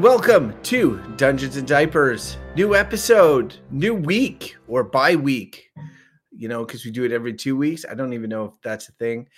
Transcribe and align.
Welcome 0.00 0.54
to 0.62 0.98
Dungeons 1.18 1.58
and 1.58 1.68
Diapers. 1.68 2.38
New 2.56 2.74
episode, 2.74 3.56
new 3.70 3.92
week 3.92 4.56
or 4.66 4.82
bye 4.82 5.14
week. 5.14 5.68
You 6.30 6.48
know, 6.48 6.64
because 6.64 6.86
we 6.86 6.90
do 6.90 7.04
it 7.04 7.12
every 7.12 7.34
two 7.34 7.54
weeks. 7.54 7.84
I 7.84 7.92
don't 7.92 8.14
even 8.14 8.30
know 8.30 8.46
if 8.46 8.52
that's 8.62 8.88
a 8.88 8.92
thing. 8.92 9.28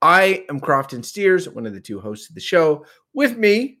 I 0.00 0.44
am 0.48 0.60
Crofton 0.60 1.02
Steers, 1.02 1.48
one 1.48 1.66
of 1.66 1.74
the 1.74 1.80
two 1.80 1.98
hosts 1.98 2.28
of 2.28 2.36
the 2.36 2.40
show. 2.40 2.86
With 3.12 3.36
me, 3.36 3.80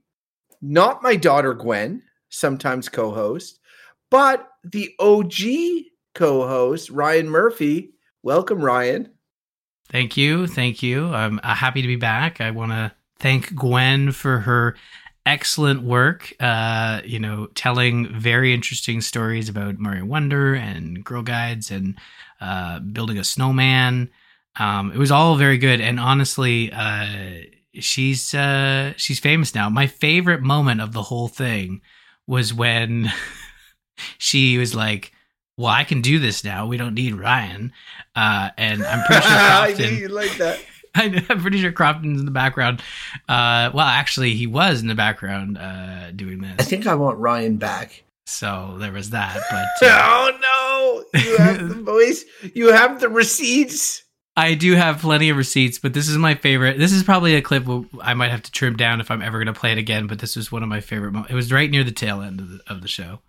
not 0.60 1.04
my 1.04 1.14
daughter 1.14 1.54
Gwen, 1.54 2.02
sometimes 2.30 2.88
co-host, 2.88 3.60
but 4.10 4.48
the 4.64 4.92
OG 4.98 5.84
co-host 6.16 6.90
Ryan 6.90 7.28
Murphy. 7.28 7.94
Welcome, 8.24 8.60
Ryan. 8.60 9.12
Thank 9.88 10.16
you, 10.16 10.48
thank 10.48 10.82
you. 10.82 11.14
I'm 11.14 11.38
uh, 11.44 11.54
happy 11.54 11.80
to 11.80 11.86
be 11.86 11.94
back. 11.94 12.40
I 12.40 12.50
want 12.50 12.72
to 12.72 12.90
thank 13.20 13.54
Gwen 13.54 14.10
for 14.10 14.40
her 14.40 14.74
excellent 15.26 15.82
work. 15.82 16.32
Uh, 16.40 17.00
you 17.04 17.18
know, 17.18 17.46
telling 17.54 18.08
very 18.08 18.52
interesting 18.52 19.00
stories 19.00 19.48
about 19.48 19.78
Mario 19.78 20.04
Wonder 20.04 20.54
and 20.54 21.04
Girl 21.04 21.22
Guides 21.22 21.70
and 21.70 21.96
uh, 22.40 22.80
building 22.80 23.18
a 23.18 23.24
snowman. 23.24 24.10
Um, 24.58 24.92
it 24.92 24.98
was 24.98 25.10
all 25.10 25.36
very 25.36 25.58
good, 25.58 25.80
and 25.80 25.98
honestly, 25.98 26.70
uh, 26.72 27.42
she's 27.74 28.34
uh, 28.34 28.92
she's 28.96 29.18
famous 29.18 29.54
now. 29.54 29.68
My 29.68 29.86
favorite 29.86 30.42
moment 30.42 30.80
of 30.80 30.92
the 30.92 31.02
whole 31.02 31.28
thing 31.28 31.80
was 32.26 32.54
when 32.54 33.10
she 34.18 34.56
was 34.58 34.74
like, 34.74 35.12
"Well, 35.56 35.72
I 35.72 35.82
can 35.84 36.02
do 36.02 36.18
this 36.20 36.44
now. 36.44 36.66
We 36.66 36.76
don't 36.76 36.94
need 36.94 37.14
Ryan," 37.14 37.72
uh, 38.14 38.50
and 38.56 38.84
I'm 38.84 39.04
pretty 39.06 39.22
sure 39.22 39.32
I 39.36 39.72
Crofton, 39.74 39.94
knew 39.94 40.00
you 40.02 40.08
like 40.08 40.36
that. 40.36 40.60
I'm 41.28 41.40
pretty 41.40 41.60
sure 41.60 41.72
Crofton's 41.72 42.20
in 42.20 42.24
the 42.24 42.30
background. 42.30 42.80
Uh, 43.28 43.70
well, 43.74 43.86
actually, 43.86 44.34
he 44.34 44.46
was 44.46 44.80
in 44.80 44.86
the 44.88 44.94
background 44.94 45.58
uh, 45.58 46.10
doing 46.12 46.40
this. 46.40 46.54
I 46.58 46.62
think 46.62 46.86
I 46.86 46.94
want 46.94 47.18
Ryan 47.18 47.56
back. 47.56 48.04
So 48.26 48.76
there 48.78 48.92
was 48.92 49.10
that. 49.10 49.38
But 49.50 49.86
uh, 49.88 50.00
Oh 50.02 51.04
no! 51.12 51.20
You 51.20 51.36
have 51.38 51.68
the 51.68 51.74
voice. 51.82 52.24
You 52.54 52.72
have 52.72 53.00
the 53.00 53.08
receipts. 53.08 54.02
I 54.36 54.54
do 54.54 54.74
have 54.74 55.00
plenty 55.00 55.30
of 55.30 55.36
receipts. 55.36 55.78
But 55.78 55.94
this 55.94 56.08
is 56.08 56.16
my 56.16 56.34
favorite. 56.34 56.78
This 56.78 56.92
is 56.92 57.02
probably 57.02 57.34
a 57.36 57.42
clip 57.42 57.64
I 58.00 58.14
might 58.14 58.30
have 58.30 58.42
to 58.42 58.50
trim 58.50 58.76
down 58.76 59.00
if 59.00 59.10
I'm 59.10 59.22
ever 59.22 59.38
going 59.38 59.52
to 59.52 59.58
play 59.58 59.72
it 59.72 59.78
again. 59.78 60.06
But 60.06 60.18
this 60.20 60.36
was 60.36 60.50
one 60.50 60.62
of 60.62 60.68
my 60.68 60.80
favorite. 60.80 61.12
Mo- 61.12 61.26
it 61.28 61.34
was 61.34 61.52
right 61.52 61.70
near 61.70 61.84
the 61.84 61.92
tail 61.92 62.20
end 62.20 62.40
of 62.40 62.48
the, 62.50 62.60
of 62.66 62.82
the 62.82 62.88
show. 62.88 63.20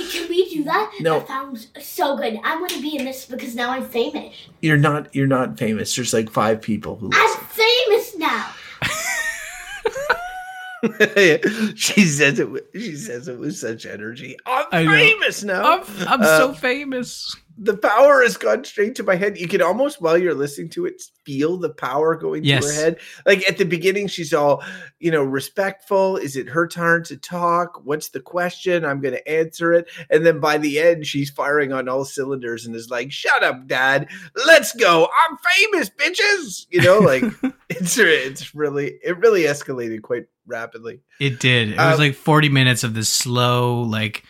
Can 0.66 0.82
we 0.82 0.98
do 0.98 1.02
that? 1.02 1.02
No. 1.02 1.20
That 1.20 1.28
sounds 1.28 1.68
so 1.82 2.18
good. 2.18 2.40
I 2.44 2.58
want 2.60 2.72
to 2.72 2.82
be 2.82 2.98
in 2.98 3.06
this 3.06 3.26
because 3.26 3.56
now 3.56 3.72
I'm 3.72 3.86
famous. 3.86 4.36
You're 4.62 4.78
not. 4.78 5.14
You're 5.16 5.28
not 5.28 5.58
famous. 5.58 5.96
There's 5.96 6.14
like 6.14 6.30
five 6.30 6.62
people 6.62 6.98
who. 6.98 7.10
I'm 7.14 7.40
famous 7.48 8.18
now. 8.18 8.52
she 11.76 12.06
says 12.06 12.40
it. 12.40 12.50
with- 12.52 12.66
She 12.74 12.96
says 12.96 13.28
it 13.28 13.40
with 13.40 13.56
such 13.56 13.86
energy. 13.86 14.38
I'm 14.46 14.88
famous 14.88 15.44
now. 15.44 15.78
I'm, 15.80 15.84
I'm 16.08 16.22
Uh, 16.22 16.38
so 16.38 16.54
famous. 16.54 17.36
The 17.58 17.78
power 17.78 18.22
has 18.22 18.36
gone 18.38 18.64
straight 18.66 18.96
to 18.96 19.04
my 19.04 19.16
head. 19.16 19.38
You 19.38 19.48
can 19.48 19.62
almost, 19.62 20.02
while 20.02 20.18
you're 20.18 20.34
listening 20.34 20.70
to 20.72 20.86
it, 20.86 21.02
feel 21.24 21.58
the 21.58 21.70
power 21.70 22.16
going 22.16 22.44
to 22.44 22.50
her 22.68 22.74
head. 22.74 22.98
Like 23.26 23.48
at 23.50 23.58
the 23.58 23.64
beginning, 23.64 24.08
she's 24.08 24.34
all, 24.34 24.62
you 25.00 25.10
know, 25.10 25.24
respectful. 25.24 26.18
Is 26.18 26.36
it 26.36 26.50
her 26.50 26.68
turn 26.68 27.04
to 27.06 27.18
talk? 27.18 27.82
What's 27.86 28.10
the 28.10 28.20
question? 28.20 28.84
I'm 28.84 29.00
going 29.00 29.14
to 29.14 29.28
answer 29.30 29.72
it. 29.74 29.88
And 30.10 30.26
then 30.26 30.40
by 30.40 30.58
the 30.58 30.80
end, 30.80 31.06
she's 31.08 31.30
firing 31.30 31.72
on 31.72 31.88
all 31.88 32.04
cylinders 32.04 32.66
and 32.66 32.76
is 32.76 32.90
like, 32.90 33.12
"Shut 33.12 33.44
up, 33.44 33.68
Dad. 33.68 34.10
Let's 34.46 34.76
go. 34.76 35.08
I'm 35.30 35.38
famous, 35.56 35.90
bitches." 35.90 36.66
You 36.70 36.82
know, 36.82 37.00
like 37.00 37.24
it's 37.70 37.98
it's 37.98 38.54
really 38.54 39.00
it 39.04 39.18
really 39.20 39.44
escalated 39.44 40.02
quite 40.02 40.26
rapidly. 40.46 41.00
It 41.20 41.40
did. 41.40 41.70
It 41.72 41.80
Um, 41.80 41.90
was 41.92 42.00
like 42.00 42.16
40 42.16 42.50
minutes 42.50 42.84
of 42.84 42.94
this 42.94 43.10
slow, 43.10 43.82
like, 43.82 44.24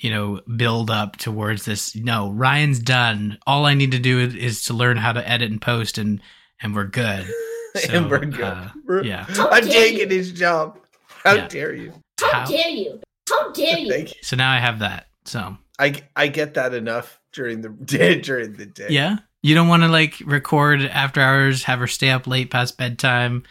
you 0.00 0.10
know, 0.10 0.40
build 0.56 0.90
up 0.90 1.16
towards 1.16 1.64
this. 1.66 1.94
No, 1.94 2.30
Ryan's 2.32 2.78
done. 2.80 3.38
All 3.46 3.66
I 3.66 3.74
need 3.74 3.92
to 3.92 3.98
do 3.98 4.18
is, 4.18 4.34
is 4.34 4.64
to 4.64 4.74
learn 4.74 4.96
how 4.96 5.12
to 5.12 5.26
edit 5.28 5.50
and 5.50 5.60
post, 5.62 5.98
and 5.98 6.20
and 6.60 6.74
we're 6.74 6.84
good. 6.86 7.26
So, 7.76 7.92
and 7.92 8.10
we're 8.10 8.24
good. 8.24 8.40
uh, 8.42 8.68
We're- 8.84 9.06
yeah. 9.08 9.26
I'm 9.28 9.62
dare 9.62 9.70
taking 9.70 10.10
you. 10.10 10.16
his 10.16 10.32
job. 10.32 10.76
How 11.22 11.34
Yeah. 11.34 11.46
dare 11.46 11.72
you? 11.72 11.92
How, 12.20 12.30
How- 12.40 12.44
dare 12.44 12.68
you? 12.68 13.00
How 13.30 13.52
dare 13.52 13.78
you? 13.86 13.94
You. 13.94 14.06
So 14.22 14.34
now 14.34 14.50
I 14.50 14.58
have 14.58 14.80
that. 14.80 15.06
So 15.24 15.56
I 15.78 15.94
I 16.16 16.26
get 16.26 16.54
that 16.54 16.74
enough 16.74 17.20
during 17.32 17.60
the 17.60 17.68
day 17.84 18.20
during 18.20 18.54
the 18.54 18.66
day. 18.66 18.88
yeah, 18.90 19.18
you 19.42 19.54
don't 19.54 19.68
want 19.68 19.84
to 19.84 19.88
like 19.88 20.20
record 20.26 20.82
after 20.82 21.20
hours, 21.20 21.62
have 21.62 21.78
her 21.78 21.86
stay 21.86 22.10
up 22.10 22.26
late 22.26 22.50
past 22.50 22.76
bedtime, 22.76 23.44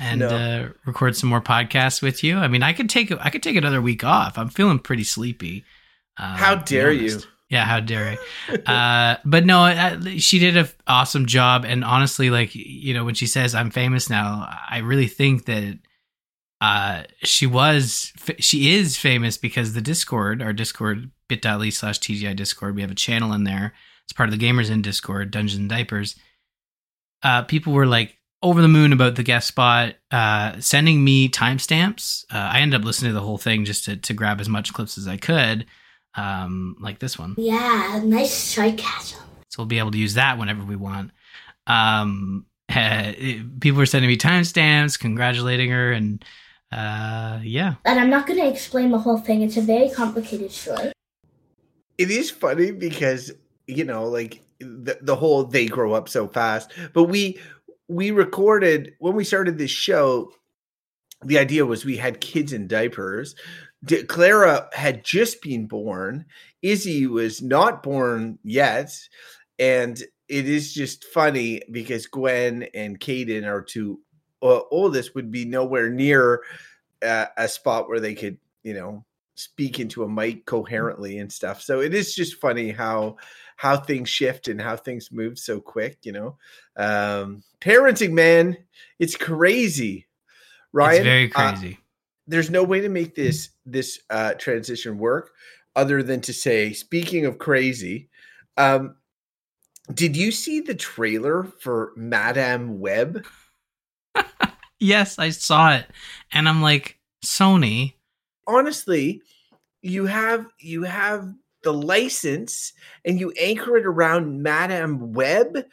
and 0.00 0.18
No. 0.18 0.28
uh, 0.30 0.68
record 0.84 1.16
some 1.16 1.28
more 1.30 1.40
podcasts 1.40 2.02
with 2.02 2.24
you. 2.24 2.38
I 2.38 2.48
mean, 2.48 2.64
I 2.64 2.72
could 2.72 2.90
take 2.90 3.12
I 3.24 3.30
could 3.30 3.44
take 3.44 3.54
another 3.54 3.80
week 3.80 4.02
off. 4.02 4.36
I'm 4.36 4.48
feeling 4.48 4.80
pretty 4.80 5.04
sleepy. 5.04 5.64
Uh, 6.16 6.36
How 6.36 6.54
dare 6.56 6.92
you? 6.92 7.20
Yeah, 7.48 7.64
how 7.64 7.80
dare 7.80 8.16
I? 8.48 8.54
uh, 8.54 9.16
but 9.24 9.44
no, 9.44 9.58
I, 9.58 9.98
she 10.18 10.38
did 10.38 10.56
an 10.56 10.68
awesome 10.86 11.26
job. 11.26 11.64
And 11.64 11.84
honestly, 11.84 12.30
like 12.30 12.54
you 12.54 12.94
know, 12.94 13.04
when 13.04 13.16
she 13.16 13.26
says 13.26 13.56
I'm 13.56 13.70
famous 13.70 14.08
now, 14.08 14.48
I 14.70 14.78
really 14.78 15.08
think 15.08 15.46
that 15.46 15.78
uh, 16.60 17.02
she 17.24 17.46
was 17.46 18.12
she 18.38 18.74
is 18.74 18.96
famous 18.96 19.36
because 19.36 19.72
the 19.72 19.80
Discord, 19.80 20.42
our 20.42 20.52
Discord 20.52 21.10
bit.ly 21.28 21.70
slash 21.70 21.98
TGI 21.98 22.36
Discord, 22.36 22.76
we 22.76 22.82
have 22.82 22.90
a 22.90 22.94
channel 22.96 23.32
in 23.32 23.42
there. 23.44 23.74
It's 24.04 24.12
part 24.12 24.28
of 24.28 24.38
the 24.38 24.44
Gamers 24.44 24.70
in 24.70 24.82
Discord, 24.82 25.30
Dungeons 25.30 25.58
and 25.58 25.68
Diapers. 25.68 26.16
Uh, 27.22 27.42
people 27.42 27.72
were 27.72 27.86
like 27.86 28.16
over 28.42 28.62
the 28.62 28.68
moon 28.68 28.92
about 28.92 29.16
the 29.16 29.22
guest 29.22 29.48
spot, 29.48 29.94
uh, 30.10 30.58
sending 30.60 31.02
me 31.04 31.28
timestamps. 31.28 32.24
Uh, 32.32 32.38
I 32.38 32.60
ended 32.60 32.80
up 32.80 32.86
listening 32.86 33.10
to 33.10 33.14
the 33.14 33.24
whole 33.24 33.38
thing 33.38 33.64
just 33.64 33.84
to, 33.84 33.96
to 33.96 34.14
grab 34.14 34.40
as 34.40 34.48
much 34.48 34.72
clips 34.72 34.96
as 34.96 35.06
I 35.06 35.16
could, 35.16 35.66
um, 36.14 36.76
like 36.80 36.98
this 36.98 37.18
one. 37.18 37.34
Yeah, 37.38 38.00
nice 38.04 38.32
sarcasm. 38.32 39.20
So 39.48 39.62
we'll 39.62 39.66
be 39.66 39.78
able 39.78 39.90
to 39.92 39.98
use 39.98 40.14
that 40.14 40.38
whenever 40.38 40.64
we 40.64 40.76
want. 40.76 41.10
Um, 41.66 42.46
it- 42.68 43.60
people 43.60 43.78
were 43.78 43.86
sending 43.86 44.08
me 44.08 44.16
timestamps, 44.16 44.98
congratulating 44.98 45.70
her, 45.70 45.92
and 45.92 46.24
uh, 46.72 47.40
yeah, 47.42 47.74
And 47.84 47.98
I'm 47.98 48.10
not 48.10 48.26
going 48.28 48.38
to 48.38 48.48
explain 48.48 48.90
the 48.92 48.98
whole 48.98 49.18
thing. 49.18 49.42
It's 49.42 49.56
a 49.56 49.60
very 49.62 49.90
complicated 49.90 50.52
story. 50.52 50.92
It 51.98 52.10
is 52.10 52.30
funny 52.30 52.70
because 52.70 53.32
you 53.66 53.84
know, 53.84 54.04
like 54.04 54.42
the, 54.58 54.98
the 55.00 55.16
whole 55.16 55.44
they 55.44 55.66
grow 55.66 55.92
up 55.94 56.08
so 56.08 56.28
fast. 56.28 56.72
But 56.92 57.04
we 57.04 57.38
we 57.88 58.10
recorded 58.12 58.94
when 59.00 59.14
we 59.14 59.24
started 59.24 59.58
this 59.58 59.70
show. 59.70 60.32
The 61.22 61.38
idea 61.38 61.66
was 61.66 61.84
we 61.84 61.98
had 61.98 62.20
kids 62.20 62.52
in 62.52 62.66
diapers. 62.66 63.34
D- 63.84 64.04
Clara 64.04 64.68
had 64.72 65.04
just 65.04 65.42
been 65.42 65.66
born. 65.66 66.26
Izzy 66.62 67.06
was 67.06 67.40
not 67.42 67.82
born 67.82 68.38
yet, 68.42 68.96
and 69.58 70.00
it 70.28 70.48
is 70.48 70.72
just 70.72 71.04
funny 71.04 71.62
because 71.70 72.06
Gwen 72.06 72.68
and 72.74 73.00
Caden 73.00 73.46
are 73.46 73.62
two 73.62 74.00
uh, 74.42 74.60
oldest 74.70 75.14
would 75.14 75.30
be 75.30 75.44
nowhere 75.44 75.90
near 75.90 76.42
uh, 77.02 77.26
a 77.36 77.48
spot 77.48 77.88
where 77.88 78.00
they 78.00 78.14
could, 78.14 78.38
you 78.62 78.74
know, 78.74 79.04
speak 79.34 79.80
into 79.80 80.04
a 80.04 80.08
mic 80.08 80.44
coherently 80.44 81.18
and 81.18 81.32
stuff. 81.32 81.62
So 81.62 81.80
it 81.80 81.94
is 81.94 82.14
just 82.14 82.40
funny 82.40 82.70
how 82.70 83.16
how 83.56 83.76
things 83.76 84.08
shift 84.08 84.48
and 84.48 84.60
how 84.60 84.76
things 84.76 85.10
move 85.12 85.38
so 85.38 85.60
quick, 85.60 85.98
you 86.02 86.12
know. 86.12 86.36
Um 86.76 87.42
parenting 87.60 88.12
man, 88.12 88.56
it's 88.98 89.16
crazy. 89.16 90.06
Ryan, 90.72 90.98
it's 90.98 91.04
very 91.04 91.32
uh, 91.34 91.50
crazy. 91.50 91.78
There's 92.30 92.50
no 92.50 92.62
way 92.62 92.80
to 92.80 92.88
make 92.88 93.14
this 93.14 93.50
this 93.66 94.00
uh 94.10 94.34
transition 94.34 94.98
work 94.98 95.30
other 95.76 96.02
than 96.02 96.20
to 96.22 96.32
say 96.32 96.72
speaking 96.72 97.26
of 97.26 97.38
crazy, 97.38 98.08
um 98.56 98.96
did 99.92 100.16
you 100.16 100.30
see 100.30 100.60
the 100.60 100.74
trailer 100.74 101.44
for 101.44 101.92
Madame 101.96 102.78
Web? 102.78 103.26
yes, 104.78 105.18
I 105.18 105.30
saw 105.30 105.74
it, 105.74 105.86
and 106.32 106.48
I'm 106.48 106.62
like, 106.62 106.98
Sony. 107.24 107.94
honestly, 108.46 109.20
you 109.82 110.06
have 110.06 110.46
you 110.60 110.84
have 110.84 111.32
the 111.62 111.72
license 111.72 112.72
and 113.04 113.18
you 113.20 113.32
anchor 113.32 113.76
it 113.76 113.84
around 113.84 114.42
Madame 114.42 115.12
Web 115.12 115.64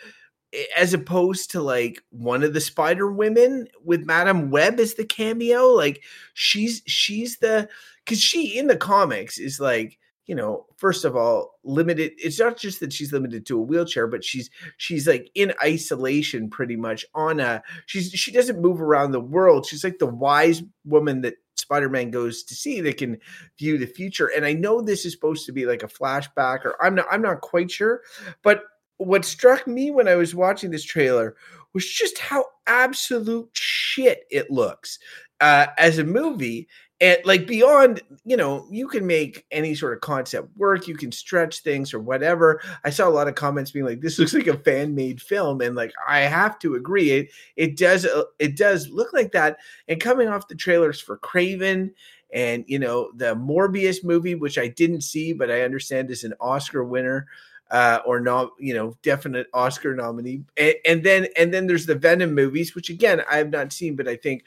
as 0.75 0.93
opposed 0.93 1.51
to 1.51 1.61
like 1.61 2.03
one 2.09 2.43
of 2.43 2.53
the 2.53 2.61
Spider 2.61 3.11
Women 3.11 3.67
with 3.83 4.05
Madame 4.05 4.49
Web 4.49 4.79
as 4.79 4.95
the 4.95 5.05
cameo. 5.05 5.67
Like 5.67 6.03
she's 6.33 6.81
she's 6.85 7.37
the 7.37 7.69
because 8.05 8.21
she 8.21 8.57
in 8.57 8.67
the 8.67 8.77
comics 8.77 9.37
is 9.37 9.59
like 9.59 9.99
you 10.27 10.35
know 10.35 10.65
first 10.75 11.05
of 11.05 11.15
all 11.15 11.57
limited 11.63 12.11
it's 12.17 12.39
not 12.39 12.57
just 12.57 12.79
that 12.79 12.93
she's 12.93 13.13
limited 13.13 13.45
to 13.45 13.57
a 13.57 13.61
wheelchair 13.61 14.07
but 14.07 14.23
she's 14.23 14.49
she's 14.75 15.07
like 15.07 15.31
in 15.35 15.53
isolation 15.63 16.49
pretty 16.49 16.75
much 16.75 17.05
on 17.15 17.39
a 17.39 17.63
she's 17.85 18.11
she 18.11 18.31
doesn't 18.31 18.61
move 18.61 18.81
around 18.81 19.11
the 19.11 19.19
world 19.19 19.65
she's 19.65 19.83
like 19.83 19.99
the 19.99 20.05
wise 20.05 20.61
woman 20.85 21.21
that 21.21 21.35
spider-man 21.55 22.11
goes 22.11 22.43
to 22.43 22.53
see 22.53 22.81
that 22.81 22.97
can 22.97 23.17
view 23.57 23.77
the 23.77 23.87
future 23.87 24.29
and 24.35 24.45
i 24.45 24.53
know 24.53 24.81
this 24.81 25.05
is 25.05 25.13
supposed 25.13 25.45
to 25.45 25.51
be 25.51 25.65
like 25.65 25.81
a 25.81 25.87
flashback 25.87 26.65
or 26.65 26.75
i'm 26.83 26.93
not 26.93 27.05
i'm 27.09 27.21
not 27.21 27.41
quite 27.41 27.71
sure 27.71 28.01
but 28.43 28.63
what 28.97 29.25
struck 29.25 29.67
me 29.67 29.91
when 29.91 30.07
i 30.07 30.15
was 30.15 30.35
watching 30.35 30.71
this 30.71 30.83
trailer 30.83 31.35
was 31.73 31.87
just 31.87 32.17
how 32.17 32.43
absolute 32.65 33.49
shit 33.53 34.25
it 34.29 34.49
looks 34.49 34.99
uh, 35.39 35.67
as 35.77 35.99
a 35.99 36.03
movie 36.03 36.67
and 36.99 37.19
like 37.25 37.45
beyond 37.45 38.01
you 38.25 38.35
know 38.35 38.65
you 38.71 38.87
can 38.87 39.05
make 39.05 39.45
any 39.51 39.75
sort 39.75 39.93
of 39.93 40.01
concept 40.01 40.49
work 40.57 40.87
you 40.87 40.95
can 40.95 41.11
stretch 41.11 41.59
things 41.59 41.93
or 41.93 41.99
whatever. 41.99 42.61
I 42.83 42.89
saw 42.89 43.07
a 43.07 43.11
lot 43.11 43.27
of 43.27 43.35
comments 43.35 43.71
being 43.71 43.85
like 43.85 44.01
this 44.01 44.17
looks 44.17 44.33
like 44.33 44.47
a 44.47 44.57
fan 44.57 44.95
made 44.95 45.21
film 45.21 45.61
and 45.61 45.75
like 45.75 45.93
i 46.07 46.19
have 46.21 46.57
to 46.59 46.75
agree 46.75 47.11
it 47.11 47.29
it 47.55 47.77
does 47.77 48.05
uh, 48.05 48.23
it 48.39 48.57
does 48.57 48.89
look 48.89 49.13
like 49.13 49.31
that 49.33 49.57
and 49.87 50.01
coming 50.01 50.27
off 50.27 50.47
the 50.47 50.55
trailers 50.55 50.99
for 50.99 51.19
Kraven 51.19 51.91
and 52.33 52.65
you 52.67 52.79
know 52.79 53.11
the 53.15 53.35
morbius 53.35 54.03
movie 54.03 54.35
which 54.35 54.57
i 54.57 54.67
didn't 54.67 54.99
see 54.99 55.31
but 55.31 55.49
i 55.49 55.61
understand 55.61 56.11
is 56.11 56.25
an 56.25 56.33
oscar 56.41 56.83
winner 56.83 57.25
uh, 57.71 57.99
or 58.05 58.19
not, 58.19 58.51
you 58.59 58.73
know, 58.73 58.97
definite 59.03 59.47
Oscar 59.53 59.95
nominee, 59.95 60.43
and, 60.57 60.75
and 60.85 61.03
then 61.03 61.27
and 61.37 61.53
then 61.53 61.67
there's 61.67 61.85
the 61.85 61.95
Venom 61.95 62.33
movies, 62.33 62.75
which 62.75 62.89
again 62.89 63.21
I 63.29 63.37
have 63.37 63.49
not 63.49 63.73
seen, 63.73 63.95
but 63.95 64.07
I 64.07 64.15
think 64.15 64.43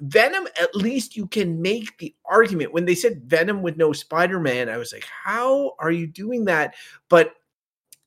Venom, 0.00 0.46
at 0.60 0.74
least 0.76 1.16
you 1.16 1.26
can 1.26 1.60
make 1.60 1.98
the 1.98 2.14
argument. 2.24 2.72
When 2.72 2.84
they 2.84 2.94
said 2.94 3.22
Venom 3.24 3.62
with 3.62 3.76
no 3.76 3.92
Spider 3.92 4.38
Man, 4.38 4.68
I 4.68 4.76
was 4.76 4.92
like, 4.92 5.04
how 5.04 5.74
are 5.78 5.90
you 5.90 6.06
doing 6.06 6.44
that? 6.44 6.74
But 7.08 7.34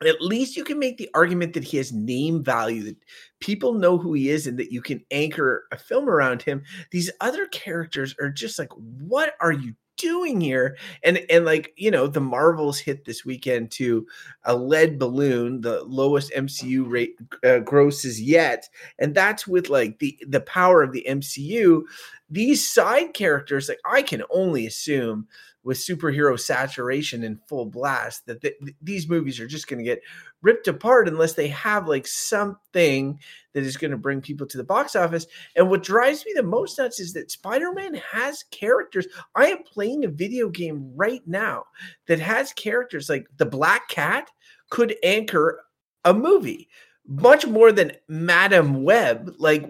at 0.08 0.22
least 0.22 0.58
you 0.58 0.64
can 0.64 0.80
make 0.80 0.98
the 0.98 1.10
argument 1.14 1.54
that 1.54 1.64
he 1.64 1.78
has 1.78 1.92
name 1.92 2.44
value, 2.44 2.84
that 2.84 2.98
people 3.40 3.74
know 3.74 3.98
who 3.98 4.14
he 4.14 4.30
is, 4.30 4.48
and 4.48 4.58
that 4.58 4.72
you 4.72 4.82
can 4.82 5.04
anchor 5.12 5.66
a 5.72 5.78
film 5.78 6.10
around 6.10 6.42
him. 6.42 6.64
These 6.92 7.12
other 7.20 7.46
characters 7.48 8.16
are 8.20 8.30
just 8.30 8.58
like, 8.58 8.72
what 8.74 9.36
are 9.42 9.52
you 9.52 9.76
doing 10.02 10.42
here? 10.42 10.78
And 11.04 11.20
and 11.30 11.46
like 11.46 11.74
you 11.78 11.92
know, 11.92 12.08
the 12.08 12.20
Marvels 12.20 12.80
hit 12.80 13.06
this 13.06 13.24
weekend 13.26 13.72
to 13.72 14.08
a 14.44 14.56
lead 14.56 15.00
balloon, 15.00 15.62
the 15.62 15.84
lowest 15.84 16.32
MCU 16.34 16.90
rate 16.90 17.16
uh, 17.44 17.60
grosses 17.60 18.22
yet, 18.22 18.68
and 19.00 19.14
that's 19.16 19.48
with 19.48 19.70
like 19.70 20.00
the 20.00 20.18
the 20.28 20.42
power 20.42 20.82
of 20.84 20.92
the 20.92 21.06
MCU. 21.08 21.84
These 22.30 22.68
side 22.68 23.14
characters, 23.14 23.70
like 23.70 23.82
I 23.86 24.02
can 24.02 24.24
only 24.30 24.66
assume 24.66 25.28
with 25.64 25.78
superhero 25.78 26.40
saturation 26.40 27.24
in 27.24 27.40
full 27.48 27.66
blast 27.66 28.26
that 28.26 28.42
th- 28.42 28.56
these 28.82 29.08
movies 29.08 29.40
are 29.40 29.48
just 29.48 29.68
going 29.68 29.78
to 29.78 29.84
get 29.84 30.02
ripped 30.42 30.68
apart 30.68 31.08
unless 31.08 31.34
they 31.34 31.48
have 31.50 31.88
like 31.88 32.08
something 32.08 33.20
that 33.54 33.64
is 33.64 33.78
going 33.78 33.92
to 33.92 33.98
bring 33.98 34.22
people 34.22 34.48
to 34.48 34.58
the 34.58 34.64
box 34.64 34.96
office. 34.96 35.28
And 35.56 35.70
what 35.70 35.84
drives 35.84 36.26
me 36.26 36.34
the 36.36 36.44
most 36.44 36.78
nuts 36.78 37.00
is 37.00 37.14
that 37.14 37.32
Spider 37.32 37.72
Man 37.74 37.94
has 38.12 38.44
characters. 38.50 39.08
I 39.36 39.48
am 39.48 39.64
playing 39.64 40.04
a 40.04 40.10
video 40.10 40.50
game 40.50 40.92
right 40.96 41.22
now 41.28 41.66
that 42.08 42.20
has 42.20 42.54
characters 42.54 43.10
like 43.10 43.28
the 43.38 43.46
Black 43.46 43.88
Cat 43.88 44.30
could 44.70 44.96
anchor 45.04 45.64
a 46.06 46.14
movie 46.14 46.70
much 47.06 47.46
more 47.46 47.72
than 47.72 47.92
Madame 48.08 48.84
Web. 48.84 49.36
Like, 49.38 49.70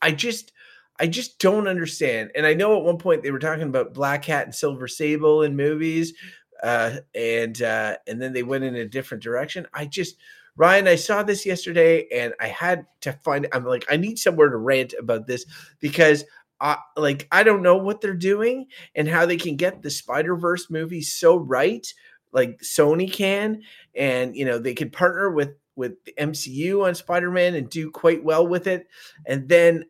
I 0.00 0.12
just. 0.12 0.52
I 1.02 1.08
just 1.08 1.40
don't 1.40 1.66
understand. 1.66 2.30
And 2.36 2.46
I 2.46 2.54
know 2.54 2.76
at 2.76 2.84
one 2.84 2.96
point 2.96 3.24
they 3.24 3.32
were 3.32 3.40
talking 3.40 3.64
about 3.64 3.92
Black 3.92 4.22
Cat 4.22 4.44
and 4.44 4.54
Silver 4.54 4.86
Sable 4.86 5.42
in 5.42 5.56
movies, 5.56 6.14
uh, 6.62 6.98
and 7.12 7.60
uh, 7.60 7.96
and 8.06 8.22
then 8.22 8.32
they 8.32 8.44
went 8.44 8.62
in 8.62 8.76
a 8.76 8.86
different 8.86 9.20
direction. 9.20 9.66
I 9.74 9.86
just 9.86 10.14
Ryan, 10.54 10.86
I 10.86 10.94
saw 10.94 11.24
this 11.24 11.44
yesterday, 11.44 12.06
and 12.14 12.34
I 12.38 12.46
had 12.46 12.86
to 13.00 13.12
find. 13.24 13.48
I'm 13.52 13.64
like, 13.64 13.84
I 13.90 13.96
need 13.96 14.16
somewhere 14.16 14.48
to 14.48 14.56
rant 14.56 14.94
about 14.98 15.26
this 15.26 15.44
because. 15.80 16.24
I, 16.64 16.76
like 16.96 17.26
I 17.32 17.42
don't 17.42 17.64
know 17.64 17.76
what 17.76 18.00
they're 18.00 18.14
doing 18.14 18.66
and 18.94 19.08
how 19.08 19.26
they 19.26 19.36
can 19.36 19.56
get 19.56 19.82
the 19.82 19.90
Spider 19.90 20.36
Verse 20.36 20.70
movie 20.70 21.02
so 21.02 21.36
right, 21.36 21.84
like 22.30 22.60
Sony 22.60 23.12
can, 23.12 23.62
and 23.96 24.36
you 24.36 24.44
know 24.44 24.60
they 24.60 24.72
could 24.72 24.92
partner 24.92 25.32
with 25.32 25.56
with 25.74 25.94
the 26.04 26.14
MCU 26.20 26.86
on 26.86 26.94
Spider 26.94 27.32
Man 27.32 27.56
and 27.56 27.68
do 27.68 27.90
quite 27.90 28.22
well 28.22 28.46
with 28.46 28.68
it, 28.68 28.86
and 29.26 29.48
then 29.48 29.86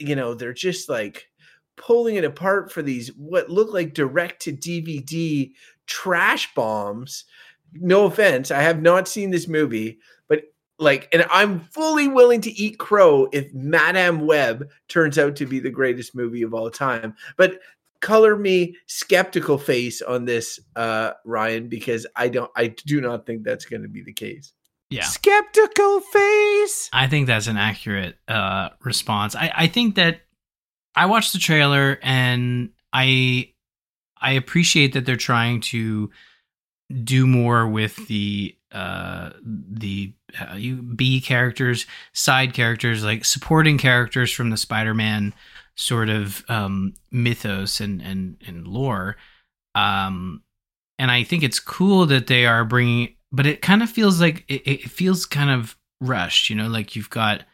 you 0.00 0.16
know 0.16 0.34
they're 0.34 0.52
just 0.52 0.88
like 0.88 1.30
pulling 1.76 2.16
it 2.16 2.24
apart 2.24 2.70
for 2.70 2.82
these 2.82 3.08
what 3.16 3.48
look 3.48 3.72
like 3.72 3.94
direct 3.94 4.42
to 4.42 4.52
DVD 4.52 5.52
trash 5.86 6.52
bombs. 6.54 7.24
No 7.72 8.06
offense, 8.06 8.50
I 8.50 8.62
have 8.62 8.82
not 8.82 9.08
seen 9.08 9.30
this 9.30 9.48
movie, 9.48 9.98
but 10.28 10.42
like, 10.78 11.08
and 11.12 11.24
I'm 11.30 11.60
fully 11.60 12.08
willing 12.08 12.40
to 12.42 12.52
eat 12.52 12.78
crow 12.78 13.28
if 13.32 13.52
Madame 13.54 14.26
Web 14.26 14.68
turns 14.88 15.18
out 15.18 15.36
to 15.36 15.46
be 15.46 15.60
the 15.60 15.70
greatest 15.70 16.14
movie 16.14 16.42
of 16.42 16.52
all 16.52 16.70
time. 16.70 17.14
But 17.36 17.60
color 18.00 18.36
me 18.36 18.76
skeptical 18.86 19.58
face 19.58 20.02
on 20.02 20.24
this, 20.24 20.58
uh, 20.76 21.12
Ryan, 21.24 21.68
because 21.68 22.06
I 22.16 22.28
don't, 22.28 22.50
I 22.56 22.68
do 22.86 23.00
not 23.00 23.26
think 23.26 23.44
that's 23.44 23.66
going 23.66 23.82
to 23.82 23.88
be 23.88 24.02
the 24.02 24.12
case. 24.12 24.52
Yeah. 24.90 25.04
Skeptical 25.04 26.00
face. 26.00 26.90
I 26.92 27.06
think 27.08 27.28
that's 27.28 27.46
an 27.46 27.56
accurate 27.56 28.18
uh, 28.26 28.70
response. 28.82 29.36
I, 29.36 29.52
I 29.54 29.66
think 29.68 29.94
that 29.94 30.22
I 30.96 31.06
watched 31.06 31.32
the 31.32 31.38
trailer 31.38 31.98
and 32.02 32.70
I 32.92 33.52
I 34.20 34.32
appreciate 34.32 34.92
that 34.94 35.06
they're 35.06 35.16
trying 35.16 35.60
to 35.62 36.10
do 37.04 37.26
more 37.26 37.68
with 37.68 37.96
the 38.08 38.56
uh 38.72 39.30
the 39.44 40.12
uh, 40.40 40.54
you 40.54 40.82
B 40.82 41.20
characters, 41.20 41.86
side 42.12 42.52
characters, 42.52 43.04
like 43.04 43.24
supporting 43.24 43.78
characters 43.78 44.32
from 44.32 44.50
the 44.50 44.56
Spider-Man 44.56 45.32
sort 45.76 46.08
of 46.08 46.44
um 46.48 46.94
mythos 47.12 47.80
and 47.80 48.02
and 48.02 48.36
and 48.46 48.66
lore. 48.66 49.16
Um 49.76 50.42
and 50.98 51.10
I 51.10 51.22
think 51.22 51.42
it's 51.44 51.60
cool 51.60 52.06
that 52.06 52.26
they 52.26 52.44
are 52.44 52.64
bringing 52.64 53.14
but 53.32 53.46
it 53.46 53.62
kind 53.62 53.82
of 53.82 53.90
feels 53.90 54.20
like 54.20 54.44
it, 54.48 54.62
it 54.66 54.90
feels 54.90 55.26
kind 55.26 55.50
of 55.50 55.76
rushed, 56.00 56.50
you 56.50 56.56
know, 56.56 56.68
like 56.68 56.96
you've 56.96 57.10
got 57.10 57.44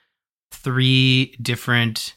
three 0.53 1.37
different 1.41 2.17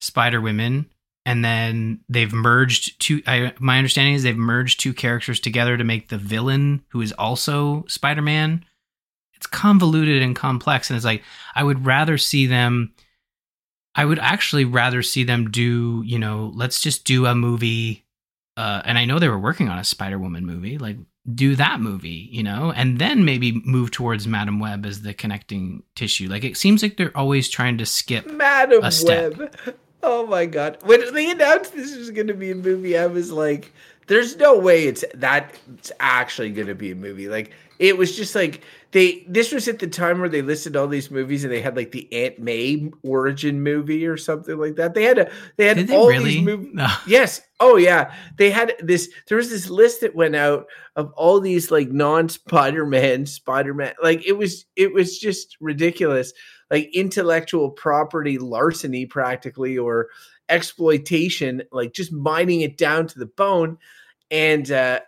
Spider 0.00 0.40
Women, 0.40 0.86
and 1.24 1.44
then 1.44 2.00
they've 2.08 2.32
merged 2.32 3.00
two. 3.00 3.22
I, 3.26 3.52
my 3.58 3.78
understanding 3.78 4.14
is 4.14 4.22
they've 4.22 4.36
merged 4.36 4.80
two 4.80 4.92
characters 4.92 5.40
together 5.40 5.76
to 5.76 5.84
make 5.84 6.08
the 6.08 6.18
villain, 6.18 6.84
who 6.88 7.00
is 7.00 7.12
also 7.12 7.84
Spider 7.88 8.22
Man. 8.22 8.64
It's 9.34 9.46
convoluted 9.46 10.22
and 10.22 10.36
complex, 10.36 10.90
and 10.90 10.96
it's 10.96 11.04
like 11.04 11.22
I 11.54 11.62
would 11.62 11.86
rather 11.86 12.18
see 12.18 12.46
them. 12.46 12.92
I 13.94 14.04
would 14.04 14.18
actually 14.18 14.64
rather 14.64 15.02
see 15.02 15.22
them 15.22 15.50
do, 15.50 16.02
you 16.06 16.18
know, 16.18 16.50
let's 16.54 16.80
just 16.80 17.04
do 17.04 17.26
a 17.26 17.34
movie. 17.34 18.06
Uh, 18.56 18.80
and 18.84 18.96
I 18.96 19.04
know 19.04 19.18
they 19.18 19.28
were 19.28 19.38
working 19.38 19.68
on 19.68 19.78
a 19.78 19.84
Spider 19.84 20.18
Woman 20.18 20.46
movie. 20.46 20.78
Like, 20.78 20.96
do 21.34 21.54
that 21.56 21.80
movie, 21.80 22.28
you 22.32 22.42
know, 22.42 22.72
and 22.74 22.98
then 22.98 23.24
maybe 23.24 23.62
move 23.64 23.90
towards 23.90 24.26
Madame 24.26 24.58
Web 24.58 24.84
as 24.84 25.02
the 25.02 25.14
connecting 25.14 25.82
tissue. 25.94 26.28
Like 26.28 26.44
it 26.44 26.56
seems 26.56 26.82
like 26.82 26.96
they're 26.96 27.16
always 27.16 27.48
trying 27.48 27.78
to 27.78 27.86
skip 27.86 28.26
Madam 28.30 28.82
a 28.82 28.90
step. 28.90 29.36
Web. 29.36 29.76
Oh 30.02 30.26
my 30.26 30.46
god! 30.46 30.78
When 30.82 31.14
they 31.14 31.30
announced 31.30 31.74
this 31.74 31.96
was 31.96 32.10
going 32.10 32.26
to 32.26 32.34
be 32.34 32.50
a 32.50 32.56
movie, 32.56 32.98
I 32.98 33.06
was 33.06 33.30
like, 33.30 33.72
"There's 34.08 34.36
no 34.36 34.58
way 34.58 34.86
it's 34.86 35.04
that 35.14 35.54
it's 35.74 35.92
actually 36.00 36.50
going 36.50 36.66
to 36.66 36.74
be 36.74 36.90
a 36.90 36.96
movie." 36.96 37.28
Like 37.28 37.52
it 37.82 37.98
was 37.98 38.16
just 38.16 38.36
like 38.36 38.62
they. 38.92 39.26
This 39.28 39.50
was 39.50 39.66
at 39.66 39.80
the 39.80 39.88
time 39.88 40.20
where 40.20 40.28
they 40.28 40.40
listed 40.40 40.76
all 40.76 40.86
these 40.86 41.10
movies, 41.10 41.42
and 41.42 41.52
they 41.52 41.60
had 41.60 41.74
like 41.74 41.90
the 41.90 42.10
Aunt 42.12 42.38
May 42.38 42.92
origin 43.02 43.60
movie 43.60 44.06
or 44.06 44.16
something 44.16 44.56
like 44.56 44.76
that. 44.76 44.94
They 44.94 45.02
had 45.02 45.18
a 45.18 45.32
they 45.56 45.66
had 45.66 45.78
they 45.78 45.96
all 45.96 46.06
really? 46.06 46.34
these 46.34 46.42
movies. 46.42 46.70
No. 46.72 46.86
Yes. 47.08 47.42
Oh 47.58 47.76
yeah. 47.76 48.14
They 48.38 48.50
had 48.50 48.74
this. 48.78 49.10
There 49.26 49.36
was 49.36 49.50
this 49.50 49.68
list 49.68 50.00
that 50.02 50.14
went 50.14 50.36
out 50.36 50.66
of 50.94 51.10
all 51.16 51.40
these 51.40 51.72
like 51.72 51.90
non 51.90 52.28
Spider 52.28 52.86
Man 52.86 53.26
Spider 53.26 53.74
Man. 53.74 53.94
Like 54.00 54.24
it 54.24 54.38
was 54.38 54.64
it 54.76 54.94
was 54.94 55.18
just 55.18 55.56
ridiculous. 55.60 56.32
Like 56.70 56.88
intellectual 56.94 57.68
property 57.68 58.38
larceny, 58.38 59.06
practically, 59.06 59.76
or 59.76 60.06
exploitation. 60.48 61.62
Like 61.72 61.94
just 61.94 62.12
mining 62.12 62.60
it 62.60 62.78
down 62.78 63.08
to 63.08 63.18
the 63.18 63.26
bone. 63.26 63.78
And 64.30 64.70
uh, 64.70 65.00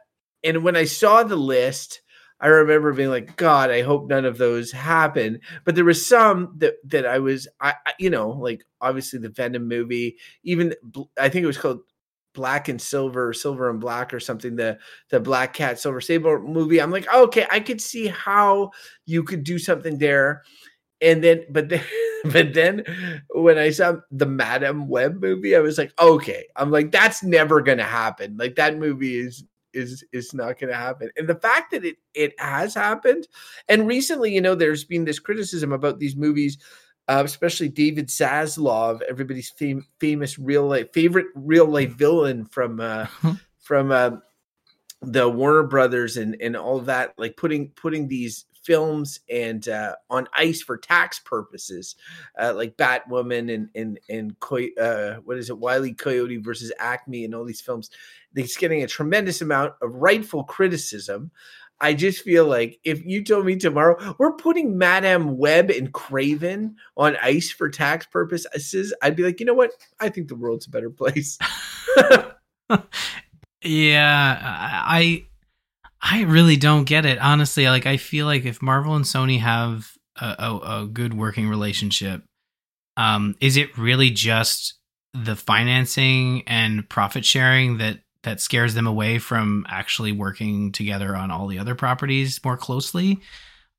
and 0.43 0.65
when 0.65 0.75
I 0.75 0.87
saw 0.87 1.23
the 1.23 1.37
list. 1.37 2.01
I 2.45 2.49
remember 2.49 2.93
being 2.93 3.09
like, 3.09 3.37
God, 3.37 3.71
I 3.71 3.81
hope 3.81 4.07
none 4.07 4.27
of 4.27 4.37
those 4.37 4.71
happen. 4.71 5.41
But 5.65 5.75
there 5.75 5.85
was 5.87 6.07
some 6.07 6.53
that 6.59 6.75
that 6.85 7.07
I 7.07 7.19
was, 7.19 7.49
I, 7.59 7.73
I 7.87 7.93
you 7.99 8.11
know, 8.11 8.29
like 8.29 8.63
obviously 8.83 9.19
the 9.19 9.31
Venom 9.31 9.67
movie, 9.67 10.19
even 10.43 10.75
I 11.19 11.31
think 11.31 11.43
it 11.43 11.47
was 11.47 11.57
called 11.57 11.81
Black 12.35 12.69
and 12.69 12.79
Silver, 12.79 13.33
Silver 13.33 13.71
and 13.71 13.81
Black, 13.81 14.13
or 14.13 14.21
something. 14.21 14.57
The 14.57 14.77
the 15.09 15.21
Black 15.21 15.55
Cat 15.55 15.79
Silver 15.81 16.03
Sable 16.03 16.39
movie. 16.39 16.83
I'm 16.83 16.91
like, 16.91 17.11
okay, 17.15 17.47
I 17.51 17.61
could 17.61 17.81
see 17.81 18.09
how 18.09 18.73
you 19.07 19.23
could 19.23 19.43
do 19.43 19.59
something 19.59 19.97
there. 19.97 20.43
And 21.01 21.25
then, 21.25 21.47
but 21.49 21.71
then, 21.71 21.83
but 22.27 22.53
then, 22.53 22.85
when 23.31 23.57
I 23.57 23.71
saw 23.71 23.97
the 24.11 24.27
Madame 24.27 24.87
Web 24.87 25.15
movie, 25.19 25.57
I 25.57 25.61
was 25.61 25.79
like, 25.79 25.95
okay, 25.99 26.45
I'm 26.57 26.71
like, 26.71 26.93
that's 26.93 27.23
never 27.23 27.63
gonna 27.63 27.85
happen. 27.85 28.37
Like 28.37 28.57
that 28.57 28.77
movie 28.77 29.19
is 29.19 29.45
is 29.75 30.05
is 30.13 30.33
not 30.35 30.59
going 30.59 30.71
to 30.73 30.77
happen. 30.77 31.11
And 31.17 31.29
the 31.29 31.35
fact 31.35 31.73
that 31.73 31.85
it 31.85 31.97
it 32.15 32.39
has 32.39 32.75
happened, 32.75 33.29
and 33.69 33.87
recently, 33.87 34.33
you 34.33 34.41
know, 34.41 34.55
there's 34.55 34.85
been 34.85 35.05
this 35.05 35.19
criticism 35.19 35.73
about 35.73 35.99
these 35.99 36.17
movies, 36.17 36.59
uh, 37.09 37.23
especially 37.25 37.69
David 37.69 38.09
Zaslav, 38.09 39.03
everybody's 39.03 39.51
fam- 39.51 39.87
famous 40.01 40.39
real 40.39 40.67
life 40.67 40.93
favorite 40.93 41.27
real 41.35 41.67
life 41.67 41.93
villain 41.93 42.45
from 42.47 42.81
uh, 42.81 43.07
from 43.59 43.91
uh, 43.91 44.13
the 45.03 45.29
Warner 45.29 45.65
Brothers 45.65 46.17
and 46.17 46.37
and 46.41 46.57
all 46.57 46.81
that, 46.81 47.15
like 47.19 47.37
putting 47.37 47.71
putting 47.71 48.09
these 48.09 48.47
films 48.65 49.21
and 49.29 49.69
uh, 49.69 49.95
on 50.11 50.27
ice 50.35 50.63
for 50.63 50.77
tax 50.77 51.21
purposes, 51.21 51.97
uh, 52.41 52.53
like 52.55 52.77
Batwoman 52.77 53.55
and 53.55 53.69
and 53.75 54.01
and 54.09 54.37
uh, 54.81 55.21
what 55.25 55.37
is 55.37 55.51
it, 55.51 55.59
Wiley 55.59 55.93
Coyote 55.93 56.39
versus 56.39 56.73
Acme, 56.79 57.25
and 57.25 57.35
all 57.35 57.45
these 57.45 57.61
films. 57.61 57.91
He's 58.35 58.57
getting 58.57 58.83
a 58.83 58.87
tremendous 58.89 59.41
amount 59.41 59.75
of 59.81 59.95
rightful 59.95 60.45
criticism. 60.45 61.31
I 61.81 61.93
just 61.93 62.23
feel 62.23 62.47
like 62.47 62.79
if 62.85 63.05
you 63.05 63.23
told 63.25 63.47
me 63.47 63.57
tomorrow 63.57 64.15
we're 64.19 64.37
putting 64.37 64.79
Madame 64.79 65.37
Web 65.37 65.71
and 65.71 65.93
Kraven 65.93 66.75
on 66.97 67.17
ice 67.21 67.51
for 67.51 67.69
tax 67.69 68.07
purposes, 68.07 68.95
I'd 69.03 69.17
be 69.17 69.25
like, 69.25 69.41
you 69.41 69.47
know 69.47 69.55
what? 69.55 69.73
I 70.01 70.09
think 70.09 70.29
the 70.29 70.37
world's 70.37 70.67
a 70.67 70.71
better 70.71 70.91
place. 70.91 71.39
yeah, 73.63 74.39
I 74.87 75.27
I 76.01 76.23
really 76.23 76.57
don't 76.57 76.85
get 76.85 77.07
it. 77.07 77.19
Honestly, 77.19 77.67
like 77.69 77.87
I 77.87 77.97
feel 77.97 78.27
like 78.27 78.45
if 78.45 78.63
Marvel 78.63 78.95
and 78.95 79.05
Sony 79.05 79.41
have 79.41 79.93
a, 80.21 80.35
a, 80.39 80.83
a 80.83 80.87
good 80.87 81.15
working 81.15 81.49
relationship, 81.49 82.23
um, 82.97 83.37
is 83.41 83.57
it 83.57 83.77
really 83.77 84.11
just 84.11 84.75
the 85.13 85.37
financing 85.37 86.43
and 86.47 86.89
profit 86.89 87.25
sharing 87.25 87.79
that 87.79 88.01
that 88.25 88.41
scares 88.41 88.75
them 88.75 88.87
away 88.87 89.19
from 89.19 89.65
actually 89.69 90.13
working 90.13 90.73
together 90.73 91.17
on 91.17 91.31
all 91.31 91.47
the 91.47 91.59
other 91.59 91.75
properties 91.75 92.43
more 92.45 92.57
closely? 92.57 93.21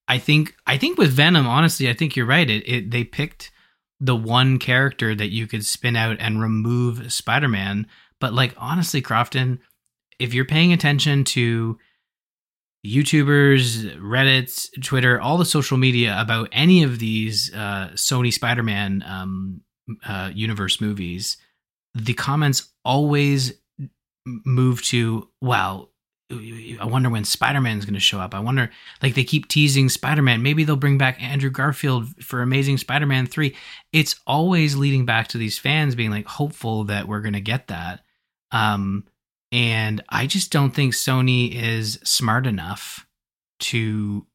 I 0.08 0.18
think 0.18 0.56
I 0.66 0.78
think 0.78 0.98
with 0.98 1.12
Venom, 1.12 1.48
honestly, 1.48 1.90
I 1.90 1.94
think 1.94 2.16
you're 2.16 2.26
right. 2.26 2.50
It, 2.50 2.68
it 2.68 2.92
they 2.92 3.04
picked 3.04 3.52
the 4.00 4.16
one 4.16 4.60
character 4.60 5.16
that 5.16 5.32
you 5.32 5.48
could 5.48 5.66
spin 5.66 5.96
out 5.96 6.18
and 6.20 6.42
remove 6.42 7.12
Spider-Man, 7.12 7.88
but 8.20 8.34
like 8.34 8.54
honestly, 8.58 9.02
Crofton, 9.02 9.60
if 10.20 10.34
you're 10.34 10.46
paying 10.46 10.74
attention 10.74 11.24
to 11.26 11.78
YouTubers, 12.86 13.98
Reddit, 14.00 14.70
Twitter, 14.84 15.20
all 15.20 15.38
the 15.38 15.46
social 15.46 15.78
media 15.78 16.16
about 16.20 16.50
any 16.52 16.84
of 16.84 17.00
these 17.00 17.52
uh, 17.54 17.90
Sony 17.96 18.32
Spider 18.32 18.64
Man 18.64 19.04
um, 19.08 19.62
uh, 20.08 20.30
universe 20.34 20.80
movies, 20.80 21.38
the 21.96 22.14
comments 22.14 22.72
always 22.84 23.54
move 24.26 24.82
to, 24.84 25.30
wow, 25.42 25.90
I 26.32 26.86
wonder 26.86 27.10
when 27.10 27.24
Spider 27.24 27.62
Man's 27.62 27.86
going 27.86 27.94
to 27.94 28.00
show 28.00 28.20
up. 28.20 28.34
I 28.34 28.40
wonder, 28.40 28.72
like, 29.02 29.14
they 29.14 29.24
keep 29.24 29.48
teasing 29.48 29.90
Spider 29.90 30.24
Man. 30.24 30.42
Maybe 30.42 30.64
they'll 30.64 30.76
bring 30.76 30.98
back 30.98 31.22
Andrew 31.22 31.52
Garfield 31.52 32.08
for 32.24 32.42
Amazing 32.42 32.78
Spider 32.80 33.06
Man 33.06 33.28
3. 33.28 33.56
It's 33.94 34.16
always 34.26 34.76
leading 34.76 35.06
back 35.06 35.28
to 35.30 35.38
these 35.38 35.60
fans 35.60 35.94
being 35.94 36.12
like 36.12 36.26
hopeful 36.26 36.86
that 36.86 37.08
we're 37.08 37.22
going 37.22 37.34
to 37.34 37.42
get 37.42 37.68
that. 37.68 38.02
Um, 38.52 39.06
and 39.52 40.04
I 40.10 40.28
just 40.28 40.52
don't 40.52 40.72
think 40.72 40.94
Sony 40.94 41.54
is 41.54 42.00
smart 42.04 42.48
enough 42.48 43.06
to 43.60 44.26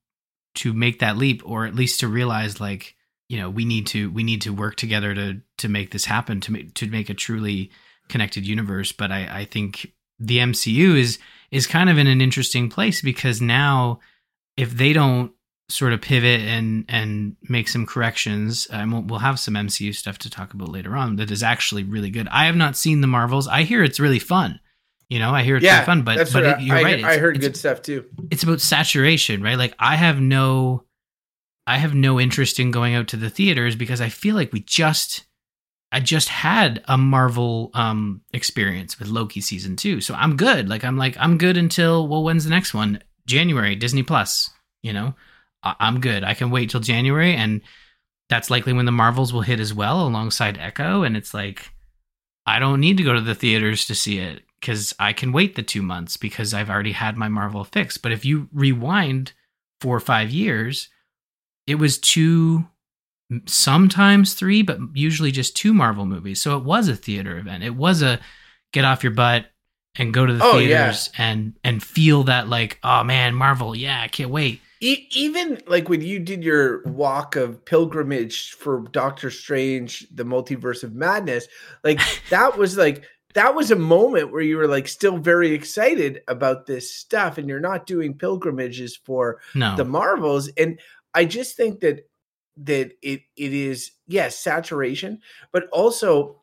to 0.56 0.72
make 0.72 1.00
that 1.00 1.16
leap 1.16 1.42
or 1.44 1.66
at 1.66 1.74
least 1.74 2.00
to 2.00 2.08
realize 2.08 2.60
like 2.60 2.96
you 3.28 3.38
know 3.38 3.50
we 3.50 3.64
need 3.64 3.86
to 3.88 4.10
we 4.10 4.22
need 4.22 4.42
to 4.42 4.50
work 4.52 4.76
together 4.76 5.14
to 5.14 5.40
to 5.58 5.68
make 5.68 5.90
this 5.90 6.06
happen 6.06 6.40
to 6.40 6.52
make 6.52 6.74
to 6.74 6.86
make 6.88 7.10
a 7.10 7.14
truly 7.14 7.70
connected 8.10 8.46
universe 8.46 8.92
but 8.92 9.10
I 9.10 9.40
I 9.40 9.44
think 9.44 9.92
the 10.18 10.38
MCU 10.38 10.98
is 10.98 11.18
is 11.50 11.66
kind 11.66 11.88
of 11.88 11.98
in 11.98 12.06
an 12.06 12.20
interesting 12.20 12.68
place 12.68 13.00
because 13.00 13.40
now 13.40 14.00
if 14.56 14.72
they 14.72 14.92
don't 14.92 15.32
sort 15.70 15.92
of 15.92 16.00
pivot 16.00 16.40
and 16.40 16.84
and 16.88 17.36
make 17.48 17.68
some 17.68 17.86
corrections 17.86 18.66
and 18.66 18.92
we'll, 18.92 19.02
we'll 19.02 19.18
have 19.20 19.38
some 19.38 19.54
MCU 19.54 19.94
stuff 19.94 20.18
to 20.18 20.30
talk 20.30 20.52
about 20.52 20.68
later 20.68 20.96
on 20.96 21.16
that 21.16 21.30
is 21.30 21.42
actually 21.42 21.84
really 21.84 22.10
good. 22.10 22.28
I 22.28 22.46
have 22.46 22.56
not 22.56 22.76
seen 22.76 23.00
the 23.00 23.06
Marvels. 23.06 23.48
I 23.48 23.62
hear 23.62 23.82
it's 23.82 24.00
really 24.00 24.18
fun. 24.18 24.60
You 25.08 25.18
know, 25.18 25.32
I 25.32 25.42
hear 25.42 25.56
it's 25.56 25.64
yeah, 25.64 25.84
fun, 25.84 26.02
but 26.02 26.32
but 26.32 26.44
it, 26.44 26.60
you're 26.60 26.76
I, 26.76 26.82
right. 26.82 27.04
I 27.04 27.18
heard 27.18 27.40
good 27.40 27.56
stuff 27.56 27.82
too. 27.82 28.04
It's 28.30 28.44
about 28.44 28.60
saturation, 28.60 29.42
right? 29.42 29.58
Like 29.58 29.74
I 29.78 29.96
have 29.96 30.20
no, 30.20 30.84
I 31.66 31.78
have 31.78 31.94
no 31.94 32.20
interest 32.20 32.60
in 32.60 32.70
going 32.70 32.94
out 32.94 33.08
to 33.08 33.16
the 33.16 33.30
theaters 33.30 33.74
because 33.74 34.00
I 34.00 34.08
feel 34.08 34.36
like 34.36 34.52
we 34.52 34.60
just, 34.60 35.24
I 35.92 36.00
just 36.00 36.28
had 36.28 36.82
a 36.86 36.96
Marvel 36.96 37.70
um 37.74 38.22
experience 38.32 38.98
with 38.98 39.08
Loki 39.08 39.40
season 39.40 39.76
two, 39.76 40.00
so 40.00 40.14
I'm 40.14 40.36
good. 40.36 40.68
Like 40.68 40.84
I'm 40.84 40.96
like 40.96 41.16
I'm 41.18 41.38
good 41.38 41.56
until 41.56 42.06
well, 42.08 42.22
when's 42.22 42.44
the 42.44 42.50
next 42.50 42.74
one? 42.74 43.02
January, 43.26 43.74
Disney 43.76 44.02
Plus. 44.02 44.50
You 44.82 44.92
know, 44.92 45.14
I- 45.62 45.76
I'm 45.80 46.00
good. 46.00 46.24
I 46.24 46.34
can 46.34 46.50
wait 46.50 46.70
till 46.70 46.80
January, 46.80 47.34
and 47.34 47.60
that's 48.28 48.50
likely 48.50 48.72
when 48.72 48.86
the 48.86 48.92
Marvels 48.92 49.32
will 49.32 49.40
hit 49.42 49.60
as 49.60 49.74
well, 49.74 50.06
alongside 50.06 50.56
Echo. 50.58 51.02
And 51.02 51.16
it's 51.16 51.34
like, 51.34 51.70
I 52.46 52.58
don't 52.60 52.80
need 52.80 52.96
to 52.96 53.02
go 53.02 53.12
to 53.12 53.20
the 53.20 53.34
theaters 53.34 53.86
to 53.86 53.94
see 53.94 54.18
it 54.18 54.42
because 54.60 54.94
I 54.98 55.12
can 55.12 55.32
wait 55.32 55.56
the 55.56 55.62
two 55.62 55.82
months 55.82 56.16
because 56.16 56.54
I've 56.54 56.70
already 56.70 56.92
had 56.92 57.16
my 57.16 57.28
Marvel 57.28 57.64
fix. 57.64 57.98
But 57.98 58.12
if 58.12 58.24
you 58.24 58.48
rewind 58.52 59.32
four 59.80 59.96
or 59.96 60.00
five 60.00 60.30
years, 60.30 60.88
it 61.66 61.74
was 61.74 61.98
two, 61.98 62.66
sometimes 63.46 64.34
three, 64.34 64.62
but 64.62 64.78
usually 64.94 65.30
just 65.30 65.56
two 65.56 65.72
Marvel 65.72 66.06
movies. 66.06 66.40
So 66.40 66.56
it 66.56 66.64
was 66.64 66.88
a 66.88 66.96
theater 66.96 67.38
event. 67.38 67.64
It 67.64 67.76
was 67.76 68.02
a 68.02 68.20
get 68.72 68.84
off 68.84 69.02
your 69.02 69.12
butt 69.12 69.46
and 69.96 70.14
go 70.14 70.26
to 70.26 70.32
the 70.32 70.44
oh, 70.44 70.52
theaters 70.52 71.10
yeah. 71.14 71.30
and 71.30 71.54
and 71.64 71.82
feel 71.82 72.24
that 72.24 72.48
like 72.48 72.78
oh 72.84 73.02
man 73.02 73.34
Marvel 73.34 73.74
yeah 73.74 74.00
I 74.00 74.08
can't 74.08 74.30
wait. 74.30 74.60
even 74.80 75.60
like 75.66 75.88
when 75.88 76.00
you 76.00 76.18
did 76.20 76.44
your 76.44 76.82
walk 76.84 77.36
of 77.36 77.64
pilgrimage 77.64 78.52
for 78.52 78.80
Doctor 78.92 79.30
Strange, 79.30 80.06
the 80.14 80.24
Multiverse 80.24 80.84
of 80.84 80.94
Madness, 80.94 81.48
like 81.82 82.00
that 82.30 82.56
was 82.56 82.76
like 82.76 83.04
that 83.34 83.54
was 83.54 83.70
a 83.70 83.76
moment 83.76 84.32
where 84.32 84.42
you 84.42 84.56
were 84.56 84.68
like 84.68 84.88
still 84.88 85.18
very 85.18 85.52
excited 85.52 86.22
about 86.28 86.66
this 86.66 86.94
stuff 86.94 87.38
and 87.38 87.48
you're 87.48 87.60
not 87.60 87.86
doing 87.86 88.14
pilgrimages 88.14 88.96
for 88.96 89.40
no. 89.54 89.76
the 89.76 89.84
marvels 89.84 90.48
and 90.56 90.80
i 91.14 91.24
just 91.24 91.56
think 91.56 91.80
that 91.80 92.09
that 92.56 92.92
it 93.02 93.20
it 93.36 93.52
is 93.52 93.92
yes 94.06 94.38
saturation 94.38 95.20
but 95.52 95.68
also 95.72 96.39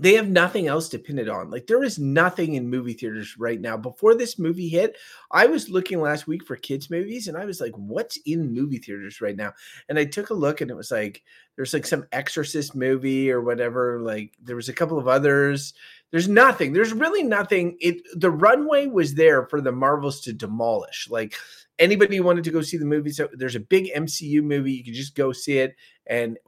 they 0.00 0.14
have 0.14 0.28
nothing 0.28 0.66
else 0.66 0.88
to 0.88 0.98
pin 0.98 1.18
it 1.18 1.28
on. 1.28 1.50
Like 1.50 1.66
there 1.66 1.82
is 1.82 1.98
nothing 1.98 2.54
in 2.54 2.70
movie 2.70 2.94
theaters 2.94 3.36
right 3.38 3.60
now. 3.60 3.76
Before 3.76 4.14
this 4.14 4.38
movie 4.38 4.68
hit, 4.68 4.96
I 5.30 5.46
was 5.46 5.68
looking 5.68 6.00
last 6.00 6.26
week 6.26 6.44
for 6.44 6.56
kids 6.56 6.90
movies 6.90 7.28
and 7.28 7.36
I 7.36 7.44
was 7.44 7.60
like, 7.60 7.72
what's 7.76 8.18
in 8.24 8.54
movie 8.54 8.78
theaters 8.78 9.20
right 9.20 9.36
now? 9.36 9.52
And 9.88 9.98
I 9.98 10.04
took 10.04 10.30
a 10.30 10.34
look 10.34 10.60
and 10.60 10.70
it 10.70 10.76
was 10.76 10.90
like 10.90 11.22
there's 11.56 11.74
like 11.74 11.86
some 11.86 12.06
exorcist 12.12 12.74
movie 12.74 13.30
or 13.30 13.42
whatever. 13.42 14.00
Like 14.00 14.32
there 14.42 14.56
was 14.56 14.68
a 14.68 14.74
couple 14.74 14.98
of 14.98 15.08
others. 15.08 15.74
There's 16.10 16.28
nothing. 16.28 16.72
There's 16.72 16.92
really 16.92 17.22
nothing. 17.22 17.76
It 17.80 18.02
the 18.14 18.30
runway 18.30 18.86
was 18.86 19.14
there 19.14 19.46
for 19.46 19.60
the 19.60 19.72
Marvels 19.72 20.20
to 20.22 20.32
demolish. 20.32 21.08
Like 21.10 21.34
anybody 21.78 22.20
wanted 22.20 22.44
to 22.44 22.50
go 22.50 22.62
see 22.62 22.76
the 22.76 22.84
movie, 22.84 23.10
so 23.10 23.28
there's 23.32 23.56
a 23.56 23.60
big 23.60 23.92
MCU 23.94 24.42
movie, 24.42 24.72
you 24.72 24.84
could 24.84 24.94
just 24.94 25.14
go 25.14 25.32
see 25.32 25.58
it. 25.58 25.76
And 26.06 26.38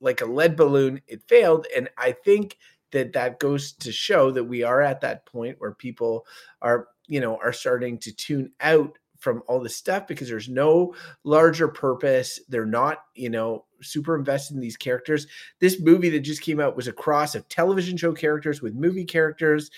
like 0.00 0.20
a 0.20 0.26
lead 0.26 0.56
balloon, 0.56 1.00
it 1.06 1.22
failed. 1.28 1.66
And 1.74 1.88
I 1.96 2.12
think 2.12 2.56
that 2.92 3.12
that 3.12 3.38
goes 3.38 3.72
to 3.72 3.92
show 3.92 4.30
that 4.30 4.44
we 4.44 4.62
are 4.62 4.80
at 4.80 5.00
that 5.00 5.26
point 5.26 5.56
where 5.58 5.74
people 5.74 6.26
are 6.62 6.88
you 7.06 7.20
know 7.20 7.36
are 7.38 7.52
starting 7.52 7.98
to 7.98 8.12
tune 8.12 8.52
out 8.60 8.98
from 9.20 9.42
all 9.46 9.60
this 9.60 9.76
stuff 9.76 10.06
because 10.06 10.28
there's 10.28 10.48
no 10.48 10.94
larger 11.24 11.68
purpose. 11.68 12.40
They're 12.48 12.66
not 12.66 13.04
you 13.14 13.30
know 13.30 13.66
super 13.82 14.16
invested 14.16 14.54
in 14.54 14.60
these 14.60 14.76
characters. 14.76 15.26
This 15.60 15.80
movie 15.80 16.10
that 16.10 16.20
just 16.20 16.42
came 16.42 16.60
out 16.60 16.76
was 16.76 16.88
a 16.88 16.92
cross 16.92 17.34
of 17.34 17.48
television 17.48 17.96
show 17.96 18.12
characters 18.12 18.60
with 18.60 18.74
movie 18.74 19.04
characters. 19.04 19.70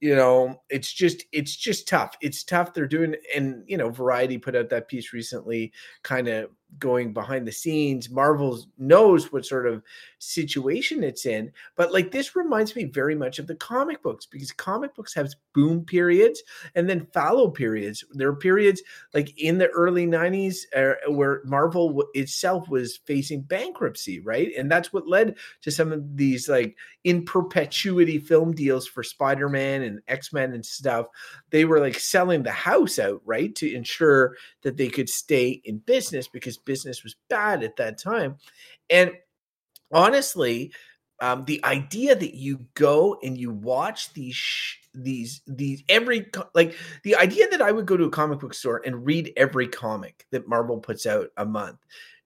You 0.00 0.14
know 0.16 0.60
it's 0.68 0.92
just 0.92 1.24
it's 1.32 1.56
just 1.56 1.88
tough. 1.88 2.16
It's 2.20 2.44
tough. 2.44 2.74
They're 2.74 2.86
doing 2.86 3.14
and 3.34 3.62
you 3.66 3.78
know 3.78 3.90
variety 3.90 4.38
put 4.38 4.56
out 4.56 4.68
that 4.70 4.88
piece 4.88 5.12
recently 5.12 5.72
kind 6.02 6.28
of 6.28 6.50
going 6.78 7.12
behind 7.12 7.46
the 7.46 7.52
scenes 7.52 8.10
marvel 8.10 8.60
knows 8.78 9.32
what 9.32 9.46
sort 9.46 9.66
of 9.66 9.82
situation 10.18 11.04
it's 11.04 11.26
in 11.26 11.52
but 11.76 11.92
like 11.92 12.10
this 12.10 12.34
reminds 12.34 12.74
me 12.74 12.84
very 12.84 13.14
much 13.14 13.38
of 13.38 13.46
the 13.46 13.54
comic 13.54 14.02
books 14.02 14.26
because 14.26 14.52
comic 14.52 14.94
books 14.94 15.14
have 15.14 15.32
boom 15.54 15.84
periods 15.84 16.42
and 16.74 16.88
then 16.88 17.06
fallow 17.12 17.48
periods. 17.48 18.04
There 18.12 18.28
are 18.28 18.36
periods 18.36 18.82
like 19.12 19.32
in 19.38 19.58
the 19.58 19.68
early 19.68 20.06
90s 20.06 20.58
uh, 20.76 21.10
where 21.10 21.40
marvel 21.44 22.04
itself 22.14 22.68
was 22.68 22.98
facing 22.98 23.42
bankruptcy 23.42 24.20
right? 24.20 24.50
And 24.56 24.70
that's 24.70 24.92
what 24.92 25.08
led 25.08 25.36
to 25.62 25.70
some 25.70 25.92
of 25.92 26.16
these 26.16 26.48
like 26.48 26.76
in 27.04 27.24
perpetuity 27.24 28.18
film 28.18 28.52
deals 28.52 28.86
for 28.86 29.02
spider-man 29.02 29.82
and 29.82 30.00
x-men 30.08 30.52
and 30.52 30.64
stuff. 30.64 31.06
They 31.50 31.64
were 31.64 31.80
like 31.80 31.98
selling 31.98 32.42
the 32.42 32.52
house 32.52 32.98
out 32.98 33.20
right 33.24 33.54
to 33.56 33.72
ensure 33.72 34.36
that 34.62 34.76
they 34.76 34.88
could 34.88 35.08
stay 35.08 35.60
in 35.64 35.78
business 35.78 36.28
because 36.28 36.56
business 36.64 37.04
was 37.04 37.16
bad 37.28 37.62
at 37.62 37.76
that 37.76 37.98
time. 37.98 38.36
And 38.90 39.12
honestly, 39.92 40.72
um, 41.20 41.44
the 41.44 41.64
idea 41.64 42.14
that 42.14 42.34
you 42.34 42.66
go 42.74 43.18
and 43.22 43.38
you 43.38 43.50
watch 43.50 44.12
these 44.12 44.34
sh- 44.34 44.78
these 44.94 45.40
these 45.46 45.82
every 45.88 46.26
like 46.54 46.76
the 47.02 47.16
idea 47.16 47.48
that 47.50 47.62
I 47.62 47.72
would 47.72 47.86
go 47.86 47.96
to 47.96 48.04
a 48.04 48.10
comic 48.10 48.40
book 48.40 48.54
store 48.54 48.82
and 48.84 49.06
read 49.06 49.32
every 49.36 49.66
comic 49.68 50.26
that 50.30 50.48
Marvel 50.48 50.78
puts 50.78 51.06
out 51.06 51.28
a 51.36 51.44
month 51.44 51.78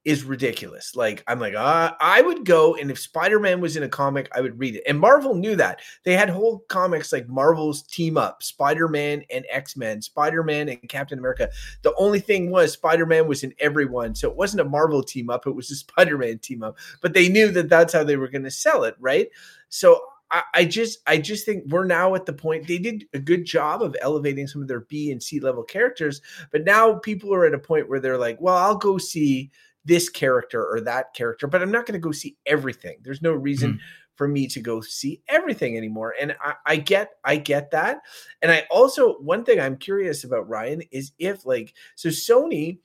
is 0.09 0.25
ridiculous. 0.25 0.97
Like 0.97 1.23
I'm 1.27 1.38
like, 1.38 1.55
uh, 1.55 1.93
I 2.00 2.23
would 2.23 2.47
go 2.47 2.77
and 2.77 2.91
if 2.91 2.99
Spider-Man 2.99 3.61
was 3.61 3.77
in 3.77 3.83
a 3.83 3.88
comic, 3.91 4.27
I 4.35 4.41
would 4.41 4.59
read 4.59 4.77
it. 4.77 4.83
And 4.88 4.99
Marvel 4.99 5.35
knew 5.35 5.55
that. 5.57 5.81
They 6.03 6.15
had 6.15 6.31
whole 6.31 6.61
comics 6.71 7.12
like 7.12 7.29
Marvel's 7.29 7.83
team 7.83 8.17
up, 8.17 8.43
Spider-Man 8.43 9.23
and 9.31 9.45
X-Men, 9.50 10.00
Spider-Man 10.00 10.71
and 10.71 10.88
Captain 10.88 11.19
America. 11.19 11.50
The 11.83 11.95
only 11.97 12.21
thing 12.21 12.50
was 12.50 12.73
Spider-Man 12.73 13.29
was 13.29 13.45
in 13.45 13.53
everyone. 13.61 14.15
So 14.15 14.31
it 14.31 14.37
wasn't 14.37 14.62
a 14.62 14.71
Marvel 14.71 15.03
team 15.03 15.29
up, 15.29 15.47
it 15.47 15.55
was 15.55 15.71
a 15.71 15.75
Spider-Man 15.77 16.38
team 16.38 16.62
up. 16.62 16.79
But 17.03 17.12
they 17.12 17.29
knew 17.29 17.50
that 17.50 17.69
that's 17.69 17.93
how 17.93 18.03
they 18.03 18.17
were 18.17 18.29
going 18.29 18.45
to 18.45 18.50
sell 18.50 18.85
it, 18.85 18.97
right? 18.99 19.29
So 19.69 20.00
I, 20.31 20.43
I 20.55 20.65
just 20.65 21.00
I 21.07 21.19
just 21.19 21.45
think 21.45 21.65
we're 21.69 21.85
now 21.85 22.15
at 22.15 22.25
the 22.25 22.33
point 22.33 22.67
they 22.67 22.79
did 22.79 23.05
a 23.12 23.19
good 23.19 23.45
job 23.45 23.83
of 23.83 23.95
elevating 24.00 24.47
some 24.47 24.62
of 24.62 24.69
their 24.69 24.81
B 24.81 25.11
and 25.11 25.23
C 25.23 25.38
level 25.38 25.65
characters, 25.65 26.23
but 26.50 26.65
now 26.65 26.95
people 26.95 27.35
are 27.35 27.45
at 27.45 27.53
a 27.53 27.59
point 27.59 27.91
where 27.91 28.00
they're 28.00 28.17
like, 28.17 28.41
well, 28.41 28.57
I'll 28.57 28.77
go 28.77 28.97
see 28.97 29.50
this 29.88 30.11
character 30.11 30.64
or 30.64 30.83
that 30.83 31.14
character, 31.14 31.47
but 31.47 31.62
I'm 31.62 31.71
not 31.71 31.87
going 31.87 31.99
to 31.99 32.04
go 32.04 32.12
see 32.12 32.37
everything. 32.45 32.99
There's 33.02 33.23
no 33.23 33.33
reason 33.33 33.75
mm. 33.75 33.78
for 34.16 34.28
me 34.28 34.47
to 34.49 34.61
go 34.61 34.83
see 34.83 35.23
everything 35.28 35.78
anymore. 35.78 36.14
And 36.21 36.37
I, 36.42 36.54
I, 36.66 36.76
get, 36.76 37.12
I 37.25 37.37
get 37.37 37.71
that. 37.71 38.02
And 38.42 38.52
I 38.52 38.66
also, 38.71 39.14
one 39.14 39.45
thing 39.45 39.59
I'm 39.59 39.78
curious 39.78 40.25
about 40.25 40.49
Ryan 40.49 40.83
is 40.92 41.12
if 41.18 41.47
like, 41.47 41.73
so 41.97 42.11
Sony 42.11 42.80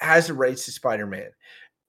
has 0.00 0.26
the 0.26 0.34
rights 0.34 0.64
to 0.64 0.72
Spider-Man, 0.72 1.30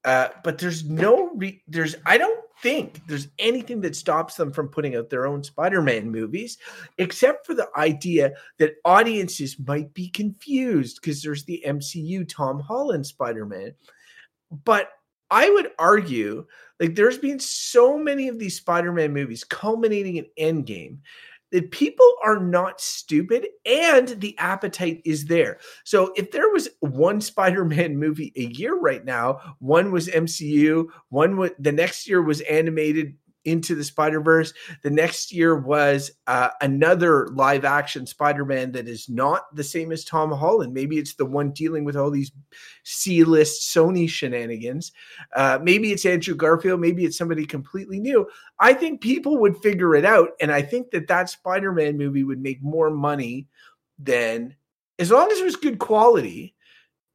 uh, 0.05 0.27
but 0.43 0.59
there's 0.59 0.85
no, 0.85 1.31
re- 1.33 1.63
there's, 1.67 1.95
I 2.05 2.19
don't 2.19 2.39
think 2.61 3.01
there's 3.07 3.29
anything 3.39 3.81
that 3.81 3.95
stops 3.95 4.35
them 4.35 4.51
from 4.51 4.67
putting 4.67 4.95
out 4.95 5.09
their 5.09 5.25
own 5.25 5.43
Spider-Man 5.43 6.11
movies, 6.11 6.59
except 6.99 7.47
for 7.47 7.55
the 7.55 7.67
idea 7.75 8.33
that 8.59 8.75
audiences 8.85 9.57
might 9.65 9.91
be 9.95 10.07
confused 10.09 10.99
because 11.01 11.23
there's 11.23 11.45
the 11.45 11.63
MCU 11.65 12.29
Tom 12.29 12.59
Holland 12.59 13.07
Spider-Man 13.07 13.73
but 14.51 14.89
I 15.31 15.49
would 15.49 15.71
argue 15.79 16.45
like 16.79 16.95
there's 16.95 17.17
been 17.17 17.39
so 17.39 17.97
many 17.97 18.27
of 18.27 18.39
these 18.39 18.57
Spider-Man 18.57 19.13
movies 19.13 19.43
culminating 19.43 20.17
in 20.17 20.25
Endgame 20.63 20.99
that 21.51 21.71
people 21.71 22.11
are 22.23 22.39
not 22.39 22.81
stupid 22.81 23.47
and 23.65 24.09
the 24.19 24.37
appetite 24.37 25.01
is 25.05 25.25
there. 25.25 25.57
So 25.83 26.11
if 26.15 26.31
there 26.31 26.49
was 26.49 26.69
one 26.81 27.21
Spider-Man 27.21 27.97
movie 27.99 28.33
a 28.35 28.41
year 28.41 28.77
right 28.77 29.05
now, 29.05 29.55
one 29.59 29.91
was 29.91 30.07
MCU, 30.07 30.87
one 31.09 31.37
was 31.37 31.51
the 31.59 31.71
next 31.71 32.07
year 32.07 32.21
was 32.21 32.41
animated 32.41 33.15
into 33.45 33.75
the 33.75 33.83
Spider 33.83 34.19
Verse. 34.19 34.53
The 34.83 34.89
next 34.89 35.31
year 35.31 35.55
was 35.55 36.11
uh, 36.27 36.49
another 36.61 37.27
live 37.29 37.63
action 37.63 38.05
Spider 38.05 38.43
Man 38.43 38.71
that 38.73 38.87
is 38.87 39.07
not 39.07 39.55
the 39.55 39.63
same 39.63 39.91
as 39.91 40.03
Tom 40.03 40.31
Holland. 40.31 40.73
Maybe 40.73 40.97
it's 40.97 41.15
the 41.15 41.25
one 41.25 41.51
dealing 41.51 41.85
with 41.85 41.95
all 41.95 42.11
these 42.11 42.31
C 42.83 43.23
list 43.23 43.73
Sony 43.73 44.09
shenanigans. 44.09 44.91
Uh, 45.35 45.59
maybe 45.61 45.91
it's 45.91 46.05
Andrew 46.05 46.35
Garfield. 46.35 46.81
Maybe 46.81 47.05
it's 47.05 47.17
somebody 47.17 47.45
completely 47.45 47.99
new. 47.99 48.27
I 48.59 48.73
think 48.73 49.01
people 49.01 49.37
would 49.37 49.57
figure 49.57 49.95
it 49.95 50.05
out. 50.05 50.31
And 50.41 50.51
I 50.51 50.61
think 50.61 50.91
that 50.91 51.07
that 51.07 51.29
Spider 51.29 51.71
Man 51.71 51.97
movie 51.97 52.23
would 52.23 52.41
make 52.41 52.61
more 52.61 52.89
money 52.89 53.47
than, 53.97 54.55
as 54.99 55.11
long 55.11 55.31
as 55.31 55.39
it 55.39 55.45
was 55.45 55.55
good 55.55 55.79
quality, 55.79 56.53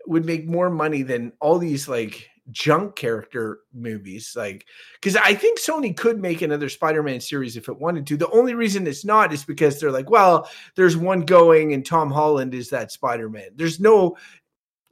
would 0.06 0.25
make 0.25 0.46
more 0.46 0.70
money 0.70 1.02
than 1.02 1.32
all 1.40 1.58
these 1.58 1.88
like 1.88 2.28
junk 2.50 2.97
character 2.97 3.61
movies 3.73 4.35
like 4.37 4.66
because 4.95 5.16
i 5.16 5.35
think 5.35 5.59
sony 5.59 5.97
could 5.97 6.21
make 6.21 6.42
another 6.42 6.69
spider-man 6.69 7.21
series 7.21 7.57
if 7.57 7.69
it 7.69 7.78
wanted 7.78 8.07
to. 8.07 8.16
The 8.16 8.30
only 8.30 8.54
reason 8.54 8.87
it's 8.87 9.04
not 9.04 9.33
is 9.33 9.45
because 9.45 9.78
they're 9.78 9.92
like 9.92 10.11
well 10.11 10.49
there's 10.76 10.97
one 10.97 11.23
going 11.23 11.73
and 11.73 11.85
tom 11.85 12.11
holland 12.11 12.54
is 12.54 12.71
that 12.71 12.92
spider-man. 12.92 13.50
There's 13.57 13.80
no 13.80 14.16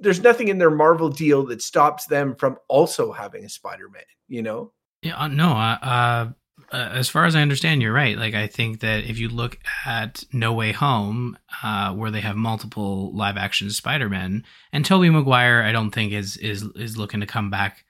there's 0.00 0.22
nothing 0.22 0.48
in 0.48 0.58
their 0.58 0.70
marvel 0.70 1.08
deal 1.08 1.44
that 1.46 1.62
stops 1.62 2.06
them 2.06 2.34
from 2.36 2.56
also 2.68 3.12
having 3.12 3.44
a 3.44 3.48
spider-man 3.48 4.02
you 4.28 4.42
know? 4.42 4.72
Yeah 5.02 5.16
uh, 5.16 5.28
no 5.28 5.50
uh, 5.50 5.78
uh 5.82 6.28
uh, 6.70 6.90
as 6.92 7.08
far 7.08 7.24
as 7.24 7.34
I 7.34 7.40
understand, 7.40 7.80
you're 7.80 7.92
right. 7.92 8.16
Like, 8.18 8.34
I 8.34 8.46
think 8.46 8.80
that 8.80 9.04
if 9.04 9.18
you 9.18 9.28
look 9.28 9.58
at 9.86 10.24
No 10.32 10.52
Way 10.52 10.72
Home, 10.72 11.38
uh, 11.62 11.94
where 11.94 12.10
they 12.10 12.20
have 12.20 12.36
multiple 12.36 13.10
live 13.14 13.36
action 13.36 13.70
Spider 13.70 14.08
Man, 14.08 14.44
and 14.72 14.84
Tobey 14.84 15.08
Maguire, 15.08 15.62
I 15.62 15.72
don't 15.72 15.90
think 15.90 16.12
is 16.12 16.36
is 16.36 16.62
is 16.76 16.98
looking 16.98 17.20
to 17.20 17.26
come 17.26 17.50
back 17.50 17.84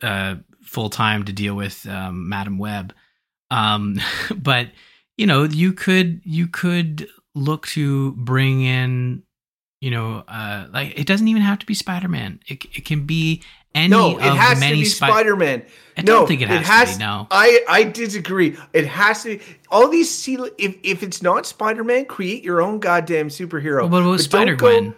uh, 0.00 0.36
full 0.62 0.90
time 0.90 1.24
to 1.24 1.32
deal 1.32 1.54
with 1.54 1.86
um, 1.88 2.28
Madame 2.28 2.58
Web. 2.58 2.94
Um, 3.50 3.98
but 4.36 4.68
you 5.16 5.26
know, 5.26 5.44
you 5.44 5.72
could 5.72 6.20
you 6.24 6.46
could 6.46 7.08
look 7.34 7.66
to 7.68 8.12
bring 8.12 8.62
in, 8.62 9.24
you 9.80 9.90
know, 9.90 10.22
uh, 10.28 10.68
like 10.72 10.98
it 10.98 11.08
doesn't 11.08 11.28
even 11.28 11.42
have 11.42 11.58
to 11.58 11.66
be 11.66 11.74
Spider 11.74 12.08
Man. 12.08 12.38
It 12.46 12.64
it 12.76 12.84
can 12.84 13.06
be 13.06 13.42
any 13.74 13.88
no, 13.88 14.18
it 14.18 14.22
has 14.22 14.60
to 14.60 14.70
be 14.70 14.84
Spi- 14.84 15.08
Spider-Man. 15.08 15.64
I 15.96 16.02
no, 16.02 16.06
don't 16.06 16.28
think 16.28 16.40
it 16.40 16.48
has, 16.48 16.60
it 16.60 16.66
has 16.66 16.92
to 16.92 16.98
be. 16.98 17.04
No, 17.04 17.26
I 17.30 17.64
I 17.68 17.82
disagree. 17.84 18.56
It 18.72 18.86
has 18.86 19.22
to. 19.22 19.38
Be, 19.38 19.44
all 19.70 19.88
these 19.88 20.10
see 20.10 20.38
if 20.58 20.76
if 20.82 21.02
it's 21.02 21.22
not 21.22 21.46
Spider-Man, 21.46 22.06
create 22.06 22.42
your 22.44 22.60
own 22.62 22.78
goddamn 22.80 23.28
superhero. 23.28 23.82
Well, 23.82 23.90
what 23.90 24.02
about 24.02 24.20
Spider 24.20 24.56
Gwen? 24.56 24.94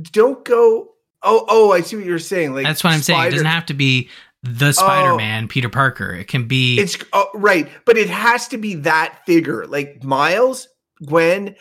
Don't 0.00 0.44
go. 0.44 0.90
Oh, 1.22 1.44
oh, 1.48 1.72
I 1.72 1.82
see 1.82 1.96
what 1.96 2.04
you're 2.04 2.18
saying. 2.18 2.54
Like 2.54 2.64
that's 2.64 2.82
what 2.82 2.92
I'm 2.92 3.00
Spider- 3.00 3.18
saying. 3.18 3.28
It 3.28 3.30
doesn't 3.32 3.46
have 3.46 3.66
to 3.66 3.74
be 3.74 4.08
the 4.42 4.68
oh. 4.68 4.72
Spider-Man, 4.72 5.44
oh, 5.44 5.48
Peter 5.48 5.68
Parker. 5.68 6.12
It 6.14 6.28
can 6.28 6.48
be. 6.48 6.78
It's 6.78 6.96
oh, 7.12 7.28
right, 7.34 7.68
but 7.84 7.96
it 7.96 8.10
has 8.10 8.48
to 8.48 8.58
be 8.58 8.74
that 8.76 9.24
figure, 9.26 9.66
like 9.66 10.02
Miles, 10.02 10.68
Gwen, 11.04 11.54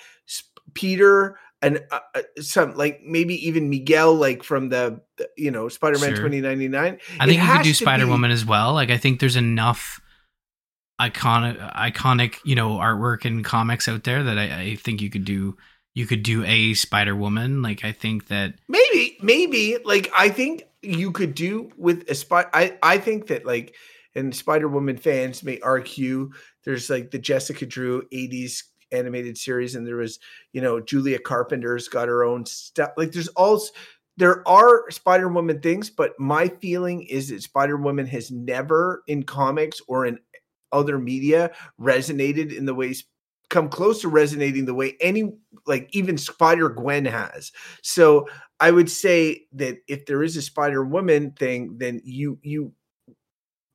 Peter, 0.74 1.38
and 1.62 1.84
uh, 1.92 2.00
uh, 2.16 2.22
some 2.40 2.76
like 2.76 3.02
maybe 3.04 3.48
even 3.48 3.70
Miguel, 3.70 4.16
like 4.16 4.44
from 4.44 4.70
the, 4.70 5.02
the 5.18 5.30
you 5.38 5.52
know 5.52 5.70
Spider 5.70 6.00
Man 6.00 6.16
sure. 6.16 6.20
twenty 6.22 6.42
ninety 6.42 6.68
nine. 6.68 7.00
I 7.20 7.26
think 7.26 7.42
you 7.42 7.48
could 7.48 7.64
do 7.64 7.74
Spider 7.74 8.08
Woman 8.08 8.32
as 8.32 8.46
well. 8.46 8.74
Like 8.74 8.90
I 8.90 8.98
think 8.98 9.20
there's 9.20 9.36
enough 9.36 10.02
iconic 11.00 11.74
iconic 11.74 12.36
you 12.44 12.56
know 12.56 12.72
artwork 12.78 13.26
and 13.26 13.44
comics 13.44 13.88
out 13.88 14.04
there 14.04 14.24
that 14.24 14.38
I, 14.38 14.62
I 14.62 14.76
think 14.76 15.02
you 15.02 15.10
could 15.10 15.26
do 15.26 15.58
you 15.94 16.06
could 16.06 16.24
do 16.24 16.44
a 16.46 16.74
Spider 16.74 17.16
Woman. 17.16 17.62
Like 17.62 17.84
I 17.84 17.92
think 17.92 18.28
that 18.28 18.56
maybe 18.68 19.18
maybe 19.22 19.78
like 19.84 20.12
I 20.18 20.30
think 20.30 20.64
you 20.82 21.12
could 21.12 21.36
do 21.36 21.72
with 21.78 22.10
a 22.10 22.16
spot. 22.16 22.50
I 22.54 22.78
I 22.82 22.98
think 22.98 23.28
that 23.28 23.46
like 23.46 23.76
and 24.16 24.36
Spider 24.36 24.68
Woman 24.68 24.98
fans 24.98 25.44
may 25.44 25.60
argue 25.62 26.32
there's 26.64 26.90
like 26.90 27.12
the 27.12 27.20
Jessica 27.20 27.66
Drew 27.66 28.04
'80s 28.10 28.64
animated 28.92 29.38
series 29.38 29.76
and 29.76 29.86
there 29.86 29.98
was 29.98 30.20
you 30.54 30.62
know 30.62 30.80
julia 30.80 31.20
carpenter's 31.20 31.88
got 31.88 32.08
her 32.08 32.24
own 32.24 32.46
stuff 32.46 32.92
like 32.98 33.12
there's 33.12 33.30
all 33.30 33.62
there 34.18 34.48
are 34.48 34.90
spider 34.92 35.30
woman 35.30 35.60
things 35.60 35.90
but 35.90 36.14
my 36.20 36.48
feeling 36.48 37.04
is 37.04 37.30
that 37.30 37.42
spider 37.42 37.78
woman 37.78 38.06
has 38.06 38.32
never 38.32 39.04
in 39.08 39.24
comics 39.24 39.82
or 39.88 40.06
in 40.06 40.20
other 40.72 40.98
media 40.98 41.52
resonated 41.80 42.56
in 42.56 42.66
the 42.66 42.76
ways 42.76 43.06
come 43.52 43.68
close 43.68 44.02
to 44.02 44.08
resonating 44.08 44.66
the 44.66 44.74
way 44.74 44.96
any 45.02 45.34
like 45.68 45.90
even 45.92 46.18
spider 46.18 46.70
gwen 46.70 47.06
has. 47.06 47.52
So 47.84 48.28
i 48.60 48.72
would 48.72 48.90
say 48.90 49.44
that 49.54 49.78
if 49.88 50.06
there 50.06 50.24
is 50.24 50.38
a 50.38 50.42
spider 50.42 50.84
woman 50.84 51.32
thing 51.32 51.78
then 51.78 52.02
you 52.04 52.40
you 52.42 52.72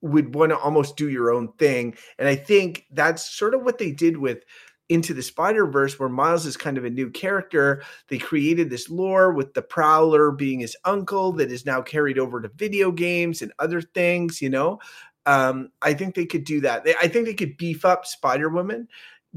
would 0.00 0.34
want 0.34 0.50
to 0.50 0.58
almost 0.58 0.96
do 0.96 1.08
your 1.08 1.32
own 1.32 1.52
thing 1.58 1.96
and 2.18 2.28
i 2.28 2.34
think 2.34 2.84
that's 2.92 3.28
sort 3.36 3.54
of 3.54 3.62
what 3.62 3.78
they 3.78 3.90
did 3.90 4.16
with 4.16 4.44
into 4.88 5.14
the 5.14 5.22
Spider 5.22 5.66
Verse, 5.66 5.98
where 5.98 6.08
Miles 6.08 6.46
is 6.46 6.56
kind 6.56 6.78
of 6.78 6.84
a 6.84 6.90
new 6.90 7.10
character. 7.10 7.82
They 8.08 8.18
created 8.18 8.70
this 8.70 8.88
lore 8.88 9.32
with 9.32 9.54
the 9.54 9.62
Prowler 9.62 10.30
being 10.30 10.60
his 10.60 10.76
uncle 10.84 11.32
that 11.32 11.50
is 11.50 11.66
now 11.66 11.82
carried 11.82 12.18
over 12.18 12.40
to 12.40 12.48
video 12.48 12.92
games 12.92 13.42
and 13.42 13.52
other 13.58 13.80
things. 13.80 14.40
You 14.40 14.50
know, 14.50 14.78
um, 15.26 15.70
I 15.82 15.94
think 15.94 16.14
they 16.14 16.26
could 16.26 16.44
do 16.44 16.60
that. 16.60 16.84
They, 16.84 16.94
I 17.00 17.08
think 17.08 17.26
they 17.26 17.34
could 17.34 17.56
beef 17.56 17.84
up 17.84 18.06
Spider 18.06 18.48
Woman. 18.48 18.88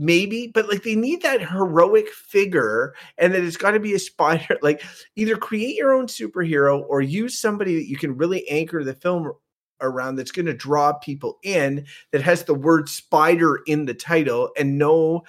Maybe, 0.01 0.47
but 0.47 0.69
like 0.69 0.83
they 0.83 0.95
need 0.95 1.23
that 1.23 1.41
heroic 1.41 2.07
figure, 2.09 2.93
and 3.17 3.33
that 3.33 3.43
it's 3.43 3.57
got 3.57 3.71
to 3.71 3.81
be 3.81 3.93
a 3.95 3.99
spider. 3.99 4.57
Like, 4.61 4.81
either 5.17 5.35
create 5.35 5.75
your 5.75 5.93
own 5.93 6.07
superhero 6.07 6.85
or 6.87 7.01
use 7.01 7.37
somebody 7.37 7.75
that 7.75 7.89
you 7.89 7.97
can 7.97 8.15
really 8.15 8.47
anchor 8.49 8.81
the 8.83 8.93
film 8.93 9.33
around 9.81 10.15
that's 10.15 10.31
going 10.31 10.45
to 10.45 10.53
draw 10.53 10.93
people 10.93 11.39
in 11.43 11.85
that 12.11 12.21
has 12.21 12.43
the 12.43 12.53
word 12.53 12.89
spider 12.89 13.61
in 13.67 13.85
the 13.85 13.93
title 13.93 14.49
and 14.57 14.77
no 14.77 15.23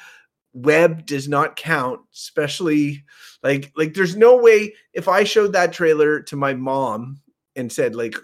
web 0.53 1.07
does 1.07 1.29
not 1.29 1.55
count 1.55 2.01
especially 2.13 3.05
like 3.43 3.73
like 3.77 3.95
there's 3.95 4.17
no 4.17 4.37
way 4.37 4.75
if 4.93 5.07
i 5.07 5.23
showed 5.23 5.53
that 5.53 5.73
trailer 5.73 6.21
to 6.21 6.35
my 6.35 6.53
mom 6.53 7.21
and 7.55 7.71
said 7.71 7.95
like 7.95 8.17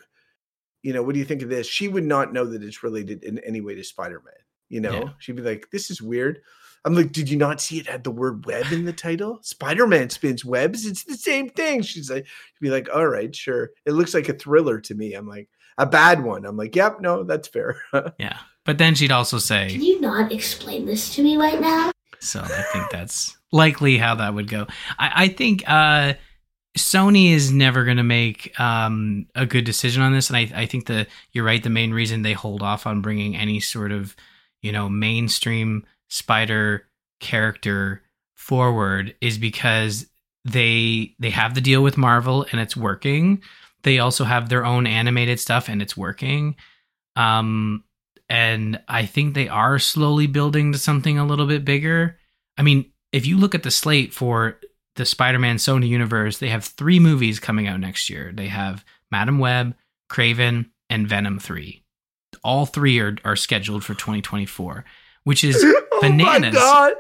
you 0.83 0.93
know 0.93 1.03
what 1.03 1.13
do 1.13 1.19
you 1.19 1.25
think 1.25 1.43
of 1.43 1.49
this? 1.49 1.67
she 1.67 1.89
would 1.89 2.05
not 2.05 2.33
know 2.33 2.45
that 2.45 2.63
it's 2.63 2.83
related 2.83 3.23
in 3.25 3.39
any 3.41 3.61
way 3.61 3.75
to 3.75 3.85
spider-man 3.85 4.35
you 4.69 4.81
know? 4.81 5.05
Yeah. 5.05 5.11
she'd 5.19 5.37
be 5.37 5.43
like 5.43 5.71
this 5.71 5.91
is 5.91 6.03
weird. 6.03 6.41
I'm 6.85 6.95
like 6.95 7.13
did 7.13 7.29
you 7.29 7.37
not 7.37 7.61
see 7.61 7.79
it 7.79 7.89
had 7.89 8.05
the 8.05 8.11
word 8.11 8.47
web 8.47 8.73
in 8.73 8.85
the 8.85 8.93
title? 8.93 9.39
Spider-man 9.43 10.11
spins 10.11 10.45
webs 10.45 10.87
it's 10.87 11.05
the 11.05 11.17
same 11.17 11.49
thing. 11.51 11.83
She's 11.83 12.11
like 12.11 12.27
she'd 12.27 12.61
be 12.65 12.71
like 12.71 12.89
all 12.93 13.07
right 13.07 13.35
sure. 13.35 13.71
It 13.85 13.93
looks 13.93 14.15
like 14.15 14.29
a 14.29 14.35
thriller 14.35 14.81
to 14.81 14.95
me. 14.95 15.15
I'm 15.15 15.29
like 15.29 15.49
a 15.79 15.87
bad 15.87 16.23
one. 16.23 16.45
I'm 16.45 16.57
like, 16.57 16.75
yep, 16.75 17.01
no, 17.01 17.23
that's 17.23 17.49
fair. 17.49 17.77
yeah. 18.19 18.39
But 18.65 18.79
then 18.79 18.95
she'd 18.95 19.13
also 19.13 19.39
say, 19.39 19.71
Can 19.71 19.83
you 19.83 20.01
not 20.01 20.33
explain 20.33 20.87
this 20.87 21.15
to 21.15 21.23
me 21.23 21.37
right 21.37 21.61
now? 21.61 21.93
So 22.19 22.41
I 22.41 22.63
think 22.73 22.91
that's 22.91 23.37
likely 23.53 23.99
how 23.99 24.17
that 24.17 24.35
would 24.35 24.49
go. 24.49 24.67
I, 24.99 25.13
I 25.25 25.29
think 25.29 25.63
uh, 25.69 26.15
Sony 26.77 27.31
is 27.31 27.53
never 27.53 27.85
going 27.85 27.99
to 27.99 28.03
make 28.03 28.59
um, 28.59 29.27
a 29.35 29.47
good 29.47 29.65
decision 29.65 30.03
on 30.03 30.13
this, 30.13 30.29
and 30.29 30.37
I, 30.37 30.51
I 30.55 30.67
think 30.67 30.87
that 30.87 31.09
you're 31.33 31.45
right. 31.45 31.63
The 31.63 31.71
main 31.71 31.93
reason 31.93 32.23
they 32.23 32.33
hold 32.33 32.63
off 32.63 32.87
on 32.87 33.03
bringing 33.03 33.37
any 33.37 33.61
sort 33.61 33.93
of 33.93 34.17
you 34.63 34.73
know 34.73 34.89
mainstream 34.89 35.87
Spider 36.09 36.87
character 37.21 38.03
forward 38.35 39.15
is 39.21 39.39
because 39.39 40.07
they 40.45 41.15
they 41.19 41.31
have 41.31 41.55
the 41.55 41.61
deal 41.61 41.83
with 41.83 41.97
Marvel 41.97 42.47
and 42.53 42.61
it's 42.61 42.77
working. 42.77 43.43
They 43.87 44.01
also 44.01 44.25
have 44.25 44.49
their 44.49 44.67
own 44.67 44.85
animated 44.85 45.39
stuff 45.39 45.69
and 45.69 45.81
it's 45.81 45.97
working. 45.97 46.57
Um, 47.15 47.85
and 48.29 48.81
I 48.89 49.07
think 49.07 49.35
they 49.35 49.47
are 49.47 49.79
slowly 49.79 50.27
building 50.27 50.73
to 50.73 50.79
something 50.79 51.21
a 51.21 51.25
little 51.25 51.47
bit 51.47 51.65
bigger. 51.65 52.19
I 52.59 52.63
mean, 52.63 52.91
if 53.13 53.27
you 53.27 53.39
look 53.39 53.55
at 53.55 53.63
the 53.63 53.71
slate 53.71 54.13
for 54.13 54.59
the 54.97 55.07
Spider-Man 55.07 55.59
Sony 55.59 55.87
universe, 55.87 56.39
they 56.39 56.49
have 56.49 56.65
three 56.65 56.99
movies 56.99 57.39
coming 57.39 57.69
out 57.69 57.79
next 57.79 58.11
year. 58.11 58.33
They 58.35 58.49
have 58.49 58.85
Madame 59.13 59.39
Web, 59.39 59.77
Kraven, 60.11 60.71
and 60.91 61.07
Venom 61.07 61.39
3. 61.39 61.81
All 62.43 62.67
three 62.67 62.99
are, 62.99 63.17
are 63.25 63.37
scheduled 63.37 63.85
for 63.85 63.95
2024, 63.95 64.85
which 65.23 65.45
is 65.45 65.63
oh 65.65 65.99
bananas. 66.01 66.55
my 66.55 66.61
god! 66.61 66.95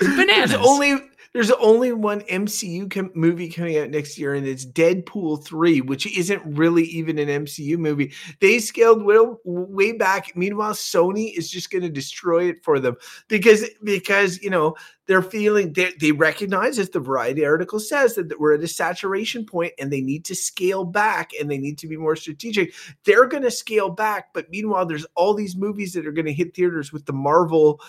Bananas. 0.00 0.50
There's 0.50 0.66
only 0.66 0.96
there's 1.32 1.50
only 1.52 1.92
one 1.92 2.22
MCU 2.22 2.90
com- 2.90 3.12
movie 3.14 3.48
coming 3.48 3.78
out 3.78 3.90
next 3.90 4.18
year, 4.18 4.34
and 4.34 4.46
it's 4.46 4.66
Deadpool 4.66 5.44
three, 5.44 5.80
which 5.80 6.06
isn't 6.16 6.42
really 6.44 6.82
even 6.84 7.18
an 7.18 7.44
MCU 7.44 7.78
movie. 7.78 8.12
They 8.40 8.58
scaled 8.58 9.04
way, 9.04 9.18
way 9.44 9.92
back. 9.92 10.36
Meanwhile, 10.36 10.72
Sony 10.72 11.36
is 11.36 11.50
just 11.50 11.70
going 11.70 11.82
to 11.82 11.88
destroy 11.88 12.48
it 12.48 12.64
for 12.64 12.80
them 12.80 12.96
because 13.28 13.64
because 13.84 14.42
you 14.42 14.50
know 14.50 14.74
they're 15.06 15.22
feeling 15.22 15.72
they, 15.72 15.92
they 16.00 16.12
recognize 16.12 16.78
as 16.78 16.90
the 16.90 17.00
Variety 17.00 17.44
article 17.44 17.80
says 17.80 18.14
that 18.14 18.38
we're 18.38 18.54
at 18.54 18.62
a 18.62 18.68
saturation 18.68 19.46
point 19.46 19.72
and 19.78 19.92
they 19.92 20.00
need 20.00 20.24
to 20.24 20.34
scale 20.34 20.84
back 20.84 21.30
and 21.38 21.50
they 21.50 21.58
need 21.58 21.78
to 21.78 21.86
be 21.86 21.96
more 21.96 22.16
strategic. 22.16 22.74
They're 23.04 23.26
going 23.26 23.42
to 23.44 23.50
scale 23.50 23.90
back, 23.90 24.32
but 24.34 24.50
meanwhile, 24.50 24.86
there's 24.86 25.06
all 25.14 25.34
these 25.34 25.56
movies 25.56 25.92
that 25.92 26.06
are 26.06 26.12
going 26.12 26.26
to 26.26 26.32
hit 26.32 26.54
theaters 26.54 26.92
with 26.92 27.06
the 27.06 27.12
Marvel 27.12 27.80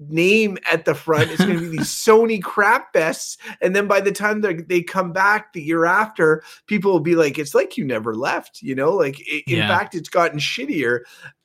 name 0.00 0.56
at 0.70 0.84
the 0.84 0.94
front. 0.94 1.30
It's 1.30 1.44
going 1.44 1.56
to 1.56 1.60
be 1.60 1.76
these 1.76 1.88
Sony 2.06 2.42
crap 2.42 2.92
bests. 2.92 3.36
And 3.60 3.74
then 3.74 3.86
by 3.88 4.00
the 4.00 4.12
time 4.12 4.40
they 4.40 4.82
come 4.82 5.12
back 5.12 5.52
the 5.52 5.62
year 5.62 5.84
after, 5.86 6.42
people 6.66 6.92
will 6.92 7.00
be 7.00 7.16
like, 7.16 7.38
it's 7.38 7.54
like 7.54 7.76
you 7.76 7.84
never 7.84 8.14
left, 8.14 8.62
you 8.62 8.74
know, 8.74 8.90
like 8.92 9.20
it, 9.20 9.44
in 9.48 9.58
Yeah. 9.58 9.66
fact, 9.68 9.94
it's 9.94 10.08
gotten 10.08 10.38
shittier. 10.38 11.00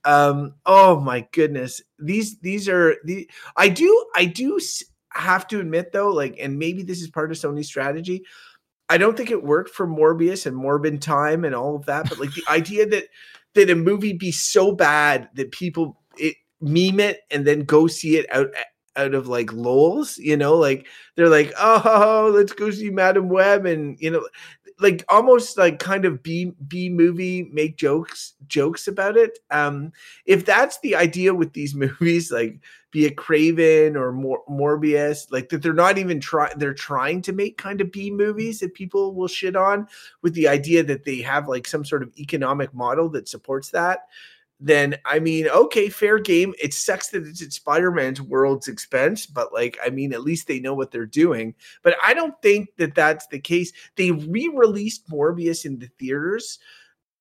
Um, 0.06 0.54
oh 0.66 1.00
my 1.00 1.28
goodness. 1.32 1.82
These, 2.00 2.40
these 2.40 2.70
are 2.70 2.98
the, 3.06 3.30
I 3.56 3.70
do, 3.70 4.06
I 4.16 4.26
do 4.26 4.60
have 5.10 5.48
to 5.48 5.60
admit 5.60 5.92
though, 5.92 6.10
like, 6.10 6.38
and 6.40 6.60
maybe 6.60 6.84
this 6.84 7.02
is 7.02 7.10
part 7.10 7.32
of 7.32 7.38
Sony's 7.38 7.68
strategy. 7.68 8.24
I 8.90 8.98
don't 8.98 9.16
think 9.18 9.32
it 9.32 9.44
worked 9.44 9.72
for 9.72 9.88
Morbius 9.88 10.46
and 10.46 10.56
Morbin' 10.56 11.00
Time 11.00 11.46
and 11.46 11.56
all 11.56 11.76
of 11.76 11.86
that, 11.86 12.10
but 12.10 12.20
like 12.20 12.34
the 12.34 12.44
idea 12.50 12.86
that, 12.88 13.06
that 13.56 13.70
a 13.70 13.76
movie 13.76 14.14
be 14.14 14.32
so 14.32 14.72
bad 14.74 15.30
that 15.36 15.52
people, 15.52 16.02
meme 16.64 17.00
it 17.00 17.22
and 17.32 17.46
then 17.46 17.64
go 17.64 17.88
see 17.88 18.18
it 18.18 18.26
out 18.34 18.50
out 18.96 19.14
of 19.16 19.28
like 19.28 19.52
lols 19.52 20.18
you 20.20 20.38
know 20.38 20.56
like 20.56 20.86
they're 21.16 21.30
like 21.30 21.52
oh 21.58 22.32
let's 22.34 22.54
go 22.54 22.70
see 22.70 22.92
madame 22.92 23.28
web 23.28 23.66
and 23.66 24.00
you 24.00 24.10
know 24.10 24.24
like 24.80 25.04
almost 25.10 25.58
like 25.58 25.80
kind 25.80 26.06
of 26.06 26.22
b 26.24 26.52
b 26.68 26.90
movie 26.90 27.44
make 27.52 27.78
jokes 27.78 28.34
jokes 28.48 28.88
about 28.88 29.18
it. 29.18 29.40
Um 29.52 29.92
if 30.26 30.46
that's 30.46 30.80
the 30.80 30.96
idea 30.96 31.34
with 31.34 31.54
these 31.54 31.76
movies 31.86 32.32
like 32.32 32.60
be 32.92 33.06
it 33.06 33.16
Kraven 33.16 33.96
or 33.96 34.12
Mor- 34.12 34.44
morbius 34.50 35.32
like 35.32 35.50
that 35.50 35.62
they're 35.62 35.74
not 35.74 35.98
even 35.98 36.20
trying 36.20 36.58
they're 36.58 36.74
trying 36.74 37.22
to 37.24 37.34
make 37.34 37.58
kind 37.58 37.82
of 37.82 37.92
b 37.92 38.12
movies 38.12 38.60
that 38.60 38.74
people 38.74 39.14
will 39.14 39.28
shit 39.28 39.56
on 39.56 39.88
with 40.22 40.34
the 40.34 40.48
idea 40.48 40.84
that 40.84 41.06
they 41.06 41.22
have 41.22 41.48
like 41.48 41.68
some 41.68 41.86
sort 41.86 42.04
of 42.04 42.12
economic 42.18 42.74
model 42.74 43.10
that 43.10 43.28
supports 43.28 43.70
that 43.70 44.08
then 44.64 44.96
I 45.04 45.20
mean, 45.20 45.50
okay, 45.50 45.90
fair 45.90 46.18
game. 46.20 46.54
It 46.58 46.74
sucks 46.74 47.10
that 47.10 47.28
it's 47.28 47.42
at 47.42 47.52
Spider 47.52 47.92
Man's 47.92 48.22
world's 48.22 48.70
expense, 48.70 49.26
but 49.26 49.52
like, 49.52 49.78
I 49.86 49.90
mean, 49.90 50.14
at 50.14 50.24
least 50.24 50.48
they 50.48 50.62
know 50.62 50.74
what 50.74 50.90
they're 50.90 51.06
doing. 51.06 51.54
But 51.84 51.98
I 52.02 52.14
don't 52.14 52.42
think 52.42 52.70
that 52.78 52.96
that's 52.96 53.28
the 53.28 53.40
case. 53.40 53.74
They 53.98 54.12
re 54.12 54.50
released 54.54 55.10
Morbius 55.10 55.66
in 55.66 55.80
the 55.80 55.90
theaters. 56.00 56.60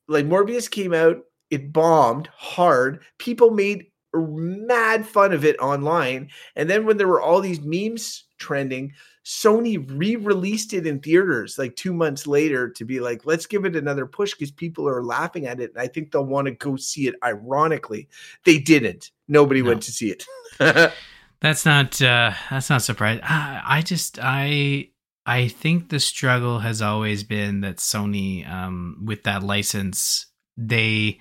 Like, 0.06 0.24
Morbius 0.24 0.70
came 0.70 0.94
out, 0.94 1.18
it 1.50 1.72
bombed 1.72 2.28
hard. 2.28 3.02
People 3.18 3.50
made 3.50 3.86
mad 4.14 5.04
fun 5.04 5.32
of 5.32 5.44
it 5.44 5.58
online. 5.58 6.30
And 6.54 6.70
then 6.70 6.86
when 6.86 6.96
there 6.96 7.08
were 7.08 7.20
all 7.20 7.40
these 7.40 7.60
memes 7.60 8.24
trending, 8.42 8.92
Sony 9.24 9.78
re-released 9.98 10.74
it 10.74 10.86
in 10.86 10.98
theaters 11.00 11.56
like 11.58 11.76
two 11.76 11.92
months 11.94 12.26
later 12.26 12.68
to 12.70 12.84
be 12.84 12.98
like, 13.00 13.24
let's 13.24 13.46
give 13.46 13.64
it 13.64 13.76
another 13.76 14.04
push 14.06 14.32
because 14.34 14.50
people 14.50 14.88
are 14.88 15.02
laughing 15.02 15.46
at 15.46 15.60
it, 15.60 15.70
and 15.72 15.80
I 15.80 15.86
think 15.86 16.10
they'll 16.10 16.26
want 16.26 16.46
to 16.48 16.52
go 16.52 16.76
see 16.76 17.06
it. 17.06 17.14
Ironically, 17.22 18.08
they 18.44 18.58
didn't. 18.58 19.12
Nobody 19.28 19.62
No. 19.62 19.68
went 19.68 19.82
to 19.84 19.92
see 19.92 20.10
it. 20.10 20.26
That's 21.40 21.64
not 21.66 22.00
uh 22.00 22.32
that's 22.50 22.70
not 22.70 22.82
surprising. 22.82 23.24
I, 23.24 23.62
I 23.78 23.82
just 23.82 24.18
I 24.22 24.90
I 25.26 25.48
think 25.48 25.88
the 25.88 25.98
struggle 25.98 26.60
has 26.60 26.80
always 26.80 27.24
been 27.24 27.62
that 27.62 27.78
Sony 27.78 28.48
um 28.48 29.02
with 29.04 29.24
that 29.24 29.42
license 29.42 30.26
they 30.56 31.18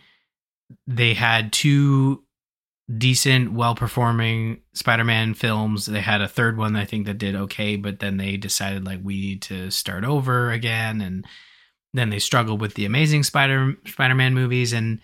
they 0.85 1.15
had 1.15 1.51
two 1.51 2.23
decent 2.97 3.53
well-performing 3.53 4.61
Spider-Man 4.73 5.33
films. 5.33 5.85
They 5.85 6.01
had 6.01 6.21
a 6.21 6.27
third 6.27 6.57
one 6.57 6.75
I 6.75 6.85
think 6.85 7.05
that 7.05 7.17
did 7.17 7.35
okay, 7.35 7.75
but 7.75 7.99
then 7.99 8.17
they 8.17 8.37
decided 8.37 8.85
like 8.85 8.99
we 9.03 9.19
need 9.19 9.41
to 9.43 9.71
start 9.71 10.03
over 10.03 10.51
again 10.51 11.01
and 11.01 11.25
then 11.93 12.09
they 12.09 12.19
struggled 12.19 12.61
with 12.61 12.75
the 12.75 12.85
amazing 12.85 13.23
Spider 13.23 13.75
Spider-Man 13.85 14.33
movies 14.33 14.73
and 14.73 14.99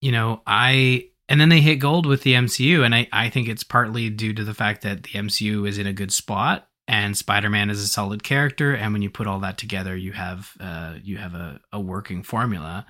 you 0.00 0.12
know, 0.12 0.42
I 0.46 1.08
and 1.30 1.40
then 1.40 1.48
they 1.48 1.62
hit 1.62 1.76
gold 1.76 2.04
with 2.04 2.22
the 2.22 2.34
MCU, 2.34 2.84
and 2.84 2.94
I, 2.94 3.08
I 3.10 3.30
think 3.30 3.48
it's 3.48 3.64
partly 3.64 4.10
due 4.10 4.34
to 4.34 4.44
the 4.44 4.52
fact 4.52 4.82
that 4.82 5.04
the 5.04 5.10
MCU 5.10 5.66
is 5.66 5.78
in 5.78 5.86
a 5.86 5.94
good 5.94 6.12
spot 6.12 6.68
and 6.86 7.16
Spider-Man 7.16 7.70
is 7.70 7.80
a 7.82 7.88
solid 7.88 8.22
character, 8.22 8.74
and 8.74 8.92
when 8.92 9.00
you 9.00 9.08
put 9.08 9.26
all 9.26 9.40
that 9.40 9.56
together, 9.56 9.96
you 9.96 10.12
have 10.12 10.52
uh, 10.60 10.96
you 11.02 11.16
have 11.16 11.34
a, 11.34 11.58
a 11.72 11.80
working 11.80 12.22
formula. 12.22 12.84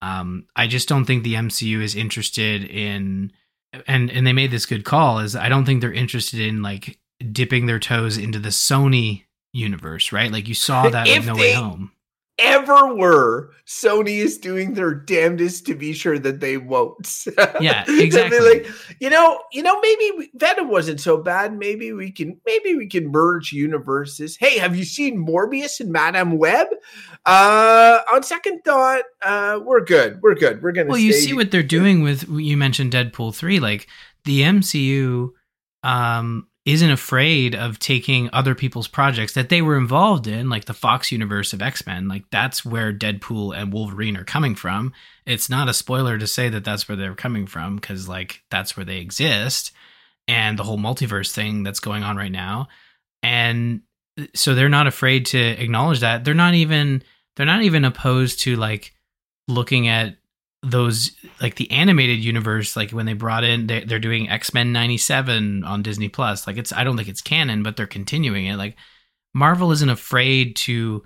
Um, 0.00 0.46
I 0.54 0.68
just 0.68 0.88
don't 0.88 1.06
think 1.06 1.24
the 1.24 1.34
MCU 1.34 1.82
is 1.82 1.96
interested 1.96 2.62
in, 2.62 3.32
and 3.86 4.10
and 4.10 4.26
they 4.26 4.32
made 4.32 4.50
this 4.50 4.66
good 4.66 4.84
call 4.84 5.18
is 5.18 5.34
I 5.36 5.48
don't 5.48 5.64
think 5.64 5.80
they're 5.80 5.92
interested 5.92 6.40
in 6.40 6.62
like 6.62 6.98
dipping 7.32 7.66
their 7.66 7.78
toes 7.78 8.16
into 8.18 8.38
the 8.38 8.48
Sony 8.50 9.24
universe, 9.52 10.12
right? 10.12 10.30
Like 10.32 10.48
you 10.48 10.54
saw 10.54 10.88
that 10.88 11.06
with 11.06 11.26
No 11.26 11.34
they- 11.34 11.40
Way 11.40 11.52
Home. 11.54 11.92
Ever 12.38 12.94
were 12.96 13.50
Sony 13.66 14.18
is 14.18 14.38
doing 14.38 14.74
their 14.74 14.92
damnedest 14.92 15.66
to 15.66 15.74
be 15.74 15.92
sure 15.92 16.18
that 16.18 16.40
they 16.40 16.56
won't. 16.56 17.26
Yeah, 17.60 17.84
exactly. 17.86 18.40
like, 18.40 18.66
you 19.00 19.08
know, 19.08 19.40
you 19.52 19.62
know, 19.62 19.80
maybe 19.80 20.30
Venom 20.34 20.68
wasn't 20.68 21.00
so 21.00 21.16
bad. 21.16 21.56
Maybe 21.56 21.92
we 21.92 22.10
can, 22.10 22.40
maybe 22.44 22.74
we 22.74 22.88
can 22.88 23.10
merge 23.10 23.52
universes. 23.52 24.36
Hey, 24.36 24.58
have 24.58 24.76
you 24.76 24.84
seen 24.84 25.24
Morbius 25.24 25.80
and 25.80 25.90
Madame 25.90 26.36
Web? 26.36 26.66
Uh, 27.24 28.00
on 28.12 28.22
second 28.22 28.62
thought, 28.64 29.04
uh, 29.22 29.60
we're 29.62 29.84
good. 29.84 30.20
We're 30.22 30.34
good. 30.34 30.62
We're 30.62 30.72
gonna. 30.72 30.88
Well, 30.90 30.98
you 30.98 31.12
see 31.12 31.32
what 31.32 31.50
they're 31.50 31.62
doing 31.62 32.02
with 32.02 32.28
you 32.28 32.56
mentioned 32.56 32.92
Deadpool 32.92 33.34
3 33.34 33.60
like 33.60 33.86
the 34.24 34.42
MCU 34.42 35.30
um 35.82 36.48
isn't 36.64 36.90
afraid 36.90 37.54
of 37.54 37.78
taking 37.78 38.30
other 38.32 38.54
people's 38.54 38.88
projects 38.88 39.34
that 39.34 39.50
they 39.50 39.60
were 39.60 39.76
involved 39.76 40.26
in 40.26 40.48
like 40.48 40.64
the 40.64 40.72
Fox 40.72 41.12
universe 41.12 41.52
of 41.52 41.60
X-Men. 41.60 42.08
Like 42.08 42.24
that's 42.30 42.64
where 42.64 42.92
Deadpool 42.92 43.56
and 43.56 43.72
Wolverine 43.72 44.16
are 44.16 44.24
coming 44.24 44.54
from. 44.54 44.92
It's 45.26 45.50
not 45.50 45.68
a 45.68 45.74
spoiler 45.74 46.16
to 46.16 46.26
say 46.26 46.48
that 46.48 46.64
that's 46.64 46.88
where 46.88 46.96
they're 46.96 47.14
coming 47.14 47.46
from 47.46 47.78
cuz 47.78 48.08
like 48.08 48.42
that's 48.50 48.76
where 48.76 48.86
they 48.86 48.98
exist 48.98 49.72
and 50.26 50.58
the 50.58 50.64
whole 50.64 50.78
multiverse 50.78 51.32
thing 51.32 51.64
that's 51.64 51.80
going 51.80 52.02
on 52.02 52.16
right 52.16 52.32
now. 52.32 52.68
And 53.22 53.82
so 54.34 54.54
they're 54.54 54.68
not 54.68 54.86
afraid 54.86 55.26
to 55.26 55.38
acknowledge 55.38 56.00
that. 56.00 56.24
They're 56.24 56.34
not 56.34 56.54
even 56.54 57.02
they're 57.36 57.46
not 57.46 57.62
even 57.62 57.84
opposed 57.84 58.40
to 58.40 58.56
like 58.56 58.94
looking 59.48 59.88
at 59.88 60.16
those 60.64 61.12
like 61.40 61.56
the 61.56 61.70
animated 61.70 62.18
universe 62.18 62.76
like 62.76 62.90
when 62.90 63.06
they 63.06 63.12
brought 63.12 63.44
in 63.44 63.66
they're, 63.66 63.84
they're 63.84 63.98
doing 63.98 64.28
x-men 64.28 64.72
97 64.72 65.62
on 65.64 65.82
disney 65.82 66.08
plus 66.08 66.46
like 66.46 66.56
it's 66.56 66.72
i 66.72 66.82
don't 66.82 66.96
think 66.96 67.08
it's 67.08 67.20
canon 67.20 67.62
but 67.62 67.76
they're 67.76 67.86
continuing 67.86 68.46
it. 68.46 68.56
Like 68.56 68.76
marvel 69.34 69.72
isn't 69.72 69.88
afraid 69.88 70.56
to 70.56 71.02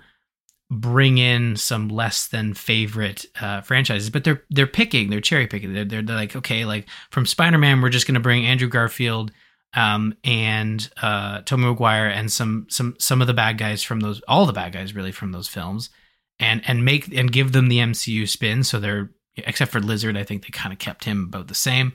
bring 0.71 1.17
in 1.17 1.55
some 1.55 1.89
less 1.89 2.27
than 2.27 2.53
favorite 2.53 3.25
uh, 3.41 3.61
franchises 3.61 4.09
but 4.09 4.23
they're 4.23 4.43
they're 4.49 4.67
picking 4.67 5.09
they're 5.09 5.21
cherry 5.21 5.47
picking. 5.47 5.73
They're, 5.73 5.85
they're, 5.85 6.01
they're 6.01 6.15
like 6.15 6.35
okay 6.35 6.63
like 6.65 6.87
from 7.09 7.25
spider-man 7.25 7.81
we're 7.81 7.89
just 7.89 8.07
going 8.07 8.15
to 8.15 8.19
bring 8.19 8.45
andrew 8.45 8.69
garfield 8.69 9.31
um, 9.75 10.15
and 10.23 10.89
uh, 11.01 11.41
Tobey 11.41 11.63
Maguire 11.63 12.07
and 12.07 12.31
some 12.31 12.65
some 12.69 12.95
some 12.97 13.21
of 13.21 13.27
the 13.27 13.35
bad 13.35 13.57
guys 13.57 13.83
from 13.83 13.99
those 13.99 14.19
all 14.21 14.45
the 14.45 14.53
bad 14.53 14.73
guys 14.73 14.95
really 14.95 15.11
from 15.11 15.31
those 15.31 15.47
films 15.47 15.91
and 16.39 16.61
and 16.67 16.83
make 16.83 17.13
and 17.15 17.31
give 17.31 17.51
them 17.51 17.69
the 17.69 17.77
MCU 17.77 18.27
spin 18.27 18.63
so 18.63 18.79
they're 18.79 19.11
except 19.47 19.71
for 19.71 19.79
Lizard 19.79 20.17
I 20.17 20.23
think 20.23 20.43
they 20.43 20.49
kind 20.49 20.73
of 20.73 20.79
kept 20.79 21.03
him 21.03 21.25
about 21.25 21.47
the 21.47 21.55
same 21.55 21.93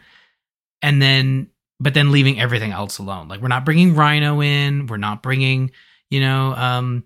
and 0.82 1.00
then 1.00 1.48
but 1.80 1.94
then 1.94 2.12
leaving 2.12 2.40
everything 2.40 2.72
else 2.72 2.98
alone 2.98 3.28
like 3.28 3.40
we're 3.40 3.48
not 3.48 3.64
bringing 3.64 3.94
Rhino 3.94 4.40
in 4.42 4.86
we're 4.86 4.96
not 4.96 5.22
bringing 5.22 5.70
you 6.10 6.20
know 6.20 6.54
um 6.54 7.04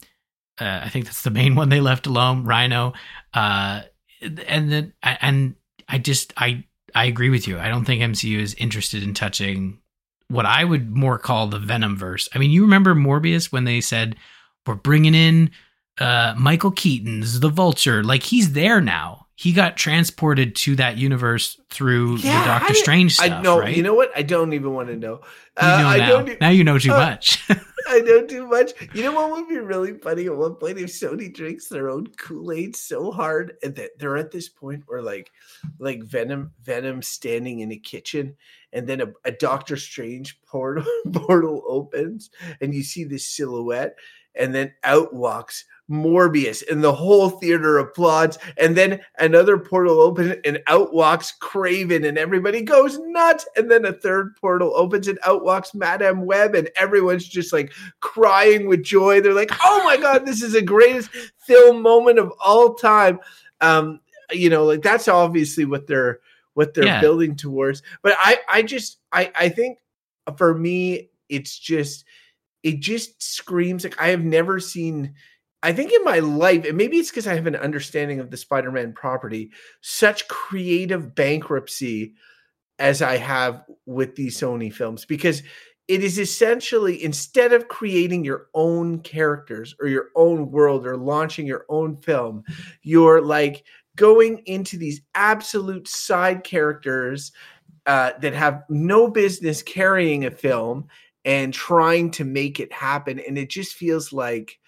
uh, 0.61 0.81
I 0.85 0.88
think 0.88 1.05
that's 1.05 1.22
the 1.22 1.31
main 1.31 1.55
one 1.57 1.68
they 1.68 1.81
left 1.81 2.07
alone. 2.07 2.44
Rhino, 2.44 2.92
uh, 3.35 3.83
and 4.20 4.72
then 4.72 4.92
and 5.03 5.55
I 5.88 5.98
just 5.98 6.33
I 6.37 6.64
I 6.94 7.05
agree 7.07 7.31
with 7.31 7.46
you. 7.46 7.59
I 7.59 7.68
don't 7.68 7.85
think 7.85 8.03
MCU 8.03 8.38
is 8.38 8.55
interested 8.55 9.03
in 9.03 9.14
touching 9.14 9.79
what 10.29 10.46
I 10.46 10.64
would 10.64 10.94
more 10.94 11.18
call 11.18 11.46
the 11.46 11.59
Venom 11.59 11.96
verse. 11.96 12.29
I 12.35 12.38
mean, 12.38 12.51
you 12.51 12.62
remember 12.62 12.94
Morbius 12.94 13.53
when 13.53 13.64
they 13.64 13.81
said 13.81 14.16
we're 14.66 14.74
bringing 14.74 15.14
in 15.14 15.51
uh, 15.98 16.35
Michael 16.37 16.70
Keaton's 16.70 17.40
the 17.40 17.48
Vulture, 17.48 18.05
like 18.05 18.24
he's 18.24 18.53
there 18.53 18.81
now. 18.81 19.27
He 19.38 19.53
got 19.53 19.77
transported 19.77 20.57
to 20.57 20.74
that 20.74 20.96
universe 20.96 21.61
through 21.70 22.16
yeah, 22.16 22.40
the 22.40 22.46
Doctor 22.46 22.72
I, 22.72 22.74
Strange 22.74 23.14
stuff. 23.14 23.31
I 23.31 23.40
know. 23.40 23.61
Right? 23.61 23.77
You 23.77 23.85
know 23.85 23.94
what? 23.94 24.11
I 24.16 24.22
don't 24.22 24.53
even 24.53 24.74
want 24.74 24.88
to 24.88 24.96
know. 24.96 25.20
Uh, 25.57 25.77
you 25.79 25.85
know 25.85 25.88
I 25.88 25.96
now. 25.98 26.09
Don't, 26.09 26.40
now 26.40 26.48
you 26.48 26.64
know 26.64 26.77
too 26.77 26.92
uh, 26.92 26.96
much. 26.96 27.48
I 27.88 28.01
know 28.01 28.27
too 28.27 28.48
much. 28.48 28.72
You 28.92 29.05
know 29.05 29.12
what 29.12 29.31
would 29.31 29.48
be 29.48 29.59
really 29.59 29.92
funny 29.92 30.27
at 30.27 30.37
one 30.37 30.57
point 30.57 30.79
if 30.79 30.90
Sony 30.90 31.33
drinks 31.33 31.68
their 31.68 31.88
own 31.88 32.09
Kool 32.18 32.51
Aid 32.51 32.74
so 32.74 33.12
hard 33.12 33.53
and 33.62 33.77
that 33.77 33.96
they're 34.01 34.16
at 34.16 34.33
this 34.33 34.48
point 34.48 34.83
where 34.88 35.03
like, 35.03 35.31
like 35.79 36.03
Venom, 36.03 36.51
Venom 36.64 37.01
standing 37.01 37.61
in 37.61 37.70
a 37.70 37.79
kitchen, 37.79 38.35
and 38.72 38.88
then 38.88 39.01
a, 39.01 39.12
a 39.24 39.31
Doctor 39.31 39.77
Strange 39.77 40.42
portal 40.42 40.85
portal 41.12 41.62
opens, 41.68 42.31
and 42.61 42.74
you 42.74 42.83
see 42.83 43.05
this 43.05 43.29
silhouette, 43.29 43.94
and 44.35 44.53
then 44.53 44.74
out 44.83 45.14
walks 45.14 45.64
Morbius, 45.90 46.62
and 46.70 46.83
the 46.83 46.92
whole 46.92 47.31
theater 47.31 47.79
applauds. 47.79 48.38
And 48.57 48.77
then 48.77 49.01
another 49.18 49.59
portal 49.59 50.01
opens, 50.01 50.37
and 50.44 50.62
out 50.66 50.92
walks 50.92 51.35
Kraven, 51.40 52.07
and 52.07 52.18
everybody 52.18 52.62
goes 52.62 52.98
nuts. 52.98 53.46
And 53.57 53.70
then 53.70 53.85
a 53.85 53.92
third 53.92 54.37
portal 54.37 54.72
opens, 54.74 55.09
and 55.09 55.18
out 55.27 55.44
walks 55.44 55.74
Madame 55.74 56.27
Web, 56.27 56.55
and 56.55 56.70
everyone's 56.79 57.27
just 57.27 57.53
like 57.53 57.72
crying 58.01 58.68
with 58.68 58.83
joy. 58.83 59.20
They're 59.20 59.33
like, 59.33 59.53
"Oh 59.64 59.83
my 59.85 59.96
god, 59.96 60.27
this 60.27 60.42
is 60.42 60.53
the 60.53 60.62
greatest 60.62 61.11
film 61.38 61.83
moment 61.83 62.18
of 62.18 62.33
all 62.44 62.74
time!" 62.74 63.18
Um, 63.61 64.01
you 64.31 64.51
know, 64.51 64.64
like 64.64 64.83
that's 64.83 65.09
obviously 65.09 65.64
what 65.64 65.87
they're 65.87 66.20
what 66.59 66.74
they're 66.74 66.87
yeah. 66.87 67.01
building 67.01 67.37
towards. 67.37 67.85
But 68.03 68.16
I, 68.18 68.38
I 68.51 68.62
just, 68.62 68.98
I, 69.12 69.31
I 69.37 69.48
think 69.48 69.79
for 70.37 70.53
me, 70.53 71.09
it's 71.29 71.57
just, 71.57 72.05
it 72.64 72.81
just 72.81 73.22
screams 73.22 73.85
like 73.85 74.03
I 74.03 74.09
have 74.09 74.24
never 74.24 74.59
seen 74.59 75.14
I 75.62 75.73
think 75.73 75.92
in 75.92 76.05
my 76.05 76.21
life, 76.21 76.64
and 76.64 76.77
maybe 76.77 76.99
it's 76.99 77.11
because 77.11 77.27
I 77.27 77.35
have 77.35 77.47
an 77.47 77.57
understanding 77.57 78.21
of 78.21 78.31
the 78.31 78.37
Spider 78.37 78.71
Man 78.71 78.92
property, 78.92 79.51
such 79.81 80.29
creative 80.29 81.14
bankruptcy 81.14 82.14
as 82.79 83.03
I 83.03 83.16
have 83.16 83.64
with 83.87 84.14
these 84.14 84.38
Sony 84.38 84.73
films, 84.73 85.05
because 85.05 85.42
it 85.88 86.05
is 86.05 86.18
essentially 86.18 87.03
instead 87.03 87.53
of 87.53 87.66
creating 87.68 88.25
your 88.25 88.49
own 88.55 89.01
characters 89.01 89.75
or 89.81 89.88
your 89.88 90.11
own 90.14 90.51
world 90.51 90.87
or 90.87 90.97
launching 90.97 91.47
your 91.47 91.64
own 91.68 91.97
film, 91.97 92.44
you're 92.83 93.21
like 93.21 93.64
going 93.97 94.42
into 94.47 94.77
these 94.77 95.01
absolute 95.16 95.88
side 95.88 96.44
characters 96.44 97.33
uh, 97.87 98.12
that 98.21 98.35
have 98.35 98.62
no 98.68 99.11
business 99.11 99.62
carrying 99.62 100.25
a 100.25 100.31
film 100.31 100.87
and 101.25 101.53
trying 101.53 102.11
to 102.12 102.25
make 102.25 102.61
it 102.61 102.73
happen. 102.73 103.18
And 103.27 103.37
it 103.37 103.51
just 103.51 103.75
feels 103.75 104.12
like, 104.12 104.59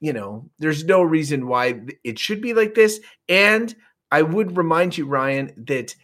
you 0.00 0.12
know, 0.12 0.48
there's 0.58 0.84
no 0.84 1.02
reason 1.02 1.46
why 1.46 1.80
it 2.04 2.18
should 2.18 2.40
be 2.40 2.54
like 2.54 2.74
this. 2.74 3.00
And 3.28 3.74
I 4.10 4.22
would 4.22 4.56
remind 4.56 4.96
you, 4.96 5.06
Ryan, 5.06 5.52
that 5.66 5.94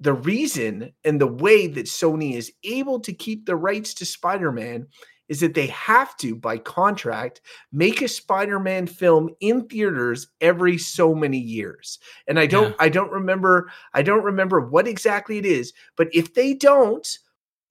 the 0.00 0.12
reason 0.14 0.92
and 1.04 1.20
the 1.20 1.26
way 1.26 1.66
that 1.66 1.86
Sony 1.86 2.34
is 2.34 2.52
able 2.64 3.00
to 3.00 3.12
keep 3.12 3.46
the 3.46 3.56
rights 3.56 3.94
to 3.94 4.06
Spider 4.06 4.52
Man 4.52 4.86
is 5.28 5.40
that 5.40 5.54
they 5.54 5.66
have 5.66 6.16
to, 6.18 6.36
by 6.36 6.58
contract, 6.58 7.40
make 7.72 8.00
a 8.00 8.08
Spider-Man 8.08 8.86
film 8.86 9.30
in 9.40 9.66
theaters 9.66 10.28
every 10.40 10.78
so 10.78 11.14
many 11.14 11.38
years. 11.38 11.98
And 12.28 12.38
I 12.38 12.46
don't, 12.46 12.70
yeah. 12.70 12.76
I 12.78 12.88
don't 12.88 13.10
remember, 13.10 13.70
I 13.92 14.02
don't 14.02 14.22
remember 14.22 14.60
what 14.60 14.86
exactly 14.86 15.38
it 15.38 15.46
is, 15.46 15.72
but 15.96 16.08
if 16.14 16.34
they 16.34 16.54
don't, 16.54 17.06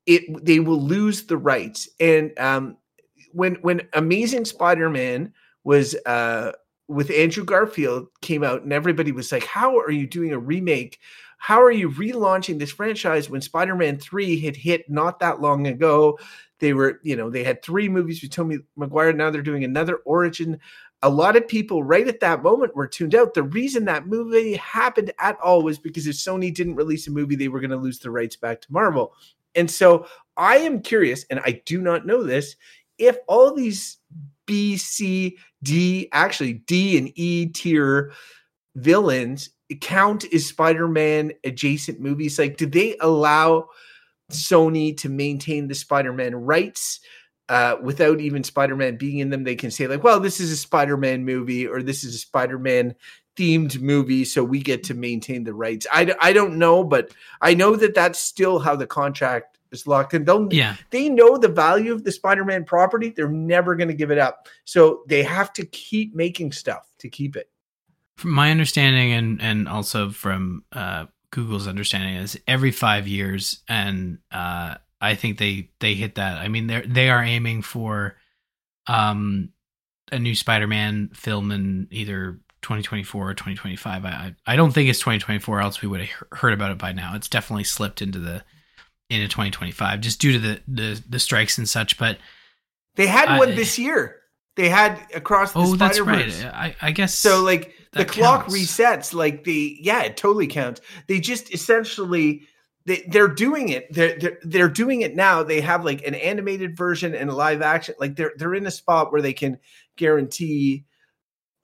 it 0.06 0.46
they 0.46 0.60
will 0.60 0.82
lose 0.82 1.24
the 1.24 1.38
rights. 1.38 1.90
And 2.00 2.38
um, 2.38 2.78
when 3.32 3.56
when 3.56 3.88
Amazing 3.94 4.46
Spider-Man 4.46 5.34
was 5.66 5.96
uh, 6.06 6.54
with 6.88 7.12
Andrew 7.12 7.44
Garfield 7.44 8.08
came 8.22 8.44
out, 8.44 8.62
and 8.62 8.72
everybody 8.72 9.12
was 9.12 9.32
like, 9.34 9.44
"How 9.44 9.78
are 9.78 9.92
you 9.92 10.08
doing 10.08 10.32
a 10.32 10.40
remake? 10.40 11.00
How 11.38 11.62
are 11.62 11.72
you 11.72 11.92
relaunching 11.92 12.58
this 12.58 12.72
franchise 12.72 13.30
when 13.30 13.42
Spider-Man 13.42 14.00
Three 14.00 14.40
had 14.40 14.56
hit 14.56 14.90
not 14.90 15.20
that 15.20 15.42
long 15.42 15.68
ago?" 15.68 16.18
They 16.60 16.74
were, 16.74 17.02
you 17.04 17.18
know, 17.18 17.30
they 17.30 17.44
had 17.44 17.62
three 17.62 17.90
movies 17.90 18.22
with 18.22 18.32
Tobey 18.32 18.60
Maguire. 18.78 19.12
Now 19.12 19.30
they're 19.30 19.42
doing 19.42 19.66
another 19.66 19.98
origin. 20.06 20.58
A 21.02 21.10
lot 21.10 21.36
of 21.36 21.48
people 21.48 21.84
right 21.84 22.08
at 22.08 22.22
that 22.22 22.42
moment 22.42 22.76
were 22.76 22.88
tuned 22.88 23.14
out. 23.14 23.34
The 23.34 23.44
reason 23.44 23.84
that 23.86 24.08
movie 24.08 24.54
happened 24.54 25.12
at 25.20 25.38
all 25.42 25.62
was 25.64 25.78
because 25.78 26.08
if 26.08 26.16
Sony 26.16 26.54
didn't 26.54 26.76
release 26.76 27.08
a 27.08 27.12
movie, 27.12 27.36
they 27.36 27.50
were 27.50 27.60
going 27.60 27.72
to 27.72 27.78
lose 27.78 28.00
the 28.00 28.10
rights 28.10 28.38
back 28.38 28.62
to 28.62 28.72
Marvel. 28.72 29.14
And 29.54 29.70
so 29.70 30.08
I 30.38 30.58
am 30.58 30.82
curious, 30.82 31.26
and 31.30 31.42
I 31.42 31.62
do 31.66 31.82
not 31.82 32.06
know 32.06 32.24
this, 32.24 32.56
if 32.98 33.18
all 33.28 33.54
these 33.54 33.98
B, 34.46 34.78
C, 34.78 35.38
D, 35.64 36.10
actually 36.12 36.54
D 36.54 36.98
and 36.98 37.12
E 37.16 37.48
tier 37.48 38.12
villains 38.76 39.50
count 39.82 40.26
as 40.34 40.46
Spider-Man 40.46 41.34
adjacent 41.44 42.00
movies? 42.00 42.38
Like, 42.38 42.58
did 42.58 42.72
they 42.72 42.96
allow 43.00 43.70
Sony 44.32 44.96
to 44.98 45.10
maintain 45.10 45.68
the 45.68 45.76
Spider-Man 45.76 46.36
rights? 46.36 47.00
Uh, 47.48 47.78
without 47.82 48.20
even 48.20 48.44
Spider-Man 48.44 48.98
being 48.98 49.20
in 49.20 49.30
them, 49.30 49.44
they 49.44 49.56
can 49.56 49.70
say 49.70 49.86
like, 49.86 50.04
"Well, 50.04 50.20
this 50.20 50.40
is 50.40 50.52
a 50.52 50.58
Spider-Man 50.58 51.24
movie, 51.24 51.68
or 51.68 51.84
this 51.84 52.04
is 52.04 52.16
a 52.16 52.20
Spider-Man 52.20 52.96
themed 53.38 53.80
movie, 53.82 54.26
so 54.26 54.44
we 54.44 54.62
get 54.62 54.84
to 54.86 54.96
maintain 54.96 55.44
the 55.44 55.54
rights." 55.54 55.86
I, 55.92 56.16
I 56.20 56.34
don't 56.34 56.58
know, 56.58 56.84
but 56.84 57.12
I 57.42 57.54
know 57.54 57.76
that 57.76 57.94
that's 57.94 58.20
still 58.20 58.58
how 58.58 58.76
the 58.76 58.88
contract 58.88 59.55
is 59.76 59.86
locked 59.86 60.14
in. 60.14 60.26
They'll 60.26 60.52
yeah. 60.52 60.76
they 60.90 61.10
know 61.10 61.38
the 61.38 61.48
value 61.48 61.94
of 61.94 62.04
the 62.04 62.12
Spider-Man 62.12 62.64
property. 62.64 63.10
They're 63.10 63.30
never 63.30 63.76
going 63.76 63.90
to 63.90 63.94
give 63.94 64.10
it 64.10 64.18
up. 64.18 64.48
So 64.64 65.04
they 65.08 65.22
have 65.22 65.54
to 65.54 65.66
keep 65.66 66.16
making 66.16 66.54
stuff 66.54 66.88
to 67.00 67.10
keep 67.10 67.36
it. 67.36 67.50
From 68.16 68.32
my 68.32 68.50
understanding 68.50 69.12
and 69.12 69.42
and 69.42 69.68
also 69.68 70.10
from 70.10 70.64
uh, 70.72 71.06
Google's 71.30 71.68
understanding 71.68 72.16
is 72.16 72.40
every 72.48 72.72
5 72.72 73.08
years 73.08 73.62
and 73.68 74.20
uh, 74.32 74.76
I 75.00 75.16
think 75.16 75.38
they 75.38 75.70
they 75.80 75.94
hit 75.94 76.16
that. 76.16 76.38
I 76.38 76.48
mean 76.48 76.68
they 76.68 76.82
they 76.82 77.10
are 77.10 77.24
aiming 77.24 77.62
for 77.62 78.16
um 78.88 79.50
a 80.12 80.20
new 80.20 80.36
Spider-Man 80.36 81.10
film 81.14 81.52
in 81.52 81.88
either 81.92 82.40
2024 82.62 83.30
or 83.30 83.34
2025. 83.36 84.06
I 84.06 84.36
I 84.48 84.56
don't 84.56 84.72
think 84.72 84.90
it's 84.90 85.00
2024 85.00 85.62
else 85.62 85.82
we 85.84 85.88
would 85.88 86.02
have 86.02 86.24
heard 86.32 86.54
about 86.54 86.72
it 86.72 86.80
by 86.80 86.94
now. 86.94 87.16
It's 87.16 87.30
definitely 87.30 87.64
slipped 87.64 88.02
into 88.02 88.18
the 88.18 88.44
into 89.10 89.28
2025 89.28 90.02
just 90.02 90.20
due 90.20 90.34
to 90.34 90.40
the 90.40 90.62
the, 90.68 91.04
the 91.10 91.20
strikes 91.20 91.58
and 91.58 91.68
such. 91.68 91.98
But 91.98 92.18
they 92.96 93.08
had 93.08 93.38
one 93.38 93.56
this 93.56 93.78
year. 93.78 94.22
They 94.56 94.70
had 94.70 95.00
across 95.14 95.52
the 95.52 95.60
oh, 95.60 95.76
that's 95.76 96.00
right. 96.00 96.32
I, 96.46 96.76
I 96.82 96.92
guess 96.92 97.14
so. 97.14 97.44
Like 97.44 97.74
the 97.92 98.06
clock 98.06 98.48
resets. 98.48 99.14
Like 99.14 99.44
the 99.44 99.78
yeah, 99.82 100.04
it 100.04 100.18
totally 100.18 100.48
counts. 100.48 100.82
They 101.08 101.20
just 101.20 101.54
essentially 101.54 102.48
they 102.86 103.06
they're 103.08 103.28
doing 103.28 103.70
it. 103.70 103.92
They're, 103.92 104.18
they're 104.18 104.40
they're 104.44 104.70
doing 104.70 105.02
it 105.02 105.16
now. 105.16 105.44
They 105.44 105.60
have 105.62 105.84
like 105.84 106.06
an 106.08 106.16
animated 106.16 106.78
version 106.78 107.14
and 107.14 107.30
a 107.30 107.36
live 107.36 107.62
action. 107.62 107.96
Like 108.00 108.16
they're 108.16 108.34
they're 108.38 108.56
in 108.56 108.66
a 108.66 108.72
spot 108.72 109.12
where 109.12 109.22
they 109.22 109.34
can 109.34 109.60
guarantee 109.98 110.86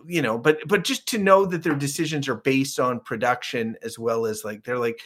you 0.07 0.21
know 0.21 0.37
but 0.37 0.57
but 0.67 0.83
just 0.83 1.07
to 1.07 1.17
know 1.17 1.45
that 1.45 1.63
their 1.63 1.75
decisions 1.75 2.27
are 2.27 2.35
based 2.35 2.79
on 2.79 2.99
production 2.99 3.75
as 3.83 3.99
well 3.99 4.25
as 4.25 4.43
like 4.43 4.63
they're 4.63 4.79
like 4.79 4.99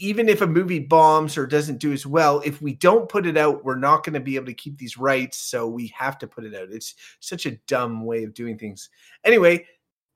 even 0.00 0.28
if 0.28 0.40
a 0.40 0.46
movie 0.46 0.78
bombs 0.78 1.36
or 1.36 1.46
doesn't 1.46 1.78
do 1.78 1.92
as 1.92 2.06
well, 2.06 2.40
if 2.44 2.60
we 2.62 2.74
don't 2.74 3.08
put 3.08 3.26
it 3.26 3.36
out, 3.36 3.64
we're 3.64 3.76
not 3.76 4.02
going 4.02 4.14
to 4.14 4.20
be 4.20 4.36
able 4.36 4.46
to 4.46 4.54
keep 4.54 4.78
these 4.78 4.96
rights. 4.96 5.36
So 5.36 5.68
we 5.68 5.92
have 5.96 6.18
to 6.18 6.26
put 6.26 6.44
it 6.44 6.54
out. 6.54 6.68
It's 6.70 6.94
such 7.20 7.46
a 7.46 7.56
dumb 7.68 8.04
way 8.04 8.24
of 8.24 8.34
doing 8.34 8.58
things. 8.58 8.88
Anyway, 9.24 9.66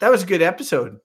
that 0.00 0.10
was 0.10 0.22
a 0.22 0.26
good 0.26 0.42
episode. 0.42 0.98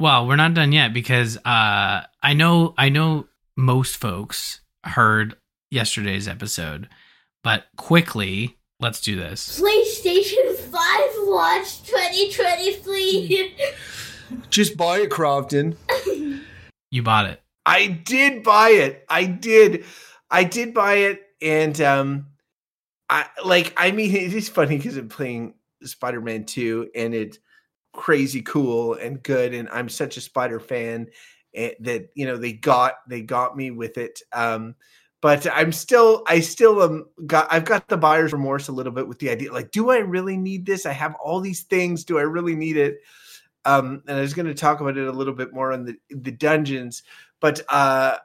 Well, 0.00 0.26
we're 0.26 0.36
not 0.36 0.54
done 0.54 0.72
yet 0.72 0.92
because 0.92 1.36
uh, 1.38 2.02
I 2.22 2.34
know 2.34 2.74
I 2.76 2.88
know 2.88 3.28
most 3.56 3.96
folks 3.96 4.60
heard 4.82 5.36
yesterday's 5.70 6.26
episode, 6.26 6.88
but 7.44 7.66
quickly, 7.76 8.58
let's 8.80 9.00
do 9.00 9.14
this. 9.14 9.60
PlayStation 9.60 10.56
5 10.56 11.00
Watch 11.26 11.84
2020, 11.84 13.54
Just 14.50 14.76
buy 14.76 14.98
it, 14.98 15.10
Crofton. 15.10 15.76
you 16.90 17.02
bought 17.04 17.26
it. 17.26 17.40
I 17.66 17.86
did 17.86 18.42
buy 18.42 18.70
it. 18.70 19.04
I 19.08 19.24
did. 19.24 19.84
I 20.30 20.44
did 20.44 20.74
buy 20.74 20.94
it, 20.94 21.22
and 21.40 21.80
um, 21.80 22.26
I 23.08 23.26
like. 23.44 23.72
I 23.76 23.90
mean, 23.90 24.14
it 24.14 24.34
is 24.34 24.48
funny 24.48 24.76
because 24.76 24.96
I'm 24.96 25.08
playing 25.08 25.54
Spider 25.82 26.20
Man 26.20 26.44
Two, 26.44 26.90
and 26.94 27.14
it's 27.14 27.38
crazy 27.92 28.42
cool 28.42 28.94
and 28.94 29.22
good, 29.22 29.54
and 29.54 29.68
I'm 29.70 29.88
such 29.88 30.16
a 30.16 30.20
Spider 30.20 30.60
fan 30.60 31.08
eh, 31.54 31.72
that 31.80 32.10
you 32.14 32.26
know 32.26 32.36
they 32.36 32.52
got 32.52 32.94
they 33.08 33.22
got 33.22 33.56
me 33.56 33.70
with 33.70 33.98
it. 33.98 34.20
Um, 34.32 34.74
but 35.24 35.46
I'm 35.50 35.72
still, 35.72 36.22
I 36.26 36.40
still 36.40 36.82
am 36.82 37.06
got, 37.26 37.50
I've 37.50 37.64
got 37.64 37.88
the 37.88 37.96
buyer's 37.96 38.34
remorse 38.34 38.68
a 38.68 38.72
little 38.72 38.92
bit 38.92 39.08
with 39.08 39.18
the 39.20 39.30
idea, 39.30 39.50
like, 39.50 39.70
do 39.70 39.90
I 39.90 39.96
really 39.96 40.36
need 40.36 40.66
this? 40.66 40.84
I 40.84 40.92
have 40.92 41.14
all 41.14 41.40
these 41.40 41.62
things. 41.62 42.04
Do 42.04 42.18
I 42.18 42.22
really 42.24 42.54
need 42.54 42.76
it? 42.76 42.98
Um, 43.64 44.02
and 44.06 44.18
I 44.18 44.20
was 44.20 44.34
going 44.34 44.48
to 44.48 44.54
talk 44.54 44.82
about 44.82 44.98
it 44.98 45.08
a 45.08 45.12
little 45.12 45.32
bit 45.32 45.54
more 45.54 45.72
on 45.72 45.86
the 45.86 45.96
the 46.10 46.30
dungeons, 46.30 47.04
but 47.44 47.60
uh, 47.68 48.16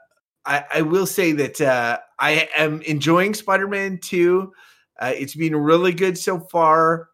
I, 0.46 0.64
I 0.76 0.82
will 0.82 1.06
say 1.06 1.34
that 1.34 1.60
uh, 1.60 2.00
I 2.20 2.48
am 2.56 2.82
enjoying 2.84 3.34
Spider-Man 3.34 4.00
2. 4.02 4.54
Uh, 4.98 5.12
it's 5.14 5.36
been 5.36 5.54
really 5.58 5.92
good 5.92 6.18
so 6.18 6.40
far. 6.40 7.10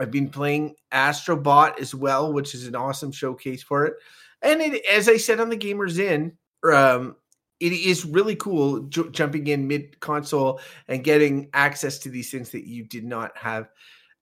I've 0.00 0.10
been 0.10 0.30
playing 0.30 0.76
Astrobot 0.90 1.78
as 1.80 1.94
well, 1.94 2.32
which 2.32 2.54
is 2.54 2.66
an 2.66 2.74
awesome 2.74 3.12
showcase 3.12 3.62
for 3.62 3.84
it. 3.84 3.96
And 4.40 4.62
it, 4.62 4.82
as 4.86 5.06
I 5.06 5.18
said 5.18 5.38
on 5.38 5.50
the 5.50 5.58
Gamers 5.58 5.98
In, 5.98 6.32
um, 6.72 7.14
it 7.60 7.74
is 7.74 8.06
really 8.06 8.36
cool 8.36 8.84
j- 8.84 9.10
jumping 9.10 9.48
in 9.48 9.68
mid 9.68 10.00
console 10.00 10.62
and 10.88 11.04
getting 11.04 11.50
access 11.52 11.98
to 11.98 12.08
these 12.08 12.30
things 12.30 12.48
that 12.52 12.66
you 12.66 12.84
did 12.84 13.04
not 13.04 13.36
have 13.36 13.68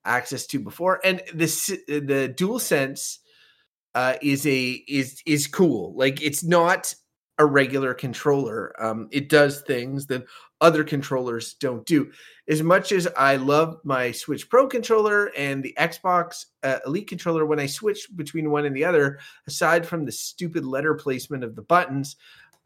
access 0.05 0.45
to 0.49 0.59
before. 0.59 1.01
And 1.05 1.23
this 1.33 1.69
the 1.87 2.35
Dual 2.37 2.59
Sense 2.59 3.21
uh, 3.97 4.15
is 4.21 4.47
a 4.47 4.85
is 4.87 5.23
is 5.25 5.47
cool. 5.47 5.95
Like 5.97 6.23
it's 6.23 6.45
not 6.45 6.95
a 7.39 7.47
regular 7.47 7.95
controller. 7.95 8.75
Um, 8.79 9.09
it 9.11 9.31
does 9.31 9.63
things 9.63 10.07
that 10.07 10.27
other 10.61 10.85
controllers 10.85 11.55
don't 11.55 11.85
do. 11.87 12.11
As 12.49 12.63
much 12.63 12.93
as 12.93 13.09
I 13.17 13.37
love 13.37 13.79
my 13.85 14.13
Switch 14.13 14.49
Pro 14.51 14.67
controller 14.67 15.31
and 15.37 15.63
the 15.63 15.75
Xbox 15.79 16.45
uh, 16.63 16.79
Elite 16.87 17.09
controller, 17.09 17.47
when 17.47 17.59
I 17.59 17.67
switch 17.67 18.09
between 18.17 18.51
one 18.51 18.67
and 18.67 18.77
the 18.77 18.85
other, 18.85 19.19
aside 19.47 19.87
from 19.87 20.05
the 20.05 20.13
stupid 20.13 20.65
letter 20.65 20.95
placement 20.95 21.43
of 21.43 21.57
the 21.57 21.63
buttons, 21.63 22.17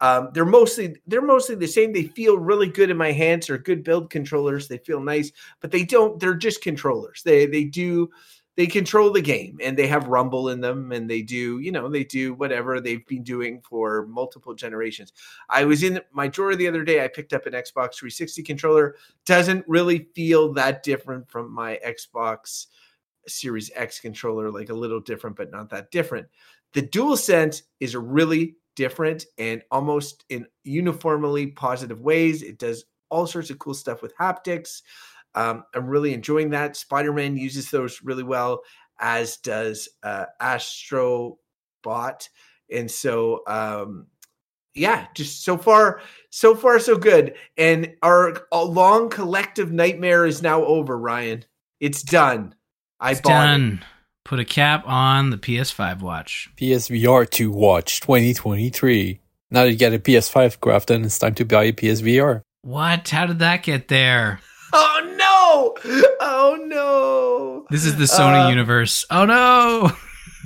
um, 0.01 0.31
they're 0.33 0.45
mostly 0.45 0.97
they're 1.07 1.21
mostly 1.21 1.55
the 1.55 1.67
same. 1.67 1.93
They 1.93 2.07
feel 2.07 2.37
really 2.37 2.67
good 2.67 2.89
in 2.89 2.97
my 2.97 3.13
hands. 3.13 3.47
They're 3.47 3.57
good 3.57 3.85
build 3.85 4.09
controllers. 4.09 4.67
They 4.67 4.79
feel 4.79 4.99
nice, 4.99 5.31
but 5.61 5.71
they 5.71 5.85
don't. 5.85 6.19
They're 6.19 6.35
just 6.35 6.61
controllers. 6.61 7.23
They 7.23 7.45
they 7.45 7.63
do 7.63 8.09
they 8.57 8.67
control 8.67 9.11
the 9.11 9.21
game 9.21 9.57
and 9.63 9.77
they 9.77 9.87
have 9.87 10.07
rumble 10.07 10.49
in 10.49 10.59
them 10.59 10.91
and 10.91 11.09
they 11.09 11.21
do 11.21 11.59
you 11.59 11.71
know 11.71 11.89
they 11.89 12.03
do 12.03 12.33
whatever 12.33 12.79
they've 12.79 13.05
been 13.07 13.23
doing 13.23 13.61
for 13.61 14.05
multiple 14.07 14.53
generations 14.53 15.13
i 15.49 15.63
was 15.63 15.83
in 15.83 15.99
my 16.11 16.27
drawer 16.27 16.55
the 16.55 16.67
other 16.67 16.83
day 16.83 17.03
i 17.03 17.07
picked 17.07 17.33
up 17.33 17.45
an 17.45 17.53
xbox 17.53 17.95
360 17.95 18.43
controller 18.43 18.95
doesn't 19.25 19.63
really 19.67 20.09
feel 20.15 20.53
that 20.53 20.83
different 20.83 21.29
from 21.29 21.51
my 21.51 21.79
xbox 21.87 22.67
series 23.27 23.71
x 23.75 23.99
controller 23.99 24.51
like 24.51 24.69
a 24.69 24.73
little 24.73 24.99
different 24.99 25.35
but 25.35 25.51
not 25.51 25.69
that 25.69 25.91
different 25.91 26.27
the 26.73 26.81
dual 26.81 27.17
sense 27.17 27.63
is 27.79 27.95
really 27.95 28.55
different 28.75 29.25
and 29.37 29.61
almost 29.71 30.25
in 30.29 30.45
uniformly 30.63 31.47
positive 31.47 32.01
ways. 32.01 32.41
It 32.43 32.57
does 32.57 32.85
all 33.09 33.27
sorts 33.27 33.49
of 33.49 33.59
cool 33.59 33.73
stuff 33.73 34.01
with 34.01 34.15
haptics. 34.17 34.81
Um, 35.35 35.63
I'm 35.73 35.87
really 35.87 36.13
enjoying 36.13 36.49
that. 36.51 36.75
Spider 36.75 37.13
Man 37.13 37.37
uses 37.37 37.71
those 37.71 38.01
really 38.03 38.23
well, 38.23 38.61
as 38.99 39.37
does 39.37 39.89
uh, 40.03 40.25
Astrobot. 40.41 41.35
And 42.71 42.89
so, 42.89 43.41
um, 43.47 44.07
yeah, 44.73 45.07
just 45.15 45.43
so 45.43 45.57
far, 45.57 46.01
so 46.29 46.55
far, 46.55 46.79
so 46.79 46.97
good. 46.97 47.35
And 47.57 47.93
our 48.01 48.47
long 48.53 49.09
collective 49.09 49.71
nightmare 49.71 50.25
is 50.25 50.41
now 50.41 50.63
over, 50.63 50.97
Ryan. 50.97 51.45
It's 51.79 52.03
done. 52.03 52.55
I 52.99 53.11
it's 53.11 53.21
bought 53.21 53.45
done. 53.45 53.79
it. 53.81 53.87
Put 54.23 54.39
a 54.39 54.45
cap 54.45 54.83
on 54.85 55.31
the 55.31 55.37
PS5 55.37 56.01
watch. 56.01 56.49
PSVR 56.55 57.29
2 57.29 57.51
Watch 57.51 57.99
2023. 58.01 59.19
Now 59.49 59.63
that 59.63 59.71
you 59.71 59.75
get 59.75 59.93
a 59.93 59.99
PS5, 59.99 60.59
Crofton, 60.59 61.03
it's 61.03 61.19
time 61.19 61.35
to 61.35 61.43
buy 61.43 61.65
a 61.65 61.73
PSVR. 61.73 62.41
What? 62.61 63.09
How 63.09 63.25
did 63.25 63.39
that 63.39 63.63
get 63.63 63.87
there? 63.87 64.39
Oh 64.73 65.01
no! 65.03 65.10
Oh 66.23 66.57
no! 66.65 67.65
This 67.69 67.85
is 67.85 67.97
the 67.97 68.05
Sony 68.05 68.45
Uh, 68.45 68.49
universe. 68.49 69.05
Oh 69.09 69.25
no! 69.25 69.91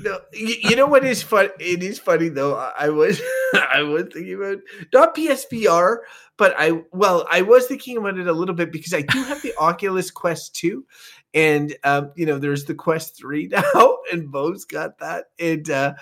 No, 0.01 0.19
you, 0.33 0.55
you 0.61 0.75
know 0.75 0.87
what 0.87 1.05
is 1.05 1.23
fun? 1.23 1.49
It 1.59 1.81
is 1.83 1.99
funny 1.99 2.29
though. 2.29 2.55
I 2.55 2.71
I 2.79 2.89
was 2.89 3.21
I 3.53 3.81
was 3.81 4.05
thinking 4.13 4.35
about 4.35 4.59
not 4.93 5.15
PSVR, 5.15 5.97
but 6.37 6.53
I 6.57 6.81
well 6.91 7.25
I 7.31 7.41
was 7.41 7.67
thinking 7.67 7.97
about 7.97 8.17
it 8.17 8.27
a 8.27 8.33
little 8.33 8.55
bit 8.55 8.71
because 8.71 8.93
I 8.93 9.01
do 9.01 9.23
have 9.23 9.41
the 9.41 9.53
Oculus 9.59 10.11
Quest 10.11 10.55
two, 10.55 10.85
and 11.33 11.75
um, 11.83 12.11
you 12.15 12.25
know 12.25 12.39
there's 12.39 12.65
the 12.65 12.75
Quest 12.75 13.17
three 13.17 13.47
now, 13.47 13.97
and 14.11 14.31
Bo's 14.31 14.65
got 14.65 14.99
that, 14.99 15.25
and 15.39 15.69
uh, 15.69 15.93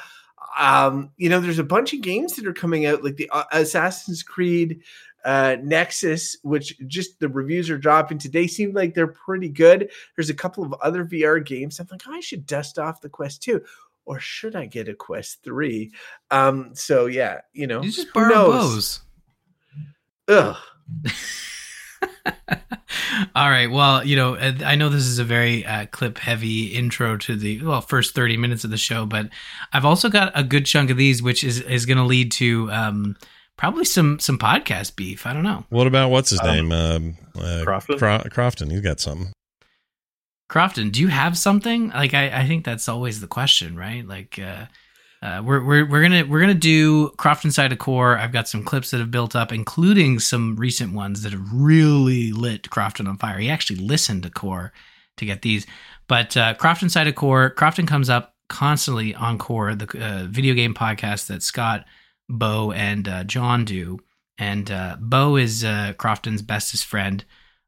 um, 0.58 1.12
you 1.18 1.30
know 1.30 1.40
there's 1.40 1.60
a 1.60 1.64
bunch 1.64 1.94
of 1.94 2.02
games 2.02 2.36
that 2.36 2.48
are 2.48 2.54
coming 2.54 2.86
out 2.86 3.04
like 3.04 3.18
the 3.18 3.30
uh, 3.32 3.44
Assassin's 3.52 4.24
Creed 4.24 4.82
uh 5.26 5.58
Nexus, 5.62 6.38
which 6.44 6.78
just 6.88 7.20
the 7.20 7.30
reviews 7.30 7.70
are 7.70 7.78
dropping 7.78 8.18
today, 8.18 8.48
seem 8.48 8.74
like 8.74 8.94
they're 8.94 9.08
pretty 9.08 9.50
good. 9.50 9.90
There's 10.16 10.30
a 10.30 10.34
couple 10.34 10.64
of 10.64 10.74
other 10.82 11.06
VR 11.06 11.44
games. 11.44 11.80
I'm 11.80 11.88
like, 11.92 12.04
oh, 12.08 12.14
I 12.14 12.20
should 12.20 12.46
dust 12.46 12.80
off 12.80 13.02
the 13.02 13.10
Quest 13.10 13.42
2. 13.44 13.62
Or 14.06 14.20
should 14.20 14.56
I 14.56 14.66
get 14.66 14.90
a 14.90 14.94
Quest 14.94 15.44
3? 15.44 15.92
Um, 16.32 16.72
so 16.74 17.06
yeah, 17.06 17.42
you 17.54 17.68
know, 17.68 17.82
You 17.82 17.92
just 17.92 18.14
borrow? 18.14 18.52
Bo's. 18.52 19.02
Ugh. 20.28 20.58
All 23.36 23.50
right. 23.50 23.70
Well, 23.70 24.06
you 24.06 24.16
know, 24.16 24.36
I 24.36 24.76
know 24.76 24.90
this 24.90 25.06
is 25.06 25.20
a 25.20 25.24
very 25.24 25.66
uh, 25.66 25.86
clip 25.88 26.18
heavy 26.18 26.68
intro 26.68 27.18
to 27.18 27.36
the 27.36 27.62
well 27.64 27.82
first 27.82 28.16
thirty 28.16 28.38
minutes 28.38 28.64
of 28.64 28.70
the 28.70 28.78
show, 28.78 29.06
but 29.06 29.30
I've 29.72 29.86
also 29.86 30.10
got 30.10 30.32
a 30.36 30.44
good 30.44 30.66
chunk 30.66 30.90
of 30.90 30.98
these, 30.98 31.22
which 31.22 31.44
is 31.44 31.62
is 31.62 31.86
going 31.86 31.98
to 31.98 32.04
lead 32.04 32.32
to 32.34 32.72
um, 32.72 33.16
probably 33.58 33.86
some 33.86 34.20
some 34.20 34.38
podcast 34.38 34.96
beef. 34.96 35.26
I 35.26 35.34
don't 35.34 35.44
know. 35.44 35.66
What 35.70 35.88
about 35.88 36.10
what's 36.10 36.30
his 36.30 36.40
Um, 36.42 36.48
name? 36.48 36.72
Um, 36.72 37.18
uh, 37.38 37.62
Crofton? 37.64 37.98
Cro- 37.98 38.24
Crofton. 38.30 38.70
He's 38.72 38.82
got 38.82 39.00
something. 39.00 39.32
Crofton, 40.50 40.92
do 40.92 41.02
you 41.02 41.08
have 41.08 41.38
something? 41.38 41.90
Like, 41.90 42.14
I, 42.14 42.42
I 42.42 42.48
think 42.48 42.64
that's 42.64 42.88
always 42.88 43.22
the 43.22 43.28
question, 43.28 43.76
right? 43.76 44.06
Like, 44.08 44.38
uh, 44.38 44.66
uh, 45.26 45.42
we're 45.44 45.64
we're 45.64 45.90
we're 45.90 46.02
gonna 46.02 46.26
we're 46.26 46.42
gonna 46.42 46.54
do 46.54 47.10
Crofton 47.12 47.52
side 47.52 47.72
of 47.72 47.80
core. 47.80 48.18
I've 48.18 48.34
got 48.34 48.48
some 48.48 48.64
clips 48.64 48.92
that 48.92 49.00
have 49.00 49.10
built 49.10 49.36
up, 49.36 49.52
including 49.52 50.20
some 50.20 50.56
recent 50.58 50.94
ones 50.94 51.22
that 51.24 51.32
have 51.32 51.42
really 51.54 52.32
lit 52.34 52.70
Crofton 52.70 53.08
on 53.08 53.18
fire. 53.18 53.40
He 53.40 53.50
actually 53.50 53.80
listened 53.80 54.24
to 54.24 54.30
core 54.30 54.74
to 55.18 55.26
get 55.26 55.42
these, 55.42 55.66
but 56.08 56.36
uh, 56.38 56.54
Crofton 56.56 56.90
side 56.92 57.08
of 57.08 57.16
core. 57.16 57.50
Crofton 57.50 57.88
comes 57.88 58.10
up 58.10 58.36
constantly 58.50 59.16
on 59.16 59.38
core, 59.38 59.74
the 59.74 59.86
uh, 60.06 60.28
video 60.30 60.54
game 60.54 60.74
podcast 60.74 61.28
that 61.28 61.42
Scott, 61.42 61.86
Bo, 62.38 62.72
and 62.72 63.08
uh, 63.08 63.24
John 63.24 63.66
do. 63.66 64.00
And 64.38 64.70
uh, 64.72 64.98
Bo 65.00 65.36
is 65.36 65.64
uh, 65.64 65.94
Crofton's 65.98 66.42
bestest 66.42 66.86
friend. 66.86 67.24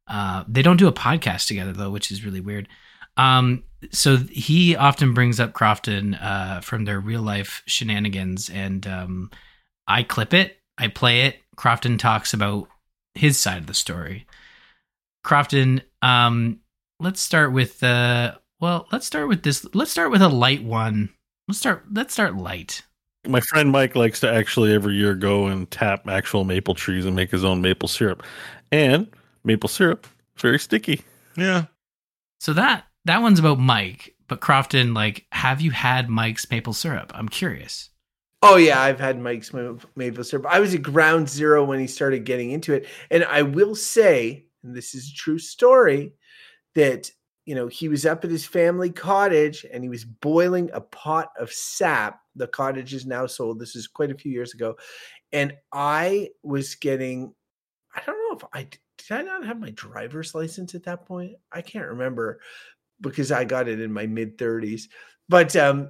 Uh, 0.08 0.44
they 0.48 0.62
don't 0.62 0.78
do 0.78 0.88
a 0.88 0.94
podcast 0.94 1.48
together 1.48 1.74
though, 1.74 1.90
which 1.90 2.12
is 2.12 2.26
really 2.26 2.42
weird. 2.42 2.68
Um, 3.18 3.64
so 3.92 4.18
he 4.18 4.76
often 4.76 5.14
brings 5.14 5.40
up 5.40 5.54
Crofton 5.54 6.16
uh, 6.16 6.62
from 6.62 6.86
their 6.86 7.00
real 7.00 7.22
life 7.22 7.64
shenanigans, 7.66 8.50
and 8.50 8.86
um, 8.88 9.32
I 9.88 10.04
clip 10.04 10.34
it, 10.34 10.58
I 10.78 10.88
play 10.88 11.22
it. 11.22 11.38
Crofton 11.56 11.98
talks 11.98 12.34
about 12.34 12.68
his 13.14 13.40
side 13.40 13.60
of 13.60 13.68
the 13.68 13.74
story. 13.74 14.26
Crofton, 15.24 15.82
um, 16.02 16.60
let's 17.00 17.22
start 17.22 17.54
with 17.54 17.82
uh, 17.84 18.36
well, 18.60 18.88
let's 18.92 19.06
start 19.06 19.28
with 19.28 19.44
this. 19.44 19.66
Let's 19.74 19.92
start 19.92 20.12
with 20.12 20.22
a 20.22 20.30
light 20.30 20.64
one. 20.64 21.10
Let's 21.48 21.60
start. 21.60 21.86
Let's 21.92 22.14
start 22.14 22.36
light. 22.36 22.84
My 23.28 23.42
friend 23.42 23.72
Mike 23.72 23.96
likes 23.96 24.20
to 24.22 24.32
actually 24.32 24.74
every 24.74 24.96
year 24.96 25.16
go 25.16 25.48
and 25.48 25.70
tap 25.70 26.08
actual 26.08 26.44
maple 26.44 26.76
trees 26.76 27.06
and 27.06 27.16
make 27.16 27.32
his 27.32 27.44
own 27.44 27.62
maple 27.62 27.88
syrup. 27.88 28.24
And 28.72 29.08
maple 29.44 29.70
syrup, 29.70 30.08
very 30.38 30.60
sticky. 30.60 31.02
Yeah. 31.38 31.66
So 32.40 32.54
that 32.54 32.86
that 33.06 33.22
one's 33.22 33.40
about 33.40 33.60
Mike, 33.60 34.16
but 34.28 34.42
Crofton, 34.42 34.94
like, 34.94 35.26
have 35.32 35.62
you 35.62 35.72
had 35.72 36.10
Mike's 36.10 36.50
maple 36.50 36.74
syrup? 36.74 37.12
I'm 37.16 37.30
curious. 37.30 37.90
Oh 38.42 38.58
yeah, 38.58 38.82
I've 38.82 39.00
had 39.00 39.20
Mike's 39.20 39.54
maple 39.54 40.24
syrup. 40.24 40.46
I 40.48 40.60
was 40.60 40.76
at 40.76 40.84
ground 40.84 41.30
zero 41.30 41.64
when 41.64 41.80
he 41.80 41.88
started 41.88 42.26
getting 42.26 42.52
into 42.52 42.74
it, 42.74 42.88
and 43.10 43.24
I 43.24 43.42
will 43.42 43.76
say, 43.76 44.46
and 44.64 44.76
this 44.76 44.94
is 44.94 45.10
a 45.10 45.16
true 45.16 45.40
story, 45.40 46.14
that 46.76 47.10
you 47.46 47.56
know 47.56 47.68
he 47.68 47.88
was 47.88 48.06
up 48.06 48.26
at 48.26 48.32
his 48.32 48.46
family 48.46 48.90
cottage 48.90 49.66
and 49.72 49.84
he 49.84 49.90
was 49.90 50.04
boiling 50.04 50.70
a 50.74 50.82
pot 50.82 51.30
of 51.40 51.52
sap. 51.52 52.20
The 52.36 52.48
cottage 52.48 52.94
is 52.94 53.06
now 53.06 53.28
sold. 53.28 53.60
This 53.60 53.76
is 53.76 53.88
quite 53.88 54.12
a 54.12 54.18
few 54.18 54.32
years 54.32 54.54
ago, 54.54 54.76
and 55.32 55.54
I 55.72 56.30
was 56.44 56.76
getting. 56.76 57.34
I 57.96 58.02
don't 58.06 58.18
know 58.18 58.38
if 58.38 58.44
I 58.54 58.64
did. 58.64 58.80
I 59.12 59.22
not 59.22 59.46
have 59.46 59.60
my 59.60 59.70
driver's 59.72 60.34
license 60.34 60.74
at 60.74 60.84
that 60.84 61.06
point. 61.06 61.34
I 61.52 61.62
can't 61.62 61.88
remember 61.88 62.40
because 63.02 63.32
I 63.32 63.46
got 63.46 63.68
it 63.68 63.80
in 63.80 63.94
my 63.94 64.08
mid 64.08 64.38
thirties. 64.38 64.90
But 65.30 65.56
um, 65.56 65.90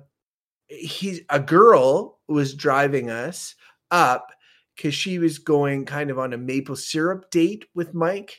he's 0.68 1.22
a 1.30 1.40
girl 1.40 2.20
was 2.28 2.54
driving 2.54 3.10
us 3.10 3.56
up 3.92 4.32
because 4.76 4.94
she 4.94 5.20
was 5.20 5.38
going 5.38 5.86
kind 5.86 6.10
of 6.10 6.20
on 6.20 6.34
a 6.34 6.38
maple 6.38 6.76
syrup 6.76 7.30
date 7.32 7.66
with 7.74 7.94
Mike, 7.94 8.38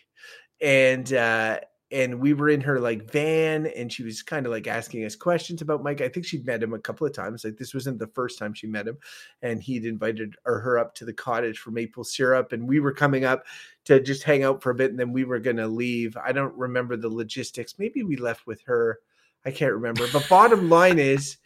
and 0.61 1.13
uh, 1.13 1.61
and 1.97 2.21
we 2.21 2.35
were 2.35 2.49
in 2.51 2.61
her 2.61 2.79
like 2.79 3.11
van 3.11 3.67
and 3.69 3.91
she 3.91 4.03
was 4.03 4.23
kind 4.23 4.45
of 4.45 4.53
like 4.53 4.67
asking 4.67 5.05
us 5.05 5.17
questions 5.17 5.63
about 5.63 5.83
Mike. 5.83 6.01
I 6.03 6.09
think 6.09 6.27
she'd 6.27 6.45
met 6.45 6.63
him 6.63 6.75
a 6.75 6.79
couple 6.79 7.07
of 7.07 7.13
times. 7.15 7.43
Like 7.45 7.57
this 7.57 7.73
wasn't 7.73 7.99
the 7.99 8.07
first 8.09 8.39
time 8.39 8.53
she 8.53 8.67
met 8.67 8.87
him 8.87 8.99
and 9.41 9.63
he'd 9.63 9.87
invited 9.87 10.37
or 10.45 10.61
her 10.61 10.79
up 10.79 10.95
to 10.97 11.05
the 11.07 11.13
cottage 11.13 11.59
for 11.59 11.71
maple 11.71 12.05
syrup 12.05 12.53
and 12.53 12.69
we 12.69 12.81
were 12.81 12.93
coming 12.93 13.25
up 13.25 13.45
to 13.87 13.99
just 14.01 14.23
hang 14.25 14.45
out 14.45 14.63
for 14.63 14.71
a 14.71 14.75
bit 14.75 14.91
and 14.91 15.01
then 15.01 15.13
we 15.13 15.25
were 15.25 15.39
going 15.41 15.57
to 15.57 15.67
leave. 15.67 16.17
I 16.17 16.33
don't 16.33 16.55
remember 16.57 16.97
the 16.97 17.09
logistics. 17.09 17.79
Maybe 17.79 18.03
we 18.03 18.17
left 18.17 18.47
with 18.47 18.61
her. 18.67 18.99
I 19.45 19.51
can't 19.51 19.73
remember. 19.73 20.07
But 20.13 20.29
bottom 20.29 20.69
line 20.69 20.99
is 20.99 21.39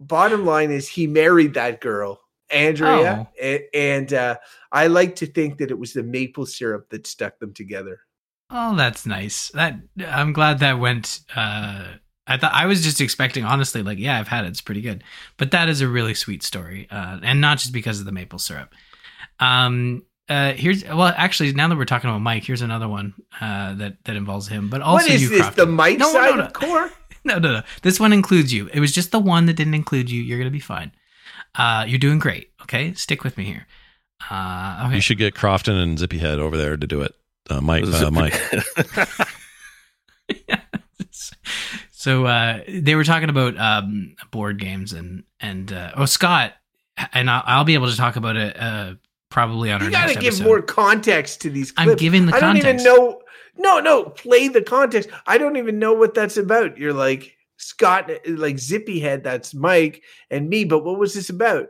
bottom 0.00 0.44
line 0.44 0.70
is 0.70 0.88
he 0.88 1.06
married 1.06 1.54
that 1.54 1.80
girl 1.80 2.20
Andrea, 2.50 3.28
Oh. 3.30 3.32
a- 3.40 3.68
and 3.76 4.12
uh, 4.12 4.36
I 4.72 4.88
like 4.88 5.14
to 5.16 5.26
think 5.26 5.58
that 5.58 5.70
it 5.70 5.78
was 5.78 5.92
the 5.92 6.02
maple 6.02 6.46
syrup 6.46 6.88
that 6.90 7.06
stuck 7.06 7.38
them 7.38 7.52
together. 7.54 8.00
Oh, 8.50 8.74
that's 8.76 9.06
nice. 9.06 9.48
That 9.54 9.76
I'm 10.06 10.32
glad 10.32 10.58
that 10.58 10.78
went. 10.78 11.20
Uh, 11.34 11.84
I 12.26 12.36
thought 12.36 12.52
I 12.52 12.66
was 12.66 12.82
just 12.82 13.00
expecting, 13.00 13.44
honestly, 13.44 13.82
like 13.82 13.98
yeah, 13.98 14.18
I've 14.18 14.28
had 14.28 14.44
it. 14.44 14.48
It's 14.48 14.60
pretty 14.60 14.80
good, 14.80 15.04
but 15.36 15.50
that 15.52 15.68
is 15.68 15.80
a 15.80 15.88
really 15.88 16.14
sweet 16.14 16.42
story, 16.42 16.88
uh, 16.90 17.18
and 17.22 17.40
not 17.40 17.58
just 17.58 17.72
because 17.72 18.00
of 18.00 18.06
the 18.06 18.12
maple 18.12 18.38
syrup. 18.38 18.72
Um, 19.38 20.04
uh, 20.28 20.52
here's 20.52 20.84
well, 20.84 21.12
actually, 21.16 21.52
now 21.52 21.68
that 21.68 21.76
we're 21.76 21.84
talking 21.84 22.08
about 22.08 22.20
Mike, 22.20 22.44
here's 22.44 22.62
another 22.62 22.88
one 22.88 23.14
uh, 23.40 23.74
that 23.74 24.04
that 24.04 24.16
involves 24.16 24.46
him, 24.48 24.68
but 24.70 24.80
also 24.80 25.04
what 25.06 25.10
is 25.10 25.22
you, 25.22 25.28
this? 25.28 25.40
Crofton. 25.40 25.66
The 25.66 25.72
Mike 25.72 25.98
No, 25.98 26.12
no, 26.12 26.34
no. 26.36 26.44
of 26.44 26.52
core? 26.52 26.90
No, 27.22 27.38
no, 27.38 27.52
no. 27.52 27.62
This 27.82 28.00
one 28.00 28.14
includes 28.14 28.50
you. 28.50 28.70
It 28.72 28.80
was 28.80 28.92
just 28.92 29.12
the 29.12 29.18
one 29.18 29.44
that 29.44 29.52
didn't 29.52 29.74
include 29.74 30.10
you. 30.10 30.22
You're 30.22 30.38
gonna 30.38 30.50
be 30.50 30.58
fine. 30.58 30.90
Uh, 31.54 31.84
you're 31.86 31.98
doing 31.98 32.18
great. 32.18 32.50
Okay, 32.62 32.94
stick 32.94 33.24
with 33.24 33.36
me 33.36 33.44
here. 33.44 33.66
Uh, 34.30 34.84
okay. 34.86 34.94
You 34.94 35.00
should 35.02 35.18
get 35.18 35.34
Crofton 35.34 35.76
and 35.76 35.98
Zippy 35.98 36.16
Head 36.16 36.38
over 36.38 36.56
there 36.56 36.78
to 36.78 36.86
do 36.86 37.02
it. 37.02 37.14
Uh, 37.48 37.60
Mike, 37.60 37.84
uh, 37.84 37.86
Zip- 37.86 38.12
Mike. 38.12 38.40
so 41.90 42.26
uh, 42.26 42.60
they 42.68 42.94
were 42.94 43.04
talking 43.04 43.30
about 43.30 43.56
um, 43.58 44.14
board 44.30 44.58
games 44.58 44.92
and 44.92 45.24
and 45.40 45.72
uh, 45.72 45.92
oh 45.96 46.04
Scott 46.06 46.54
and 47.12 47.30
I'll, 47.30 47.42
I'll 47.46 47.64
be 47.64 47.74
able 47.74 47.90
to 47.90 47.96
talk 47.96 48.16
about 48.16 48.36
it 48.36 48.56
uh, 48.60 48.94
probably 49.30 49.72
on 49.72 49.80
You 49.80 49.86
our 49.86 49.90
You 49.90 49.96
gotta 49.96 50.14
give 50.14 50.34
episode. 50.34 50.44
more 50.44 50.62
context 50.62 51.40
to 51.42 51.50
these 51.50 51.72
I'm 51.76 51.96
giving 51.96 52.26
the 52.26 52.32
context, 52.32 52.66
I 52.66 52.70
don't 52.70 52.80
even 52.80 52.84
know. 52.84 53.20
No, 53.56 53.80
no, 53.80 54.04
play 54.04 54.48
the 54.48 54.62
context. 54.62 55.10
I 55.26 55.36
don't 55.36 55.56
even 55.56 55.78
know 55.78 55.92
what 55.92 56.14
that's 56.14 56.36
about. 56.36 56.78
You're 56.78 56.94
like 56.94 57.36
Scott, 57.56 58.10
like 58.26 58.58
Zippy 58.58 59.00
Head. 59.00 59.22
That's 59.22 59.54
Mike 59.54 60.02
and 60.30 60.48
me. 60.48 60.64
But 60.64 60.84
what 60.84 60.98
was 60.98 61.14
this 61.14 61.28
about? 61.28 61.68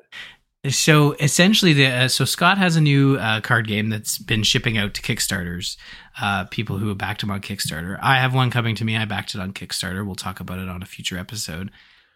So 0.69 1.13
essentially, 1.13 1.73
the 1.73 1.87
uh, 1.87 2.09
so 2.09 2.27
Scott 2.27 2.59
has 2.59 2.77
a 2.77 2.83
new 2.83 3.17
uh, 3.17 3.41
card 3.41 3.67
game 3.67 3.89
that's 3.89 4.19
been 4.19 4.43
shipping 4.43 4.77
out 4.77 4.93
to 4.95 5.01
Kickstarters. 5.03 5.77
Uh, 6.21 6.45
people 6.45 6.77
who 6.77 6.89
have 6.89 6.99
backed 6.99 7.23
him 7.23 7.31
on 7.31 7.41
Kickstarter. 7.41 7.99
I 8.03 8.17
have 8.19 8.35
one 8.35 8.51
coming 8.51 8.75
to 8.75 8.85
me. 8.85 8.95
I 8.97 9.07
backed 9.07 9.35
it 9.35 9.41
on 9.41 9.55
Kickstarter. 9.55 10.05
We'll 10.05 10.17
talk 10.17 10.39
about 10.39 10.59
it 10.59 10.69
on 10.69 10.83
a 10.83 10.87
future 10.87 11.17
episode. 11.17 11.71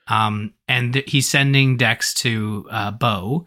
Um, 0.09 0.53
and 0.69 0.93
th- 0.93 1.11
he's 1.11 1.27
sending 1.27 1.79
decks 1.79 2.13
to 2.15 2.67
uh, 2.71 2.91
Bo, 2.91 3.47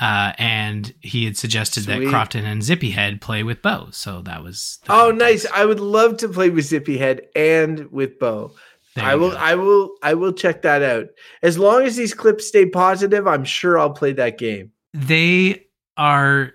uh, 0.00 0.32
and 0.38 0.94
he 1.00 1.26
had 1.26 1.36
suggested 1.36 1.82
Sweet. 1.84 2.04
that 2.04 2.08
Crofton 2.08 2.46
and 2.46 2.62
Zippy 2.62 2.92
Head 2.92 3.20
play 3.20 3.42
with 3.42 3.60
Bo. 3.60 3.88
So 3.90 4.22
that 4.22 4.42
was 4.42 4.78
Oh, 4.88 5.10
nice. 5.10 5.44
I 5.52 5.66
would 5.66 5.80
love 5.80 6.16
to 6.18 6.28
play 6.28 6.48
with 6.48 6.64
Zippy 6.64 6.96
Head 6.96 7.26
and 7.36 7.90
with 7.92 8.18
Bo. 8.18 8.52
There 8.98 9.06
I 9.06 9.14
will. 9.14 9.30
go. 9.30 9.36
I 9.36 9.54
will. 9.54 9.90
I 10.02 10.14
will 10.14 10.32
check 10.32 10.62
that 10.62 10.82
out. 10.82 11.06
As 11.42 11.58
long 11.58 11.82
as 11.84 11.96
these 11.96 12.14
clips 12.14 12.46
stay 12.46 12.66
positive, 12.66 13.26
I'm 13.26 13.44
sure 13.44 13.78
I'll 13.78 13.90
play 13.90 14.12
that 14.14 14.38
game. 14.38 14.72
they 14.94 15.64
are 15.96 16.52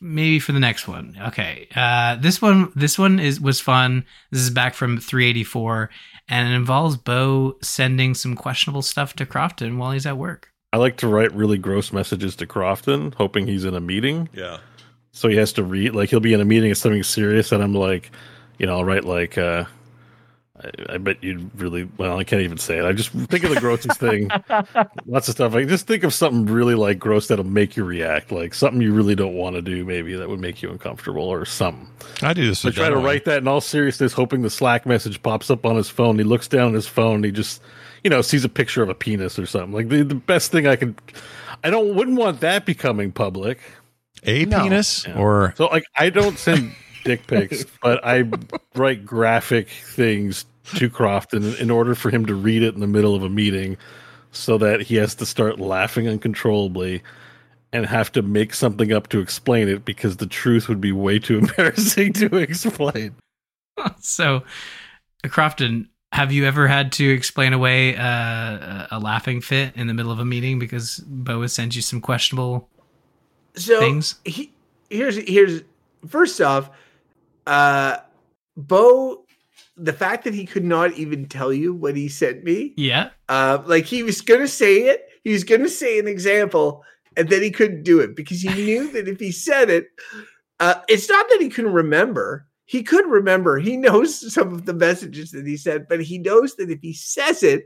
maybe 0.00 0.38
for 0.38 0.52
the 0.52 0.60
next 0.60 0.86
one. 0.86 1.16
Okay. 1.28 1.68
Uh 1.74 2.16
this 2.16 2.42
one 2.42 2.70
this 2.76 2.98
one 2.98 3.18
is 3.18 3.40
was 3.40 3.60
fun. 3.60 4.04
This 4.30 4.42
is 4.42 4.50
back 4.50 4.74
from 4.74 4.98
384 4.98 5.88
and 6.28 6.48
it 6.48 6.54
involves 6.54 6.96
Bo 6.98 7.56
sending 7.62 8.14
some 8.14 8.34
questionable 8.34 8.82
stuff 8.82 9.14
to 9.16 9.24
Crofton 9.26 9.78
while 9.78 9.92
he's 9.92 10.04
at 10.06 10.18
work. 10.18 10.50
I 10.72 10.76
like 10.76 10.96
to 10.98 11.08
write 11.08 11.32
really 11.32 11.56
gross 11.56 11.92
messages 11.92 12.36
to 12.36 12.46
Crofton, 12.46 13.14
hoping 13.14 13.46
he's 13.46 13.64
in 13.64 13.74
a 13.74 13.80
meeting. 13.80 14.28
Yeah. 14.34 14.58
So 15.12 15.28
he 15.28 15.36
has 15.36 15.52
to 15.52 15.62
read, 15.62 15.94
like, 15.94 16.10
he'll 16.10 16.18
be 16.18 16.32
in 16.34 16.40
a 16.40 16.44
meeting 16.44 16.72
of 16.72 16.76
something 16.76 17.04
serious, 17.04 17.52
and 17.52 17.62
I'm 17.62 17.72
like, 17.74 18.10
you 18.58 18.66
know, 18.66 18.78
I'll 18.78 18.84
write, 18.84 19.04
like, 19.04 19.38
uh, 19.38 19.64
I, 20.64 20.94
I 20.94 20.98
bet 20.98 21.22
you'd 21.22 21.50
really, 21.60 21.88
well, 21.98 22.18
I 22.18 22.24
can't 22.24 22.42
even 22.42 22.58
say 22.58 22.78
it. 22.78 22.84
I 22.84 22.92
just 22.92 23.10
think 23.10 23.44
of 23.44 23.50
the 23.50 23.60
grossest 23.60 24.00
thing. 24.00 24.30
Lots 25.06 25.28
of 25.28 25.34
stuff. 25.34 25.54
I 25.54 25.64
just 25.64 25.86
think 25.86 26.04
of 26.04 26.14
something 26.14 26.46
really, 26.46 26.74
like, 26.74 26.98
gross 26.98 27.28
that'll 27.28 27.44
make 27.44 27.76
you 27.76 27.84
react, 27.84 28.32
like 28.32 28.54
something 28.54 28.80
you 28.80 28.92
really 28.94 29.14
don't 29.14 29.34
want 29.34 29.56
to 29.56 29.62
do, 29.62 29.84
maybe 29.84 30.14
that 30.14 30.28
would 30.28 30.40
make 30.40 30.62
you 30.62 30.70
uncomfortable 30.70 31.24
or 31.24 31.44
something. 31.44 31.88
I 32.22 32.32
do 32.32 32.46
this. 32.48 32.64
I 32.64 32.70
try 32.70 32.88
to 32.88 32.96
Dunaway. 32.96 33.04
write 33.04 33.24
that 33.26 33.38
in 33.38 33.48
all 33.48 33.60
seriousness, 33.60 34.12
hoping 34.12 34.42
the 34.42 34.50
Slack 34.50 34.86
message 34.86 35.22
pops 35.22 35.50
up 35.50 35.66
on 35.66 35.76
his 35.76 35.88
phone. 35.88 36.16
He 36.18 36.24
looks 36.24 36.48
down 36.48 36.68
at 36.68 36.74
his 36.74 36.86
phone. 36.86 37.22
he 37.24 37.30
just, 37.30 37.60
you 38.02 38.10
know, 38.10 38.22
sees 38.22 38.44
a 38.44 38.48
picture 38.48 38.82
of 38.82 38.88
a 38.88 38.94
penis 38.94 39.38
or 39.38 39.46
something. 39.46 39.72
Like 39.72 39.88
the, 39.88 40.02
the 40.02 40.14
best 40.14 40.50
thing 40.52 40.66
I 40.66 40.76
could. 40.76 40.94
I 41.62 41.70
don't 41.70 41.94
wouldn't 41.94 42.18
want 42.18 42.40
that 42.40 42.66
becoming 42.66 43.12
public. 43.12 43.58
a 44.24 44.44
No. 44.44 44.62
penis 44.62 45.06
Yeah. 45.06 45.18
or 45.18 45.54
So 45.56 45.66
like 45.66 45.84
I 45.96 46.10
don't 46.10 46.38
send 46.38 46.72
dick 47.04 47.26
pics, 47.26 47.64
but 47.82 48.04
I 48.04 48.24
write 48.74 49.04
graphic 49.06 49.68
things 49.68 50.44
to 50.76 50.88
Crofton 50.90 51.54
in 51.56 51.70
order 51.70 51.94
for 51.94 52.10
him 52.10 52.26
to 52.26 52.34
read 52.34 52.62
it 52.62 52.74
in 52.74 52.80
the 52.80 52.86
middle 52.86 53.14
of 53.14 53.22
a 53.22 53.28
meeting, 53.28 53.76
so 54.32 54.58
that 54.58 54.82
he 54.82 54.96
has 54.96 55.14
to 55.16 55.26
start 55.26 55.60
laughing 55.60 56.08
uncontrollably. 56.08 57.02
And 57.72 57.86
have 57.86 58.12
to 58.12 58.22
make 58.22 58.54
something 58.54 58.92
up 58.92 59.08
to 59.08 59.18
explain 59.18 59.68
it 59.68 59.84
because 59.84 60.18
the 60.18 60.28
truth 60.28 60.68
would 60.68 60.80
be 60.80 60.92
way 60.92 61.18
too 61.18 61.38
embarrassing 61.40 62.12
to 62.12 62.36
explain. 62.36 63.16
so 64.00 64.44
Crofton, 65.24 65.88
have 66.12 66.30
you 66.30 66.44
ever 66.44 66.68
had 66.68 66.92
to 66.92 67.10
explain 67.10 67.52
away 67.52 67.96
uh, 67.96 68.86
a 68.92 69.00
laughing 69.02 69.40
fit 69.40 69.74
in 69.74 69.88
the 69.88 69.94
middle 69.94 70.12
of 70.12 70.20
a 70.20 70.24
meeting 70.24 70.60
because 70.60 70.98
Bo 71.00 71.42
has 71.42 71.52
sent 71.52 71.74
you 71.74 71.82
some 71.82 72.00
questionable 72.00 72.68
So 73.56 73.80
things? 73.80 74.20
he, 74.24 74.52
here's 74.88 75.16
here's 75.16 75.62
first 76.06 76.40
off, 76.40 76.70
uh, 77.48 77.96
Bo. 78.56 79.23
The 79.76 79.92
fact 79.92 80.24
that 80.24 80.34
he 80.34 80.46
could 80.46 80.64
not 80.64 80.92
even 80.94 81.26
tell 81.26 81.52
you 81.52 81.74
what 81.74 81.96
he 81.96 82.08
sent 82.08 82.44
me, 82.44 82.74
Yeah. 82.76 83.10
uh, 83.28 83.58
like 83.66 83.86
he 83.86 84.02
was 84.02 84.20
gonna 84.20 84.46
say 84.48 84.82
it, 84.88 85.06
he 85.24 85.32
was 85.32 85.42
gonna 85.44 85.68
say 85.68 85.98
an 85.98 86.06
example, 86.06 86.84
and 87.16 87.28
then 87.28 87.42
he 87.42 87.50
couldn't 87.50 87.82
do 87.82 88.00
it 88.00 88.14
because 88.14 88.40
he 88.40 88.50
knew 88.50 88.90
that 88.92 89.08
if 89.08 89.18
he 89.18 89.32
said 89.32 89.70
it, 89.70 89.86
uh, 90.60 90.74
it's 90.88 91.08
not 91.08 91.28
that 91.28 91.40
he 91.40 91.48
couldn't 91.48 91.72
remember. 91.72 92.46
He 92.66 92.82
could 92.82 93.06
remember. 93.06 93.58
He 93.58 93.76
knows 93.76 94.32
some 94.32 94.52
of 94.54 94.64
the 94.64 94.72
messages 94.74 95.32
that 95.32 95.46
he 95.46 95.56
said, 95.56 95.86
but 95.88 96.02
he 96.02 96.18
knows 96.18 96.54
that 96.56 96.70
if 96.70 96.80
he 96.80 96.92
says 96.92 97.42
it, 97.42 97.64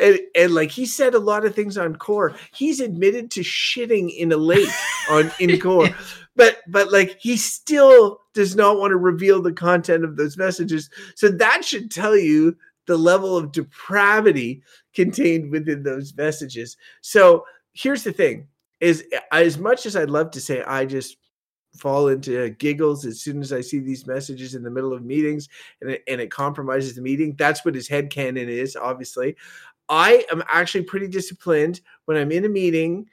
and, 0.00 0.18
and 0.34 0.54
like 0.54 0.70
he 0.70 0.84
said 0.84 1.14
a 1.14 1.18
lot 1.18 1.44
of 1.44 1.54
things 1.54 1.78
on 1.78 1.96
core, 1.96 2.34
he's 2.54 2.80
admitted 2.80 3.30
to 3.32 3.40
shitting 3.40 4.14
in 4.14 4.32
a 4.32 4.36
lake 4.36 4.68
on 5.10 5.30
in 5.38 5.58
core. 5.60 5.88
But 6.36 6.58
but 6.68 6.92
like 6.92 7.18
he 7.20 7.36
still 7.36 8.20
does 8.34 8.54
not 8.54 8.78
want 8.78 8.92
to 8.92 8.96
reveal 8.96 9.42
the 9.42 9.52
content 9.52 10.04
of 10.04 10.16
those 10.16 10.36
messages. 10.36 10.90
So 11.14 11.28
that 11.28 11.64
should 11.64 11.90
tell 11.90 12.16
you 12.16 12.56
the 12.86 12.96
level 12.96 13.36
of 13.36 13.52
depravity 13.52 14.62
contained 14.94 15.50
within 15.50 15.82
those 15.82 16.14
messages. 16.14 16.76
So 17.00 17.44
here's 17.72 18.04
the 18.04 18.12
thing 18.12 18.48
is 18.80 19.04
as 19.32 19.58
much 19.58 19.86
as 19.86 19.96
I'd 19.96 20.10
love 20.10 20.30
to 20.32 20.40
say 20.40 20.62
I 20.62 20.84
just 20.84 21.16
fall 21.76 22.08
into 22.08 22.50
giggles 22.50 23.04
as 23.04 23.20
soon 23.20 23.40
as 23.40 23.52
I 23.52 23.60
see 23.60 23.80
these 23.80 24.06
messages 24.06 24.54
in 24.54 24.62
the 24.62 24.70
middle 24.70 24.92
of 24.92 25.04
meetings 25.04 25.48
and 25.80 25.90
it, 25.90 26.02
and 26.08 26.20
it 26.20 26.30
compromises 26.30 26.94
the 26.94 27.02
meeting. 27.02 27.34
That's 27.36 27.64
what 27.64 27.74
his 27.74 27.88
head 27.88 28.10
canon 28.10 28.48
is, 28.48 28.76
obviously. 28.76 29.36
I 29.88 30.24
am 30.32 30.42
actually 30.48 30.84
pretty 30.84 31.08
disciplined 31.08 31.80
when 32.06 32.16
I'm 32.16 32.32
in 32.32 32.44
a 32.44 32.48
meeting, 32.48 33.08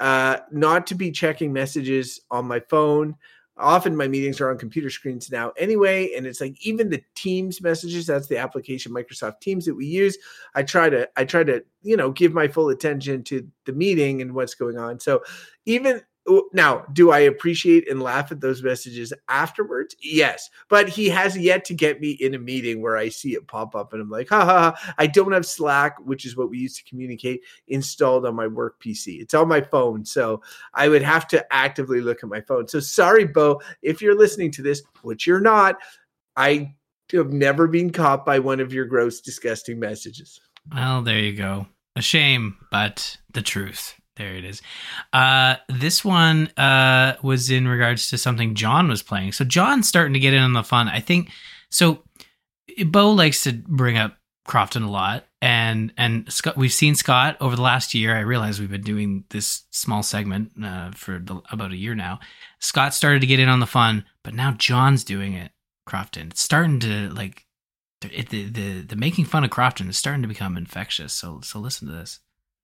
uh, 0.00 0.38
not 0.50 0.86
to 0.88 0.94
be 0.94 1.10
checking 1.10 1.52
messages 1.52 2.20
on 2.30 2.46
my 2.46 2.60
phone. 2.60 3.16
Often 3.56 3.96
my 3.96 4.06
meetings 4.06 4.40
are 4.40 4.50
on 4.50 4.58
computer 4.58 4.88
screens 4.88 5.32
now 5.32 5.50
anyway, 5.56 6.14
and 6.14 6.26
it's 6.26 6.40
like 6.40 6.54
even 6.64 6.88
the 6.88 7.02
Teams 7.16 7.60
messages. 7.60 8.06
That's 8.06 8.28
the 8.28 8.38
application 8.38 8.92
Microsoft 8.92 9.40
Teams 9.40 9.64
that 9.64 9.74
we 9.74 9.86
use. 9.86 10.16
I 10.54 10.62
try 10.62 10.88
to 10.88 11.08
I 11.16 11.24
try 11.24 11.42
to 11.42 11.64
you 11.82 11.96
know 11.96 12.12
give 12.12 12.32
my 12.32 12.46
full 12.46 12.68
attention 12.68 13.24
to 13.24 13.46
the 13.64 13.72
meeting 13.72 14.22
and 14.22 14.32
what's 14.32 14.54
going 14.54 14.78
on. 14.78 15.00
So 15.00 15.22
even 15.66 16.02
Oh, 16.28 16.48
now, 16.52 16.84
do 16.92 17.10
I 17.10 17.20
appreciate 17.20 17.90
and 17.90 18.02
laugh 18.02 18.30
at 18.30 18.40
those 18.40 18.62
messages 18.62 19.12
afterwards? 19.28 19.96
Yes, 20.00 20.50
but 20.68 20.88
he 20.88 21.08
has 21.08 21.36
yet 21.36 21.64
to 21.66 21.74
get 21.74 22.00
me 22.00 22.10
in 22.10 22.34
a 22.34 22.38
meeting 22.38 22.82
where 22.82 22.96
I 22.96 23.08
see 23.08 23.34
it 23.34 23.48
pop 23.48 23.74
up 23.74 23.92
and 23.92 24.02
I'm 24.02 24.10
like, 24.10 24.28
ha 24.28 24.44
ha. 24.44 24.74
ha. 24.76 24.94
I 24.98 25.06
don't 25.06 25.32
have 25.32 25.46
Slack, 25.46 25.96
which 26.04 26.26
is 26.26 26.36
what 26.36 26.50
we 26.50 26.58
use 26.58 26.76
to 26.76 26.84
communicate, 26.84 27.40
installed 27.68 28.26
on 28.26 28.34
my 28.34 28.46
work 28.46 28.80
PC. 28.82 29.20
It's 29.20 29.34
on 29.34 29.48
my 29.48 29.60
phone, 29.60 30.04
so 30.04 30.42
I 30.74 30.88
would 30.88 31.02
have 31.02 31.26
to 31.28 31.44
actively 31.52 32.00
look 32.00 32.22
at 32.22 32.28
my 32.28 32.42
phone. 32.42 32.68
So 32.68 32.80
sorry, 32.80 33.24
Bo, 33.24 33.60
if 33.82 34.02
you're 34.02 34.18
listening 34.18 34.50
to 34.52 34.62
this, 34.62 34.82
which 35.02 35.26
you're 35.26 35.40
not. 35.40 35.78
I 36.36 36.74
have 37.12 37.32
never 37.32 37.66
been 37.66 37.90
caught 37.90 38.24
by 38.24 38.38
one 38.38 38.60
of 38.60 38.72
your 38.72 38.84
gross, 38.84 39.20
disgusting 39.20 39.80
messages. 39.80 40.40
Well, 40.72 41.02
there 41.02 41.18
you 41.18 41.32
go. 41.32 41.66
A 41.96 42.02
shame, 42.02 42.56
but 42.70 43.16
the 43.32 43.42
truth. 43.42 43.97
There 44.18 44.34
it 44.34 44.44
is. 44.44 44.60
Uh, 45.12 45.56
this 45.68 46.04
one 46.04 46.48
uh, 46.56 47.16
was 47.22 47.50
in 47.50 47.68
regards 47.68 48.10
to 48.10 48.18
something 48.18 48.54
John 48.54 48.88
was 48.88 49.02
playing. 49.02 49.32
So 49.32 49.44
John's 49.44 49.88
starting 49.88 50.12
to 50.14 50.18
get 50.18 50.34
in 50.34 50.42
on 50.42 50.52
the 50.52 50.64
fun. 50.64 50.88
I 50.88 51.00
think 51.00 51.30
so. 51.70 52.02
Bo 52.86 53.12
likes 53.12 53.44
to 53.44 53.52
bring 53.52 53.96
up 53.96 54.18
Crofton 54.44 54.82
a 54.82 54.90
lot, 54.90 55.26
and 55.40 55.92
and 55.96 56.30
Scott, 56.32 56.56
we've 56.56 56.72
seen 56.72 56.94
Scott 56.94 57.36
over 57.40 57.54
the 57.54 57.62
last 57.62 57.94
year. 57.94 58.16
I 58.16 58.20
realize 58.20 58.58
we've 58.58 58.70
been 58.70 58.82
doing 58.82 59.24
this 59.30 59.64
small 59.70 60.02
segment 60.02 60.52
uh, 60.62 60.90
for 60.92 61.18
the, 61.18 61.40
about 61.50 61.72
a 61.72 61.76
year 61.76 61.94
now. 61.94 62.18
Scott 62.58 62.94
started 62.94 63.20
to 63.20 63.26
get 63.26 63.40
in 63.40 63.48
on 63.48 63.60
the 63.60 63.66
fun, 63.66 64.04
but 64.24 64.34
now 64.34 64.52
John's 64.52 65.04
doing 65.04 65.34
it. 65.34 65.52
Crofton, 65.86 66.28
it's 66.28 66.42
starting 66.42 66.80
to 66.80 67.08
like 67.10 67.46
it, 68.02 68.30
the 68.30 68.48
the 68.48 68.80
the 68.80 68.96
making 68.96 69.24
fun 69.24 69.44
of 69.44 69.50
Crofton 69.50 69.88
is 69.88 69.98
starting 69.98 70.22
to 70.22 70.28
become 70.28 70.56
infectious. 70.56 71.12
So 71.12 71.40
so 71.42 71.58
listen 71.58 71.88
to 71.88 71.94
this. 71.94 72.20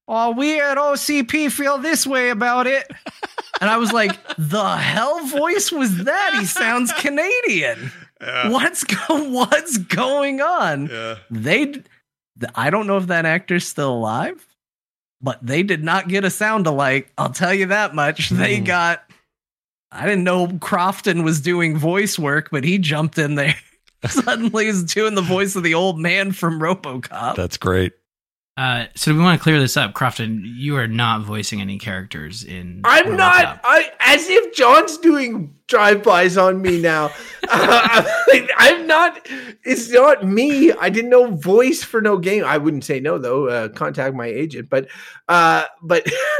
Well, 0.06 0.34
we 0.34 0.60
at 0.60 0.76
OCP 0.76 1.50
feel 1.50 1.78
this 1.78 2.06
way 2.06 2.30
about 2.30 2.66
it. 2.66 2.90
And 3.60 3.70
I 3.70 3.78
was 3.78 3.92
like, 3.92 4.12
the 4.38 4.76
hell 4.76 5.24
voice 5.26 5.72
was 5.72 6.04
that? 6.04 6.36
He 6.38 6.44
sounds 6.44 6.92
Canadian. 6.92 7.90
Yeah. 8.20 8.50
What's 8.50 8.84
go- 8.84 9.30
what's 9.30 9.78
going 9.78 10.40
on? 10.40 10.86
Yeah. 10.88 11.16
They 11.30 11.82
I 12.54 12.70
don't 12.70 12.86
know 12.86 12.96
if 12.98 13.06
that 13.08 13.26
actor's 13.26 13.66
still 13.66 13.92
alive, 13.94 14.44
but 15.20 15.44
they 15.44 15.62
did 15.62 15.82
not 15.84 16.08
get 16.08 16.24
a 16.24 16.30
sound 16.30 16.66
alike. 16.66 17.10
I'll 17.16 17.30
tell 17.30 17.54
you 17.54 17.66
that 17.66 17.94
much. 17.94 18.30
They 18.30 18.58
Hmm. 18.58 18.64
got 18.64 19.02
I 19.92 20.06
didn't 20.06 20.24
know 20.24 20.48
Crofton 20.60 21.22
was 21.22 21.40
doing 21.40 21.76
voice 21.78 22.18
work, 22.18 22.48
but 22.50 22.64
he 22.64 22.78
jumped 22.78 23.16
in 23.18 23.36
there. 23.36 23.54
Suddenly 24.06 24.66
he's 24.66 24.82
doing 24.82 25.14
the 25.14 25.22
voice 25.22 25.54
of 25.56 25.62
the 25.62 25.74
old 25.74 25.98
man 25.98 26.32
from 26.32 26.58
RoboCop. 26.60 27.36
That's 27.36 27.56
great. 27.56 27.92
Uh, 28.56 28.86
so 28.94 29.10
do 29.10 29.18
we 29.18 29.24
want 29.24 29.38
to 29.38 29.42
clear 29.42 29.58
this 29.58 29.76
up, 29.76 29.94
Crofton? 29.94 30.42
You 30.44 30.76
are 30.76 30.86
not 30.86 31.22
voicing 31.22 31.60
any 31.60 31.76
characters 31.76 32.44
in. 32.44 32.82
I'm 32.84 33.06
RoboCop. 33.06 33.16
not. 33.16 33.60
I 33.64 33.90
as 33.98 34.28
if 34.28 34.54
John's 34.54 34.96
doing 34.98 35.52
drive-bys 35.66 36.36
on 36.36 36.62
me 36.62 36.80
now. 36.80 37.10
Uh, 37.46 38.02
I'm 38.56 38.86
not. 38.86 39.28
It's 39.64 39.90
not 39.90 40.26
me. 40.26 40.72
I 40.72 40.88
didn't 40.88 41.10
know 41.10 41.36
voice 41.36 41.84
for 41.84 42.00
no 42.00 42.16
game. 42.16 42.42
I 42.42 42.56
wouldn't 42.56 42.84
say 42.84 43.00
no 43.00 43.18
though. 43.18 43.48
Uh, 43.48 43.68
contact 43.68 44.16
my 44.16 44.26
agent. 44.26 44.70
But, 44.70 44.88
uh, 45.28 45.64
but 45.82 46.04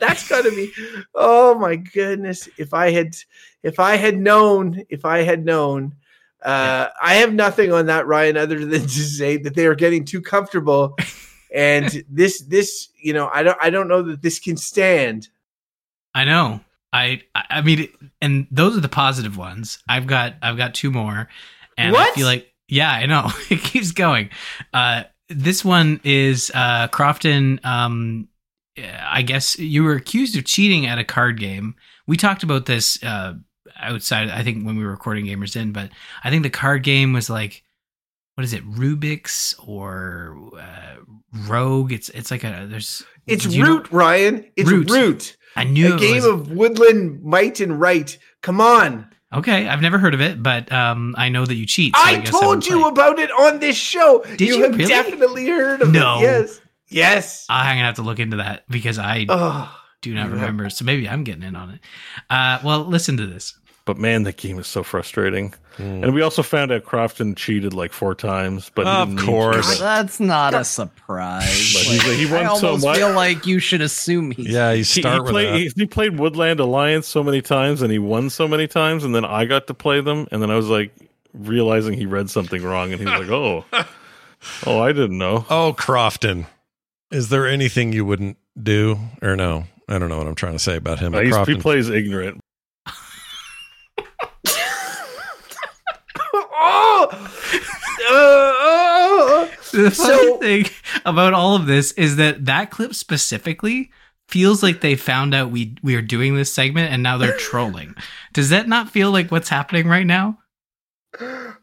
that's 0.00 0.28
gotta 0.28 0.50
be. 0.50 0.70
Oh 1.14 1.58
my 1.58 1.76
goodness! 1.76 2.46
If 2.58 2.74
I 2.74 2.90
had, 2.90 3.16
if 3.62 3.80
I 3.80 3.96
had 3.96 4.18
known, 4.18 4.84
if 4.90 5.06
I 5.06 5.22
had 5.22 5.46
known. 5.46 5.94
Uh, 6.42 6.88
I 7.02 7.14
have 7.14 7.34
nothing 7.34 7.72
on 7.72 7.86
that, 7.86 8.06
Ryan, 8.06 8.36
other 8.36 8.64
than 8.64 8.82
to 8.82 8.88
say 8.88 9.36
that 9.38 9.54
they 9.54 9.66
are 9.66 9.74
getting 9.74 10.04
too 10.04 10.20
comfortable, 10.20 10.96
and 11.54 12.04
this, 12.10 12.42
this, 12.42 12.88
you 13.00 13.12
know, 13.12 13.30
I 13.32 13.42
don't, 13.42 13.58
I 13.60 13.70
don't 13.70 13.88
know 13.88 14.02
that 14.02 14.22
this 14.22 14.38
can 14.38 14.56
stand. 14.56 15.28
I 16.14 16.24
know. 16.24 16.60
I 16.92 17.22
I 17.34 17.60
mean, 17.60 17.88
and 18.20 18.46
those 18.50 18.76
are 18.76 18.80
the 18.80 18.88
positive 18.88 19.36
ones. 19.36 19.78
I've 19.88 20.06
got 20.06 20.34
I've 20.42 20.56
got 20.56 20.74
two 20.74 20.90
more, 20.90 21.28
and 21.78 21.96
I 21.96 22.10
feel 22.12 22.26
like 22.26 22.52
yeah, 22.68 22.90
I 22.90 23.06
know 23.06 23.30
it 23.50 23.60
keeps 23.60 23.92
going. 23.92 24.30
Uh, 24.72 25.04
this 25.28 25.64
one 25.64 26.00
is 26.04 26.50
uh, 26.54 26.88
Crofton. 26.88 27.60
Um, 27.62 28.28
I 29.02 29.22
guess 29.22 29.58
you 29.58 29.84
were 29.84 29.94
accused 29.94 30.36
of 30.36 30.44
cheating 30.44 30.86
at 30.86 30.98
a 30.98 31.04
card 31.04 31.38
game. 31.38 31.74
We 32.06 32.16
talked 32.16 32.42
about 32.42 32.66
this 32.66 33.02
uh, 33.02 33.34
outside. 33.78 34.28
I 34.30 34.42
think 34.42 34.64
when 34.64 34.76
we 34.76 34.84
were 34.84 34.90
recording 34.90 35.26
Gamers 35.26 35.56
Inn, 35.56 35.72
but 35.72 35.90
I 36.24 36.30
think 36.30 36.42
the 36.42 36.50
card 36.50 36.82
game 36.82 37.12
was 37.12 37.28
like. 37.30 37.62
What 38.36 38.44
is 38.44 38.54
it, 38.54 38.64
Rubik's 38.64 39.54
or 39.66 40.38
uh, 40.58 40.96
Rogue? 41.46 41.92
It's 41.92 42.08
it's 42.10 42.30
like 42.30 42.42
a 42.42 42.66
there's 42.70 43.02
It's 43.26 43.44
you 43.44 43.62
know- 43.62 43.76
Root, 43.78 43.90
Ryan. 43.92 44.50
It's 44.56 44.70
Root. 44.70 44.88
Root. 44.88 45.36
I 45.56 45.64
knew 45.64 45.96
A 45.96 45.98
game 45.98 46.14
was- 46.14 46.24
of 46.24 46.50
woodland 46.50 47.22
might 47.22 47.60
and 47.60 47.78
right. 47.78 48.16
Come 48.40 48.60
on. 48.62 49.10
Okay, 49.34 49.68
I've 49.68 49.82
never 49.82 49.98
heard 49.98 50.14
of 50.14 50.22
it, 50.22 50.42
but 50.42 50.72
um, 50.72 51.14
I 51.18 51.28
know 51.28 51.44
that 51.44 51.54
you 51.54 51.66
cheat. 51.66 51.94
so 51.94 52.00
I, 52.02 52.16
guess 52.20 52.30
told 52.30 52.46
would 52.56 52.66
you 52.66 52.86
about 52.86 53.18
it 53.18 53.30
on 53.30 53.58
this 53.58 53.76
show. 53.76 54.24
Did 54.36 54.40
you 54.40 54.62
have 54.62 54.72
really? 54.76 54.86
definitely 54.88 55.46
heard 55.46 55.82
of 55.82 55.92
No. 55.92 56.18
it. 56.18 56.22
Yes. 56.22 56.60
Yes. 56.88 57.46
I'm 57.50 57.76
gonna 57.76 57.86
have 57.86 57.96
to 57.96 58.02
look 58.02 58.20
into 58.20 58.38
that 58.38 58.64
because 58.70 58.98
I 58.98 59.26
Oh, 59.28 59.79
do 60.02 60.14
not 60.14 60.26
you 60.28 60.34
remember. 60.34 60.70
So 60.70 60.84
maybe 60.84 61.08
I'm 61.08 61.24
getting 61.24 61.42
in 61.42 61.56
on 61.56 61.70
it. 61.70 61.80
Uh, 62.28 62.58
well, 62.64 62.84
listen 62.84 63.16
to 63.18 63.26
this. 63.26 63.54
But 63.86 63.96
man, 63.96 64.22
that 64.24 64.36
game 64.36 64.58
is 64.58 64.66
so 64.66 64.82
frustrating. 64.82 65.52
Mm. 65.78 66.04
And 66.04 66.14
we 66.14 66.20
also 66.20 66.42
found 66.42 66.70
out 66.70 66.84
Crofton 66.84 67.34
cheated 67.34 67.72
like 67.72 67.92
four 67.92 68.14
times. 68.14 68.70
But 68.74 68.86
Of 68.86 69.08
didn't 69.08 69.16
need 69.16 69.20
to, 69.22 69.26
course. 69.26 69.78
That's 69.80 70.20
not 70.20 70.54
a 70.54 70.64
surprise. 70.64 71.72
But 71.74 71.82
he's- 71.84 72.18
he 72.18 72.26
won 72.26 72.46
I 72.46 72.54
so 72.56 72.66
almost 72.68 72.84
much. 72.84 72.96
feel 72.98 73.12
like 73.12 73.46
you 73.46 73.58
should 73.58 73.80
assume 73.80 74.30
he's 74.32 74.48
Yeah, 74.48 74.74
He, 74.74 74.84
start 74.84 75.14
he 75.14 75.20
with 75.22 75.30
played, 75.30 75.48
that. 75.48 75.58
he, 75.58 75.72
he 75.74 75.86
played 75.86 76.18
Woodland 76.18 76.60
Alliance 76.60 77.06
so 77.08 77.22
many 77.24 77.40
times 77.42 77.82
and 77.82 77.90
he 77.90 77.98
won 77.98 78.30
so 78.30 78.46
many 78.46 78.66
times. 78.68 79.02
And 79.02 79.14
then 79.14 79.24
I 79.24 79.46
got 79.46 79.66
to 79.68 79.74
play 79.74 80.00
them. 80.02 80.28
And 80.30 80.42
then 80.42 80.50
I 80.50 80.56
was 80.56 80.68
like 80.68 80.92
realizing 81.32 81.94
he 81.94 82.06
read 82.06 82.28
something 82.30 82.62
wrong. 82.62 82.92
And 82.92 83.00
he 83.00 83.06
was 83.06 83.20
like, 83.20 83.30
oh, 83.30 83.64
oh, 84.66 84.80
I 84.80 84.92
didn't 84.92 85.18
know. 85.18 85.46
Oh, 85.50 85.72
Crofton. 85.76 86.46
Is 87.10 87.28
there 87.30 87.46
anything 87.48 87.92
you 87.92 88.04
wouldn't 88.04 88.36
do 88.62 88.98
or 89.22 89.34
no? 89.36 89.64
I 89.90 89.98
don't 89.98 90.08
know 90.08 90.18
what 90.18 90.26
I'm 90.28 90.34
trying 90.36 90.52
to 90.52 90.58
say 90.58 90.76
about 90.76 91.00
him. 91.00 91.12
But 91.12 91.26
he 91.48 91.56
plays 91.56 91.88
ignorant. 91.90 92.40
oh. 96.32 97.08
Uh, 97.12 98.08
oh. 98.12 99.50
The 99.72 99.90
funny 99.90 100.16
So- 100.16 100.36
thing 100.38 100.66
about 101.04 101.34
all 101.34 101.56
of 101.56 101.66
this 101.66 101.92
is 101.92 102.16
that 102.16 102.44
that 102.46 102.70
clip 102.70 102.94
specifically 102.94 103.90
feels 104.28 104.62
like 104.62 104.80
they 104.80 104.94
found 104.96 105.34
out 105.34 105.50
we 105.50 105.76
we 105.82 105.96
are 105.96 106.02
doing 106.02 106.36
this 106.36 106.52
segment 106.52 106.92
and 106.92 107.02
now 107.02 107.18
they're 107.18 107.36
trolling. 107.36 107.94
Does 108.32 108.50
that 108.50 108.68
not 108.68 108.90
feel 108.90 109.10
like 109.10 109.30
what's 109.30 109.48
happening 109.48 109.86
right 109.88 110.06
now? 110.06 110.38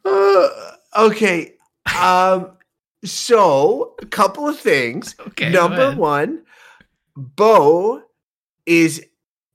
Uh, 0.05 0.49
okay. 0.97 1.53
Um. 1.99 2.51
So, 3.05 3.95
a 4.01 4.05
couple 4.07 4.47
of 4.47 4.59
things. 4.59 5.15
Okay, 5.27 5.49
Number 5.51 5.91
one, 5.95 6.43
Bo 7.15 8.01
is 8.67 9.03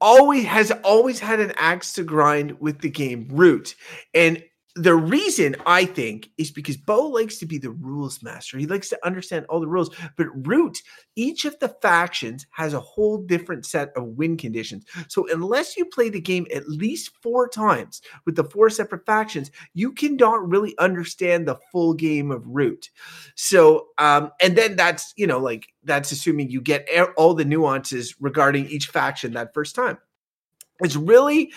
always 0.01 0.45
has 0.45 0.73
always 0.83 1.21
had 1.21 1.39
an 1.39 1.53
axe 1.57 1.93
to 1.93 2.03
grind 2.03 2.61
with 2.61 2.81
the 2.81 2.91
game 2.91 3.29
Root, 3.31 3.77
and 4.13 4.43
the 4.75 4.95
reason 4.95 5.55
I 5.67 5.85
think 5.85 6.31
is 6.39 6.51
because 6.51 6.79
Bo 6.79 7.07
likes 7.07 7.37
to 7.39 7.47
be 7.47 7.59
the 7.59 7.71
rules 7.71 8.23
master. 8.23 8.57
He 8.57 8.67
likes 8.67 8.89
to 8.89 9.07
understand 9.07 9.45
all 9.49 9.61
the 9.61 9.69
rules. 9.69 9.95
But 10.17 10.29
Root, 10.47 10.79
each 11.15 11.45
of 11.45 11.59
the 11.59 11.69
factions 11.69 12.47
has 12.53 12.73
a 12.73 12.81
whole 12.81 13.19
different 13.19 13.67
set 13.67 13.91
of 13.97 14.05
win 14.05 14.39
conditions. 14.39 14.87
So 15.09 15.29
unless 15.31 15.77
you 15.77 15.85
play 15.85 16.09
the 16.09 16.21
game 16.21 16.47
at 16.55 16.69
least 16.69 17.11
four 17.21 17.49
times 17.49 18.01
with 18.25 18.35
the 18.35 18.45
four 18.45 18.71
separate 18.71 19.05
factions, 19.05 19.51
you 19.75 19.93
cannot 19.93 20.49
really 20.49 20.75
understand 20.79 21.47
the 21.47 21.59
full 21.71 21.93
game 21.93 22.31
of 22.31 22.47
Root. 22.47 22.89
So, 23.35 23.89
um, 23.99 24.31
and 24.41 24.57
then 24.57 24.77
that's 24.77 25.13
you 25.17 25.27
know 25.27 25.39
like 25.39 25.67
that's 25.85 26.13
assuming 26.13 26.51
you 26.51 26.63
get 26.63 26.89
all 27.19 27.35
the 27.35 27.45
nuances 27.45 28.15
regarding 28.21 28.67
each 28.67 28.87
faction 28.87 29.35
that 29.35 29.53
first 29.53 29.75
time. 29.75 29.99
It's 30.81 30.97
really 30.97 31.53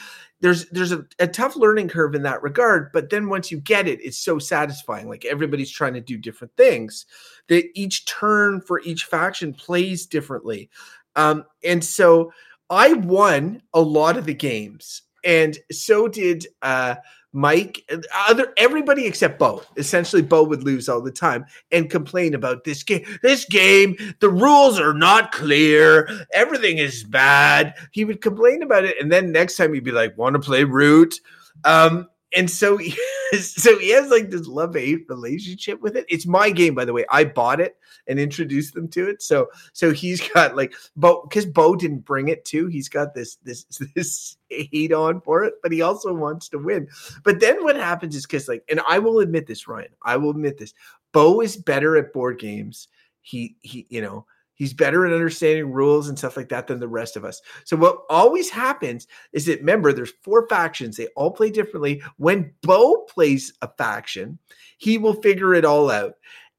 there's 0.45 0.69
there's 0.69 0.91
a, 0.91 1.03
a 1.17 1.25
tough 1.25 1.55
learning 1.55 1.87
curve 1.87 2.13
in 2.13 2.21
that 2.21 2.43
regard, 2.43 2.91
but 2.93 3.09
then 3.09 3.29
once 3.29 3.49
you 3.49 3.59
get 3.59 3.87
it, 3.87 3.99
it's 4.05 4.19
so 4.19 4.37
satisfying. 4.37 5.09
Like 5.09 5.25
everybody's 5.25 5.71
trying 5.71 5.95
to 5.95 6.01
do 6.01 6.19
different 6.19 6.55
things. 6.55 7.07
That 7.47 7.65
each 7.73 8.05
turn 8.05 8.61
for 8.61 8.79
each 8.81 9.05
faction 9.05 9.55
plays 9.55 10.05
differently, 10.05 10.69
um, 11.15 11.45
and 11.63 11.83
so 11.83 12.31
I 12.69 12.93
won 12.93 13.63
a 13.73 13.81
lot 13.81 14.17
of 14.17 14.27
the 14.27 14.35
games, 14.35 15.01
and 15.23 15.57
so 15.71 16.07
did 16.07 16.45
uh, 16.61 16.97
Mike. 17.35 17.83
Other 18.29 18.53
everybody 18.57 19.05
except 19.05 19.37
Bo. 19.37 19.61
Essentially, 19.75 20.21
Bo 20.21 20.43
would 20.43 20.63
lose 20.63 20.87
all 20.87 21.01
the 21.01 21.11
time 21.11 21.45
and 21.71 21.89
complain 21.89 22.33
about 22.33 22.63
this 22.63 22.81
game. 22.81 23.05
This 23.21 23.45
game, 23.45 23.97
the 24.21 24.29
rules 24.29 24.79
are 24.79 24.93
not 24.93 25.33
clear. 25.33 26.09
Everything 26.33 26.77
is 26.77 27.03
bad. 27.03 27.75
He 27.91 28.05
would 28.05 28.21
complain 28.21 28.63
about 28.63 28.85
it, 28.85 28.95
and 29.01 29.11
then 29.11 29.31
next 29.31 29.57
time 29.57 29.73
he'd 29.73 29.83
be 29.83 29.91
like, 29.91 30.17
"Want 30.17 30.33
to 30.33 30.39
play 30.39 30.63
Root?" 30.63 31.19
Um, 31.65 32.07
and 32.35 32.49
so, 32.49 32.77
he, 32.77 32.97
so 33.39 33.77
he 33.79 33.89
has 33.91 34.09
like 34.09 34.29
this 34.29 34.47
love 34.47 34.75
hate 34.75 35.05
relationship 35.09 35.81
with 35.81 35.95
it. 35.95 36.05
It's 36.09 36.25
my 36.25 36.49
game, 36.49 36.75
by 36.75 36.85
the 36.85 36.93
way. 36.93 37.05
I 37.09 37.25
bought 37.25 37.59
it 37.59 37.77
and 38.07 38.19
introduced 38.19 38.73
them 38.73 38.87
to 38.89 39.09
it. 39.09 39.21
So, 39.21 39.49
so 39.73 39.91
he's 39.91 40.27
got 40.29 40.55
like 40.55 40.73
Bo 40.95 41.23
because 41.23 41.45
Bo 41.45 41.75
didn't 41.75 42.05
bring 42.05 42.27
it 42.27 42.45
too. 42.45 42.67
He's 42.67 42.89
got 42.89 43.13
this 43.13 43.37
this 43.37 43.65
this 43.95 44.37
hate 44.49 44.93
on 44.93 45.21
for 45.21 45.43
it, 45.43 45.55
but 45.61 45.71
he 45.71 45.81
also 45.81 46.13
wants 46.13 46.49
to 46.49 46.57
win. 46.57 46.87
But 47.23 47.39
then 47.39 47.63
what 47.63 47.75
happens 47.75 48.15
is 48.15 48.25
because 48.25 48.47
like, 48.47 48.63
and 48.69 48.81
I 48.87 48.99
will 48.99 49.19
admit 49.19 49.47
this, 49.47 49.67
Ryan. 49.67 49.89
I 50.03 50.17
will 50.17 50.31
admit 50.31 50.57
this. 50.57 50.73
Bo 51.11 51.41
is 51.41 51.57
better 51.57 51.97
at 51.97 52.13
board 52.13 52.39
games. 52.39 52.87
He 53.21 53.55
he, 53.61 53.87
you 53.89 54.01
know, 54.01 54.25
he's 54.55 54.73
better 54.73 55.05
at 55.05 55.13
understanding 55.13 55.71
rules 55.71 56.09
and 56.09 56.17
stuff 56.17 56.35
like 56.35 56.49
that 56.49 56.67
than 56.67 56.79
the 56.79 56.87
rest 56.87 57.15
of 57.15 57.23
us. 57.23 57.41
So 57.63 57.77
what 57.77 57.99
always 58.09 58.49
happens 58.49 59.07
is 59.31 59.45
that 59.45 59.59
remember, 59.59 59.93
there's 59.93 60.13
four 60.23 60.47
factions. 60.47 60.97
They 60.97 61.07
all 61.15 61.31
play 61.31 61.51
differently. 61.51 62.01
When 62.17 62.51
Bo 62.61 63.05
plays 63.09 63.53
a 63.61 63.69
faction, 63.77 64.39
he 64.77 64.97
will 64.97 65.21
figure 65.21 65.53
it 65.53 65.65
all 65.65 65.91
out. 65.91 66.15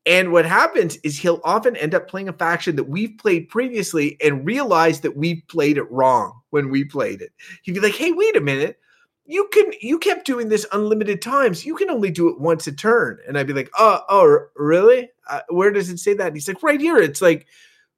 And 0.06 0.30
what 0.30 0.44
happens 0.46 0.96
is 0.98 1.18
he'll 1.18 1.40
often 1.42 1.74
end 1.76 1.92
up 1.92 2.06
playing 2.08 2.28
a 2.28 2.32
faction 2.32 2.76
that 2.76 2.88
we've 2.88 3.18
played 3.18 3.48
previously 3.48 4.16
and 4.22 4.46
realize 4.46 5.00
that 5.00 5.16
we 5.16 5.40
played 5.48 5.78
it 5.78 5.90
wrong 5.90 6.40
when 6.50 6.70
we 6.70 6.84
played 6.84 7.20
it. 7.20 7.32
He'd 7.64 7.72
be 7.72 7.80
like, 7.80 7.96
hey, 7.96 8.12
wait 8.12 8.36
a 8.36 8.40
minute. 8.40 8.78
you 9.26 9.48
can 9.52 9.72
you 9.80 9.98
kept 9.98 10.24
doing 10.26 10.48
this 10.48 10.66
unlimited 10.72 11.20
times. 11.20 11.66
You 11.66 11.74
can 11.74 11.90
only 11.90 12.10
do 12.10 12.28
it 12.28 12.40
once 12.40 12.66
a 12.66 12.72
turn." 12.72 13.18
And 13.26 13.36
I'd 13.36 13.46
be 13.46 13.52
like, 13.52 13.70
"Oh, 13.78 14.00
oh, 14.08 14.46
really? 14.56 15.10
Uh, 15.28 15.40
where 15.48 15.70
does 15.72 15.90
it 15.90 15.98
say 15.98 16.14
that?" 16.14 16.28
And 16.28 16.36
he's 16.36 16.48
like, 16.48 16.62
"Right 16.62 16.80
here. 16.80 16.98
It's 16.98 17.22
like 17.22 17.46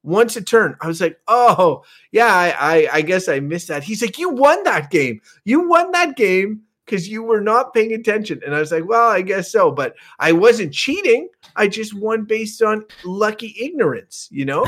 once 0.03 0.35
a 0.35 0.41
turn." 0.41 0.75
I 0.81 0.87
was 0.87 1.01
like, 1.01 1.19
"Oh, 1.27 1.83
yeah. 2.11 2.33
I 2.33 2.51
I, 2.59 2.87
I 2.93 3.01
guess 3.01 3.27
I 3.27 3.39
missed 3.39 3.67
that." 3.67 3.83
He's 3.83 4.01
like, 4.01 4.17
"You 4.17 4.29
won 4.29 4.63
that 4.63 4.91
game. 4.91 5.21
You 5.45 5.67
won 5.67 5.91
that 5.91 6.15
game." 6.15 6.61
Because 6.85 7.07
you 7.07 7.21
were 7.21 7.39
not 7.39 7.71
paying 7.75 7.93
attention. 7.93 8.41
And 8.43 8.55
I 8.55 8.59
was 8.59 8.71
like, 8.71 8.83
well, 8.83 9.09
I 9.09 9.21
guess 9.21 9.51
so. 9.51 9.69
But 9.69 9.93
I 10.17 10.31
wasn't 10.31 10.73
cheating. 10.73 11.29
I 11.55 11.67
just 11.67 11.93
won 11.93 12.23
based 12.23 12.63
on 12.63 12.83
lucky 13.03 13.55
ignorance, 13.61 14.27
you 14.31 14.43
know? 14.43 14.65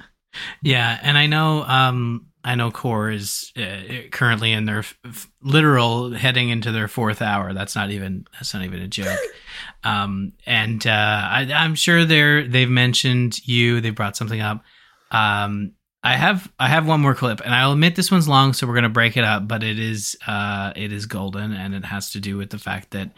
yeah, 0.62 0.98
and 1.02 1.16
I 1.16 1.28
know 1.28 1.62
um 1.62 2.26
I 2.44 2.56
know 2.56 2.70
Core 2.70 3.10
is 3.10 3.52
uh, 3.56 4.08
currently 4.10 4.52
in 4.52 4.64
their 4.64 4.80
f- 4.80 5.30
literal 5.42 6.12
heading 6.12 6.48
into 6.48 6.72
their 6.72 6.88
fourth 6.88 7.22
hour. 7.22 7.52
That's 7.52 7.76
not 7.76 7.90
even 7.90 8.26
that's 8.32 8.52
not 8.52 8.64
even 8.64 8.80
a 8.80 8.88
joke. 8.88 9.18
um, 9.84 10.32
and 10.44 10.84
uh, 10.86 10.90
I, 10.90 11.50
I'm 11.54 11.74
sure 11.74 12.04
they're 12.04 12.46
they've 12.46 12.68
mentioned 12.68 13.46
you. 13.46 13.80
They 13.80 13.90
brought 13.90 14.16
something 14.16 14.40
up. 14.40 14.64
Um, 15.12 15.72
I 16.02 16.16
have 16.16 16.50
I 16.58 16.68
have 16.68 16.86
one 16.86 17.00
more 17.00 17.14
clip, 17.14 17.40
and 17.44 17.54
I'll 17.54 17.72
admit 17.72 17.94
this 17.94 18.10
one's 18.10 18.28
long, 18.28 18.54
so 18.54 18.66
we're 18.66 18.74
gonna 18.74 18.88
break 18.88 19.16
it 19.16 19.24
up. 19.24 19.46
But 19.46 19.62
it 19.62 19.78
is 19.78 20.16
uh, 20.26 20.72
it 20.74 20.92
is 20.92 21.06
golden, 21.06 21.52
and 21.52 21.74
it 21.74 21.84
has 21.84 22.10
to 22.12 22.20
do 22.20 22.36
with 22.36 22.50
the 22.50 22.58
fact 22.58 22.90
that 22.90 23.10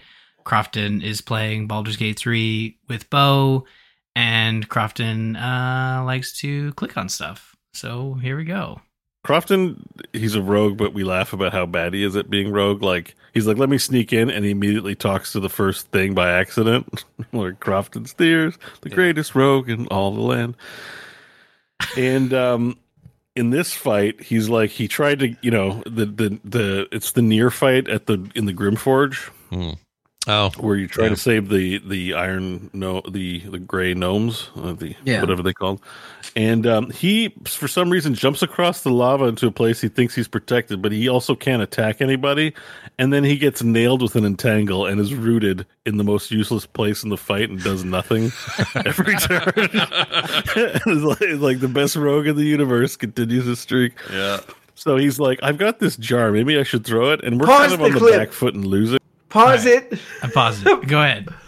Crofton 0.45 1.01
is 1.01 1.23
playing 1.23 1.67
Baldur's 1.67 1.97
Gate 1.97 2.19
three 2.19 2.79
with 2.89 3.09
Bo, 3.09 3.65
and 4.15 4.69
Crofton 4.69 5.35
uh, 5.37 6.03
likes 6.05 6.39
to 6.41 6.75
click 6.75 6.99
on 6.99 7.09
stuff. 7.09 7.57
So 7.73 8.15
here 8.15 8.37
we 8.37 8.45
go. 8.45 8.81
Crofton, 9.25 9.83
he's 10.13 10.35
a 10.37 10.43
rogue, 10.43 10.77
but 10.77 10.93
we 10.95 11.03
laugh 11.03 11.33
about 11.33 11.53
how 11.53 11.67
bad 11.67 11.95
he 11.95 12.05
is 12.05 12.15
at 12.15 12.31
being 12.31 12.53
rogue. 12.53 12.83
Like 12.83 13.17
he's 13.33 13.47
like, 13.47 13.57
"Let 13.59 13.69
me 13.71 13.79
sneak 13.79 14.13
in," 14.13 14.31
and 14.31 14.45
he 14.45 14.51
immediately 14.53 14.95
talks 14.95 15.33
to 15.33 15.41
the 15.41 15.49
first 15.49 15.89
thing 15.89 16.15
by 16.15 16.31
accident. 16.31 17.05
like 17.33 17.59
Crofton 17.59 18.05
Steers, 18.07 18.57
the 18.83 18.91
Yeah. 18.91 18.95
greatest 18.95 19.35
rogue 19.35 19.69
in 19.71 19.87
all 19.89 20.13
the 20.13 20.21
land. 20.21 20.57
And 21.97 22.33
um, 22.33 22.79
in 23.35 23.51
this 23.51 23.75
fight, 23.75 24.21
he's 24.23 24.49
like, 24.49 24.71
he 24.71 24.87
tried 24.89 25.19
to, 25.21 25.35
you 25.43 25.51
know, 25.51 25.83
the 25.87 26.07
the 26.07 26.39
the 26.45 26.87
it's 26.93 27.13
the 27.13 27.23
near 27.23 27.51
fight 27.51 27.89
at 27.89 28.07
the 28.07 28.31
in 28.35 28.45
the 28.47 28.53
Grymforge 28.55 29.31
Oh, 30.27 30.51
where 30.59 30.77
you 30.77 30.89
try 30.89 31.05
Yeah. 31.05 31.11
to 31.11 31.17
save 31.17 31.51
the 31.51 31.79
the 31.85 32.15
iron 32.15 32.71
no 32.73 33.03
the 33.11 33.41
the 33.41 33.59
gray 33.59 33.93
gnomes 33.93 34.49
uh, 34.57 34.73
the 34.73 34.97
Yeah. 35.05 35.21
whatever 35.21 35.43
they 35.43 35.53
called 35.53 35.81
and 36.35 36.67
um, 36.67 36.91
he 36.91 37.35
for 37.47 37.69
some 37.69 37.91
reason 37.91 38.15
jumps 38.15 38.43
across 38.43 38.81
the 38.83 38.91
lava 38.91 39.27
into 39.27 39.47
a 39.47 39.51
place 39.51 39.83
he 39.83 39.89
thinks 39.89 40.15
he's 40.15 40.27
protected 40.27 40.81
but 40.81 40.93
he 40.93 41.09
also 41.11 41.35
can't 41.35 41.61
attack 41.63 42.01
anybody 42.01 42.55
and 42.99 43.13
then 43.13 43.23
he 43.23 43.37
gets 43.37 43.63
nailed 43.63 44.01
with 44.01 44.17
an 44.17 44.25
entangle 44.25 44.87
and 44.87 44.99
is 44.99 45.13
rooted 45.15 45.67
in 45.85 45.99
the 45.99 46.05
most 46.05 46.31
useless 46.31 46.65
place 46.65 47.03
in 47.05 47.11
the 47.11 47.19
fight 47.19 47.51
and 47.51 47.63
does 47.63 47.85
nothing 47.85 48.33
every 48.87 49.15
turn 49.17 49.53
it's, 49.57 51.03
like, 51.03 51.21
it's 51.21 51.43
like 51.43 51.61
the 51.61 51.69
best 51.69 51.97
rogue 51.97 52.27
in 52.27 52.37
the 52.37 52.45
universe 52.45 52.97
continues 52.97 53.45
his 53.45 53.61
streak 53.61 53.93
yeah. 54.11 54.41
so 54.75 54.97
he's 54.97 55.21
like 55.21 55.39
i've 55.43 55.59
got 55.59 55.81
this 55.81 55.97
jar 55.99 56.33
maybe 56.33 56.59
i 56.59 56.63
should 56.63 56.85
throw 56.87 57.11
it 57.13 57.23
and 57.23 57.39
we're 57.39 57.47
Pause 57.47 57.59
kind 57.59 57.73
of 57.75 57.79
the 57.81 57.85
on 57.85 57.93
the 57.93 57.99
clip. 57.99 58.19
back 58.19 58.33
foot 58.33 58.55
and 58.55 58.65
lose 58.65 58.93
it 58.95 59.03
Pause 59.35 59.67
All 59.67 59.73
it. 59.73 60.01
I 60.23 60.29
paused 60.29 60.65
it. 60.65 60.87
Go 60.87 61.03
ahead. 61.03 61.29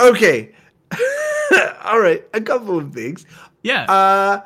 Okay. 0.00 0.54
All 1.84 2.00
right. 2.00 2.24
A 2.32 2.40
couple 2.40 2.78
of 2.78 2.94
things. 2.94 3.26
Yeah. 3.62 3.84
Uh, 3.84 4.40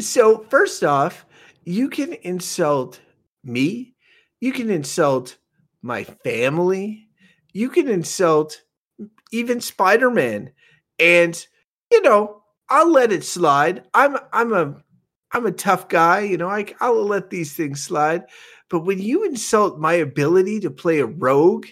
so 0.00 0.46
first 0.48 0.82
off, 0.82 1.26
you 1.64 1.90
can 1.90 2.14
insult 2.14 3.00
me. 3.44 3.94
You 4.40 4.52
can 4.52 4.70
insult 4.70 5.36
my 5.82 6.04
family. 6.04 7.08
You 7.52 7.68
can 7.68 7.88
insult 7.88 8.62
even 9.30 9.60
Spider-Man, 9.60 10.52
and 10.98 11.46
you 11.90 12.00
know 12.02 12.42
I'll 12.70 12.90
let 12.90 13.12
it 13.12 13.24
slide. 13.24 13.84
I'm 13.92 14.16
I'm 14.32 14.54
a 14.54 14.82
I'm 15.32 15.44
a 15.44 15.52
tough 15.52 15.88
guy. 15.88 16.20
You 16.20 16.38
know 16.38 16.48
I 16.48 16.66
I'll 16.80 17.04
let 17.04 17.28
these 17.30 17.54
things 17.54 17.82
slide. 17.82 18.24
But 18.70 18.80
when 18.80 19.00
you 19.00 19.24
insult 19.24 19.78
my 19.78 19.94
ability 19.94 20.60
to 20.60 20.70
play 20.70 21.00
a 21.00 21.06
rogue, 21.06 21.66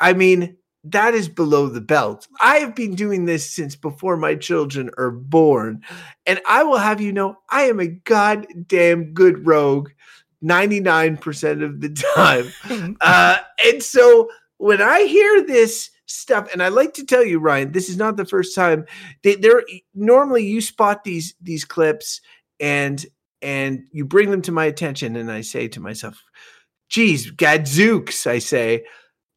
I 0.00 0.12
mean 0.12 0.56
that 0.84 1.14
is 1.14 1.28
below 1.28 1.68
the 1.68 1.80
belt. 1.80 2.26
I 2.40 2.56
have 2.56 2.74
been 2.74 2.94
doing 2.94 3.26
this 3.26 3.48
since 3.48 3.76
before 3.76 4.16
my 4.16 4.34
children 4.34 4.90
are 4.96 5.10
born. 5.10 5.82
And 6.26 6.40
I 6.48 6.62
will 6.62 6.78
have 6.78 7.00
you 7.00 7.12
know, 7.12 7.36
I 7.50 7.64
am 7.64 7.80
a 7.80 7.86
goddamn 7.86 9.12
good 9.12 9.46
rogue 9.46 9.90
99% 10.42 11.62
of 11.62 11.80
the 11.80 11.90
time. 12.14 12.96
uh, 13.00 13.38
and 13.64 13.82
so 13.82 14.30
when 14.56 14.80
I 14.80 15.04
hear 15.04 15.44
this 15.46 15.90
stuff, 16.06 16.52
and 16.52 16.62
I 16.62 16.68
like 16.68 16.94
to 16.94 17.04
tell 17.04 17.24
you, 17.24 17.38
Ryan, 17.38 17.72
this 17.72 17.88
is 17.88 17.96
not 17.96 18.16
the 18.16 18.24
first 18.24 18.54
time. 18.54 18.86
They, 19.22 19.34
they're 19.34 19.64
normally 19.94 20.46
you 20.46 20.60
spot 20.60 21.04
these 21.04 21.34
these 21.40 21.64
clips 21.64 22.20
and 22.58 23.04
and 23.42 23.84
you 23.92 24.04
bring 24.04 24.30
them 24.30 24.42
to 24.42 24.52
my 24.52 24.66
attention, 24.66 25.16
and 25.16 25.32
I 25.32 25.40
say 25.40 25.66
to 25.68 25.80
myself, 25.80 26.22
geez, 26.90 27.30
gadzooks, 27.30 28.26
I 28.26 28.38
say, 28.38 28.84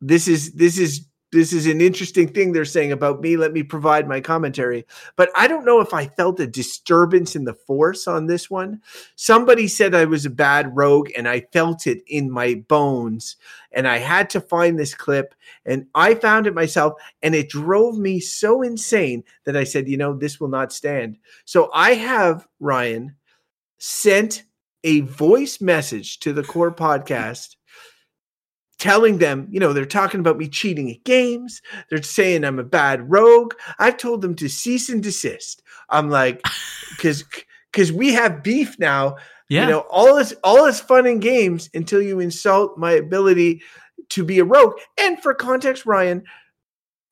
this 0.07 0.27
is 0.27 0.51
this 0.53 0.77
is 0.77 1.07
this 1.31 1.51
is 1.51 1.65
an 1.65 1.81
interesting 1.81 2.27
thing 2.27 2.51
they're 2.51 2.63
saying 2.63 2.91
about 2.91 3.21
me. 3.21 3.37
Let 3.37 3.53
me 3.53 3.63
provide 3.63 4.07
my 4.07 4.21
commentary. 4.21 4.85
But 5.15 5.31
I 5.35 5.47
don't 5.47 5.65
know 5.65 5.81
if 5.81 5.91
I 5.91 6.05
felt 6.05 6.39
a 6.39 6.45
disturbance 6.45 7.35
in 7.35 7.45
the 7.45 7.55
force 7.55 8.07
on 8.07 8.27
this 8.27 8.51
one. 8.51 8.81
Somebody 9.15 9.67
said 9.67 9.95
I 9.95 10.05
was 10.05 10.27
a 10.27 10.29
bad 10.29 10.75
rogue, 10.75 11.09
and 11.17 11.27
I 11.27 11.47
felt 11.51 11.87
it 11.87 12.03
in 12.05 12.29
my 12.29 12.63
bones. 12.67 13.35
And 13.71 13.87
I 13.87 13.97
had 13.97 14.29
to 14.31 14.41
find 14.41 14.77
this 14.77 14.93
clip, 14.93 15.33
and 15.65 15.87
I 15.95 16.13
found 16.13 16.45
it 16.45 16.53
myself, 16.53 16.93
and 17.23 17.33
it 17.33 17.49
drove 17.49 17.97
me 17.97 18.19
so 18.19 18.61
insane 18.61 19.23
that 19.45 19.57
I 19.57 19.63
said, 19.63 19.87
you 19.87 19.97
know, 19.97 20.15
this 20.15 20.39
will 20.39 20.49
not 20.49 20.71
stand. 20.71 21.17
So 21.45 21.71
I 21.73 21.95
have, 21.95 22.47
Ryan, 22.59 23.15
sent 23.79 24.43
a 24.83 25.01
voice 25.01 25.61
message 25.61 26.19
to 26.19 26.33
the 26.33 26.43
core 26.43 26.73
podcast 26.73 27.55
telling 28.84 29.17
them, 29.19 29.47
you 29.49 29.61
know, 29.61 29.71
they're 29.71 29.86
talking 29.86 30.19
about 30.19 30.38
me 30.38 30.45
cheating 30.45 30.91
at 30.91 31.05
games. 31.05 31.61
They're 31.89 32.03
saying 32.03 32.43
I'm 32.43 32.59
a 32.59 32.65
bad 32.65 33.09
rogue. 33.09 33.53
I've 33.79 33.95
told 33.95 34.21
them 34.21 34.36
to 34.36 34.49
cease 34.49 34.89
and 34.89 35.01
desist. 35.01 35.63
I'm 35.88 36.09
like, 36.09 36.41
because 36.89 37.23
because 37.71 37.93
we 37.93 38.11
have 38.11 38.43
beef 38.43 38.77
now. 38.79 39.15
yeah. 39.47 39.63
You 39.63 39.69
know, 39.69 39.79
all 39.89 40.17
is 40.17 40.36
all 40.43 40.65
is 40.65 40.81
fun 40.81 41.07
and 41.07 41.21
games 41.21 41.69
until 41.73 42.01
you 42.01 42.19
insult 42.19 42.77
my 42.77 42.91
ability 42.91 43.61
to 44.09 44.23
be 44.25 44.39
a 44.39 44.43
rogue. 44.43 44.73
And 44.99 45.17
for 45.17 45.34
context, 45.34 45.86
Ryan, 45.86 46.21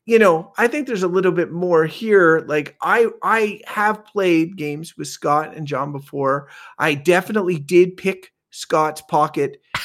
you 0.05 0.19
know, 0.19 0.51
I 0.57 0.67
think 0.67 0.87
there's 0.87 1.03
a 1.03 1.07
little 1.07 1.31
bit 1.31 1.53
more 1.53 1.85
here. 1.85 2.43
Like 2.49 2.75
I 2.81 3.07
I 3.23 3.61
have 3.65 4.03
played 4.03 4.57
games 4.57 4.97
with 4.97 5.07
Scott 5.07 5.55
and 5.55 5.65
John 5.65 5.93
before. 5.93 6.49
I 6.77 6.95
definitely 6.95 7.59
did 7.59 7.95
pick 7.95 8.33
Scott's 8.49 9.01
pocket 9.03 9.61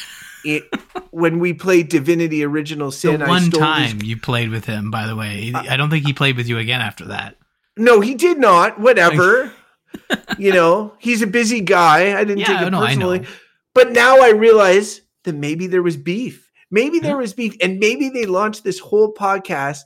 it 0.47 0.64
when 1.11 1.38
we 1.38 1.53
played 1.53 1.88
Divinity 1.88 2.44
Original 2.44 2.90
the 2.90 2.97
Sin. 2.97 3.22
I 3.22 3.28
one 3.28 3.51
time 3.51 4.01
his- 4.01 4.09
you 4.09 4.16
played 4.16 4.51
with 4.51 4.64
him, 4.64 4.90
by 4.90 5.07
the 5.07 5.16
way, 5.16 5.53
Uh, 5.55 5.62
I 5.68 5.76
don't 5.76 5.90
think 5.90 6.07
he 6.07 6.12
played 6.12 6.36
with 6.36 6.49
you 6.49 6.59
again 6.59 6.80
after 6.80 7.07
that. 7.07 7.36
No, 7.76 8.01
he 8.01 8.14
did 8.14 8.38
not. 8.38 8.80
Whatever. 8.80 9.53
you 10.38 10.53
know, 10.53 10.94
he's 10.99 11.22
a 11.22 11.26
busy 11.26 11.61
guy. 11.61 12.18
I 12.18 12.24
didn't 12.24 12.38
Yeah, 12.38 12.59
take 12.59 12.66
it 12.66 12.70
no, 12.70 12.80
personally. 12.80 13.26
But 13.74 13.92
now 13.92 14.20
I 14.20 14.30
realize 14.30 15.03
that 15.24 15.34
maybe 15.34 15.66
there 15.66 15.82
was 15.82 15.97
beef. 15.97 16.51
Maybe 16.70 16.99
there 16.99 17.16
was 17.16 17.34
beef. 17.34 17.55
And 17.61 17.78
maybe 17.78 18.09
they 18.09 18.24
launched 18.26 18.64
this 18.64 18.78
whole 18.78 19.12
podcast 19.12 19.80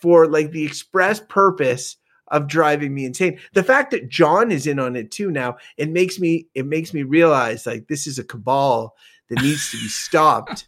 for 0.00 0.26
like 0.26 0.50
the 0.52 0.64
express 0.64 1.20
purpose 1.20 1.96
of 2.28 2.46
driving 2.46 2.94
me 2.94 3.04
insane. 3.04 3.38
The 3.54 3.62
fact 3.62 3.90
that 3.92 4.08
John 4.08 4.50
is 4.52 4.66
in 4.66 4.78
on 4.78 4.96
it 4.96 5.10
too 5.10 5.30
now, 5.30 5.56
it 5.76 5.88
makes 5.90 6.18
me 6.18 6.46
it 6.54 6.66
makes 6.66 6.92
me 6.92 7.02
realize 7.02 7.66
like 7.66 7.88
this 7.88 8.06
is 8.06 8.18
a 8.18 8.24
cabal 8.24 8.94
that 9.30 9.42
needs 9.42 9.70
to 9.70 9.76
be 9.76 9.88
stopped. 9.88 10.66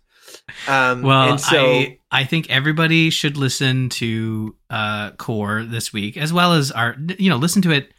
Um 0.68 1.02
Well, 1.08 1.30
and 1.30 1.40
so 1.40 1.58
I 1.64 1.98
I 2.10 2.24
think 2.24 2.50
everybody 2.50 3.10
should 3.10 3.36
listen 3.36 3.88
to 3.90 4.56
uh 4.68 5.10
Core 5.12 5.64
this 5.64 5.92
week, 5.92 6.16
as 6.16 6.32
well 6.32 6.52
as 6.54 6.70
our 6.70 6.96
you 7.18 7.30
know 7.30 7.36
listen 7.36 7.62
to 7.62 7.70
it. 7.70 7.90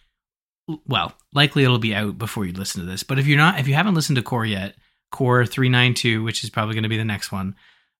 Well, 0.88 1.14
likely 1.34 1.64
it'll 1.64 1.80
be 1.80 1.94
out 1.96 2.18
before 2.18 2.46
you 2.46 2.54
listen 2.54 2.82
to 2.82 2.88
this, 2.88 3.04
but 3.04 3.20
if 3.20 3.28
you're 3.28 3.38
not, 3.38 3.60
if 3.60 3.68
you 3.68 3.74
haven't 3.74 3.96
listened 3.96 4.16
to 4.18 4.22
Core 4.22 4.46
yet, 4.46 4.76
Core 5.12 5.46
three 5.46 5.70
nine 5.70 5.94
two, 5.94 6.24
which 6.24 6.44
is 6.44 6.50
probably 6.50 6.76
going 6.76 6.84
to 6.84 6.90
be 6.90 6.98
the 6.98 7.04
next 7.06 7.32
one. 7.32 7.56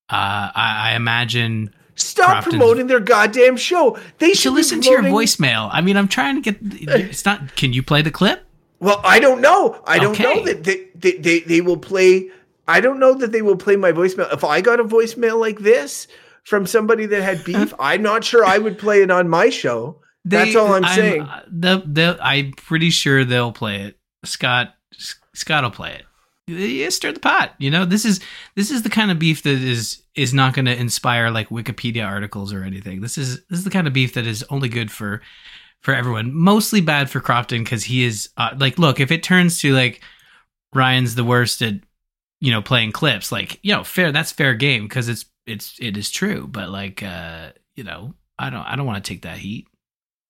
Uh, 0.10 0.52
I, 0.56 0.92
I 0.92 0.96
imagine 0.96 1.74
stop 1.96 2.44
Crofton's- 2.44 2.50
promoting 2.50 2.88
their 2.88 3.00
goddamn 3.00 3.58
show. 3.58 3.98
They 4.20 4.34
should 4.34 4.54
listen 4.54 4.80
to 4.82 4.90
your 4.90 5.04
voicemail. 5.04 5.70
I 5.72 5.82
mean, 5.82 5.98
I'm 5.98 6.08
trying 6.08 6.42
to 6.42 6.52
get. 6.52 6.58
It's 6.62 7.26
not. 7.26 7.56
Can 7.56 7.74
you 7.74 7.84
play 7.84 8.02
the 8.02 8.12
clip? 8.12 8.46
Well, 8.80 9.02
I 9.04 9.20
don't 9.20 9.42
know. 9.42 9.82
I 9.86 10.00
don't 10.00 10.18
know 10.20 10.44
that 10.46 10.64
they, 10.64 10.88
they, 10.96 11.18
they, 11.18 11.40
they 11.42 11.62
will 11.62 11.78
play. 11.78 12.30
I 12.72 12.80
don't 12.82 13.00
know 13.00 13.14
that 13.16 13.32
they 13.32 13.42
will 13.42 13.58
play 13.58 13.76
my 13.76 13.92
voicemail. 13.92 14.32
If 14.34 14.44
I 14.44 14.62
got 14.62 14.80
a 14.80 14.84
voicemail 14.84 15.40
like 15.40 15.60
this 15.60 16.08
from 16.44 16.66
somebody 16.66 17.06
that 17.08 17.22
had 17.22 17.44
beef, 17.44 17.74
I'm 17.80 18.02
not 18.02 18.24
sure 18.24 18.46
I 18.46 18.58
would 18.58 18.78
play 18.78 19.02
it 19.02 19.12
on 19.12 19.30
my 19.30 19.50
show. 19.50 20.02
That's 20.26 20.56
all 20.56 20.74
I'm 20.74 20.84
saying. 20.96 21.22
uh, 21.24 21.42
The, 21.48 21.84
the, 21.86 22.18
I'm 22.22 22.52
pretty 22.54 22.90
sure 22.92 23.26
they'll 23.26 23.52
play 23.52 23.82
it. 23.82 23.98
Scott 24.24 24.76
Scott 25.34 25.64
will 25.64 25.72
play 25.72 25.94
it. 26.00 26.06
yeah, 26.48 26.90
stir 26.90 27.12
the 27.14 27.20
pot. 27.20 27.54
You 27.58 27.72
know, 27.72 27.86
this 27.86 28.06
is 28.06 28.20
this 28.56 28.70
is 28.70 28.84
the 28.84 28.90
kind 28.90 29.10
of 29.12 29.18
beef 29.20 29.42
that 29.44 29.60
is 29.60 30.04
is 30.16 30.34
not 30.34 30.54
going 30.54 30.66
to 30.66 30.78
inspire 30.80 31.30
like 31.32 31.50
Wikipedia 31.50 32.06
articles 32.06 32.54
or 32.54 32.64
anything. 32.64 33.02
This 33.02 33.18
is 33.18 33.38
this 33.48 33.60
is 33.60 33.64
the 33.64 33.70
kind 33.72 33.88
of 33.88 33.94
beef 33.94 34.14
that 34.14 34.28
is 34.28 34.44
only 34.50 34.70
good 34.70 34.92
for 34.92 35.22
for 35.82 35.94
everyone. 35.96 36.34
Mostly 36.36 36.82
bad 36.82 37.10
for 37.10 37.20
Crofton 37.20 37.64
because 37.64 37.86
he 37.86 38.04
is 38.04 38.30
uh, 38.38 38.52
like, 38.60 38.78
look, 38.78 39.00
if 39.00 39.12
it 39.12 39.24
turns 39.24 39.60
to 39.62 39.74
like 39.74 40.02
Ryan's 40.76 41.16
the 41.16 41.24
worst 41.24 41.62
at 41.64 41.76
you 42.42 42.52
know 42.52 42.62
playing 42.62 42.92
clips, 42.92 43.32
like 43.32 43.60
you 43.64 43.74
know, 43.74 43.84
fair 43.86 44.12
that's 44.12 44.32
fair 44.34 44.54
game 44.56 44.84
because 44.84 45.08
it's 45.08 45.26
it's 45.46 45.78
it 45.80 45.96
is 45.96 46.12
true. 46.12 46.48
But 46.48 46.70
like, 46.70 47.02
uh, 47.02 47.52
you 47.76 47.86
know, 47.86 48.14
I 48.38 48.50
don't 48.50 48.64
I 48.66 48.76
don't 48.76 48.86
want 48.86 49.04
to 49.04 49.10
take 49.14 49.22
that 49.22 49.38
heat. 49.38 49.68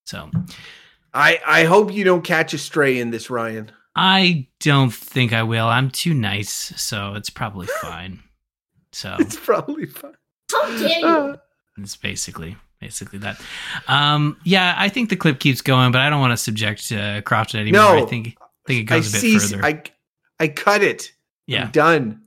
So 0.06 0.30
I 1.14 1.40
I 1.46 1.64
hope 1.64 1.92
you 1.92 2.04
don't 2.04 2.24
catch 2.24 2.54
a 2.54 2.58
stray 2.60 3.00
in 3.00 3.10
this, 3.10 3.30
Ryan. 3.30 3.72
I 3.96 4.48
don't 4.60 4.94
think 4.94 5.34
I 5.34 5.44
will. 5.44 5.68
I'm 5.68 5.90
too 5.90 6.14
nice, 6.14 6.52
so 6.82 7.14
it's 7.16 7.30
probably 7.30 7.68
fine. 7.82 8.22
So 8.92 9.16
It's 9.20 9.38
probably 9.38 9.86
fine. 9.86 10.14
How 10.52 10.66
dare 10.78 11.00
you? 11.00 11.08
Uh, 11.08 11.38
it's 11.78 11.96
basically 11.96 12.58
basically 12.80 13.20
that. 13.20 13.40
Um, 13.88 14.38
yeah, 14.44 14.76
I 14.78 14.90
think 14.90 15.10
the 15.10 15.16
clip 15.16 15.40
keeps 15.40 15.62
going, 15.62 15.92
but 15.94 16.02
I 16.02 16.10
don't 16.10 16.20
want 16.20 16.32
to 16.32 16.38
subject 16.38 16.92
uh, 16.92 17.22
Crofton 17.22 17.62
anymore. 17.62 17.82
No. 17.96 18.04
I 18.04 18.06
think 18.06 18.38
I 18.42 18.46
think 18.68 18.80
it 18.82 18.84
goes 18.84 19.10
a 19.10 19.12
bit 19.14 19.22
cease. 19.22 19.52
further. 19.52 19.66
I 19.66 19.84
I 20.40 20.48
cut 20.50 20.84
it. 20.84 21.14
Yeah. 21.52 21.64
I'm 21.66 21.72
done. 21.72 22.22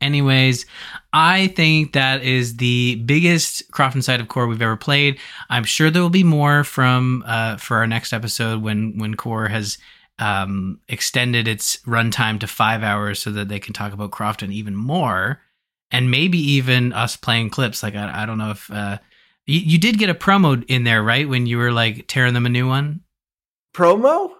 Anyways, 0.00 0.66
I 1.12 1.48
think 1.48 1.94
that 1.94 2.22
is 2.22 2.58
the 2.58 2.96
biggest 3.06 3.70
Crofton 3.72 4.02
side 4.02 4.20
of 4.20 4.28
core 4.28 4.46
we've 4.46 4.60
ever 4.60 4.76
played. 4.76 5.18
I'm 5.48 5.64
sure 5.64 5.90
there 5.90 6.02
will 6.02 6.10
be 6.10 6.24
more 6.24 6.64
from 6.64 7.24
uh, 7.26 7.56
for 7.56 7.78
our 7.78 7.86
next 7.86 8.12
episode 8.12 8.62
when 8.62 8.98
when 8.98 9.14
core 9.14 9.48
has 9.48 9.78
um, 10.18 10.80
extended 10.88 11.48
its 11.48 11.78
runtime 11.86 12.38
to 12.40 12.46
five 12.46 12.82
hours 12.82 13.20
so 13.20 13.30
that 13.32 13.48
they 13.48 13.58
can 13.58 13.72
talk 13.72 13.92
about 13.94 14.10
Crofton 14.10 14.52
even 14.52 14.76
more, 14.76 15.40
and 15.90 16.10
maybe 16.10 16.38
even 16.38 16.92
us 16.92 17.16
playing 17.16 17.48
clips. 17.48 17.82
Like 17.82 17.94
I, 17.94 18.22
I 18.22 18.26
don't 18.26 18.38
know 18.38 18.50
if 18.50 18.70
uh, 18.70 18.98
you, 19.46 19.60
you 19.60 19.78
did 19.78 19.98
get 19.98 20.10
a 20.10 20.14
promo 20.14 20.62
in 20.68 20.84
there, 20.84 21.02
right? 21.02 21.26
When 21.26 21.46
you 21.46 21.56
were 21.56 21.72
like 21.72 22.06
tearing 22.06 22.34
them 22.34 22.46
a 22.46 22.50
new 22.50 22.68
one 22.68 23.00
Promo? 23.76 24.30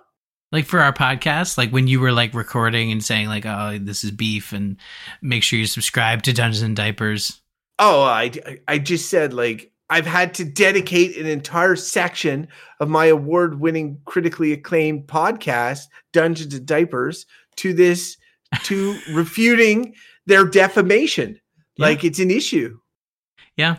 Like 0.52 0.64
for 0.64 0.80
our 0.80 0.92
podcast 0.92 1.58
like 1.58 1.70
when 1.70 1.86
you 1.86 2.00
were 2.00 2.12
like 2.12 2.32
recording 2.34 2.92
and 2.92 3.04
saying 3.04 3.28
like 3.28 3.44
oh 3.44 3.78
this 3.80 4.04
is 4.04 4.10
beef 4.10 4.52
and 4.52 4.76
make 5.22 5.42
sure 5.42 5.58
you 5.58 5.66
subscribe 5.66 6.22
to 6.22 6.32
dungeons 6.32 6.62
and 6.62 6.76
diapers 6.76 7.40
Oh, 7.78 8.02
I 8.02 8.32
I 8.66 8.78
just 8.78 9.10
said 9.10 9.34
like 9.34 9.70
I've 9.90 10.06
had 10.06 10.34
to 10.34 10.44
dedicate 10.44 11.16
an 11.16 11.26
entire 11.26 11.76
section 11.76 12.48
of 12.80 12.88
my 12.88 13.06
award-winning, 13.06 14.00
critically 14.04 14.52
acclaimed 14.52 15.06
podcast, 15.06 15.86
Dungeons 16.12 16.54
and 16.54 16.66
Diapers, 16.66 17.26
to 17.56 17.72
this 17.72 18.16
to 18.64 18.98
refuting 19.12 19.94
their 20.24 20.44
defamation. 20.44 21.38
Yeah. 21.76 21.86
Like 21.86 22.02
it's 22.04 22.18
an 22.18 22.30
issue. 22.30 22.78
yeah 23.56 23.76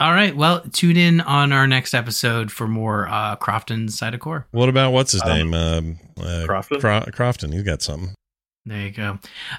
all 0.00 0.12
right 0.12 0.36
well 0.36 0.60
tune 0.72 0.96
in 0.96 1.20
on 1.22 1.52
our 1.52 1.66
next 1.66 1.94
episode 1.94 2.50
for 2.52 2.68
more 2.68 3.08
uh 3.08 3.36
crofton 3.36 3.88
side 3.88 4.14
of 4.14 4.20
core 4.20 4.46
What 4.50 4.68
about 4.68 4.92
what's 4.92 5.12
his 5.12 5.22
Um, 5.22 5.28
name? 5.50 5.54
Um, 5.54 5.98
uh, 6.20 6.44
Crofton? 6.46 6.80
Cro- 6.80 7.04
Crofton. 7.12 7.52
He's 7.52 7.62
got 7.62 7.82
something. 7.82 8.14
there 8.64 8.82
you 8.82 8.90
go 8.90 9.18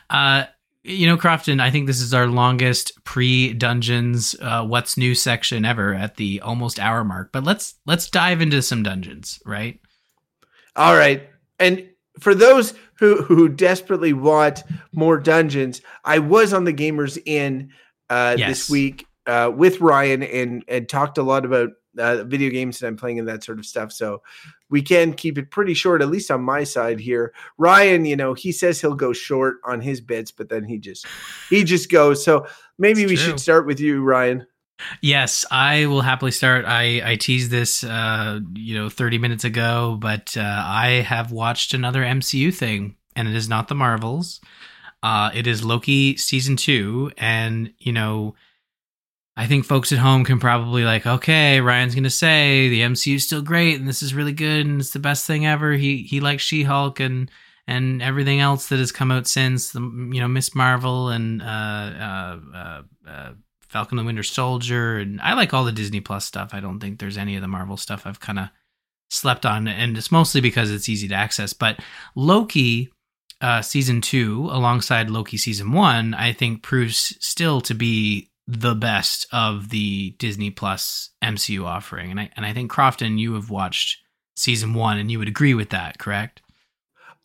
uh 0.09 0.43
you 0.83 1.05
know 1.07 1.17
crofton 1.17 1.59
i 1.59 1.69
think 1.71 1.85
this 1.87 1.99
is 2.01 2.13
our 2.13 2.27
longest 2.27 2.91
pre-dungeons 3.03 4.35
uh 4.41 4.63
what's 4.65 4.95
new 4.97 5.13
section 5.15 5.65
ever 5.65 5.93
at 5.93 6.15
the 6.17 6.39
almost 6.41 6.79
hour 6.79 7.03
mark 7.03 7.31
but 7.31 7.43
let's 7.43 7.75
let's 7.85 8.09
dive 8.09 8.41
into 8.41 8.61
some 8.61 8.83
dungeons 8.83 9.39
right 9.45 9.79
All 10.75 10.95
right. 10.95 11.27
And 11.59 11.89
for 12.19 12.35
those 12.35 12.75
who 12.99 13.23
who 13.23 13.49
desperately 13.49 14.13
want 14.13 14.61
more 14.93 15.17
dungeons, 15.19 15.81
I 16.05 16.19
was 16.19 16.53
on 16.53 16.65
the 16.65 16.73
Gamers 16.73 17.17
Inn 17.25 17.71
uh, 18.11 18.35
Yes. 18.37 18.47
this 18.49 18.69
week 18.69 19.06
uh, 19.27 19.51
with 19.53 19.81
Ryan 19.81 20.23
and 20.23 20.63
and 20.67 20.89
talked 20.89 21.17
a 21.17 21.23
lot 21.23 21.45
about 21.45 21.69
uh, 21.99 22.23
video 22.23 22.49
games 22.49 22.79
that 22.79 22.87
I'm 22.87 22.97
playing 22.97 23.19
and 23.19 23.27
that 23.27 23.43
sort 23.43 23.59
of 23.59 23.65
stuff. 23.65 23.91
So 23.91 24.21
we 24.69 24.81
can 24.81 25.13
keep 25.13 25.37
it 25.37 25.51
pretty 25.51 25.73
short, 25.73 26.01
at 26.01 26.09
least 26.09 26.29
on 26.31 26.41
my 26.41 26.63
side 26.63 26.99
here. 26.99 27.33
Ryan, 27.57 28.05
you 28.05 28.15
know, 28.15 28.33
he 28.33 28.51
says 28.51 28.79
he'll 28.81 28.95
go 28.95 29.13
short 29.13 29.57
on 29.63 29.81
his 29.81 30.01
bits, 30.01 30.31
but 30.31 30.49
then 30.49 30.63
he 30.63 30.77
just 30.77 31.05
he 31.49 31.63
just 31.63 31.89
goes. 31.91 32.23
So 32.23 32.47
maybe 32.77 33.03
It's 33.03 33.09
we 33.09 33.15
true. 33.15 33.25
should 33.25 33.39
start 33.39 33.65
with 33.65 33.79
you, 33.79 34.03
Ryan. 34.03 34.47
Yes, 35.01 35.43
I 35.49 35.87
will 35.87 36.01
happily 36.01 36.31
start. 36.31 36.65
I 36.65 37.01
I 37.03 37.15
teased 37.15 37.49
this, 37.49 37.83
uh, 37.83 38.39
you 38.53 38.75
know, 38.75 38.89
thirty 38.89 39.17
minutes 39.17 39.43
ago, 39.43 39.97
but 39.99 40.37
uh, 40.37 40.41
I 40.65 41.01
have 41.05 41.31
watched 41.31 41.73
another 41.73 42.03
MCU 42.03 42.53
thing, 42.53 42.95
and 43.15 43.27
it 43.27 43.35
is 43.35 43.49
not 43.49 43.69
the 43.69 43.75
Marvels. 43.75 44.39
Uh, 45.01 45.31
it 45.33 45.47
is 45.47 45.63
Loki 45.65 46.15
season 46.17 46.57
two, 46.57 47.11
and 47.17 47.73
you 47.79 47.91
know, 47.91 48.35
I 49.39 49.45
think 49.45 49.65
folks 49.65 49.91
at 49.91 49.99
home 49.99 50.25
can 50.25 50.39
probably 50.39 50.83
like, 50.83 51.05
okay, 51.05 51.61
Ryan's 51.61 51.93
gonna 51.93 52.09
say 52.09 52.69
the 52.69 52.81
MCU 52.81 53.15
is 53.15 53.23
still 53.23 53.43
great, 53.43 53.79
and 53.79 53.87
this 53.87 54.01
is 54.01 54.15
really 54.15 54.33
good, 54.33 54.65
and 54.65 54.81
it's 54.81 54.91
the 54.91 54.99
best 54.99 55.27
thing 55.27 55.45
ever. 55.45 55.73
He 55.73 55.97
he 55.97 56.19
likes 56.19 56.41
She 56.41 56.63
Hulk 56.63 56.99
and 56.99 57.29
and 57.67 58.01
everything 58.01 58.39
else 58.39 58.69
that 58.69 58.79
has 58.79 58.91
come 58.91 59.11
out 59.11 59.27
since, 59.27 59.71
the 59.71 59.81
you 59.81 60.19
know, 60.19 60.27
Miss 60.27 60.55
Marvel 60.55 61.09
and 61.09 61.41
uh, 61.41 61.45
uh, 61.45 62.39
uh, 62.55 62.81
uh, 63.07 63.31
Falcon 63.67 63.97
the 63.97 64.03
Winter 64.03 64.23
Soldier, 64.23 64.97
and 64.97 65.21
I 65.21 65.35
like 65.35 65.53
all 65.53 65.65
the 65.65 65.71
Disney 65.71 65.99
Plus 65.99 66.25
stuff. 66.25 66.49
I 66.53 66.59
don't 66.59 66.79
think 66.79 66.97
there's 66.97 67.17
any 67.17 67.35
of 67.35 67.41
the 67.41 67.47
Marvel 67.47 67.77
stuff 67.77 68.07
I've 68.07 68.19
kind 68.19 68.39
of 68.39 68.49
slept 69.11 69.45
on, 69.45 69.67
and 69.67 69.97
it's 69.97 70.11
mostly 70.11 70.41
because 70.41 70.71
it's 70.71 70.89
easy 70.89 71.07
to 71.09 71.15
access. 71.15 71.53
But 71.53 71.79
Loki 72.15 72.91
uh, 73.39 73.61
season 73.61 74.01
two, 74.01 74.49
alongside 74.51 75.11
Loki 75.11 75.37
season 75.37 75.71
one, 75.73 76.13
I 76.13 76.33
think 76.33 76.63
proves 76.63 77.15
still 77.19 77.61
to 77.61 77.75
be 77.75 78.26
the 78.47 78.75
best 78.75 79.27
of 79.31 79.69
the 79.69 80.11
Disney 80.19 80.49
Plus 80.51 81.09
MCU 81.23 81.65
offering, 81.65 82.11
and 82.11 82.19
I 82.19 82.29
and 82.35 82.45
I 82.45 82.53
think 82.53 82.71
Crofton, 82.71 83.17
you 83.17 83.33
have 83.33 83.49
watched 83.49 83.97
season 84.35 84.73
one, 84.73 84.97
and 84.97 85.11
you 85.11 85.19
would 85.19 85.27
agree 85.27 85.53
with 85.53 85.69
that, 85.71 85.97
correct? 85.99 86.41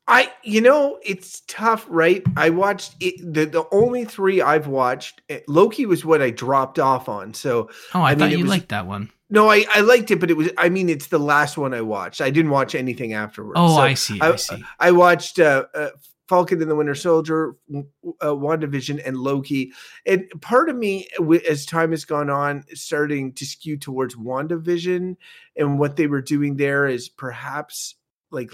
I, 0.09 0.33
you 0.43 0.61
know, 0.61 0.99
it's 1.05 1.43
tough, 1.47 1.87
right? 1.89 2.23
I 2.37 2.51
watched 2.51 2.97
it, 3.01 3.15
the 3.21 3.45
the 3.47 3.65
only 3.71 4.05
three 4.05 4.43
I've 4.43 4.67
watched. 4.67 5.23
eh, 5.29 5.41
Loki 5.47 5.87
was 5.87 6.05
what 6.05 6.21
I 6.21 6.31
dropped 6.31 6.79
off 6.81 7.09
on. 7.09 7.35
So 7.35 7.71
Oh, 7.95 8.01
I, 8.01 8.07
I 8.07 8.11
mean, 8.11 8.19
thought 8.19 8.33
it 8.33 8.39
you 8.39 8.45
was- 8.45 8.51
liked 8.51 8.69
that 8.71 8.87
one. 8.89 9.11
no, 9.31 9.49
I 9.49 9.65
I 9.73 9.81
liked 9.81 10.11
it, 10.11 10.19
but 10.19 10.29
it 10.31 10.37
was. 10.37 10.51
I 10.59 10.71
mean, 10.71 10.89
it's 10.89 11.07
the 11.07 11.21
last 11.21 11.57
one 11.57 11.73
I 11.73 11.83
watched. 11.83 12.21
I 12.21 12.31
didn't 12.31 12.51
watch 12.51 12.75
anything 12.75 13.13
afterwards. 13.13 13.59
Oh, 13.61 13.77
So 13.77 13.81
I 13.83 13.95
see. 13.95 14.21
I, 14.21 14.35
see. 14.37 14.65
I 14.81 14.91
watched 14.91 15.39
uh, 15.39 15.67
uh, 15.73 15.91
Falcon 16.33 16.63
and 16.63 16.71
the 16.71 16.75
Winter 16.75 16.95
Soldier, 16.95 17.57
uh, 17.75 18.29
WandaVision, 18.29 19.07
and 19.07 19.19
Loki. 19.19 19.71
And 20.07 20.25
part 20.41 20.71
of 20.71 20.77
me, 20.77 21.07
as 21.47 21.67
time 21.67 21.91
has 21.91 22.07
gone 22.07 22.31
on, 22.31 22.65
starting 22.73 23.35
to 23.35 23.45
skew 23.45 23.77
towards 23.77 24.17
WandaVision 24.17 25.15
and 25.59 25.79
what 25.79 25.97
they 25.97 26.07
were 26.07 26.23
doing 26.23 26.57
there 26.57 26.87
is 26.87 27.11
perhaps 27.11 27.97
like 28.31 28.51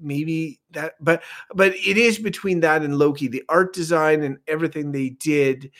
maybe 0.00 0.58
that 0.70 0.94
but 1.02 1.22
but 1.54 1.74
it 1.74 1.98
is 1.98 2.18
between 2.18 2.60
that 2.60 2.80
and 2.80 2.96
loki 2.96 3.28
the 3.28 3.42
art 3.50 3.74
design 3.74 4.22
and 4.22 4.38
everything 4.46 4.90
they 4.90 5.10
did 5.10 5.70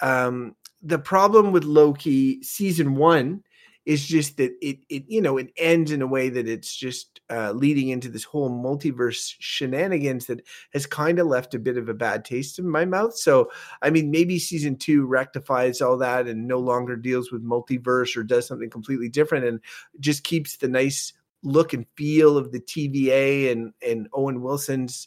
um 0.00 0.56
the 0.82 0.98
problem 0.98 1.52
with 1.52 1.62
loki 1.62 2.42
season 2.42 2.96
1 2.96 3.40
it's 3.86 4.04
just 4.04 4.36
that 4.38 4.52
it 4.60 4.80
it 4.88 5.04
you 5.06 5.22
know 5.22 5.38
it 5.38 5.52
ends 5.56 5.92
in 5.92 6.02
a 6.02 6.06
way 6.06 6.28
that 6.28 6.48
it's 6.48 6.74
just 6.74 7.20
uh, 7.30 7.52
leading 7.52 7.88
into 7.88 8.08
this 8.08 8.24
whole 8.24 8.50
multiverse 8.50 9.34
shenanigans 9.38 10.26
that 10.26 10.42
has 10.72 10.86
kind 10.86 11.18
of 11.20 11.28
left 11.28 11.54
a 11.54 11.58
bit 11.58 11.78
of 11.78 11.88
a 11.88 11.94
bad 11.94 12.24
taste 12.24 12.58
in 12.58 12.68
my 12.68 12.84
mouth. 12.84 13.16
So 13.16 13.50
I 13.82 13.90
mean, 13.90 14.10
maybe 14.10 14.38
season 14.40 14.76
two 14.76 15.06
rectifies 15.06 15.80
all 15.80 15.96
that 15.98 16.26
and 16.26 16.48
no 16.48 16.58
longer 16.58 16.96
deals 16.96 17.30
with 17.30 17.44
multiverse 17.44 18.16
or 18.16 18.24
does 18.24 18.46
something 18.46 18.70
completely 18.70 19.08
different 19.08 19.44
and 19.46 19.60
just 20.00 20.24
keeps 20.24 20.56
the 20.56 20.68
nice 20.68 21.12
look 21.44 21.72
and 21.72 21.86
feel 21.96 22.36
of 22.36 22.50
the 22.50 22.60
TVA 22.60 23.52
and 23.52 23.72
and 23.86 24.08
Owen 24.12 24.42
Wilson's 24.42 25.06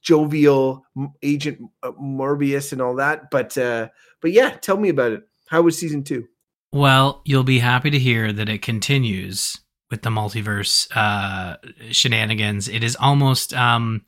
jovial 0.00 0.84
agent 1.22 1.60
Morbius 1.82 2.72
and 2.72 2.80
all 2.80 2.94
that. 2.96 3.30
But 3.30 3.58
uh, 3.58 3.88
but 4.20 4.32
yeah, 4.32 4.50
tell 4.50 4.78
me 4.78 4.88
about 4.88 5.12
it. 5.12 5.28
How 5.48 5.62
was 5.62 5.78
season 5.78 6.04
two? 6.04 6.26
Well, 6.74 7.22
you'll 7.24 7.44
be 7.44 7.60
happy 7.60 7.90
to 7.90 8.00
hear 8.00 8.32
that 8.32 8.48
it 8.48 8.60
continues 8.60 9.56
with 9.92 10.02
the 10.02 10.10
multiverse 10.10 10.88
uh, 10.92 11.56
shenanigans. 11.92 12.66
It 12.66 12.82
is 12.82 12.96
almost, 12.96 13.54
um, 13.54 14.04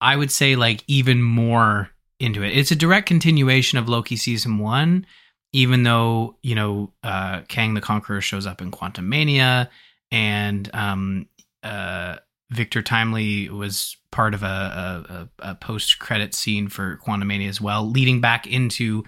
I 0.00 0.14
would 0.14 0.30
say, 0.30 0.54
like 0.54 0.84
even 0.86 1.20
more 1.20 1.90
into 2.20 2.44
it. 2.44 2.56
It's 2.56 2.70
a 2.70 2.76
direct 2.76 3.08
continuation 3.08 3.80
of 3.80 3.88
Loki 3.88 4.14
season 4.14 4.58
one, 4.58 5.06
even 5.52 5.82
though 5.82 6.36
you 6.40 6.54
know 6.54 6.92
uh, 7.02 7.40
Kang 7.48 7.74
the 7.74 7.80
Conqueror 7.80 8.20
shows 8.20 8.46
up 8.46 8.62
in 8.62 8.70
Quantumania, 8.70 9.68
and 10.12 10.70
um, 10.72 11.26
uh, 11.64 12.18
Victor 12.52 12.80
Timely 12.80 13.48
was 13.48 13.96
part 14.12 14.34
of 14.34 14.44
a, 14.44 15.28
a, 15.40 15.50
a, 15.50 15.54
post 15.56 15.98
credit 15.98 16.32
scene 16.32 16.68
for 16.68 17.00
Quantumania 17.04 17.48
as 17.48 17.60
well, 17.60 17.90
leading 17.90 18.20
back 18.20 18.46
into 18.46 19.02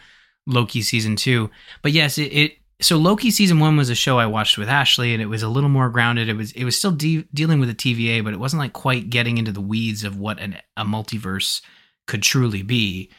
Loki 0.48 0.82
season 0.82 1.14
two. 1.14 1.50
But 1.82 1.92
yes, 1.92 2.18
it, 2.18 2.32
it 2.32 2.56
so 2.80 2.96
Loki 2.96 3.30
season 3.30 3.60
one 3.60 3.76
was 3.76 3.90
a 3.90 3.94
show 3.94 4.18
I 4.18 4.26
watched 4.26 4.56
with 4.56 4.68
Ashley, 4.68 5.12
and 5.12 5.22
it 5.22 5.26
was 5.26 5.42
a 5.42 5.48
little 5.48 5.68
more 5.68 5.90
grounded. 5.90 6.28
It 6.28 6.36
was 6.36 6.52
it 6.52 6.64
was 6.64 6.76
still 6.76 6.92
de- 6.92 7.26
dealing 7.34 7.60
with 7.60 7.68
the 7.68 7.74
TVA, 7.74 8.24
but 8.24 8.32
it 8.32 8.40
wasn't 8.40 8.60
like 8.60 8.72
quite 8.72 9.10
getting 9.10 9.38
into 9.38 9.52
the 9.52 9.60
weeds 9.60 10.04
of 10.04 10.18
what 10.18 10.40
an, 10.40 10.56
a 10.76 10.84
multiverse 10.84 11.60
could 12.06 12.22
truly 12.22 12.62
be. 12.62 13.10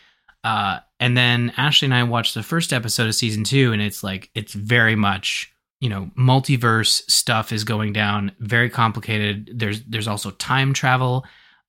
Uh, 0.43 0.79
and 0.99 1.15
then 1.15 1.53
Ashley 1.57 1.85
and 1.85 1.93
I 1.93 2.03
watched 2.03 2.33
the 2.33 2.43
first 2.43 2.73
episode 2.73 3.07
of 3.07 3.15
season 3.15 3.43
two, 3.43 3.71
and 3.71 3.81
it's 3.81 4.03
like 4.03 4.29
it's 4.33 4.53
very 4.53 4.95
much 4.95 5.53
you 5.79 5.89
know 5.89 6.09
multiverse 6.17 7.03
stuff 7.09 7.51
is 7.51 7.63
going 7.63 7.93
down, 7.93 8.31
very 8.39 8.69
complicated. 8.69 9.51
There's 9.53 9.83
there's 9.83 10.07
also 10.07 10.31
time 10.31 10.73
travel 10.73 11.25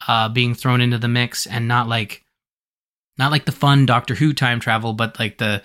uh, 0.09 0.29
being 0.29 0.55
thrown 0.55 0.81
into 0.81 0.99
the 0.99 1.09
mix, 1.09 1.47
and 1.47 1.69
not 1.69 1.89
like 1.89 2.25
not 3.19 3.31
like 3.31 3.45
the 3.45 3.53
fun 3.53 3.85
Doctor 3.85 4.15
Who 4.15 4.33
time 4.33 4.61
travel, 4.61 4.95
but 4.95 5.19
like 5.19 5.39
the 5.39 5.63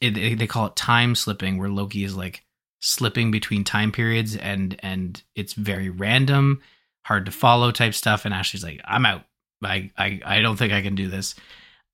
it, 0.00 0.38
they 0.38 0.46
call 0.46 0.66
it 0.66 0.76
time 0.76 1.14
slipping, 1.14 1.58
where 1.58 1.68
Loki 1.68 2.04
is 2.04 2.16
like 2.16 2.44
slipping 2.80 3.30
between 3.30 3.64
time 3.64 3.92
periods, 3.92 4.36
and 4.36 4.76
and 4.80 5.22
it's 5.34 5.52
very 5.54 5.90
random, 5.90 6.60
hard 7.04 7.26
to 7.26 7.32
follow 7.32 7.70
type 7.70 7.94
stuff. 7.94 8.24
And 8.24 8.34
Ashley's 8.34 8.64
like, 8.64 8.80
I'm 8.84 9.06
out. 9.06 9.22
I 9.62 9.90
I 9.96 10.20
I 10.24 10.40
don't 10.40 10.56
think 10.56 10.72
I 10.72 10.82
can 10.82 10.94
do 10.94 11.08
this. 11.08 11.34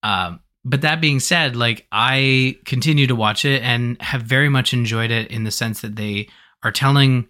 Um, 0.03 0.41
but 0.65 0.81
that 0.81 1.01
being 1.01 1.21
said, 1.21 1.57
like 1.57 1.87
I 1.93 2.59
continue 2.65 3.07
to 3.07 3.15
watch 3.15 3.45
it 3.45 3.63
and 3.63 4.01
have 4.03 4.23
very 4.23 4.49
much 4.49 4.73
enjoyed 4.73 5.11
it 5.11 5.31
in 5.31 5.45
the 5.45 5.51
sense 5.51 5.81
that 5.81 5.97
they 5.97 6.29
are 6.63 6.73
telling 6.73 7.29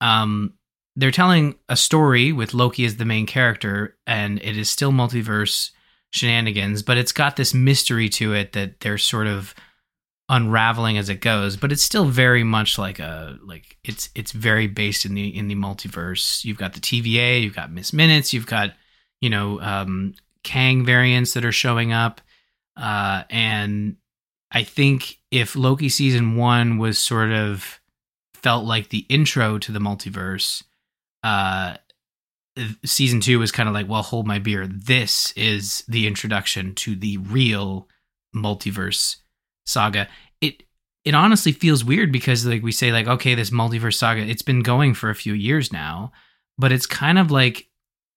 um 0.00 0.52
they're 0.96 1.10
telling 1.10 1.54
a 1.68 1.76
story 1.76 2.32
with 2.32 2.54
Loki 2.54 2.84
as 2.84 2.96
the 2.96 3.04
main 3.04 3.24
character 3.24 3.96
and 4.06 4.42
it 4.42 4.56
is 4.56 4.68
still 4.68 4.90
multiverse 4.90 5.70
shenanigans, 6.10 6.82
but 6.82 6.98
it's 6.98 7.12
got 7.12 7.36
this 7.36 7.54
mystery 7.54 8.08
to 8.08 8.34
it 8.34 8.52
that 8.52 8.80
they're 8.80 8.98
sort 8.98 9.26
of 9.26 9.54
unraveling 10.28 10.98
as 10.98 11.08
it 11.08 11.20
goes, 11.20 11.56
but 11.56 11.72
it's 11.72 11.82
still 11.82 12.04
very 12.04 12.44
much 12.44 12.78
like 12.78 12.98
a 12.98 13.38
like 13.44 13.76
it's 13.84 14.10
it's 14.14 14.32
very 14.32 14.66
based 14.66 15.04
in 15.04 15.14
the 15.14 15.36
in 15.36 15.48
the 15.48 15.54
multiverse. 15.54 16.44
You've 16.44 16.58
got 16.58 16.74
the 16.74 16.80
TVA, 16.80 17.42
you've 17.42 17.56
got 17.56 17.72
Miss 17.72 17.92
Minutes, 17.92 18.32
you've 18.32 18.46
got 18.46 18.74
you 19.20 19.30
know 19.30 19.60
um 19.60 20.14
Kang 20.44 20.84
variants 20.84 21.34
that 21.34 21.44
are 21.44 21.52
showing 21.52 21.92
up 21.92 22.20
uh, 22.78 23.24
and 23.28 23.96
I 24.52 24.62
think 24.62 25.18
if 25.30 25.56
Loki 25.56 25.88
season 25.88 26.36
one 26.36 26.78
was 26.78 26.98
sort 26.98 27.32
of 27.32 27.80
felt 28.34 28.64
like 28.64 28.88
the 28.88 29.04
intro 29.08 29.58
to 29.58 29.72
the 29.72 29.80
multiverse, 29.80 30.62
uh, 31.24 31.76
season 32.84 33.20
two 33.20 33.40
was 33.40 33.50
kind 33.50 33.68
of 33.68 33.74
like, 33.74 33.88
well, 33.88 34.02
hold 34.02 34.26
my 34.26 34.38
beer. 34.38 34.66
This 34.66 35.32
is 35.32 35.82
the 35.88 36.06
introduction 36.06 36.74
to 36.76 36.94
the 36.94 37.18
real 37.18 37.88
multiverse 38.34 39.16
saga. 39.68 40.08
It 40.40 40.62
it 41.04 41.14
honestly 41.14 41.52
feels 41.52 41.84
weird 41.84 42.12
because 42.12 42.44
like 42.46 42.62
we 42.62 42.72
say 42.72 42.92
like 42.92 43.06
okay 43.06 43.34
this 43.34 43.50
multiverse 43.50 43.94
saga 43.94 44.20
it's 44.20 44.42
been 44.42 44.62
going 44.62 44.94
for 44.94 45.10
a 45.10 45.14
few 45.14 45.32
years 45.32 45.72
now 45.72 46.12
but 46.58 46.72
it's 46.72 46.86
kind 46.86 47.18
of 47.18 47.30
like 47.30 47.68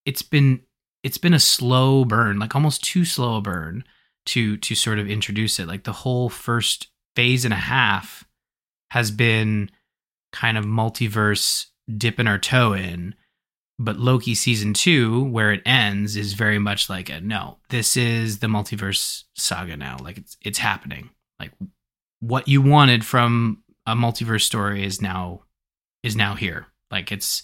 it's 0.05 0.23
been 0.23 0.61
it's 1.03 1.17
been 1.17 1.33
a 1.33 1.39
slow 1.39 2.03
burn 2.03 2.39
like 2.39 2.55
almost 2.55 2.83
too 2.83 3.05
slow 3.05 3.37
a 3.37 3.41
burn 3.41 3.83
to 4.25 4.57
to 4.57 4.75
sort 4.75 4.99
of 4.99 5.09
introduce 5.09 5.59
it. 5.59 5.67
Like 5.67 5.83
the 5.83 5.91
whole 5.91 6.29
first 6.29 6.87
phase 7.15 7.45
and 7.45 7.53
a 7.53 7.57
half 7.57 8.25
has 8.91 9.11
been 9.11 9.69
kind 10.31 10.57
of 10.57 10.65
multiverse 10.65 11.67
dipping 11.97 12.27
our 12.27 12.37
toe 12.37 12.73
in. 12.73 13.15
But 13.79 13.97
Loki 13.97 14.35
season 14.35 14.73
two, 14.73 15.23
where 15.23 15.51
it 15.51 15.63
ends, 15.65 16.15
is 16.15 16.33
very 16.33 16.59
much 16.59 16.87
like 16.87 17.09
a 17.09 17.19
no, 17.19 17.57
this 17.69 17.97
is 17.97 18.39
the 18.39 18.47
multiverse 18.47 19.23
saga 19.35 19.75
now. 19.75 19.97
Like 20.01 20.17
it's 20.17 20.37
it's 20.41 20.59
happening. 20.59 21.09
Like 21.41 21.51
what 22.19 22.47
you 22.47 22.61
wanted 22.61 23.05
from 23.05 23.63
a 23.85 23.95
multiverse 23.95 24.43
story 24.43 24.85
is 24.85 25.01
now 25.01 25.41
is 26.03 26.15
now 26.15 26.35
here. 26.35 26.67
Like 26.91 27.11
it's 27.11 27.43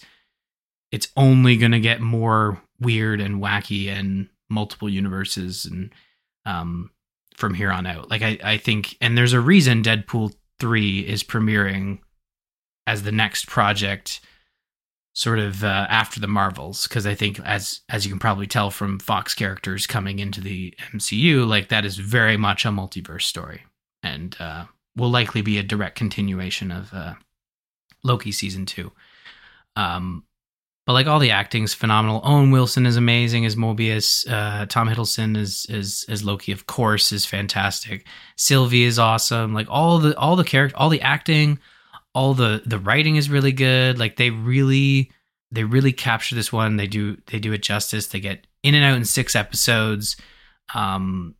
it's 0.92 1.08
only 1.16 1.56
gonna 1.56 1.80
get 1.80 2.00
more 2.00 2.62
weird 2.80 3.20
and 3.20 3.42
wacky 3.42 3.88
and 3.88 4.28
multiple 4.48 4.88
universes 4.88 5.64
and 5.64 5.92
um, 6.46 6.90
from 7.36 7.54
here 7.54 7.70
on 7.70 7.86
out. 7.86 8.10
Like 8.10 8.22
I, 8.22 8.38
I 8.42 8.56
think, 8.56 8.96
and 9.00 9.16
there's 9.16 9.32
a 9.32 9.40
reason 9.40 9.82
Deadpool 9.82 10.34
three 10.58 11.00
is 11.00 11.22
premiering 11.22 11.98
as 12.86 13.02
the 13.02 13.12
next 13.12 13.46
project, 13.46 14.20
sort 15.12 15.38
of 15.38 15.62
uh, 15.62 15.86
after 15.88 16.20
the 16.20 16.26
Marvels, 16.26 16.88
because 16.88 17.06
I 17.06 17.14
think 17.14 17.38
as 17.40 17.80
as 17.88 18.04
you 18.04 18.10
can 18.10 18.18
probably 18.18 18.46
tell 18.46 18.70
from 18.70 18.98
Fox 18.98 19.34
characters 19.34 19.86
coming 19.86 20.18
into 20.18 20.40
the 20.40 20.74
MCU, 20.94 21.46
like 21.46 21.68
that 21.68 21.84
is 21.84 21.98
very 21.98 22.36
much 22.36 22.64
a 22.64 22.68
multiverse 22.68 23.22
story, 23.22 23.62
and 24.14 24.36
uh, 24.40 24.64
will 24.96 25.10
likely 25.10 25.42
be 25.42 25.58
a 25.58 25.62
direct 25.62 25.96
continuation 25.96 26.70
of 26.70 26.92
uh, 26.92 27.14
Loki 28.02 28.32
season 28.32 28.66
two. 28.66 28.92
Um, 29.76 30.24
but 30.86 30.94
like 30.94 31.06
all 31.06 31.18
the 31.18 31.32
acting's 31.32 31.74
phenomenal. 31.74 32.22
Owen 32.24 32.50
Wilson 32.50 32.86
is 32.86 32.96
amazing 32.96 33.44
as 33.44 33.56
Mobius. 33.56 34.26
Uh, 34.26 34.64
Tom 34.66 34.88
Hiddleston 34.88 35.36
is 35.36 35.66
as 35.68 36.24
Loki, 36.24 36.50
of 36.50 36.66
course, 36.66 37.12
is 37.12 37.26
fantastic. 37.26 38.06
Sylvie 38.36 38.84
is 38.84 38.98
awesome. 38.98 39.52
Like 39.52 39.66
all 39.68 39.98
the 39.98 40.16
all 40.16 40.34
the 40.34 40.44
character, 40.44 40.76
all 40.78 40.88
the 40.88 41.02
acting, 41.02 41.58
all 42.14 42.32
the 42.32 42.62
the 42.64 42.78
writing 42.78 43.16
is 43.16 43.28
really 43.28 43.52
good. 43.52 43.98
Like 43.98 44.16
they 44.16 44.30
really 44.30 45.12
they 45.52 45.64
really 45.64 45.92
capture 45.92 46.34
this 46.34 46.52
one. 46.52 46.78
They 46.78 46.86
do 46.86 47.18
they 47.26 47.38
do 47.38 47.52
it 47.52 47.62
justice. 47.62 48.06
They 48.06 48.20
get 48.20 48.46
in 48.62 48.74
and 48.74 48.84
out 48.84 48.96
in 48.96 49.04
six 49.04 49.36
episodes. 49.36 50.16
Um, 50.74 51.34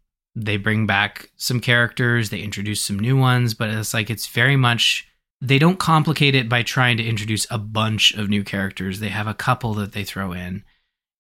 they 0.44 0.56
bring 0.56 0.86
back 0.86 1.30
some 1.36 1.60
characters. 1.60 2.30
They 2.30 2.40
introduce 2.40 2.80
some 2.80 2.98
new 2.98 3.16
ones, 3.16 3.54
but 3.54 3.70
it's 3.70 3.92
like 3.92 4.10
it's 4.10 4.28
very 4.28 4.56
much 4.56 5.08
they 5.40 5.58
don't 5.58 5.78
complicate 5.78 6.34
it 6.34 6.48
by 6.48 6.62
trying 6.62 6.96
to 6.96 7.04
introduce 7.04 7.46
a 7.50 7.58
bunch 7.58 8.12
of 8.14 8.28
new 8.28 8.44
characters. 8.44 9.00
They 9.00 9.08
have 9.08 9.26
a 9.26 9.34
couple 9.34 9.74
that 9.74 9.92
they 9.92 10.04
throw 10.04 10.32
in. 10.32 10.64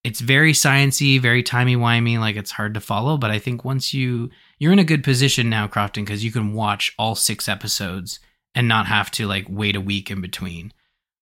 It's 0.04 0.20
very 0.20 0.52
sciency, 0.52 1.20
very 1.20 1.42
timey 1.42 1.76
wimey, 1.76 2.18
like 2.18 2.36
it's 2.36 2.52
hard 2.52 2.74
to 2.74 2.80
follow. 2.80 3.16
But 3.16 3.30
I 3.30 3.38
think 3.38 3.64
once 3.64 3.92
you 3.92 4.30
you're 4.58 4.72
in 4.72 4.78
a 4.78 4.84
good 4.84 5.04
position 5.04 5.50
now, 5.50 5.66
Crofton, 5.66 6.04
because 6.04 6.24
you 6.24 6.32
can 6.32 6.52
watch 6.52 6.94
all 6.98 7.14
six 7.14 7.48
episodes 7.48 8.20
and 8.54 8.68
not 8.68 8.86
have 8.86 9.10
to 9.12 9.26
like 9.26 9.46
wait 9.48 9.76
a 9.76 9.80
week 9.80 10.10
in 10.10 10.20
between. 10.20 10.72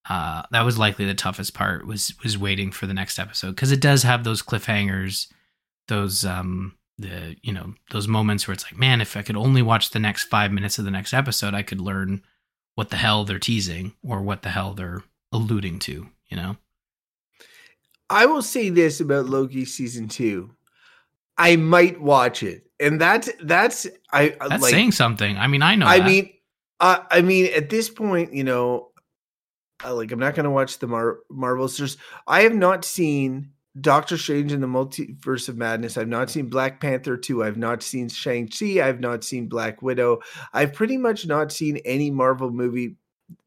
Uh, 0.08 0.42
that 0.52 0.64
was 0.64 0.78
likely 0.78 1.04
the 1.04 1.14
toughest 1.14 1.54
part 1.54 1.86
was 1.86 2.14
was 2.22 2.38
waiting 2.38 2.70
for 2.70 2.86
the 2.86 2.94
next 2.94 3.18
episode 3.18 3.50
because 3.50 3.72
it 3.72 3.80
does 3.80 4.02
have 4.02 4.22
those 4.22 4.42
cliffhangers, 4.42 5.28
those 5.88 6.24
um 6.24 6.76
the 6.98 7.36
you 7.42 7.52
know 7.52 7.74
those 7.90 8.08
moments 8.08 8.48
where 8.48 8.54
it's 8.54 8.64
like 8.64 8.78
man 8.78 9.02
if 9.02 9.16
I 9.16 9.22
could 9.22 9.36
only 9.36 9.60
watch 9.60 9.90
the 9.90 9.98
next 9.98 10.24
five 10.24 10.50
minutes 10.50 10.78
of 10.78 10.86
the 10.86 10.90
next 10.90 11.12
episode 11.12 11.52
I 11.52 11.62
could 11.62 11.80
learn 11.80 12.22
what 12.76 12.90
the 12.90 12.96
hell 12.96 13.24
they're 13.24 13.38
teasing 13.40 13.94
or 14.04 14.22
what 14.22 14.42
the 14.42 14.50
hell 14.50 14.74
they're 14.74 15.02
alluding 15.32 15.80
to, 15.80 16.06
you 16.28 16.36
know? 16.36 16.56
I 18.08 18.26
will 18.26 18.42
say 18.42 18.68
this 18.68 19.00
about 19.00 19.26
Loki 19.26 19.64
season 19.64 20.06
two. 20.06 20.52
I 21.36 21.56
might 21.56 22.00
watch 22.00 22.42
it. 22.42 22.70
And 22.78 23.00
that's 23.00 23.30
that's 23.42 23.86
I 24.12 24.36
that's 24.38 24.62
like, 24.62 24.70
saying 24.70 24.92
something. 24.92 25.36
I 25.38 25.46
mean, 25.46 25.62
I 25.62 25.74
know. 25.74 25.86
I 25.86 25.98
that. 25.98 26.06
mean, 26.06 26.30
uh, 26.78 26.98
I 27.10 27.22
mean, 27.22 27.50
at 27.54 27.70
this 27.70 27.88
point, 27.88 28.34
you 28.34 28.44
know, 28.44 28.90
like 29.84 30.12
I'm 30.12 30.18
not 30.18 30.34
to 30.34 30.50
watch 30.50 30.78
the 30.78 30.86
Mar- 30.86 31.20
Marvels. 31.30 31.78
There's, 31.78 31.96
I 32.26 32.42
have 32.42 32.54
not 32.54 32.84
seen 32.84 33.52
Doctor 33.80 34.16
Strange 34.16 34.52
in 34.52 34.60
the 34.60 34.66
Multiverse 34.66 35.48
of 35.48 35.56
Madness. 35.56 35.96
I've 35.96 36.08
not 36.08 36.30
seen 36.30 36.48
Black 36.48 36.80
Panther 36.80 37.16
2. 37.16 37.44
I've 37.44 37.56
not 37.56 37.82
seen 37.82 38.08
Shang-Chi. 38.08 38.80
I've 38.80 39.00
not 39.00 39.24
seen 39.24 39.48
Black 39.48 39.82
Widow. 39.82 40.20
I've 40.52 40.72
pretty 40.72 40.96
much 40.96 41.26
not 41.26 41.52
seen 41.52 41.78
any 41.84 42.10
Marvel 42.10 42.50
movie, 42.50 42.96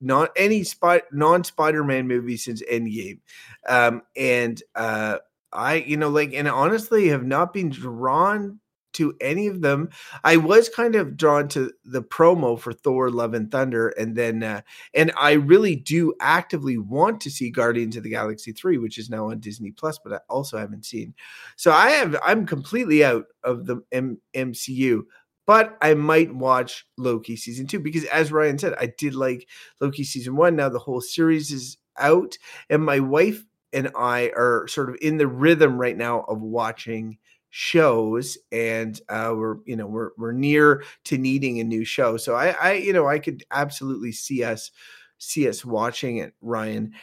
not 0.01 0.31
any 0.35 0.63
spot 0.63 1.01
non 1.11 1.43
Spider-Man 1.43 2.07
movie 2.07 2.37
since 2.37 2.61
Endgame. 2.63 3.19
Um, 3.67 4.03
and 4.15 4.61
uh 4.75 5.17
I, 5.51 5.75
you 5.75 5.97
know, 5.97 6.09
like, 6.09 6.33
and 6.33 6.47
honestly 6.47 7.07
have 7.09 7.25
not 7.25 7.53
been 7.53 7.69
drawn 7.69 8.59
to 8.93 9.13
any 9.21 9.47
of 9.47 9.61
them. 9.61 9.89
I 10.23 10.37
was 10.37 10.69
kind 10.69 10.95
of 10.95 11.17
drawn 11.17 11.47
to 11.49 11.71
the 11.85 12.01
promo 12.01 12.59
for 12.59 12.73
Thor 12.73 13.09
Love 13.09 13.33
and 13.33 13.51
Thunder 13.51 13.89
and 13.89 14.15
then 14.15 14.43
uh 14.43 14.61
and 14.93 15.11
I 15.19 15.33
really 15.33 15.75
do 15.75 16.13
actively 16.19 16.77
want 16.77 17.21
to 17.21 17.31
see 17.31 17.49
Guardians 17.49 17.95
of 17.95 18.03
the 18.03 18.09
Galaxy 18.09 18.51
3 18.51 18.77
which 18.77 18.97
is 18.97 19.09
now 19.09 19.29
on 19.29 19.39
Disney 19.39 19.71
Plus 19.71 19.99
but 20.03 20.13
I 20.13 20.19
also 20.29 20.57
haven't 20.57 20.85
seen. 20.85 21.13
So 21.55 21.71
I 21.71 21.91
have 21.91 22.15
I'm 22.23 22.45
completely 22.45 23.03
out 23.03 23.25
of 23.43 23.65
the 23.65 23.81
M- 23.91 24.19
MCU 24.33 25.03
but 25.45 25.77
I 25.81 25.95
might 25.95 26.33
watch 26.33 26.85
Loki 26.97 27.35
season 27.35 27.67
2 27.67 27.79
because 27.79 28.05
as 28.05 28.31
Ryan 28.31 28.57
said 28.57 28.73
I 28.79 28.91
did 28.97 29.15
like 29.15 29.47
Loki 29.81 30.03
season 30.03 30.35
1 30.35 30.55
now 30.55 30.69
the 30.69 30.79
whole 30.79 31.01
series 31.01 31.51
is 31.51 31.77
out 31.97 32.37
and 32.69 32.83
my 32.83 32.99
wife 32.99 33.43
and 33.73 33.91
I 33.95 34.31
are 34.35 34.67
sort 34.67 34.89
of 34.89 34.97
in 35.01 35.17
the 35.17 35.27
rhythm 35.27 35.77
right 35.79 35.97
now 35.97 36.21
of 36.21 36.41
watching 36.41 37.17
shows 37.51 38.37
and 38.51 39.01
uh 39.09 39.33
we're 39.35 39.57
you 39.65 39.75
know 39.75 39.87
we're 39.87 40.11
we're 40.17 40.31
near 40.31 40.83
to 41.05 41.17
needing 41.17 41.59
a 41.59 41.63
new 41.63 41.83
show. 41.83 42.17
So 42.17 42.35
i 42.35 42.49
i 42.49 42.73
you 42.73 42.93
know 42.93 43.07
i 43.07 43.19
could 43.19 43.43
absolutely 43.51 44.11
see 44.11 44.43
us 44.43 44.71
see 45.17 45.47
us 45.47 45.65
watching 45.65 46.17
it 46.17 46.33
ryan. 46.41 46.93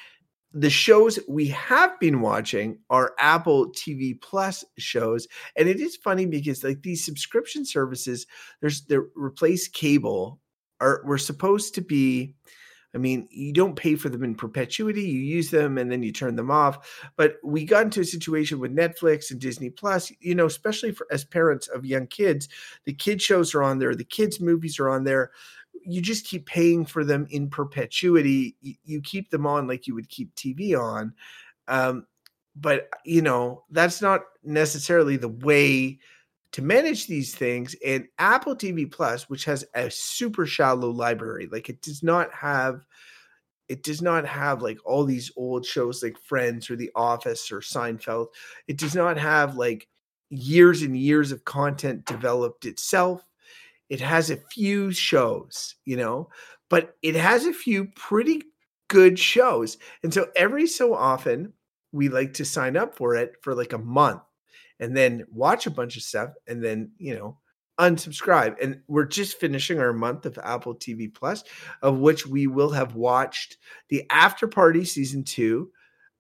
The 0.52 0.70
shows 0.70 1.18
we 1.28 1.48
have 1.48 1.98
been 2.00 2.20
watching 2.22 2.78
are 2.88 3.14
apple 3.18 3.72
tv 3.72 4.20
plus 4.20 4.64
shows 4.78 5.26
and 5.56 5.68
it 5.68 5.80
is 5.80 5.96
funny 5.96 6.26
because 6.26 6.64
like 6.64 6.82
these 6.82 7.04
subscription 7.04 7.64
services 7.64 8.26
there's 8.60 8.82
they 8.86 8.98
replace 9.14 9.68
cable 9.68 10.40
are 10.80 11.02
we're 11.04 11.18
supposed 11.18 11.74
to 11.74 11.80
be 11.80 12.34
I 12.96 12.98
mean, 12.98 13.28
you 13.30 13.52
don't 13.52 13.76
pay 13.76 13.94
for 13.94 14.08
them 14.08 14.24
in 14.24 14.34
perpetuity. 14.34 15.02
You 15.02 15.20
use 15.20 15.50
them 15.50 15.76
and 15.76 15.92
then 15.92 16.02
you 16.02 16.12
turn 16.12 16.34
them 16.34 16.50
off. 16.50 17.10
But 17.16 17.36
we 17.44 17.66
got 17.66 17.84
into 17.84 18.00
a 18.00 18.06
situation 18.06 18.58
with 18.58 18.74
Netflix 18.74 19.30
and 19.30 19.38
Disney 19.38 19.68
Plus, 19.68 20.10
you 20.20 20.34
know, 20.34 20.46
especially 20.46 20.92
for 20.92 21.06
as 21.10 21.22
parents 21.22 21.68
of 21.68 21.84
young 21.84 22.06
kids, 22.06 22.48
the 22.86 22.94
kid 22.94 23.20
shows 23.20 23.54
are 23.54 23.62
on 23.62 23.78
there, 23.78 23.94
the 23.94 24.02
kids' 24.02 24.40
movies 24.40 24.80
are 24.80 24.88
on 24.88 25.04
there. 25.04 25.30
You 25.84 26.00
just 26.00 26.24
keep 26.24 26.46
paying 26.46 26.86
for 26.86 27.04
them 27.04 27.26
in 27.28 27.50
perpetuity. 27.50 28.56
You, 28.62 28.74
you 28.82 29.00
keep 29.02 29.28
them 29.28 29.46
on 29.46 29.66
like 29.66 29.86
you 29.86 29.94
would 29.94 30.08
keep 30.08 30.34
TV 30.34 30.74
on. 30.74 31.12
Um, 31.68 32.06
but, 32.58 32.88
you 33.04 33.20
know, 33.20 33.64
that's 33.70 34.00
not 34.00 34.22
necessarily 34.42 35.18
the 35.18 35.28
way 35.28 35.98
to 36.56 36.62
manage 36.62 37.06
these 37.06 37.34
things 37.34 37.76
and 37.84 38.08
apple 38.18 38.56
tv 38.56 38.90
plus 38.90 39.28
which 39.28 39.44
has 39.44 39.62
a 39.74 39.90
super 39.90 40.46
shallow 40.46 40.88
library 40.88 41.46
like 41.52 41.68
it 41.68 41.82
does 41.82 42.02
not 42.02 42.32
have 42.32 42.80
it 43.68 43.82
does 43.82 44.00
not 44.00 44.24
have 44.24 44.62
like 44.62 44.78
all 44.82 45.04
these 45.04 45.30
old 45.36 45.66
shows 45.66 46.02
like 46.02 46.16
friends 46.18 46.70
or 46.70 46.76
the 46.76 46.90
office 46.94 47.52
or 47.52 47.60
seinfeld. 47.60 48.28
It 48.68 48.78
does 48.78 48.94
not 48.94 49.18
have 49.18 49.56
like 49.56 49.86
years 50.30 50.80
and 50.80 50.96
years 50.96 51.30
of 51.30 51.44
content 51.44 52.06
developed 52.06 52.64
itself. 52.64 53.28
It 53.90 54.00
has 54.00 54.30
a 54.30 54.36
few 54.36 54.92
shows 54.92 55.74
you 55.84 55.98
know 55.98 56.30
but 56.70 56.96
it 57.02 57.16
has 57.16 57.44
a 57.44 57.52
few 57.52 57.88
pretty 57.96 58.42
good 58.88 59.18
shows. 59.18 59.76
And 60.02 60.14
so 60.14 60.28
every 60.34 60.66
so 60.66 60.94
often 60.94 61.52
we 61.92 62.08
like 62.08 62.32
to 62.34 62.46
sign 62.46 62.78
up 62.78 62.96
for 62.96 63.14
it 63.14 63.34
for 63.42 63.54
like 63.54 63.74
a 63.74 63.78
month 63.78 64.22
and 64.80 64.96
then 64.96 65.24
watch 65.32 65.66
a 65.66 65.70
bunch 65.70 65.96
of 65.96 66.02
stuff 66.02 66.30
and 66.46 66.62
then, 66.62 66.92
you 66.98 67.14
know, 67.14 67.38
unsubscribe. 67.78 68.56
And 68.62 68.80
we're 68.88 69.04
just 69.04 69.38
finishing 69.38 69.78
our 69.80 69.92
month 69.92 70.26
of 70.26 70.38
Apple 70.42 70.74
TV 70.74 71.12
Plus, 71.12 71.44
of 71.82 71.98
which 71.98 72.26
we 72.26 72.46
will 72.46 72.70
have 72.70 72.94
watched 72.94 73.56
the 73.90 74.04
After 74.10 74.48
Party 74.48 74.84
season 74.84 75.24
two, 75.24 75.70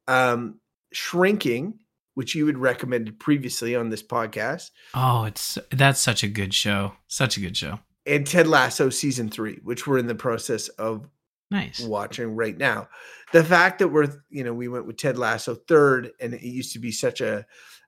um, 0.08 0.60
Shrinking, 0.92 1.78
which 2.14 2.34
you 2.34 2.46
had 2.46 2.58
recommended 2.58 3.18
previously 3.18 3.74
on 3.76 3.90
this 3.90 4.02
podcast. 4.02 4.70
Oh, 4.94 5.24
it's 5.24 5.58
that's 5.70 6.00
such 6.00 6.22
a 6.22 6.28
good 6.28 6.54
show. 6.54 6.92
Such 7.08 7.36
a 7.36 7.40
good 7.40 7.56
show. 7.56 7.80
And 8.06 8.26
Ted 8.26 8.46
Lasso 8.46 8.88
season 8.88 9.28
three, 9.28 9.58
which 9.62 9.86
we're 9.86 9.98
in 9.98 10.06
the 10.06 10.14
process 10.14 10.68
of 10.68 11.08
Nice. 11.50 11.80
watching 11.80 12.36
right 12.36 12.56
now. 12.56 12.88
The 13.32 13.44
fact 13.44 13.80
that 13.80 13.88
we're, 13.88 14.08
you 14.30 14.44
know, 14.44 14.54
we 14.54 14.68
went 14.68 14.86
with 14.86 14.96
Ted 14.96 15.18
Lasso 15.18 15.54
third, 15.54 16.12
and 16.20 16.32
it 16.32 16.42
used 16.42 16.72
to 16.74 16.78
be 16.78 16.92
such 16.92 17.20
a 17.20 17.44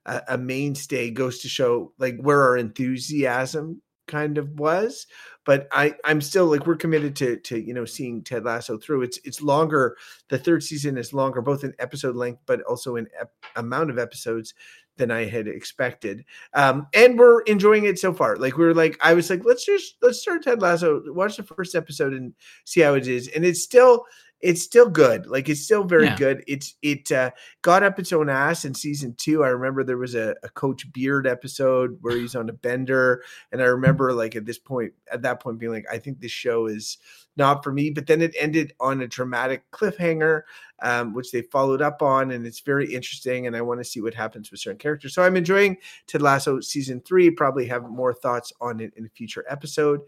a, 0.09 0.23
a 0.29 0.39
mainstay 0.39 1.11
goes 1.11 1.39
to 1.41 1.49
show 1.49 1.93
like 1.99 2.19
where 2.21 2.43
our 2.43 2.57
enthusiasm 2.57 3.81
kind 4.09 4.39
of 4.39 4.59
was 4.59 5.07
but 5.45 5.69
i 5.71 5.95
i'm 6.05 6.21
still 6.21 6.47
like 6.47 6.67
we're 6.67 6.75
committed 6.75 7.15
to 7.15 7.37
to 7.37 7.61
you 7.61 7.75
know 7.75 7.85
seeing 7.85 8.25
ted 8.25 8.45
lasso 8.45 8.79
through. 8.79 9.03
It's 9.03 9.21
it's 9.23 9.43
longer 9.43 9.97
the 10.31 10.39
third 10.39 10.65
season 10.65 10.97
is 10.97 11.13
longer 11.13 11.43
both 11.43 11.63
in 11.63 11.75
episode 11.79 12.17
length 12.17 12.41
but 12.47 12.63
also 12.63 12.97
in 12.97 13.07
ep- 13.21 13.33
amount 13.55 13.91
of 13.91 13.99
episodes 13.99 14.55
than 14.97 15.11
i 15.11 15.27
had 15.27 15.47
expected. 15.47 16.25
Um 16.55 16.89
and 16.95 17.19
we're 17.19 17.43
enjoying 17.43 17.85
it 17.85 17.99
so 17.99 18.13
far. 18.13 18.37
Like 18.37 18.57
we 18.57 18.65
are 18.65 18.75
like 18.75 18.99
i 19.03 19.13
was 19.13 19.29
like 19.29 19.45
let's 19.45 19.65
just 19.65 19.97
let's 20.01 20.21
start 20.21 20.43
ted 20.43 20.63
lasso 20.63 21.03
watch 21.13 21.37
the 21.37 21.43
first 21.43 21.75
episode 21.75 22.15
and 22.15 22.33
see 22.65 22.81
how 22.81 22.95
it 22.95 23.07
is. 23.07 23.29
And 23.29 23.45
it's 23.45 23.63
still 23.63 24.07
it's 24.41 24.63
still 24.63 24.89
good. 24.89 25.27
Like 25.27 25.49
it's 25.49 25.63
still 25.63 25.83
very 25.83 26.05
Yeah. 26.07 26.17
good. 26.17 26.45
It's 26.47 26.75
it 26.81 27.11
uh, 27.11 27.33
got 27.63 27.83
up 27.83 27.99
its 27.99 28.13
own 28.13 28.29
ass 28.29 28.65
in 28.65 28.73
season 28.73 29.15
two. 29.19 29.43
I 29.43 29.49
remember 29.49 29.83
there 29.83 29.99
was 29.99 30.15
a, 30.15 30.37
a 30.45 30.49
Coach 30.51 30.91
Beard 30.93 31.27
episode 31.27 31.99
where 32.03 32.17
he's 32.17 32.37
on 32.37 32.49
a 32.49 32.53
bender, 32.53 33.23
and 33.51 33.61
I 33.61 33.65
remember 33.65 34.13
like 34.13 34.37
at 34.37 34.47
this 34.47 34.59
point, 34.59 34.93
at 35.13 35.23
that 35.23 35.41
point, 35.41 35.59
being 35.59 35.73
like, 35.73 35.87
I 35.91 35.99
think 35.99 36.21
this 36.21 36.31
show 36.31 36.67
is 36.67 36.99
not 37.37 37.65
for 37.65 37.73
me. 37.73 37.91
But 37.91 38.07
then 38.07 38.23
it 38.23 38.35
ended 38.39 38.75
on 38.79 39.01
a 39.01 39.09
dramatic 39.09 39.69
cliffhanger, 39.73 40.43
um, 40.83 41.15
which 41.15 41.33
they 41.33 41.43
followed 41.43 41.83
up 41.83 42.01
on, 42.01 42.31
and 42.31 42.47
it's 42.47 42.61
very 42.61 42.95
interesting. 42.95 43.49
And 43.49 43.57
I 43.57 43.61
want 43.61 43.81
to 43.81 43.85
see 43.85 44.01
what 44.01 44.15
happens 44.15 44.53
with 44.53 44.61
certain 44.61 44.79
characters. 44.79 45.15
So 45.15 45.25
I'm 45.25 45.37
enjoying 45.37 45.79
Ted 46.07 46.23
Lasso 46.23 46.61
season 46.61 47.01
three. 47.01 47.29
Probably 47.31 47.67
have 47.67 47.89
more 47.89 48.15
thoughts 48.15 48.53
on 48.61 48.79
it 48.79 48.93
in 48.97 49.05
a 49.05 49.09
future 49.09 49.45
episode. 49.49 50.01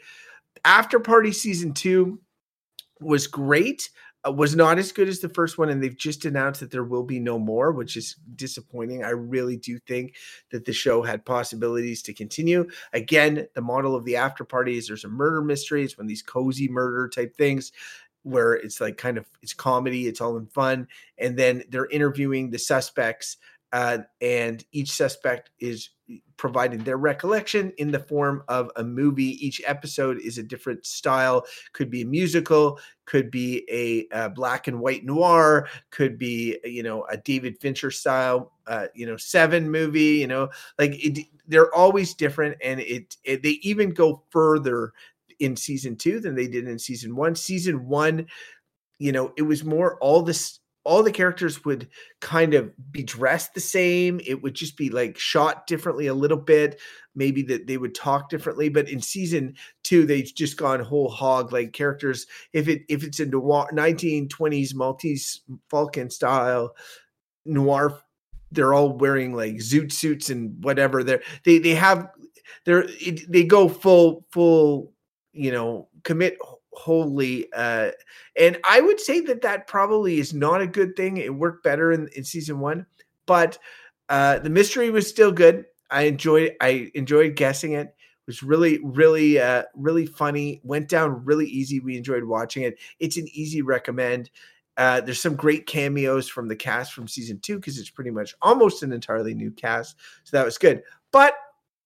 After 0.65 1.01
Party 1.01 1.33
season 1.33 1.73
two 1.75 2.21
was 3.01 3.27
great 3.27 3.91
Uh, 4.27 4.31
was 4.31 4.55
not 4.55 4.79
as 4.79 4.93
good 4.93 5.09
as 5.09 5.21
the 5.21 5.31
first 5.31 5.57
one 5.57 5.71
and 5.71 5.83
they've 5.83 5.97
just 5.97 6.27
announced 6.27 6.61
that 6.61 6.71
there 6.71 6.85
will 6.85 7.03
be 7.03 7.19
no 7.19 7.39
more 7.39 7.73
which 7.73 7.97
is 7.97 8.17
disappointing. 8.37 9.03
I 9.03 9.11
really 9.11 9.57
do 9.57 9.79
think 9.79 10.17
that 10.51 10.67
the 10.67 10.75
show 10.75 11.03
had 11.03 11.25
possibilities 11.25 12.03
to 12.03 12.13
continue. 12.13 12.69
Again 12.93 13.47
the 13.55 13.63
model 13.63 13.97
of 13.97 14.05
the 14.05 14.17
after 14.17 14.45
party 14.45 14.77
is 14.77 14.87
there's 14.87 15.05
a 15.05 15.09
murder 15.09 15.41
mystery 15.41 15.85
it's 15.85 15.97
one 15.97 16.05
of 16.05 16.09
these 16.09 16.23
cozy 16.23 16.69
murder 16.69 17.09
type 17.09 17.35
things 17.37 17.73
where 18.23 18.53
it's 18.53 18.81
like 18.81 18.99
kind 18.99 19.17
of 19.17 19.25
it's 19.43 19.55
comedy 19.55 20.07
it's 20.07 20.21
all 20.21 20.37
in 20.37 20.47
fun 20.47 20.87
and 21.17 21.39
then 21.39 21.63
they're 21.71 21.87
interviewing 21.87 22.51
the 22.51 22.59
suspects 22.59 23.39
uh, 23.73 23.99
and 24.21 24.65
each 24.73 24.91
suspect 24.91 25.51
is 25.59 25.91
providing 26.37 26.83
their 26.83 26.97
recollection 26.97 27.73
in 27.79 27.91
the 27.91 27.99
form 27.99 28.43
of 28.49 28.71
a 28.77 28.83
movie. 28.83 29.47
Each 29.47 29.61
episode 29.67 30.19
is 30.21 30.39
a 30.39 30.43
different 30.43 30.85
style. 30.85 31.45
Could 31.73 31.91
be 31.91 32.03
a 32.03 32.07
musical, 32.07 32.81
could 33.05 33.31
be 33.31 33.65
a, 33.71 34.09
uh 34.17 34.29
black 34.31 34.67
and 34.67 34.81
white 34.81 35.05
noir, 35.05 35.69
could 35.91 36.19
be 36.19 36.59
you 36.65 36.83
know 36.83 37.05
a 37.05 37.17
David 37.17 37.59
Fincher 37.61 37.91
style, 37.91 38.53
uh, 38.67 38.87
you 38.95 39.07
know 39.07 39.17
Seven 39.17 39.71
movie. 39.71 40.19
You 40.19 40.27
know, 40.27 40.49
like 40.79 40.93
it, 40.95 41.27
they're 41.47 41.75
always 41.75 42.15
different, 42.15 42.57
and 42.63 42.81
it, 42.81 43.17
it 43.25 43.43
they 43.43 43.61
even 43.63 43.91
go 43.91 44.25
further 44.31 44.93
in 45.39 45.57
season 45.57 45.97
two 45.97 46.21
than 46.21 46.35
they 46.35 46.47
did 46.49 46.67
in 46.67 46.79
season 46.79 47.15
one. 47.15 47.35
Season 47.35 47.87
one, 47.87 48.27
you 48.99 49.13
know, 49.13 49.33
it 49.37 49.43
was 49.43 49.65
more 49.65 49.97
all 49.99 50.23
this 50.23 50.61
all 50.85 51.03
the 51.03 51.13
characters 51.13 51.65
would 51.65 51.89
kind 52.21 52.55
of 52.55 52.73
be 52.91 53.03
dressed 53.03 53.55
the 53.55 53.61
same. 53.61 54.21
It 54.27 54.43
would 54.43 54.55
just 54.55 54.77
be 54.77 54.89
like 54.89 55.19
shot 55.19 55.67
differently 55.67 56.07
a 56.07 56.15
little 56.15 56.39
bit. 56.39 56.81
Maybe 57.15 57.43
that 57.43 57.67
they 57.67 57.77
would 57.77 57.95
talk 57.95 58.31
differently. 58.31 58.69
But 58.69 58.89
in 58.89 59.03
season 59.03 59.55
two, 59.83 60.07
they've 60.07 60.33
just 60.35 60.57
gone 60.57 60.81
whole 60.81 61.11
hog. 61.11 61.53
Like 61.53 61.73
characters, 61.73 62.27
if 62.53 62.69
it 62.69 62.83
if 62.89 63.05
it's 63.05 63.21
a 63.21 63.27
noir 63.27 63.69
1920s 63.73 64.75
Maltese 64.75 65.41
Falcon 65.69 66.09
style 66.09 66.75
noir, 67.45 68.01
they're 68.51 68.75
all 68.75 68.97
wearing 68.97 69.35
like 69.35 69.57
zoot 69.57 69.93
suits 69.93 70.31
and 70.31 70.63
whatever. 70.65 71.05
They're 71.05 71.23
they 71.45 71.59
they 71.59 71.75
have 71.75 72.09
they're 72.65 72.87
it, 73.01 73.31
they 73.31 73.45
go 73.45 73.69
full 73.69 74.25
full 74.31 74.93
you 75.33 75.53
know 75.53 75.89
commit 76.05 76.39
wholly 76.73 77.47
uh 77.53 77.91
and 78.39 78.59
i 78.69 78.81
would 78.81 79.01
say 79.01 79.21
that 79.21 79.43
that 79.43 79.67
probably 79.67 80.21
is 80.21 80.33
not 80.33 80.61
a 80.61 80.67
good 80.67 80.95
thing 80.97 81.17
it 81.17 81.35
worked 81.35 81.65
better 81.65 81.93
in, 81.93 82.09
in 82.15 82.23
season 82.23 82.61
one 82.61 82.87
but 83.27 83.59
uh 84.09 84.39
the 84.39 84.51
mystery 84.51 84.91
was 84.91 85.09
still 85.09 85.33
good 85.33 85.65
i 85.91 86.03
enjoyed 86.03 86.53
i 86.61 86.89
enjoyed 86.95 87.35
guessing 87.35 87.73
it 87.73 87.89
it 87.89 88.27
was 88.27 88.43
really 88.43 88.79
really 88.85 89.41
uh 89.41 89.65
really 89.75 90.07
funny 90.07 90.61
went 90.63 90.89
down 90.89 91.25
really 91.25 91.47
easy 91.47 91.81
we 91.81 91.97
enjoyed 91.97 92.25
watching 92.25 92.63
it 92.63 92.79
it's 93.01 93.17
an 93.17 93.27
easy 93.33 93.63
recommend 93.63 94.31
uh 94.77 95.01
there's 95.01 95.21
some 95.21 95.35
great 95.35 95.67
cameos 95.67 96.29
from 96.29 96.47
the 96.47 96.57
cast 96.57 96.93
from 96.93 97.09
season 97.09 97.41
two 97.41 97.57
because 97.57 97.79
it's 97.79 97.91
pretty 97.91 98.11
much 98.13 98.33
almost 98.43 98.85
an 98.85 98.93
entirely 98.93 99.35
new 99.35 99.51
cast 99.51 99.97
so 100.23 100.37
that 100.37 100.45
was 100.45 100.57
good 100.57 100.85
but 101.11 101.35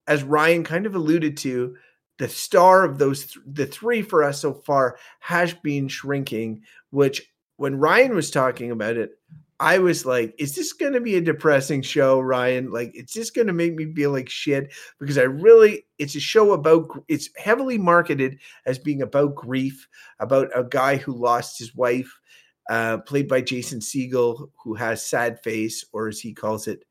as 0.09 0.23
ryan 0.23 0.63
kind 0.63 0.85
of 0.85 0.95
alluded 0.95 1.39
to 1.39 1.75
the 2.19 2.29
star 2.29 2.85
of 2.85 2.99
those 2.99 3.27
th- 3.27 3.45
the 3.47 3.67
three 3.67 4.03
for 4.03 4.23
us 4.23 4.41
so 4.41 4.53
far 4.53 4.97
has 5.21 5.53
been 5.55 5.89
shrinking 5.89 6.63
which 6.91 7.33
when 7.57 7.77
ryan 7.77 8.15
was 8.15 8.31
talking 8.31 8.71
about 8.71 8.97
it 8.97 9.19
i 9.61 9.79
was 9.79 10.05
like 10.05 10.35
is 10.39 10.55
this 10.55 10.73
going 10.73 10.93
to 10.93 11.01
be 11.01 11.17
a 11.17 11.21
depressing 11.21 11.83
show 11.83 12.21
ryan? 12.21 12.71
Like 12.71 12.91
it's 12.95 13.13
just 13.13 13.35
going 13.35 13.47
to 13.47 13.53
make 13.53 13.75
me 13.75 13.93
feel 13.95 14.11
like 14.11 14.29
shit? 14.29 14.73
Because 14.99 15.19
i 15.19 15.23
really 15.23 15.87
it's 15.99 16.17
a 16.17 16.21
show 16.21 16.53
about 16.53 16.89
it's 17.09 17.31
heavily 17.37 17.79
marketed 17.79 18.39
as 18.67 18.79
being 18.79 19.03
about 19.03 19.35
grief 19.35 19.89
about 20.19 20.49
a 20.55 20.65
guy 20.65 20.97
who 20.97 21.13
lost 21.13 21.59
his 21.59 21.75
wife 21.75 22.19
uh, 22.71 22.99
played 22.99 23.29
by 23.29 23.43
jason 23.43 23.79
segel 23.79 24.49
who 24.63 24.75
has 24.75 25.07
sad 25.07 25.39
face 25.43 25.85
or 25.93 26.09
as 26.09 26.19
he 26.19 26.33
calls 26.33 26.67
it 26.67 26.85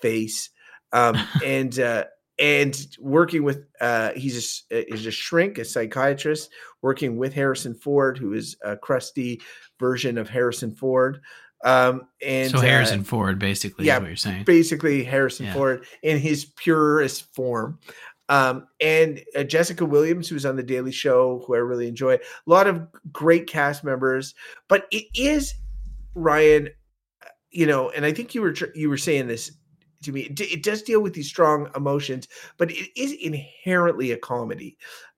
face 0.00 0.50
um, 0.92 1.16
and 1.44 1.78
uh, 1.78 2.04
and 2.40 2.86
working 2.98 3.42
with 3.42 3.66
uh 3.80 4.10
he's 4.16 4.64
a, 4.70 4.92
is 4.92 5.06
a 5.06 5.10
shrink 5.10 5.58
a 5.58 5.64
psychiatrist 5.64 6.50
working 6.82 7.16
with 7.18 7.32
harrison 7.34 7.74
ford 7.74 8.16
who 8.18 8.32
is 8.32 8.56
a 8.64 8.76
crusty 8.76 9.40
version 9.78 10.16
of 10.18 10.28
harrison 10.28 10.74
ford 10.74 11.20
um 11.64 12.06
and 12.26 12.50
so 12.50 12.56
uh, 12.56 12.62
Harrison 12.62 13.04
Ford, 13.04 13.38
basically, 13.38 13.84
yeah, 13.84 13.96
is 13.96 14.00
what 14.00 14.06
you're 14.08 14.16
saying. 14.16 14.44
basically 14.44 15.04
harrison 15.04 15.46
Yeah. 15.46 15.52
ford 15.52 15.84
in 16.02 16.18
his 16.18 16.46
purest 16.46 17.32
form 17.34 17.78
um 18.30 18.66
and 18.80 19.22
uh, 19.36 19.42
jessica 19.44 19.84
williams 19.84 20.26
who's 20.28 20.46
on 20.46 20.56
the 20.56 20.62
daily 20.62 20.92
show 20.92 21.44
who 21.46 21.54
i 21.54 21.58
really 21.58 21.86
enjoy 21.86 22.14
a 22.14 22.20
lot 22.46 22.66
of 22.66 22.86
great 23.12 23.46
cast 23.46 23.84
members 23.84 24.34
but 24.68 24.86
it 24.90 25.04
is 25.14 25.52
ryan 26.14 26.68
uh, 27.22 27.28
you 27.50 27.66
know 27.66 27.90
and 27.90 28.06
i 28.06 28.12
think 28.12 28.34
you 28.34 28.40
were 28.40 28.54
you 28.74 28.88
were 28.88 28.96
saying 28.96 29.26
this 29.28 29.52
to 30.02 30.12
me 30.12 30.22
it, 30.22 30.40
it 30.40 30.62
does 30.62 30.82
deal 30.82 31.00
with 31.00 31.14
these 31.14 31.28
strong 31.28 31.68
emotions 31.74 32.28
but 32.56 32.70
it 32.70 32.88
is 32.96 33.12
inherently 33.12 34.12
a 34.12 34.18
comedy. 34.18 34.76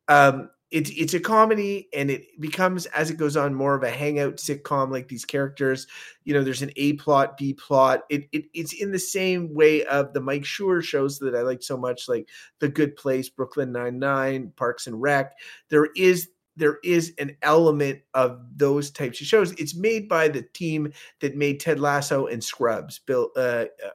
Um 0.09 0.51
it's 0.73 0.91
it's 0.97 1.15
a 1.15 1.21
comedy 1.21 1.89
and 1.93 2.11
it 2.11 2.41
becomes 2.41 2.87
as 2.87 3.11
it 3.11 3.19
goes 3.19 3.37
on 3.37 3.55
more 3.55 3.75
of 3.75 3.83
a 3.83 3.91
hangout 3.91 4.37
sitcom 4.37 4.91
like 4.91 5.07
these 5.07 5.25
characters 5.25 5.87
you 6.25 6.33
know 6.33 6.43
there's 6.43 6.63
an 6.63 6.73
a 6.77 6.95
plot 6.95 7.37
b 7.37 7.53
plot. 7.53 8.01
It, 8.09 8.27
it 8.33 8.47
it's 8.55 8.73
in 8.73 8.91
the 8.91 8.99
same 8.99 9.55
way 9.55 9.85
of 9.85 10.15
the 10.15 10.21
mike 10.21 10.43
Schur 10.43 10.83
shows 10.83 11.19
that 11.19 11.37
i 11.37 11.43
like 11.43 11.63
so 11.63 11.77
much 11.77 12.09
like 12.09 12.29
the 12.59 12.69
good 12.69 12.97
place 12.97 13.29
brooklyn 13.29 13.71
99 13.71 14.53
parks 14.57 14.87
and 14.87 15.01
rec. 15.01 15.35
There 15.69 15.89
is 15.95 16.31
there 16.57 16.79
is 16.85 17.15
an 17.19 17.37
element 17.43 18.01
of 18.13 18.41
those 18.57 18.91
types 18.91 19.21
of 19.23 19.27
shows. 19.27 19.53
It's 19.53 19.75
made 19.75 20.07
by 20.07 20.29
the 20.29 20.43
team 20.43 20.93
that 21.21 21.35
made 21.35 21.61
ted 21.61 21.81
lasso 21.81 22.27
and 22.27 22.43
scrubs 22.43 22.99
bill 22.99 23.31
uh, 23.37 23.67
uh 23.85 23.91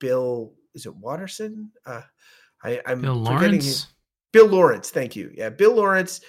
bill 0.00 0.54
is 0.74 0.86
it 0.86 0.94
watterson 0.96 1.70
uh 1.86 2.02
I, 2.62 2.80
i'm 2.86 3.00
Bill 3.00 3.24
forgetting 3.24 3.56
his- 3.56 3.66
Lawrence. 3.66 3.86
Bill 4.32 4.46
Lawrence, 4.48 4.90
thank 4.90 5.16
you. 5.16 5.30
Yeah, 5.34 5.48
Bill 5.48 5.74
Lawrence 5.76 6.20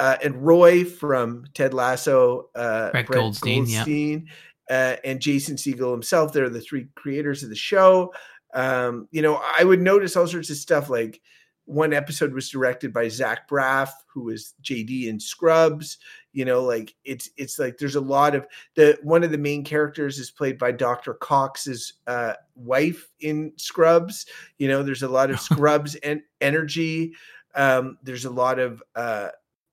uh, 0.00 0.16
and 0.20 0.44
Roy 0.44 0.84
from 0.84 1.44
Ted 1.54 1.74
Lasso, 1.74 2.48
uh, 2.56 2.90
Brett 2.90 3.06
Goldstein, 3.06 3.66
yeah. 3.66 3.76
Goldstein, 3.84 4.26
uh, 4.68 4.96
and 5.04 5.20
Jason 5.20 5.54
Segel 5.54 5.92
himself. 5.92 6.32
They're 6.32 6.48
the 6.48 6.60
three 6.60 6.88
creators 6.96 7.44
of 7.44 7.50
the 7.50 7.54
show. 7.54 8.12
Um, 8.52 9.06
you 9.12 9.22
know, 9.22 9.40
I 9.56 9.62
would 9.62 9.80
notice 9.80 10.16
all 10.16 10.26
sorts 10.26 10.50
of 10.50 10.56
stuff 10.56 10.90
like 10.90 11.20
one 11.66 11.92
episode 11.92 12.32
was 12.32 12.48
directed 12.48 12.92
by 12.92 13.08
Zach 13.08 13.48
Braff, 13.48 13.90
who 14.06 14.22
was 14.22 14.54
JD 14.62 15.08
in 15.08 15.20
Scrubs. 15.20 15.98
You 16.32 16.44
know, 16.44 16.62
like 16.62 16.94
it's 17.04 17.28
it's 17.36 17.58
like 17.58 17.76
there's 17.78 17.96
a 17.96 18.00
lot 18.00 18.34
of 18.34 18.46
the 18.76 18.98
one 19.02 19.24
of 19.24 19.32
the 19.32 19.38
main 19.38 19.64
characters 19.64 20.18
is 20.18 20.30
played 20.30 20.58
by 20.58 20.72
Dr. 20.72 21.14
Cox's 21.14 21.94
uh, 22.06 22.34
wife 22.54 23.10
in 23.20 23.52
Scrubs. 23.56 24.26
You 24.58 24.68
know, 24.68 24.82
there's 24.82 25.02
a 25.02 25.08
lot 25.08 25.30
of 25.30 25.40
Scrubs 25.40 25.96
and 25.96 26.22
energy. 26.40 27.14
Um, 27.54 27.98
there's 28.02 28.24
a 28.24 28.30
lot 28.30 28.58
of 28.58 28.82
uh, 28.94 29.30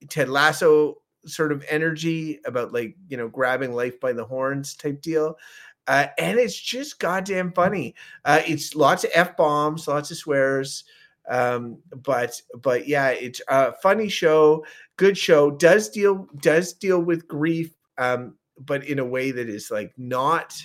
Ted 0.09 0.29
Lasso 0.29 0.97
sort 1.25 1.51
of 1.51 1.63
energy 1.69 2.39
about 2.45 2.73
like 2.73 2.95
you 3.07 3.17
know 3.17 3.29
grabbing 3.29 3.73
life 3.73 3.99
by 3.99 4.13
the 4.13 4.25
horns 4.25 4.73
type 4.73 5.01
deal. 5.01 5.37
Uh, 5.85 6.07
and 6.17 6.39
it's 6.39 6.59
just 6.59 6.97
goddamn 6.97 7.51
funny. 7.51 7.93
Uh, 8.23 8.41
it's 8.47 8.73
lots 8.73 9.03
of 9.03 9.11
f 9.13 9.35
bombs, 9.37 9.87
lots 9.87 10.09
of 10.11 10.17
swears 10.17 10.85
um 11.29 11.77
but 12.03 12.41
but 12.61 12.87
yeah 12.87 13.09
it's 13.09 13.41
a 13.47 13.71
funny 13.81 14.09
show 14.09 14.65
good 14.97 15.17
show 15.17 15.51
does 15.51 15.89
deal 15.89 16.27
does 16.41 16.73
deal 16.73 16.99
with 16.99 17.27
grief 17.27 17.73
um 17.97 18.35
but 18.59 18.85
in 18.85 18.99
a 18.99 19.05
way 19.05 19.31
that 19.31 19.49
is 19.49 19.71
like 19.71 19.93
not 19.97 20.55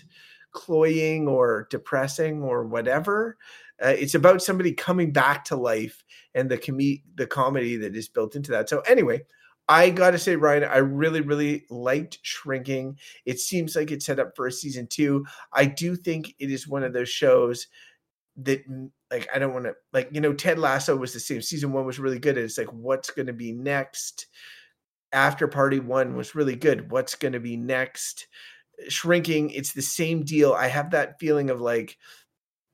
cloying 0.52 1.28
or 1.28 1.68
depressing 1.70 2.42
or 2.42 2.64
whatever 2.64 3.36
uh, 3.84 3.88
it's 3.96 4.16
about 4.16 4.42
somebody 4.42 4.72
coming 4.72 5.12
back 5.12 5.44
to 5.44 5.54
life 5.54 6.02
and 6.34 6.50
the 6.50 6.58
com- 6.58 6.78
the 7.14 7.26
comedy 7.28 7.76
that 7.76 7.94
is 7.94 8.08
built 8.08 8.34
into 8.34 8.50
that 8.50 8.68
so 8.68 8.80
anyway 8.80 9.22
I 9.68 9.90
gotta 9.90 10.18
say, 10.18 10.34
Ryan, 10.34 10.64
I 10.64 10.78
really, 10.78 11.20
really 11.20 11.66
liked 11.68 12.20
Shrinking. 12.22 12.98
It 13.26 13.38
seems 13.38 13.76
like 13.76 13.90
it's 13.90 14.06
set 14.06 14.18
up 14.18 14.34
for 14.34 14.46
a 14.46 14.52
season 14.52 14.86
two. 14.86 15.26
I 15.52 15.66
do 15.66 15.94
think 15.94 16.34
it 16.38 16.50
is 16.50 16.66
one 16.66 16.82
of 16.82 16.94
those 16.94 17.10
shows 17.10 17.66
that 18.38 18.64
like 19.10 19.28
I 19.34 19.38
don't 19.38 19.52
want 19.52 19.66
to 19.66 19.74
like 19.92 20.08
you 20.12 20.20
know 20.20 20.32
Ted 20.32 20.58
Lasso 20.58 20.96
was 20.96 21.12
the 21.12 21.20
same. 21.20 21.42
Season 21.42 21.72
one 21.72 21.86
was 21.86 21.98
really 21.98 22.18
good 22.18 22.36
and 22.36 22.44
it's 22.44 22.58
like 22.58 22.72
what's 22.72 23.10
going 23.10 23.26
to 23.26 23.32
be 23.32 23.52
next? 23.52 24.26
After 25.12 25.48
party 25.48 25.80
one 25.80 26.16
was 26.16 26.34
really 26.34 26.56
good 26.56 26.90
what's 26.90 27.14
going 27.14 27.32
to 27.32 27.40
be 27.40 27.56
next? 27.56 28.26
Shrinking 28.88 29.50
it's 29.50 29.72
the 29.72 29.82
same 29.82 30.24
deal. 30.24 30.52
I 30.52 30.68
have 30.68 30.90
that 30.90 31.18
feeling 31.18 31.50
of 31.50 31.60
like 31.60 31.96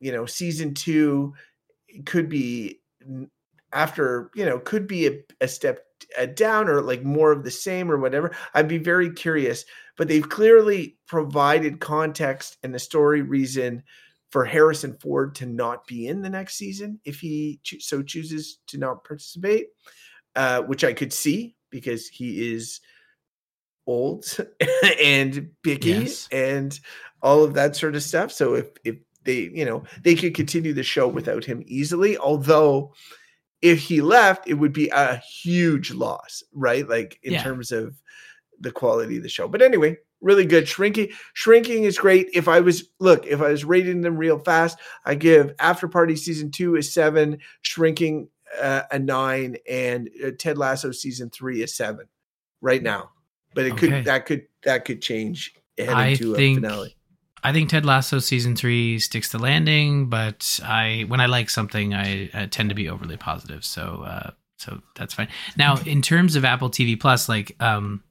you 0.01 0.13
know 0.13 0.27
season 0.27 0.75
two 0.75 1.35
could 2.05 2.29
be 2.29 2.81
after 3.73 4.31
you 4.35 4.45
know 4.45 4.59
could 4.59 4.87
be 4.87 5.07
a, 5.07 5.13
a 5.41 5.49
step 5.49 5.81
uh, 6.19 6.27
down 6.27 6.69
or 6.69 6.83
like 6.83 7.03
more 7.03 7.33
of 7.33 7.45
the 7.45 7.51
same 7.51 7.91
or 7.91 7.99
whatever. 7.99 8.35
I'd 8.53 8.69
be 8.69 8.79
very 8.79 9.11
curious 9.11 9.65
but 9.97 10.09
they've 10.09 10.29
clearly 10.29 10.97
provided 11.07 11.81
context 11.81 12.57
and 12.63 12.75
the 12.75 12.79
story 12.79 13.23
reason 13.23 13.83
for 14.35 14.45
Harrison 14.45 14.97
Ford 14.99 15.33
to 15.37 15.47
not 15.47 15.87
be 15.87 16.09
in 16.09 16.21
the 16.21 16.29
next 16.29 16.57
season 16.57 16.99
if 17.05 17.21
he 17.21 17.61
cho- 17.63 17.77
so 17.79 18.03
chooses 18.03 18.59
to 18.67 18.79
not 18.79 19.05
participate, 19.05 19.69
uh, 20.35 20.61
which 20.63 20.83
I 20.83 20.93
could 20.93 21.13
see 21.13 21.55
because 21.71 22.09
he 22.09 22.53
is 22.53 22.81
old 23.87 24.27
and 25.01 25.51
picky 25.63 25.91
Yes. 25.91 26.29
and 26.33 26.81
all 27.23 27.45
of 27.45 27.55
that 27.55 27.77
sort 27.77 27.95
of 27.95 28.03
stuff. 28.03 28.33
So 28.33 28.55
if 28.55 28.71
if 28.83 28.97
they 29.23 29.51
you 29.55 29.65
know 29.65 29.85
they 30.03 30.17
could 30.17 30.35
continue 30.35 30.73
the 30.73 30.83
show 30.83 31.07
without 31.07 31.45
him 31.45 31.63
easily, 31.69 32.19
although 32.19 32.93
if 33.63 33.79
he 33.79 34.01
left, 34.01 34.49
it 34.49 34.55
would 34.55 34.73
be 34.73 34.89
a 34.89 35.19
huge 35.19 35.93
loss, 35.93 36.43
right? 36.53 36.89
Like 36.89 37.21
in 37.23 37.35
Yeah. 37.35 37.43
terms 37.45 37.71
of 37.71 37.95
the 38.59 38.73
quality 38.73 39.17
of 39.19 39.23
the 39.23 39.29
show. 39.29 39.47
But 39.47 39.63
anyway, 39.63 39.97
really 40.25 40.47
good. 40.47 40.67
Shrinking, 40.67 41.11
shrinking 41.35 41.85
is 41.85 41.99
great. 41.99 42.29
If 42.33 42.49
I 42.49 42.61
was 42.61 42.89
look, 42.99 43.27
if 43.27 43.41
I 43.41 43.51
was 43.51 43.65
rating 43.65 44.01
them 44.01 44.17
real 44.17 44.39
fast, 44.39 44.79
I 45.05 45.15
give 45.15 45.55
After 45.61 45.87
Party 45.87 46.17
season 46.17 46.51
two 46.51 46.77
a 46.77 46.83
seven, 46.83 47.39
Shrinking 47.63 48.29
uh, 48.61 48.83
a 48.91 48.99
nine, 48.99 49.57
and 49.69 50.11
uh, 50.25 50.31
Ted 50.37 50.59
Lasso 50.59 50.91
season 50.91 51.31
three 51.31 51.63
a 51.63 51.69
seven. 51.69 52.07
Right 52.61 52.83
now, 52.83 53.11
but 53.55 53.67
it 53.67 53.77
could 53.77 54.05
that 54.07 54.27
could 54.27 54.47
that 54.65 54.85
could 54.87 55.03
change 55.03 55.55
heading 55.77 55.95
I 55.95 56.15
to 56.15 56.35
think 56.35 56.59
a 56.59 56.63
finale. 56.63 56.97
I 57.43 57.53
think 57.53 57.69
Ted 57.69 57.85
Lasso 57.85 58.21
season 58.21 58.57
three 58.57 58.99
sticks 58.99 59.31
the 59.31 59.39
landing, 59.39 60.09
but 60.09 60.59
I 60.65 61.05
when 61.09 61.21
I 61.21 61.27
like 61.27 61.51
something, 61.51 61.93
I, 61.93 62.31
I 62.33 62.47
tend 62.47 62.71
to 62.71 62.75
be 62.75 62.89
overly 62.89 63.19
positive. 63.19 63.67
So 63.67 64.03
uh, 64.07 64.31
so 64.57 64.81
that's 64.97 65.13
fine. 65.13 65.29
Now, 65.59 65.77
in 65.85 66.01
terms 66.01 66.37
of 66.37 66.45
Apple 66.47 66.71
TV 66.71 66.99
Plus, 66.99 67.29
like 67.29 67.55
um, 67.61 68.03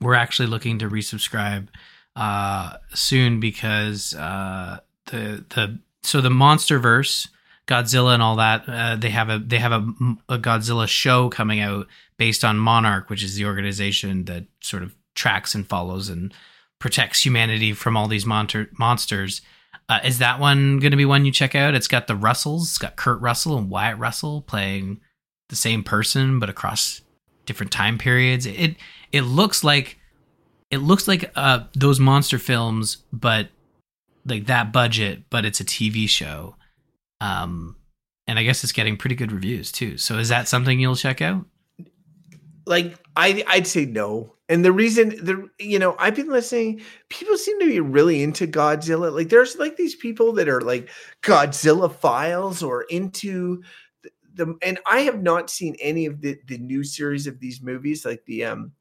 we're 0.00 0.14
actually 0.14 0.48
looking 0.48 0.78
to 0.80 0.88
resubscribe 0.88 1.68
uh, 2.16 2.74
soon 2.94 3.40
because 3.40 4.14
uh, 4.14 4.78
the 5.06 5.44
the 5.54 5.78
so 6.02 6.20
the 6.20 6.28
MonsterVerse, 6.28 7.28
Godzilla, 7.66 8.14
and 8.14 8.22
all 8.22 8.36
that 8.36 8.68
uh, 8.68 8.96
they 8.96 9.10
have 9.10 9.30
a 9.30 9.38
they 9.38 9.58
have 9.58 9.72
a, 9.72 9.86
a 10.28 10.38
Godzilla 10.38 10.86
show 10.86 11.28
coming 11.28 11.60
out 11.60 11.86
based 12.16 12.44
on 12.44 12.58
Monarch, 12.58 13.10
which 13.10 13.22
is 13.22 13.34
the 13.34 13.46
organization 13.46 14.24
that 14.26 14.44
sort 14.60 14.82
of 14.82 14.94
tracks 15.14 15.54
and 15.54 15.66
follows 15.66 16.08
and 16.08 16.32
protects 16.78 17.24
humanity 17.24 17.72
from 17.72 17.96
all 17.96 18.08
these 18.08 18.26
monster 18.26 18.70
monsters. 18.78 19.42
Uh, 19.88 20.00
is 20.04 20.18
that 20.18 20.40
one 20.40 20.78
going 20.78 20.92
to 20.92 20.96
be 20.96 21.04
one 21.04 21.24
you 21.24 21.32
check 21.32 21.54
out? 21.54 21.74
It's 21.74 21.88
got 21.88 22.06
the 22.06 22.16
Russells. 22.16 22.70
It's 22.70 22.78
got 22.78 22.96
Kurt 22.96 23.20
Russell 23.20 23.58
and 23.58 23.68
Wyatt 23.68 23.98
Russell 23.98 24.40
playing 24.42 25.00
the 25.48 25.56
same 25.56 25.82
person, 25.82 26.38
but 26.38 26.48
across 26.48 27.02
different 27.46 27.72
time 27.72 27.98
periods. 27.98 28.46
It 28.46 28.76
it 29.14 29.22
looks 29.22 29.62
like 29.62 29.98
it 30.70 30.78
looks 30.78 31.06
like 31.06 31.30
uh, 31.36 31.64
those 31.74 32.00
monster 32.00 32.38
films, 32.38 32.98
but 33.12 33.48
like 34.26 34.46
that 34.46 34.72
budget, 34.72 35.24
but 35.30 35.44
it's 35.44 35.60
a 35.60 35.64
TV 35.64 36.08
show. 36.08 36.56
Um, 37.20 37.76
and 38.26 38.38
I 38.38 38.42
guess 38.42 38.64
it's 38.64 38.72
getting 38.72 38.96
pretty 38.96 39.14
good 39.14 39.30
reviews 39.30 39.70
too. 39.70 39.98
So 39.98 40.18
is 40.18 40.30
that 40.30 40.48
something 40.48 40.80
you'll 40.80 40.96
check 40.96 41.22
out? 41.22 41.46
like 42.66 42.98
I 43.16 43.44
I'd 43.46 43.66
say 43.66 43.84
no. 43.84 44.34
And 44.48 44.64
the 44.64 44.72
reason 44.72 45.10
the 45.10 45.48
you 45.58 45.78
know, 45.78 45.96
I've 45.98 46.14
been 46.14 46.28
listening, 46.28 46.80
people 47.08 47.36
seem 47.36 47.58
to 47.60 47.66
be 47.66 47.80
really 47.80 48.22
into 48.22 48.46
Godzilla. 48.46 49.12
Like 49.12 49.28
there's 49.28 49.56
like 49.56 49.76
these 49.76 49.94
people 49.94 50.32
that 50.34 50.48
are 50.48 50.60
like 50.60 50.88
Godzilla 51.22 51.92
files 51.92 52.62
or 52.62 52.82
into 52.82 53.62
the, 54.02 54.10
the 54.34 54.54
and 54.62 54.78
I 54.86 55.00
have 55.00 55.22
not 55.22 55.50
seen 55.50 55.76
any 55.80 56.06
of 56.06 56.20
the 56.20 56.38
the 56.46 56.58
new 56.58 56.84
series 56.84 57.26
of 57.26 57.40
these 57.40 57.62
movies 57.62 58.04
like 58.04 58.24
the 58.26 58.44
um 58.44 58.72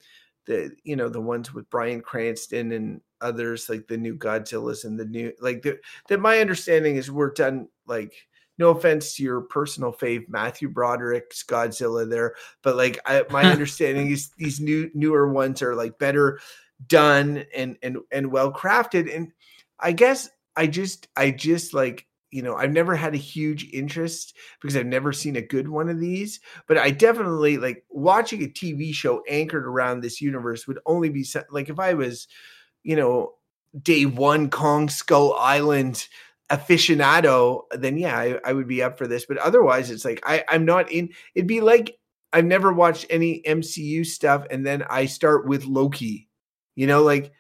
the 0.46 0.72
you 0.84 0.96
know 0.96 1.10
the 1.10 1.22
ones 1.22 1.54
with 1.54 1.70
Bryan 1.70 2.02
Cranston 2.02 2.72
and 2.72 3.02
others 3.22 3.70
like 3.70 3.88
the 3.88 3.98
new 3.98 4.16
Godzillas 4.16 4.86
and 4.86 5.00
the 5.00 5.06
new 5.06 5.32
like 5.40 5.62
the, 5.62 5.80
that 6.10 6.20
my 6.20 6.40
understanding 6.40 6.96
is 6.98 7.12
we're 7.12 7.32
done 7.32 7.68
like 7.88 8.14
no 8.60 8.70
offense 8.70 9.16
to 9.16 9.24
your 9.24 9.42
personal 9.42 9.92
fave 9.92 10.28
Matthew 10.30 10.70
Broderick's 10.70 11.44
Godzilla 11.44 12.10
there 12.10 12.36
but 12.62 12.76
like 12.76 13.00
I, 13.06 13.24
my 13.30 13.44
understanding 13.44 14.12
is 14.12 14.32
these 14.38 14.60
new 14.60 14.90
newer 14.94 15.32
ones 15.32 15.62
are 15.62 15.76
like 15.76 15.98
better 16.00 16.40
done 16.88 17.46
and 17.56 17.78
and 17.82 17.98
and 18.12 18.32
well 18.32 18.52
crafted 18.52 19.14
and 19.14 19.32
i 19.80 19.92
guess 19.92 20.30
i 20.56 20.68
just 20.68 21.08
i 21.16 21.32
just 21.32 21.74
like 21.74 22.08
you 22.34 22.42
know 22.42 22.56
i've 22.56 22.72
never 22.72 22.96
had 22.96 23.14
a 23.14 23.18
huge 23.18 23.70
interest 23.72 24.36
because 24.62 24.76
i've 24.76 24.86
never 24.86 25.14
seen 25.14 25.36
a 25.36 25.42
good 25.42 25.70
one 25.70 25.88
of 25.88 26.00
these 26.00 26.40
but 26.68 26.78
i 26.78 26.90
definitely 26.90 27.58
like 27.58 27.86
watching 27.90 28.44
a 28.44 28.48
tv 28.48 28.94
show 28.94 29.24
anchored 29.30 29.66
around 29.66 30.02
this 30.02 30.20
universe 30.20 30.68
would 30.68 30.80
only 30.86 31.10
be 31.10 31.26
like 31.52 31.70
if 31.70 31.80
i 31.80 31.94
was 31.94 32.28
you 32.82 32.96
know 32.96 33.34
day 33.82 34.06
one 34.06 34.50
kong 34.50 34.90
skull 34.90 35.34
island 35.36 36.08
aficionado 36.52 37.62
then 37.72 37.98
yeah 37.98 38.18
I, 38.18 38.40
I 38.44 38.54
would 38.54 38.68
be 38.68 38.84
up 38.84 38.98
for 38.98 39.08
this 39.08 39.26
but 39.26 39.38
otherwise 39.38 39.90
it's 39.92 40.06
like 40.06 40.20
I, 40.26 40.44
i'm 40.50 40.66
not 40.66 40.92
in 40.92 41.10
it'd 41.36 41.48
be 41.48 41.62
like 41.62 41.98
I've 42.36 42.46
never 42.46 42.74
watched 42.74 43.06
any 43.12 43.44
MCU 43.44 44.04
stuff 44.04 44.48
and 44.50 44.66
then 44.66 44.84
I 44.90 45.06
start 45.06 45.48
with 45.48 45.66
Loki. 45.66 46.28
You 46.76 46.88
know, 46.88 47.04
like 47.04 47.32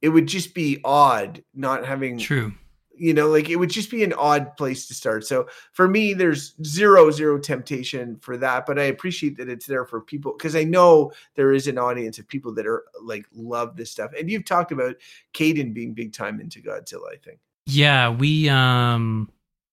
it 0.00 0.10
would 0.10 0.28
just 0.28 0.54
be 0.54 0.80
odd 0.84 1.42
not 1.52 1.84
having 1.84 2.18
True. 2.18 2.54
You 2.96 3.14
know, 3.14 3.28
like 3.28 3.48
it 3.48 3.56
would 3.56 3.70
just 3.70 3.90
be 3.90 4.02
an 4.02 4.12
odd 4.14 4.56
place 4.56 4.86
to 4.88 4.94
start. 4.94 5.26
So 5.26 5.48
for 5.72 5.88
me, 5.88 6.14
there's 6.14 6.54
zero, 6.64 7.10
zero 7.10 7.38
temptation 7.38 8.16
for 8.20 8.36
that. 8.38 8.66
But 8.66 8.78
I 8.78 8.84
appreciate 8.84 9.36
that 9.36 9.48
it's 9.48 9.66
there 9.66 9.84
for 9.84 10.00
people 10.00 10.32
because 10.36 10.56
I 10.56 10.64
know 10.64 11.12
there 11.34 11.52
is 11.52 11.66
an 11.66 11.78
audience 11.78 12.18
of 12.18 12.28
people 12.28 12.54
that 12.54 12.66
are 12.66 12.84
like 13.02 13.26
love 13.34 13.76
this 13.76 13.90
stuff. 13.90 14.12
And 14.18 14.30
you've 14.30 14.44
talked 14.44 14.72
about 14.72 14.96
Caden 15.34 15.74
being 15.74 15.94
big 15.94 16.12
time 16.12 16.40
into 16.40 16.60
Godzilla, 16.60 17.12
I 17.12 17.16
think. 17.16 17.38
Yeah, 17.66 18.10
we 18.10 18.48
um 18.48 19.30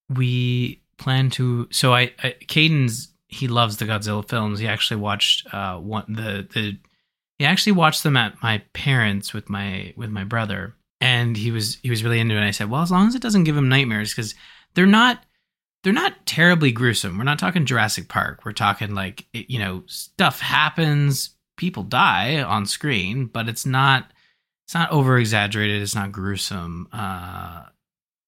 we 0.09 0.81
plan 0.97 1.29
to. 1.31 1.67
So 1.71 1.93
I, 1.93 2.07
Caden's 2.47 3.09
he 3.27 3.47
loves 3.47 3.77
the 3.77 3.85
Godzilla 3.85 4.27
films. 4.27 4.59
He 4.59 4.67
actually 4.67 5.01
watched 5.01 5.53
uh 5.53 5.77
one 5.77 6.05
the 6.07 6.47
the 6.53 6.77
he 7.39 7.45
actually 7.45 7.73
watched 7.73 8.03
them 8.03 8.15
at 8.15 8.41
my 8.41 8.59
parents 8.73 9.33
with 9.33 9.49
my 9.49 9.93
with 9.97 10.09
my 10.09 10.23
brother, 10.23 10.75
and 11.03 11.35
he 11.35 11.51
was 11.51 11.79
he 11.83 11.89
was 11.89 12.01
really 12.01 12.21
into 12.21 12.33
it. 12.33 12.37
And 12.37 12.47
I 12.47 12.51
said, 12.51 12.69
well, 12.69 12.81
as 12.81 12.89
long 12.89 13.09
as 13.09 13.15
it 13.15 13.21
doesn't 13.21 13.43
give 13.43 13.57
him 13.57 13.67
nightmares, 13.67 14.11
because 14.11 14.35
they're 14.73 14.85
not 14.85 15.21
they're 15.83 15.91
not 15.91 16.25
terribly 16.25 16.71
gruesome. 16.71 17.17
We're 17.17 17.25
not 17.25 17.39
talking 17.39 17.65
Jurassic 17.65 18.07
Park. 18.07 18.45
We're 18.45 18.53
talking 18.53 18.95
like 18.95 19.25
you 19.33 19.59
know 19.59 19.83
stuff 19.85 20.39
happens, 20.39 21.31
people 21.57 21.83
die 21.83 22.41
on 22.41 22.65
screen, 22.65 23.25
but 23.25 23.49
it's 23.49 23.65
not 23.65 24.11
it's 24.65 24.73
not 24.73 24.91
over 24.91 25.17
exaggerated. 25.17 25.81
It's 25.81 25.93
not 25.93 26.13
gruesome. 26.13 26.87
Uh, 26.93 27.63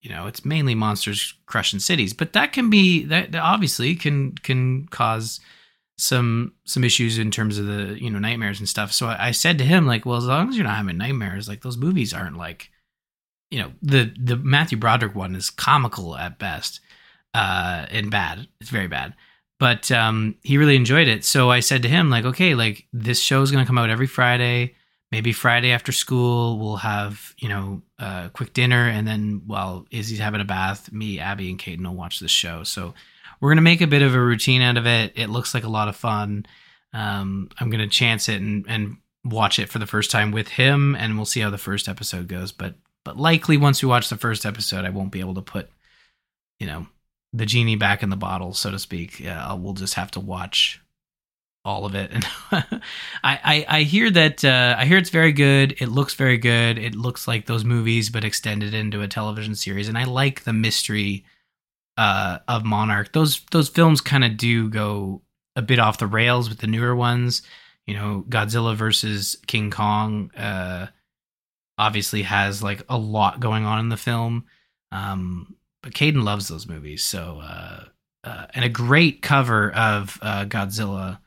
you 0.02 0.10
know, 0.10 0.28
it's 0.28 0.44
mainly 0.44 0.76
monsters 0.76 1.34
crushing 1.46 1.80
cities, 1.80 2.12
but 2.12 2.34
that 2.34 2.52
can 2.52 2.70
be 2.70 3.06
that 3.06 3.32
that 3.32 3.42
obviously 3.42 3.96
can 3.96 4.34
can 4.34 4.86
cause 4.88 5.40
some 5.98 6.54
some 6.66 6.84
issues 6.84 7.18
in 7.18 7.32
terms 7.32 7.58
of 7.58 7.68
the 7.68 7.98
you 8.02 8.10
know 8.10 8.20
nightmares 8.20 8.60
and 8.60 8.68
stuff. 8.68 8.92
So 8.92 9.08
I, 9.08 9.28
I 9.28 9.32
said 9.32 9.58
to 9.60 9.66
him 9.66 9.86
like, 9.86 10.06
well, 10.06 10.18
as 10.18 10.26
long 10.26 10.50
as 10.50 10.58
you're 10.58 10.66
not 10.66 10.78
having 10.78 10.98
nightmares, 10.98 11.48
like 11.48 11.62
those 11.62 11.78
movies 11.78 12.14
aren't 12.14 12.38
like, 12.38 12.70
you 13.50 13.60
know, 13.60 13.72
the 13.82 14.14
the 14.20 14.36
Matthew 14.36 14.78
Broderick 14.78 15.16
one 15.16 15.36
is 15.36 15.50
comical 15.50 16.18
at 16.18 16.40
best, 16.40 16.82
uh, 17.34 17.86
and 17.90 18.12
bad. 18.12 18.48
It's 18.60 18.70
very 18.70 18.88
bad. 18.88 19.14
But 19.58 19.90
um, 19.90 20.36
he 20.44 20.58
really 20.58 20.76
enjoyed 20.76 21.08
it. 21.08 21.24
So 21.24 21.50
I 21.50 21.62
said 21.62 21.82
to 21.84 21.90
him 21.90 22.10
like, 22.10 22.26
okay, 22.26 22.56
like 22.56 22.88
this 22.92 23.22
show 23.22 23.42
is 23.42 23.52
gonna 23.52 23.66
come 23.66 23.78
out 23.78 23.90
every 23.90 24.08
Friday. 24.08 24.76
Maybe 25.12 25.32
Friday 25.32 25.72
after 25.72 25.94
school 25.94 26.60
we'll 26.60 26.78
have 26.78 27.34
you 27.38 27.48
know 27.48 27.82
a 28.00 28.30
quick 28.34 28.52
dinner, 28.52 28.90
and 28.90 29.08
then 29.08 29.44
while 29.46 29.86
Izzy's 29.92 30.20
having 30.20 30.42
a 30.42 30.46
bath, 30.46 30.92
me, 30.92 31.20
Abby, 31.20 31.50
and 31.50 31.58
Kaden 31.58 31.86
will 31.86 31.96
watch 31.96 32.20
the 32.20 32.28
show. 32.28 32.64
So 32.64 32.94
we're 33.40 33.52
gonna 33.52 33.62
make 33.62 33.82
a 33.82 33.88
bit 33.88 34.02
of 34.02 34.16
a 34.16 34.22
routine 34.22 34.62
out 34.62 34.78
of 34.78 34.86
it. 34.86 35.14
It 35.16 35.30
looks 35.30 35.54
like 35.54 35.64
a 35.64 35.70
lot 35.70 35.88
of 35.88 35.96
fun. 35.96 36.46
Um, 36.94 37.50
I'm 37.60 37.70
gonna 37.70 37.88
chance 37.88 38.30
it 38.30 38.42
and 38.42 38.66
and 38.68 38.98
watch 39.24 39.60
it 39.60 39.70
for 39.70 39.80
the 39.80 39.88
first 39.88 40.12
time 40.12 40.32
with 40.32 40.48
him, 40.48 40.96
and 40.96 41.16
we'll 41.16 41.26
see 41.26 41.42
how 41.42 41.50
the 41.50 41.58
first 41.58 41.88
episode 41.90 42.28
goes. 42.28 42.52
But 42.52 42.76
but 43.04 43.18
likely 43.18 43.58
once 43.58 43.82
we 43.82 43.90
watch 43.90 44.10
the 44.10 44.18
first 44.18 44.46
episode, 44.46 44.86
I 44.86 44.90
won't 44.90 45.12
be 45.12 45.20
able 45.20 45.36
to 45.36 45.42
put 45.42 45.70
you 46.60 46.68
know 46.68 46.88
the 47.34 47.46
genie 47.46 47.76
back 47.76 48.02
in 48.02 48.10
the 48.10 48.16
bottle, 48.16 48.54
so 48.54 48.72
to 48.72 48.80
speak. 48.80 49.22
We'll 49.22 49.74
just 49.74 49.96
have 49.96 50.12
to 50.12 50.20
watch 50.20 50.82
all 51.66 51.86
of 51.86 51.96
it. 51.96 52.12
And 52.52 52.82
I, 53.24 53.40
I 53.44 53.66
I 53.80 53.84
hear 53.84 54.12
that 54.12 54.46
uh, 54.46 54.76
I 54.78 54.86
hear 54.86 54.98
it's 54.98 55.10
very 55.10 55.32
good. 55.34 55.76
It 55.82 55.88
looks 55.88 56.14
very 56.14 56.38
good. 56.38 56.78
It 56.78 56.96
looks 56.96 57.28
like 57.28 57.48
those 57.48 57.66
movies, 57.66 58.10
but 58.10 58.24
extended 58.24 58.74
into 58.74 59.02
a 59.02 59.08
television 59.08 59.56
series. 59.56 59.90
And 59.90 59.98
I 59.98 60.04
like 60.04 60.44
the 60.44 60.54
mystery 60.54 61.26
uh, 61.98 62.40
of 62.48 62.66
Monarch. 62.66 63.14
Those 63.14 63.42
those 63.52 63.70
films 63.70 64.02
kind 64.02 64.24
of 64.24 64.38
do 64.38 64.70
go 64.70 65.22
a 65.56 65.62
bit 65.62 65.80
off 65.80 65.98
the 65.98 66.08
rails 66.08 66.50
with 66.50 66.60
the 66.60 66.68
newer 66.68 66.96
ones. 66.96 67.42
You 67.86 67.94
know, 67.94 68.26
Godzilla 68.28 68.76
versus 68.76 69.38
King 69.48 69.72
Kong 69.72 70.32
uh, 70.36 70.88
obviously 71.78 72.24
has 72.24 72.64
like 72.64 72.84
a 72.90 72.98
lot 72.98 73.40
going 73.40 73.66
on 73.66 73.80
in 73.80 73.90
the 73.90 73.98
film. 73.98 74.46
Um, 74.92 75.56
but 75.82 75.94
Caden 75.94 76.24
loves 76.24 76.48
those 76.48 76.68
movies, 76.68 77.04
so 77.04 77.42
uh, 77.44 77.84
uh, 78.24 78.48
and 78.56 78.66
a 78.66 78.70
great 78.70 79.22
cover 79.22 79.72
of 79.72 80.18
uh, 80.22 80.46
Godzilla 80.46 81.20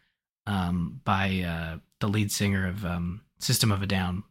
um, 0.46 1.00
by 1.04 1.40
uh, 1.46 1.78
the 2.00 2.08
lead 2.08 2.32
singer 2.32 2.66
of 2.66 2.84
um, 2.84 3.22
System 3.38 3.70
of 3.70 3.82
a 3.82 3.86
Down. 3.86 4.24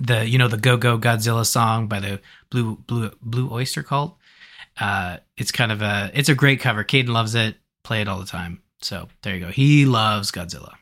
The 0.00 0.28
you 0.28 0.36
know 0.36 0.48
the 0.48 0.58
Go 0.58 0.76
Go 0.76 0.98
Godzilla 0.98 1.46
song 1.46 1.86
by 1.86 2.00
the 2.00 2.20
Blue 2.50 2.76
Blue 2.76 3.10
Blue 3.22 3.50
Oyster 3.50 3.82
Cult. 3.82 4.18
Uh, 4.80 5.18
it's 5.36 5.52
kind 5.52 5.72
of 5.72 5.82
a 5.82 6.10
it's 6.14 6.28
a 6.28 6.34
great 6.34 6.60
cover. 6.60 6.84
Caden 6.84 7.08
loves 7.08 7.34
it. 7.34 7.56
Play 7.82 8.00
it 8.00 8.08
all 8.08 8.18
the 8.18 8.26
time. 8.26 8.62
So 8.80 9.08
there 9.22 9.34
you 9.34 9.40
go. 9.40 9.50
He 9.50 9.86
loves 9.86 10.30
Godzilla. 10.30 10.74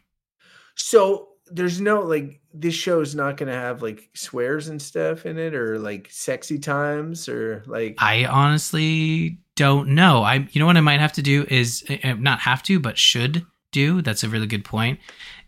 So 0.75 1.29
there's 1.51 1.81
no 1.81 2.01
like 2.01 2.41
this 2.53 2.75
show 2.75 3.01
is 3.01 3.15
not 3.15 3.37
going 3.37 3.49
to 3.49 3.55
have 3.55 3.83
like 3.83 4.09
swears 4.15 4.69
and 4.69 4.81
stuff 4.81 5.27
in 5.27 5.39
it 5.39 5.55
or 5.55 5.79
like 5.79 6.09
sexy 6.11 6.59
times 6.59 7.29
or 7.29 7.63
like 7.67 7.97
I 7.99 8.25
honestly 8.25 9.39
don't 9.55 9.91
know. 9.91 10.23
I 10.23 10.49
you 10.51 10.59
know 10.59 10.67
what 10.67 10.77
I 10.77 10.81
might 10.81 11.01
have 11.01 11.13
to 11.15 11.23
do 11.23 11.47
is 11.49 11.85
uh, 12.03 12.15
not 12.15 12.41
have 12.41 12.63
to, 12.65 12.81
but 12.81 12.99
should 12.99 13.47
do. 13.73 14.03
That's 14.03 14.25
a 14.25 14.29
really 14.29 14.47
good 14.47 14.65
point. 14.65 15.01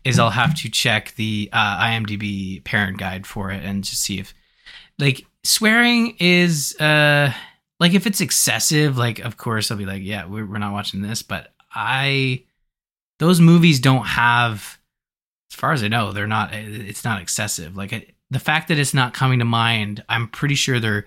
Is 0.03 0.17
I'll 0.17 0.29
have 0.29 0.55
to 0.61 0.69
check 0.69 1.13
the 1.15 1.49
uh, 1.51 1.83
IMDb 1.83 2.63
parent 2.63 2.97
guide 2.97 3.27
for 3.27 3.51
it 3.51 3.63
and 3.63 3.83
just 3.83 4.01
see 4.01 4.19
if 4.19 4.33
like 4.97 5.25
swearing 5.43 6.15
is 6.19 6.75
uh 6.79 7.33
like 7.79 7.93
if 7.93 8.05
it's 8.05 8.21
excessive. 8.21 8.97
Like 8.97 9.19
of 9.19 9.37
course 9.37 9.71
I'll 9.71 9.77
be 9.77 9.85
like, 9.85 10.03
yeah, 10.03 10.25
we're, 10.25 10.45
we're 10.45 10.57
not 10.57 10.73
watching 10.73 11.01
this. 11.01 11.21
But 11.21 11.53
I 11.73 12.43
those 13.19 13.39
movies 13.39 13.79
don't 13.79 14.05
have, 14.05 14.79
as 15.51 15.55
far 15.55 15.73
as 15.73 15.83
I 15.83 15.87
know, 15.87 16.11
they're 16.11 16.27
not. 16.27 16.53
It's 16.53 17.03
not 17.03 17.21
excessive. 17.21 17.75
Like 17.75 17.93
it, 17.93 18.15
the 18.29 18.39
fact 18.39 18.67
that 18.67 18.79
it's 18.79 18.93
not 18.93 19.13
coming 19.13 19.39
to 19.39 19.45
mind, 19.45 20.03
I'm 20.07 20.27
pretty 20.27 20.55
sure 20.55 20.79
they're 20.79 21.05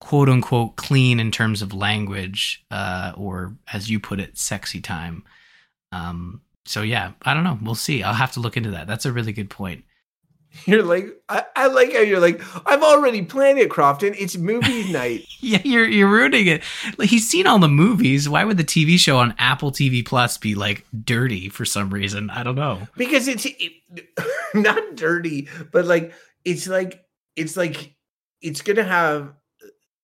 quote 0.00 0.28
unquote 0.28 0.76
clean 0.76 1.18
in 1.18 1.30
terms 1.30 1.60
of 1.60 1.72
language 1.72 2.64
uh 2.70 3.12
or 3.16 3.56
as 3.72 3.90
you 3.90 3.98
put 3.98 4.20
it 4.20 4.38
sexy 4.38 4.80
time 4.80 5.24
um 5.90 6.40
so 6.64 6.82
yeah 6.82 7.12
i 7.22 7.34
don't 7.34 7.42
know 7.42 7.58
we'll 7.62 7.74
see 7.74 8.02
i'll 8.04 8.14
have 8.14 8.30
to 8.30 8.38
look 8.40 8.56
into 8.56 8.70
that 8.70 8.86
that's 8.86 9.06
a 9.06 9.12
really 9.12 9.32
good 9.32 9.50
point 9.50 9.82
you're 10.66 10.82
like 10.82 11.06
I, 11.28 11.44
I 11.54 11.66
like 11.68 11.92
how 11.92 12.00
you're 12.00 12.20
like 12.20 12.40
I've 12.66 12.82
already 12.82 13.22
planned 13.22 13.58
it, 13.58 13.70
Crofton. 13.70 14.14
It's 14.18 14.36
movie 14.36 14.90
night. 14.92 15.24
yeah 15.40 15.60
you're 15.64 15.86
you're 15.86 16.08
ruining 16.08 16.46
it 16.46 16.62
like 16.96 17.08
he's 17.10 17.28
seen 17.28 17.46
all 17.46 17.58
the 17.58 17.68
movies 17.68 18.28
why 18.28 18.44
would 18.44 18.56
the 18.56 18.64
tv 18.64 18.98
show 18.98 19.18
on 19.18 19.34
apple 19.38 19.70
tv 19.70 20.04
plus 20.04 20.36
be 20.38 20.54
like 20.54 20.84
dirty 21.04 21.48
for 21.48 21.64
some 21.64 21.90
reason 21.90 22.28
i 22.30 22.42
don't 22.42 22.56
know 22.56 22.88
because 22.96 23.28
it's 23.28 23.46
it, 23.46 23.72
not 24.54 24.96
dirty, 24.96 25.48
but 25.72 25.84
like 25.84 26.12
it's 26.44 26.66
like 26.66 27.04
it's 27.36 27.56
like 27.56 27.94
it's 28.42 28.62
gonna 28.62 28.84
have 28.84 29.32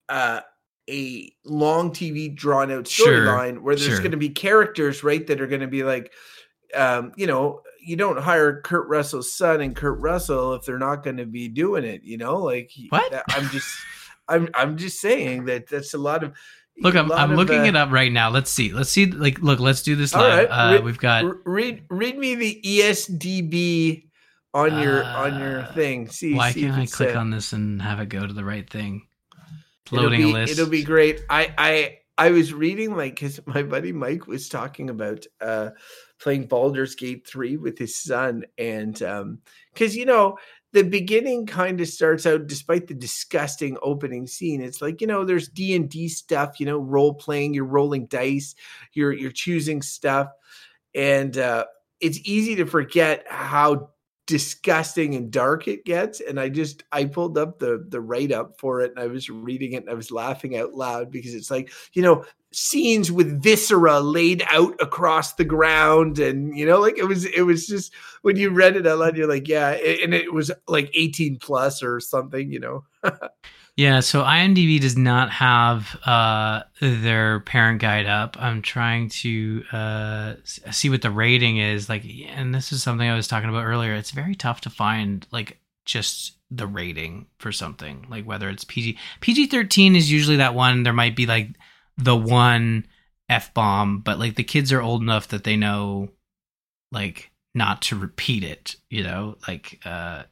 uh, 0.08 0.40
a 0.88 1.32
long 1.44 1.90
TV 1.90 2.34
drawn 2.34 2.70
out 2.70 2.86
Sure, 2.86 3.26
storyline 3.26 3.60
where 3.60 3.74
there's 3.76 3.88
sure. 3.88 4.02
gonna 4.02 4.16
be 4.16 4.28
characters 4.30 5.02
right 5.02 5.26
that 5.26 5.40
are 5.40 5.46
gonna 5.46 5.68
be 5.68 5.84
like, 5.84 6.12
um, 6.74 7.12
you 7.16 7.26
know, 7.26 7.62
you 7.84 7.96
don't 7.96 8.18
hire 8.18 8.60
Kurt 8.62 8.88
Russell's 8.88 9.32
son 9.32 9.60
and 9.60 9.74
Kurt 9.76 9.98
Russell 10.00 10.54
if 10.54 10.64
they're 10.64 10.78
not 10.78 11.04
gonna 11.04 11.26
be 11.26 11.48
doing 11.48 11.84
it. 11.84 12.02
You 12.04 12.18
know, 12.18 12.38
like 12.38 12.70
he- 12.70 12.88
What? 12.88 13.10
that- 13.12 13.24
I'm 13.28 13.48
just, 13.50 13.68
I'm 14.28 14.48
I'm 14.54 14.76
just 14.76 15.00
saying 15.00 15.44
that 15.46 15.68
that's 15.68 15.92
a 15.94 15.98
lot 15.98 16.24
of. 16.24 16.32
look 16.80 16.96
i'm, 16.96 17.12
I'm 17.12 17.36
looking 17.36 17.60
uh, 17.60 17.64
it 17.66 17.76
up 17.76 17.92
right 17.92 18.10
now 18.10 18.30
let's 18.30 18.50
see 18.50 18.72
let's 18.72 18.90
see 18.90 19.06
like 19.06 19.38
look 19.40 19.60
let's 19.60 19.82
do 19.82 19.94
this 19.94 20.12
live 20.12 20.48
right, 20.50 20.70
uh, 20.70 20.72
re- 20.72 20.80
we've 20.80 20.98
got 20.98 21.24
read 21.46 21.84
read 21.88 22.18
me 22.18 22.34
the 22.34 22.60
ESDB 22.64 24.06
on 24.52 24.80
your 24.80 25.04
on 25.04 25.38
your 25.38 25.60
Uh, 25.60 25.72
thing. 25.72 26.08
See, 26.08 26.34
why 26.34 26.50
see 26.52 26.62
can't 26.62 26.76
i 26.76 26.86
click 26.86 27.14
uh, 27.14 27.18
on 27.20 27.30
this 27.30 27.52
and 27.52 27.80
have 27.82 28.00
it 28.00 28.08
go 28.08 28.26
to 28.26 28.32
the 28.32 28.44
right 28.44 28.68
thing 28.68 29.06
loading 29.92 30.22
be, 30.22 30.30
a 30.30 30.32
list 30.32 30.52
It'll 30.52 30.70
be 30.70 30.82
great. 30.84 31.20
I 31.28 31.54
I 31.58 31.98
I 32.16 32.30
was 32.30 32.54
reading 32.54 32.96
like 32.96 33.14
because 33.16 33.40
my 33.46 33.62
buddy 33.62 33.92
Mike 33.92 34.26
was 34.26 34.48
talking 34.48 34.90
about 34.90 35.26
uh 35.40 35.70
playing 36.20 36.46
Baldur's 36.46 36.94
Gate 36.94 37.26
three 37.26 37.56
with 37.56 37.78
his 37.78 38.00
son, 38.00 38.44
and 38.58 39.00
um 39.02 39.38
because 39.72 39.96
you 39.96 40.06
know 40.06 40.38
the 40.72 40.82
beginning 40.82 41.46
kind 41.46 41.80
of 41.80 41.88
starts 41.88 42.26
out 42.26 42.48
despite 42.48 42.88
the 42.88 42.94
disgusting 42.94 43.78
opening 43.80 44.26
scene 44.26 44.60
it's 44.60 44.82
like 44.82 45.00
you 45.00 45.06
know 45.06 45.24
there's 45.24 45.48
d&d 45.48 46.08
stuff 46.08 46.58
you 46.58 46.66
know 46.66 46.78
role 46.78 47.14
playing 47.14 47.54
you're 47.54 47.64
rolling 47.64 48.06
dice 48.06 48.56
you're 48.92 49.12
you're 49.12 49.30
choosing 49.30 49.80
stuff 49.80 50.26
and 50.92 51.38
uh 51.38 51.64
it's 52.00 52.18
easy 52.24 52.56
to 52.56 52.66
forget 52.66 53.24
how 53.28 53.88
disgusting 54.26 55.14
and 55.14 55.30
dark 55.30 55.68
it 55.68 55.84
gets 55.84 56.20
and 56.20 56.40
i 56.40 56.48
just 56.48 56.82
i 56.92 57.04
pulled 57.04 57.36
up 57.36 57.58
the 57.58 57.84
the 57.88 58.00
write 58.00 58.32
up 58.32 58.58
for 58.58 58.80
it 58.80 58.90
and 58.90 58.98
i 58.98 59.06
was 59.06 59.28
reading 59.28 59.72
it 59.72 59.82
and 59.82 59.90
i 59.90 59.94
was 59.94 60.10
laughing 60.10 60.56
out 60.56 60.72
loud 60.72 61.10
because 61.10 61.34
it's 61.34 61.50
like 61.50 61.70
you 61.92 62.00
know 62.00 62.24
scenes 62.50 63.12
with 63.12 63.42
viscera 63.42 64.00
laid 64.00 64.42
out 64.48 64.74
across 64.80 65.34
the 65.34 65.44
ground 65.44 66.18
and 66.18 66.56
you 66.56 66.64
know 66.64 66.80
like 66.80 66.96
it 66.96 67.04
was 67.04 67.26
it 67.26 67.42
was 67.42 67.66
just 67.66 67.92
when 68.22 68.36
you 68.36 68.48
read 68.48 68.76
it 68.76 68.86
out 68.86 68.98
loud 68.98 69.16
you're 69.16 69.28
like 69.28 69.48
yeah 69.48 69.70
and 69.72 70.14
it 70.14 70.32
was 70.32 70.50
like 70.68 70.90
18 70.94 71.38
plus 71.38 71.82
or 71.82 72.00
something 72.00 72.50
you 72.50 72.60
know 72.60 72.84
Yeah, 73.76 74.00
so 74.00 74.22
IMDb 74.22 74.80
does 74.80 74.96
not 74.96 75.30
have 75.30 75.98
uh, 76.06 76.62
their 76.80 77.40
parent 77.40 77.80
guide 77.80 78.06
up. 78.06 78.36
I'm 78.38 78.62
trying 78.62 79.08
to 79.08 79.64
uh, 79.72 80.34
see 80.44 80.88
what 80.88 81.02
the 81.02 81.10
rating 81.10 81.56
is. 81.56 81.88
Like, 81.88 82.04
and 82.28 82.54
this 82.54 82.70
is 82.70 82.84
something 82.84 83.08
I 83.08 83.16
was 83.16 83.26
talking 83.26 83.48
about 83.48 83.64
earlier. 83.64 83.94
It's 83.94 84.12
very 84.12 84.36
tough 84.36 84.60
to 84.62 84.70
find 84.70 85.26
like 85.32 85.58
just 85.84 86.38
the 86.50 86.66
rating 86.68 87.26
for 87.38 87.50
something 87.50 88.06
like 88.08 88.24
whether 88.24 88.48
it's 88.48 88.64
PG 88.64 88.96
PG 89.20 89.48
thirteen 89.48 89.96
is 89.96 90.10
usually 90.10 90.36
that 90.36 90.54
one. 90.54 90.84
There 90.84 90.92
might 90.92 91.16
be 91.16 91.26
like 91.26 91.48
the 91.98 92.16
one 92.16 92.86
f 93.28 93.52
bomb, 93.54 94.00
but 94.00 94.20
like 94.20 94.36
the 94.36 94.44
kids 94.44 94.72
are 94.72 94.82
old 94.82 95.02
enough 95.02 95.28
that 95.28 95.42
they 95.42 95.56
know 95.56 96.10
like 96.92 97.32
not 97.56 97.82
to 97.82 97.96
repeat 97.96 98.44
it. 98.44 98.76
You 98.88 99.02
know, 99.02 99.36
like 99.48 99.80
uh, 99.84 100.22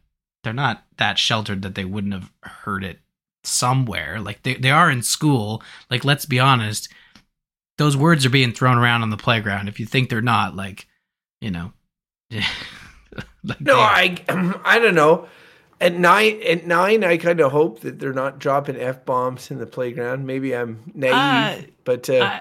they're 0.44 0.52
not 0.52 0.84
that 0.98 1.18
sheltered 1.18 1.62
that 1.62 1.74
they 1.74 1.84
wouldn't 1.84 2.14
have 2.14 2.30
heard 2.42 2.84
it 2.84 3.00
somewhere. 3.44 4.20
Like 4.20 4.42
they 4.42 4.54
they 4.54 4.70
are 4.70 4.90
in 4.90 5.02
school. 5.02 5.62
Like 5.90 6.04
let's 6.04 6.26
be 6.26 6.40
honest, 6.40 6.88
those 7.78 7.96
words 7.96 8.24
are 8.26 8.30
being 8.30 8.52
thrown 8.52 8.78
around 8.78 9.02
on 9.02 9.10
the 9.10 9.16
playground. 9.16 9.68
If 9.68 9.80
you 9.80 9.86
think 9.86 10.08
they're 10.08 10.22
not, 10.22 10.54
like 10.56 10.86
you 11.40 11.50
know. 11.50 11.72
like 13.44 13.60
No. 13.60 13.76
I 13.78 14.16
I 14.64 14.78
don't 14.78 14.94
know. 14.94 15.28
At 15.80 15.94
nine, 15.98 16.40
at 16.48 16.64
nine, 16.64 17.02
I 17.02 17.16
kind 17.16 17.40
of 17.40 17.50
hope 17.50 17.80
that 17.80 17.98
they're 17.98 18.12
not 18.12 18.38
dropping 18.38 18.76
f 18.76 19.04
bombs 19.04 19.50
in 19.50 19.58
the 19.58 19.66
playground. 19.66 20.24
Maybe 20.24 20.54
I'm 20.54 20.92
naive, 20.94 21.12
Uh, 21.12 21.56
but 21.84 22.08
uh, 22.08 22.40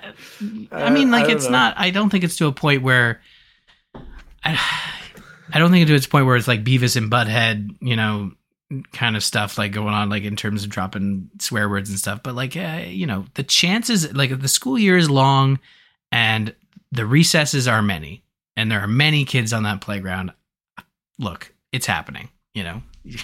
I, 0.71 0.85
I 0.85 0.89
mean, 0.91 1.09
like 1.09 1.25
don't 1.25 1.37
it's 1.37 1.45
know. 1.45 1.49
not. 1.49 1.73
I 1.75 1.89
don't 1.89 2.11
think 2.11 2.23
it's 2.23 2.35
to 2.37 2.45
a 2.45 2.51
point 2.51 2.83
where. 2.83 3.19
I, 4.43 4.59
I 5.53 5.59
don't 5.59 5.71
think 5.71 5.89
it's 5.89 6.03
to 6.05 6.07
a 6.07 6.11
point 6.11 6.27
where 6.27 6.35
it's 6.35 6.47
like 6.47 6.63
Beavis 6.63 6.95
and 6.95 7.11
Butthead, 7.11 7.77
you 7.81 7.95
know, 7.95 8.31
kind 8.93 9.15
of 9.15 9.23
stuff 9.23 9.57
like 9.57 9.71
going 9.71 9.93
on, 9.93 10.09
like 10.09 10.23
in 10.23 10.35
terms 10.35 10.63
of 10.63 10.69
dropping 10.69 11.29
swear 11.39 11.69
words 11.69 11.89
and 11.89 11.99
stuff. 11.99 12.21
But 12.23 12.35
like, 12.35 12.55
uh, 12.55 12.83
you 12.87 13.05
know, 13.05 13.25
the 13.35 13.43
chances, 13.43 14.11
like, 14.13 14.39
the 14.41 14.47
school 14.47 14.77
year 14.79 14.97
is 14.97 15.09
long, 15.09 15.59
and 16.11 16.55
the 16.91 17.05
recesses 17.05 17.67
are 17.67 17.81
many, 17.81 18.23
and 18.57 18.71
there 18.71 18.81
are 18.81 18.87
many 18.87 19.25
kids 19.25 19.53
on 19.53 19.63
that 19.63 19.81
playground. 19.81 20.31
Look, 21.19 21.53
it's 21.71 21.85
happening. 21.85 22.29
You 22.53 22.63
know, 22.63 22.81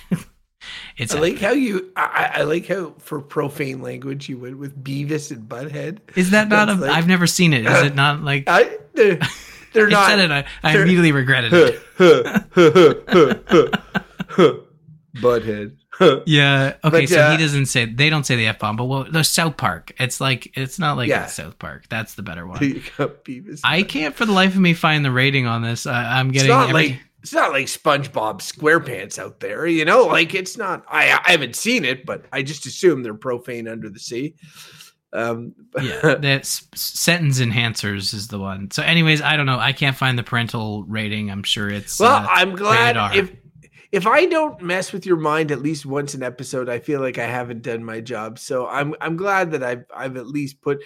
it's 0.97 1.13
I 1.13 1.19
like 1.19 1.39
how 1.39 1.51
you. 1.51 1.91
I, 1.95 2.31
I 2.35 2.41
like 2.43 2.67
how 2.67 2.93
for 2.99 3.19
profane 3.19 3.81
language 3.81 4.29
you 4.29 4.37
went 4.37 4.57
with 4.57 4.81
Beavis 4.83 5.31
and 5.31 5.47
Butthead. 5.49 5.99
Is 6.15 6.31
that 6.31 6.47
not? 6.47 6.69
A, 6.69 6.75
like- 6.75 6.91
I've 6.91 7.07
never 7.07 7.27
seen 7.27 7.53
it. 7.53 7.65
Is 7.65 7.83
it 7.83 7.95
not 7.95 8.23
like? 8.23 8.45
I 8.47 8.77
they're, 8.93 9.19
they're 9.73 9.89
not. 9.89 10.09
said 10.09 10.19
it. 10.19 10.31
I, 10.31 10.45
I 10.63 10.77
immediately 10.77 11.11
regretted 11.11 11.53
it. 11.99 14.66
Butthead. 15.21 15.75
Yeah. 16.27 16.75
Okay. 16.83 17.01
But, 17.05 17.09
so 17.09 17.19
uh, 17.19 17.31
he 17.31 17.37
doesn't 17.37 17.65
say 17.65 17.85
they 17.85 18.11
don't 18.11 18.23
say 18.23 18.35
the 18.35 18.45
f 18.45 18.59
bomb, 18.59 18.75
but 18.75 18.85
well, 18.85 19.03
the 19.09 19.23
South 19.23 19.57
Park. 19.57 19.91
It's 19.99 20.21
like 20.21 20.55
it's 20.55 20.77
not 20.77 20.95
like 20.95 21.09
Yeah. 21.09 21.23
it's 21.23 21.33
South 21.33 21.57
Park. 21.57 21.89
That's 21.89 22.13
the 22.13 22.21
better 22.21 22.45
one. 22.45 22.59
You 22.63 22.81
got 22.99 23.23
Beavis. 23.25 23.61
I 23.63 23.81
can't 23.81 24.13
for 24.13 24.25
the 24.25 24.31
life 24.31 24.53
of 24.53 24.61
me 24.61 24.75
find 24.75 25.03
the 25.03 25.09
rating 25.11 25.47
on 25.47 25.63
this. 25.63 25.87
I, 25.87 26.19
I'm 26.19 26.27
it's 26.29 26.33
getting 26.37 26.49
not 26.49 26.69
every- 26.69 26.89
like 26.89 26.99
it's 27.23 27.33
not 27.33 27.51
like 27.51 27.65
SpongeBob 27.65 28.41
SquarePants 28.41 29.17
out 29.17 29.39
there, 29.39 29.65
you 29.65 29.85
know. 29.85 30.05
Like 30.05 30.35
it's 30.35 30.55
not. 30.55 30.85
I 30.87 31.19
I 31.25 31.31
haven't 31.31 31.55
seen 31.55 31.83
it, 31.83 32.05
but 32.05 32.25
I 32.31 32.43
just 32.43 32.67
assume 32.67 33.01
they're 33.01 33.15
profane 33.15 33.67
under 33.67 33.89
the 33.89 33.99
sea. 33.99 34.35
Um, 35.13 35.55
yeah. 35.81 36.13
The 36.15 36.27
s- 36.41 36.67
sentence 36.75 37.39
enhancers 37.39 38.13
is 38.13 38.27
the 38.27 38.37
one. 38.37 38.69
So, 38.71 38.83
anyways, 38.83 39.21
I 39.23 39.35
don't 39.35 39.45
know. 39.47 39.57
I 39.57 39.71
can't 39.71 39.95
find 39.97 40.17
the 40.19 40.21
parental 40.23 40.83
rating. 40.83 41.31
I'm 41.31 41.43
sure 41.43 41.69
it's 41.69 41.99
well, 41.99 42.17
uh, 42.17 42.27
I'm 42.29 42.55
glad 42.55 43.15
if 43.15 43.31
if 43.91 44.05
I 44.07 44.25
don't 44.25 44.61
mess 44.61 44.91
with 44.91 45.05
your 45.05 45.17
mind 45.17 45.51
at 45.51 45.61
least 45.61 45.85
once 45.85 46.13
an 46.13 46.23
episode, 46.23 46.69
I 46.69 46.79
feel 46.79 46.99
like 47.01 47.17
I 47.17 47.25
haven't 47.27 47.61
done 47.61 47.83
my 47.83 48.01
job. 48.01 48.39
So 48.39 48.67
I'm 48.67 48.95
I'm 49.01 49.15
glad 49.17 49.51
that 49.51 49.63
I've 49.63 49.85
I've 49.95 50.17
at 50.17 50.27
least 50.27 50.61
put 50.61 50.83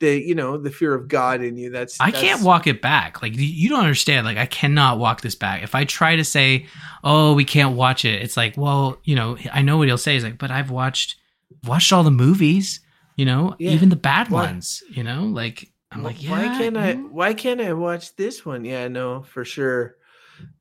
the 0.00 0.20
you 0.20 0.34
know 0.34 0.56
the 0.58 0.70
fear 0.70 0.92
of 0.94 1.08
God 1.08 1.42
in 1.42 1.56
you. 1.56 1.70
That's 1.70 2.00
I 2.00 2.06
that's- 2.10 2.22
can't 2.22 2.42
walk 2.42 2.66
it 2.66 2.82
back. 2.82 3.22
Like 3.22 3.34
you- 3.36 3.68
don't 3.68 3.80
understand. 3.80 4.26
Like 4.26 4.38
I 4.38 4.46
cannot 4.46 4.98
walk 4.98 5.20
this 5.20 5.34
back. 5.34 5.62
If 5.62 5.74
I 5.74 5.84
try 5.84 6.16
to 6.16 6.24
say, 6.24 6.66
"Oh, 7.02 7.34
we 7.34 7.44
can't 7.44 7.76
watch 7.76 8.04
it," 8.04 8.22
it's 8.22 8.36
like, 8.36 8.56
well, 8.56 8.98
you 9.04 9.14
know, 9.14 9.36
I 9.52 9.62
know 9.62 9.76
what 9.78 9.86
he'll 9.88 9.98
say. 9.98 10.14
He's 10.14 10.24
like, 10.24 10.38
but 10.38 10.50
I've 10.50 10.70
watched 10.70 11.16
watched 11.64 11.92
all 11.92 12.02
the 12.02 12.10
movies. 12.10 12.80
You 13.16 13.24
know, 13.24 13.54
Yeah. 13.60 13.70
even 13.70 13.88
the 13.90 13.96
bad 13.96 14.28
Why- 14.30 14.42
ones. 14.46 14.82
You 14.90 15.04
know, 15.04 15.22
like 15.24 15.70
I'm 15.92 16.02
like, 16.02 16.20
yeah. 16.20 16.30
why 16.32 16.58
can't 16.58 16.76
I? 16.76 16.94
Why 16.94 17.32
can't 17.34 17.60
I 17.60 17.72
watch 17.72 18.16
this 18.16 18.44
one? 18.44 18.64
Yeah, 18.64 18.88
no, 18.88 19.22
for 19.22 19.44
sure. 19.44 19.94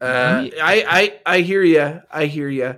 Uh, 0.02 0.48
I 0.62 1.14
I 1.26 1.38
I 1.38 1.42
hear 1.42 1.64
you. 1.64 2.02
I 2.12 2.26
hear 2.26 2.50
you. 2.50 2.76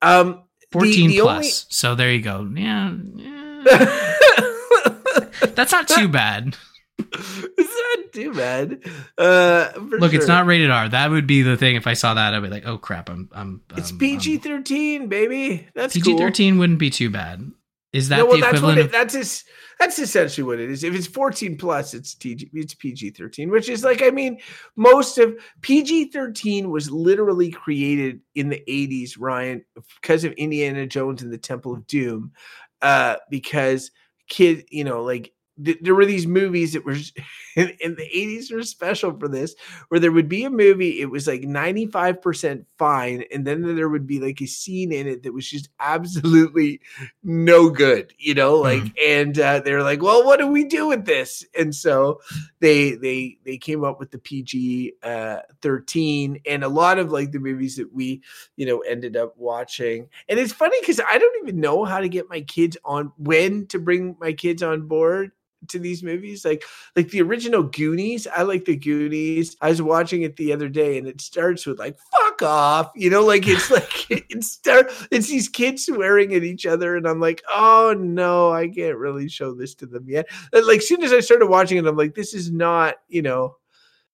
Um, 0.00 0.44
14 0.72 1.10
the 1.10 1.20
plus. 1.20 1.66
So 1.70 1.94
there 1.94 2.12
you 2.12 2.22
go. 2.22 2.48
Yeah, 2.54 2.94
yeah. 3.16 3.62
that's 5.54 5.72
not 5.72 5.88
too 5.88 6.08
bad. 6.08 6.56
it's 6.98 7.98
not 7.98 8.12
too 8.12 8.32
bad. 8.32 8.80
Uh, 9.18 9.70
Look, 9.76 10.14
it's 10.14 10.26
not 10.26 10.46
rated 10.46 10.70
R. 10.70 10.88
That 10.88 11.10
would 11.10 11.26
be 11.26 11.42
the 11.42 11.56
thing. 11.56 11.76
If 11.76 11.86
I 11.86 11.94
saw 11.94 12.14
that, 12.14 12.34
I'd 12.34 12.42
be 12.42 12.48
like, 12.48 12.66
oh 12.66 12.78
crap, 12.78 13.10
I'm, 13.10 13.28
I'm. 13.32 13.62
It's 13.76 13.92
um, 13.92 13.98
PG 13.98 14.38
thirteen, 14.38 15.08
baby. 15.08 15.68
That's 15.74 15.94
PG 15.94 16.10
cool. 16.12 16.18
thirteen 16.18 16.58
wouldn't 16.58 16.78
be 16.78 16.90
too 16.90 17.10
bad. 17.10 17.50
Is 17.92 18.08
that 18.08 18.18
no, 18.18 18.26
well, 18.26 18.36
the 18.36 18.40
that's 18.40 18.62
what 18.62 18.78
it, 18.78 18.86
of? 18.86 18.92
that's 18.92 19.14
is 19.14 19.44
that's 19.78 19.98
essentially 19.98 20.44
what 20.46 20.60
it 20.60 20.70
is. 20.70 20.82
If 20.82 20.94
it's 20.94 21.06
14 21.06 21.58
plus, 21.58 21.92
it's 21.92 22.14
TG, 22.14 22.48
it's 22.54 22.74
PG 22.74 23.10
13, 23.10 23.50
which 23.50 23.68
is 23.68 23.84
like 23.84 24.02
I 24.02 24.10
mean, 24.10 24.38
most 24.76 25.18
of 25.18 25.36
PG 25.60 26.10
13 26.10 26.70
was 26.70 26.90
literally 26.90 27.50
created 27.50 28.20
in 28.34 28.48
the 28.48 28.62
80s, 28.66 29.16
Ryan, 29.18 29.64
because 30.00 30.24
of 30.24 30.32
Indiana 30.32 30.86
Jones 30.86 31.22
and 31.22 31.32
the 31.32 31.38
Temple 31.38 31.74
of 31.74 31.86
Doom, 31.86 32.32
uh, 32.80 33.16
because 33.28 33.90
kid, 34.28 34.64
you 34.70 34.84
know, 34.84 35.02
like 35.02 35.32
there 35.58 35.94
were 35.94 36.06
these 36.06 36.26
movies 36.26 36.72
that 36.72 36.84
were 36.84 36.96
in, 37.56 37.76
in 37.80 37.94
the 37.94 38.08
80s 38.14 38.52
were 38.52 38.62
special 38.62 39.16
for 39.18 39.28
this 39.28 39.54
where 39.88 40.00
there 40.00 40.12
would 40.12 40.28
be 40.28 40.44
a 40.44 40.50
movie 40.50 41.00
it 41.00 41.10
was 41.10 41.26
like 41.26 41.42
95% 41.42 42.64
fine 42.78 43.24
and 43.32 43.46
then 43.46 43.76
there 43.76 43.88
would 43.88 44.06
be 44.06 44.18
like 44.18 44.40
a 44.40 44.46
scene 44.46 44.92
in 44.92 45.06
it 45.06 45.22
that 45.22 45.34
was 45.34 45.48
just 45.48 45.68
absolutely 45.80 46.80
no 47.22 47.68
good 47.68 48.12
you 48.18 48.34
know 48.34 48.56
like 48.56 48.82
and 48.98 49.38
uh, 49.38 49.60
they're 49.60 49.82
like 49.82 50.02
well 50.02 50.24
what 50.24 50.38
do 50.38 50.46
we 50.46 50.64
do 50.64 50.86
with 50.88 51.04
this? 51.04 51.44
And 51.58 51.74
so 51.74 52.20
they 52.60 52.92
they 52.92 53.38
they 53.44 53.58
came 53.58 53.84
up 53.84 53.98
with 53.98 54.10
the 54.10 54.18
pg 54.18 54.92
uh 55.02 55.38
13 55.60 56.40
and 56.46 56.64
a 56.64 56.68
lot 56.68 56.98
of 56.98 57.10
like 57.10 57.32
the 57.32 57.38
movies 57.38 57.76
that 57.76 57.92
we 57.92 58.22
you 58.56 58.64
know 58.64 58.80
ended 58.80 59.16
up 59.16 59.34
watching 59.36 60.08
and 60.28 60.38
it's 60.38 60.52
funny 60.52 60.76
because 60.80 61.00
i 61.00 61.18
don't 61.18 61.42
even 61.42 61.60
know 61.60 61.84
how 61.84 62.00
to 62.00 62.08
get 62.08 62.28
my 62.28 62.40
kids 62.42 62.76
on 62.84 63.12
when 63.18 63.66
to 63.66 63.78
bring 63.78 64.16
my 64.20 64.32
kids 64.32 64.62
on 64.62 64.86
board 64.86 65.32
to 65.68 65.78
these 65.78 66.02
movies 66.02 66.44
like 66.44 66.64
like 66.96 67.08
the 67.10 67.22
original 67.22 67.62
goonies 67.62 68.26
i 68.36 68.42
like 68.42 68.64
the 68.64 68.76
goonies. 68.76 69.56
I 69.60 69.68
was 69.68 69.82
watching 69.82 70.22
it 70.22 70.36
the 70.36 70.52
other 70.52 70.68
day 70.68 70.98
and 70.98 71.06
it 71.06 71.20
starts 71.20 71.66
with 71.66 71.78
like 71.78 71.96
fuck 71.98 72.42
off 72.42 72.92
you 72.94 73.10
know 73.10 73.24
like 73.24 73.46
it's 73.46 73.70
like 73.70 74.10
it 74.10 74.44
start 74.44 74.90
it's 75.10 75.28
these 75.28 75.48
kids 75.48 75.86
swearing 75.86 76.34
at 76.34 76.42
each 76.42 76.66
other 76.66 76.96
and 76.96 77.06
i'm 77.06 77.20
like 77.20 77.42
oh 77.52 77.94
no 77.98 78.52
i 78.52 78.68
can't 78.68 78.96
really 78.96 79.28
show 79.28 79.54
this 79.54 79.74
to 79.74 79.86
them 79.86 80.04
yet. 80.08 80.26
And, 80.52 80.66
like 80.66 80.82
soon 80.82 81.02
as 81.02 81.12
i 81.12 81.20
started 81.20 81.46
watching 81.46 81.78
it 81.78 81.86
i'm 81.86 81.96
like 81.96 82.14
this 82.14 82.34
is 82.34 82.50
not 82.50 82.96
you 83.08 83.22
know 83.22 83.56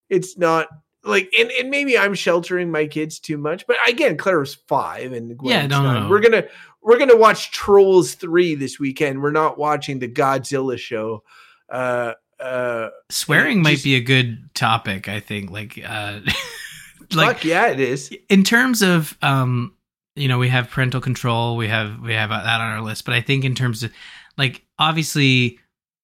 it's 0.08 0.38
not 0.38 0.68
like 1.04 1.32
and, 1.38 1.50
and 1.52 1.70
maybe 1.70 1.96
i'm 1.96 2.14
sheltering 2.14 2.70
my 2.70 2.86
kids 2.86 3.18
too 3.20 3.38
much 3.38 3.66
but 3.66 3.76
again 3.88 4.16
claire's 4.16 4.54
five 4.66 5.12
and 5.12 5.38
Yeah, 5.42 5.66
no, 5.66 5.82
no, 5.82 6.00
no. 6.02 6.08
we're 6.08 6.20
gonna 6.20 6.44
we're 6.82 6.98
gonna 6.98 7.16
watch 7.16 7.50
trolls 7.52 8.14
3 8.14 8.54
this 8.56 8.78
weekend 8.80 9.22
we're 9.22 9.30
not 9.30 9.58
watching 9.58 9.98
the 10.00 10.08
godzilla 10.08 10.76
show 10.78 11.22
uh 11.70 12.14
uh 12.40 12.88
Swearing 13.10 13.62
might 13.62 13.72
just- 13.72 13.84
be 13.84 13.96
a 13.96 14.00
good 14.00 14.48
topic. 14.54 15.08
I 15.08 15.18
think. 15.20 15.50
Like, 15.50 15.78
uh, 15.84 16.20
like 17.14 17.36
fuck 17.38 17.44
yeah 17.44 17.66
it 17.68 17.80
is 17.80 18.10
in 18.28 18.44
terms 18.44 18.82
of 18.82 19.16
um 19.22 19.74
you 20.14 20.28
know 20.28 20.38
we 20.38 20.48
have 20.48 20.68
parental 20.70 21.00
control 21.00 21.56
we 21.56 21.66
have 21.68 22.00
we 22.00 22.12
have 22.12 22.28
that 22.30 22.60
on 22.60 22.72
our 22.72 22.82
list 22.82 23.04
but 23.06 23.14
i 23.14 23.20
think 23.22 23.44
in 23.44 23.54
terms 23.54 23.82
of 23.82 23.90
like 24.36 24.62
obviously 24.78 25.58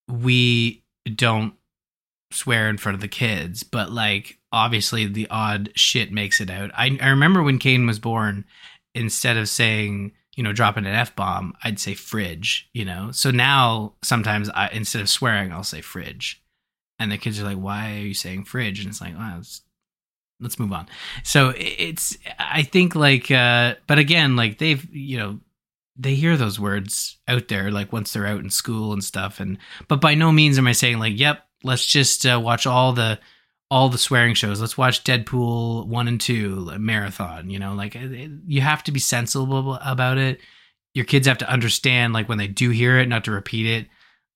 we 0.09 0.83
don't 1.15 1.53
swear 2.31 2.69
in 2.71 2.79
front 2.79 2.95
of 2.95 3.01
the 3.03 3.09
kids 3.09 3.63
but 3.63 3.93
like 3.93 4.39
obviously 4.55 5.07
the 5.07 5.27
odd 5.31 5.71
shit 5.75 6.13
makes 6.13 6.41
it 6.41 6.51
out. 6.51 6.71
I, 6.75 6.97
I 7.01 7.09
remember 7.09 7.43
when 7.43 7.59
kane 7.59 7.87
was 7.87 7.99
born 7.99 8.45
instead 8.95 9.37
of 9.37 9.49
saying 9.49 10.13
you 10.37 10.43
know 10.43 10.53
dropping 10.53 10.87
an 10.87 10.95
f-bomb 10.95 11.53
i'd 11.65 11.79
say 11.81 11.95
fridge 11.95 12.69
you 12.73 12.85
know? 12.85 13.11
So 13.13 13.31
now 13.31 13.95
sometimes 14.03 14.49
i 14.51 14.69
instead 14.69 15.03
of 15.03 15.09
swearing 15.09 15.53
i'll 15.53 15.65
say 15.65 15.81
fridge. 15.81 16.41
And 16.99 17.11
the 17.11 17.19
kids 17.19 17.41
are 17.41 17.45
like 17.45 17.59
why 17.59 17.97
are 17.97 18.07
you 18.07 18.15
saying 18.15 18.45
fridge? 18.45 18.81
And 18.81 18.89
it's 18.89 19.01
like 19.01 19.17
wow 19.17 19.37
it's 19.39 19.63
let's 20.41 20.59
move 20.59 20.73
on. 20.73 20.87
So 21.25 21.53
it's 21.57 22.17
i 22.39 22.63
think 22.63 22.95
like 22.95 23.31
uh 23.31 23.75
but 23.87 23.99
again 23.99 24.37
like 24.37 24.59
they've 24.59 24.85
you 24.95 25.19
know 25.19 25.41
they 25.97 26.15
hear 26.15 26.37
those 26.37 26.59
words 26.59 27.19
out 27.29 27.47
there 27.47 27.71
like 27.71 27.93
once 27.93 28.13
they're 28.13 28.27
out 28.27 28.41
in 28.41 28.51
school 28.51 28.93
and 28.93 29.03
stuff. 29.03 29.41
And 29.41 29.59
but 29.89 30.01
by 30.01 30.15
no 30.15 30.31
means 30.33 30.59
am 30.59 30.67
i 30.67 30.73
saying 30.73 30.99
like 30.99 31.19
yep 31.19 31.45
let's 31.65 31.87
just 31.87 32.25
uh, 32.27 32.39
watch 32.41 32.67
all 32.67 32.93
the 32.93 33.19
all 33.75 33.89
the 33.89 33.99
swearing 33.99 34.35
shows 34.35 34.61
let's 34.61 34.79
watch 34.79 35.03
deadpool 35.05 35.87
1 35.87 36.09
and 36.09 36.21
2 36.21 36.79
marathon 36.79 37.51
you 37.51 37.59
know 37.59 37.75
like 37.75 37.97
you 38.47 38.61
have 38.61 38.85
to 38.85 38.93
be 38.93 39.01
sensible 39.01 39.75
about 39.85 40.19
it 40.19 40.41
your 40.95 41.05
kids 41.05 41.27
have 41.27 41.39
to 41.39 41.51
understand 41.51 42.13
like 42.13 42.29
when 42.29 42.39
they 42.39 42.47
do 42.47 42.71
hear 42.71 42.99
it 42.99 43.09
not 43.09 43.25
to 43.25 43.33
repeat 43.33 43.67
it 43.67 43.89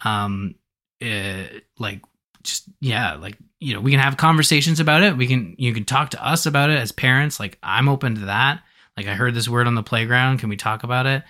um 0.05 0.55
uh, 1.03 1.45
like 1.79 2.03
just 2.43 2.65
yeah 2.81 3.15
like 3.15 3.37
you 3.61 3.75
know 3.75 3.81
we 3.81 3.91
can 3.91 4.01
have 4.01 4.17
conversations 4.17 4.81
about 4.81 5.03
it 5.03 5.17
we 5.17 5.27
can 5.27 5.55
you 5.59 5.73
can 5.73 5.85
talk 5.85 6.11
to 6.11 6.27
us 6.27 6.47
about 6.47 6.71
it 6.71 6.79
as 6.79 6.93
parents 6.93 7.39
like 7.39 7.59
i'm 7.63 7.89
open 7.89 8.15
to 8.15 8.27
that 8.27 8.63
Like 8.99 9.07
I 9.07 9.15
heard 9.15 9.35
this 9.35 9.49
word 9.49 9.69
on 9.69 9.77
the 9.77 9.83
playground. 9.85 10.41
Can 10.41 10.49
we 10.49 10.57
talk 10.57 10.83
about 10.83 11.07
it? 11.07 11.23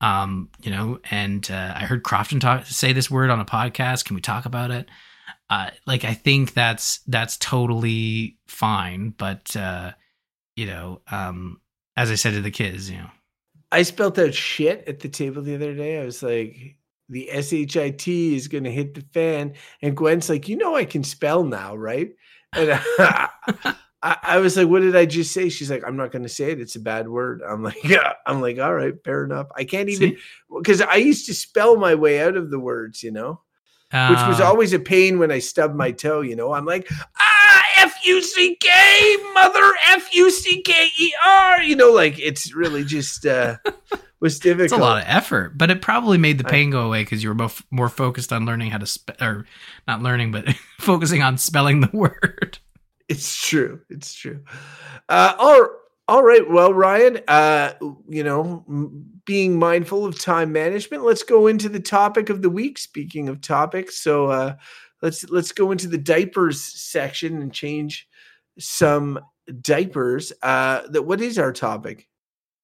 Um, 0.00 0.50
you 0.60 0.72
know, 0.72 0.98
and 1.08 1.48
uh, 1.48 1.72
I 1.76 1.84
heard 1.84 2.02
Crofton 2.02 2.40
talk 2.40 2.66
say 2.66 2.92
this 2.92 3.08
word 3.08 3.30
on 3.30 3.38
a 3.38 3.44
podcast. 3.44 4.04
Can 4.04 4.16
we 4.16 4.20
talk 4.20 4.44
about 4.44 4.72
it? 4.72 4.88
Uh, 5.52 5.68
like 5.86 6.02
I 6.02 6.14
think 6.14 6.54
that's 6.54 7.00
that's 7.06 7.36
totally 7.36 8.38
fine, 8.46 9.10
but 9.10 9.54
uh, 9.54 9.92
you 10.56 10.64
know, 10.64 11.02
um, 11.10 11.60
as 11.94 12.10
I 12.10 12.14
said 12.14 12.32
to 12.32 12.40
the 12.40 12.50
kids, 12.50 12.88
you 12.88 12.96
know, 12.96 13.10
I 13.70 13.82
spelt 13.82 14.18
out 14.18 14.32
shit 14.32 14.82
at 14.88 15.00
the 15.00 15.10
table 15.10 15.42
the 15.42 15.54
other 15.54 15.74
day. 15.74 16.00
I 16.00 16.06
was 16.06 16.22
like, 16.22 16.78
the 17.10 17.28
shit 17.42 18.08
is 18.08 18.48
going 18.48 18.64
to 18.64 18.70
hit 18.70 18.94
the 18.94 19.04
fan, 19.12 19.52
and 19.82 19.94
Gwen's 19.94 20.30
like, 20.30 20.48
you 20.48 20.56
know, 20.56 20.74
I 20.74 20.86
can 20.86 21.04
spell 21.04 21.44
now, 21.44 21.76
right? 21.76 22.12
And 22.54 22.70
I, 22.72 23.28
I, 24.02 24.16
I 24.22 24.38
was 24.38 24.56
like, 24.56 24.68
what 24.68 24.80
did 24.80 24.96
I 24.96 25.04
just 25.04 25.34
say? 25.34 25.50
She's 25.50 25.70
like, 25.70 25.84
I'm 25.86 25.98
not 25.98 26.12
going 26.12 26.22
to 26.22 26.30
say 26.30 26.52
it. 26.52 26.62
It's 26.62 26.76
a 26.76 26.80
bad 26.80 27.10
word. 27.10 27.42
I'm 27.46 27.62
like, 27.62 27.76
yeah. 27.84 28.14
I'm 28.26 28.40
like, 28.40 28.58
all 28.58 28.72
right, 28.72 28.94
fair 29.04 29.22
enough. 29.22 29.48
I 29.54 29.64
can't 29.64 29.90
even 29.90 30.16
because 30.56 30.80
I 30.80 30.94
used 30.94 31.26
to 31.26 31.34
spell 31.34 31.76
my 31.76 31.94
way 31.94 32.22
out 32.22 32.38
of 32.38 32.50
the 32.50 32.58
words, 32.58 33.02
you 33.02 33.10
know, 33.10 33.42
which 33.92 34.26
was 34.28 34.40
Uh, 34.40 34.44
always 34.46 34.72
a 34.72 34.78
pain 34.78 35.18
when 35.18 35.30
I 35.30 35.38
stubbed 35.38 35.76
my 35.76 35.90
toe. 35.90 36.20
You 36.22 36.36
know, 36.36 36.52
I'm 36.52 36.64
like, 36.64 36.88
ah, 36.90 37.62
f 37.76 37.94
u 38.04 38.22
c 38.22 38.56
k, 38.60 39.16
mother, 39.34 39.72
f 39.90 40.14
u 40.14 40.30
c 40.30 40.62
k 40.62 40.88
e 40.98 41.12
r. 41.24 41.62
You 41.62 41.76
know, 41.76 41.92
like 41.92 42.18
it's 42.18 42.54
really 42.54 42.84
just 42.84 43.26
uh 43.26 43.56
was 44.20 44.38
difficult. 44.38 44.64
It's 44.64 44.72
a 44.72 44.76
lot 44.76 44.98
of 45.02 45.04
effort, 45.08 45.58
but 45.58 45.70
it 45.70 45.82
probably 45.82 46.16
made 46.16 46.38
the 46.38 46.44
pain 46.44 46.70
go 46.70 46.86
away 46.86 47.02
because 47.02 47.22
you 47.22 47.28
were 47.28 47.34
both 47.34 47.62
more 47.70 47.88
focused 47.88 48.32
on 48.32 48.46
learning 48.46 48.70
how 48.70 48.78
to 48.78 48.86
spell, 48.86 49.16
or 49.20 49.46
not 49.86 50.00
learning, 50.02 50.32
but 50.32 50.48
focusing 50.78 51.22
on 51.22 51.36
spelling 51.38 51.80
the 51.80 51.90
word. 51.92 52.58
It's 53.08 53.46
true. 53.46 53.80
It's 53.90 54.14
true. 54.14 54.40
Uh, 55.08 55.34
all, 55.38 55.68
all 56.12 56.22
right. 56.22 56.46
Well, 56.46 56.74
Ryan, 56.74 57.20
uh, 57.26 57.72
you 58.06 58.22
know, 58.22 58.66
being 59.24 59.58
mindful 59.58 60.04
of 60.04 60.20
time 60.20 60.52
management, 60.52 61.04
let's 61.04 61.22
go 61.22 61.46
into 61.46 61.70
the 61.70 61.80
topic 61.80 62.28
of 62.28 62.42
the 62.42 62.50
week. 62.50 62.76
Speaking 62.76 63.30
of 63.30 63.40
topics, 63.40 63.98
so 63.98 64.26
uh, 64.26 64.56
let's 65.00 65.24
let's 65.30 65.52
go 65.52 65.72
into 65.72 65.88
the 65.88 65.96
diapers 65.96 66.60
section 66.60 67.40
and 67.40 67.50
change 67.50 68.06
some 68.58 69.20
diapers. 69.62 70.34
Uh, 70.42 70.82
that 70.88 71.04
what 71.04 71.22
is 71.22 71.38
our 71.38 71.50
topic? 71.50 72.10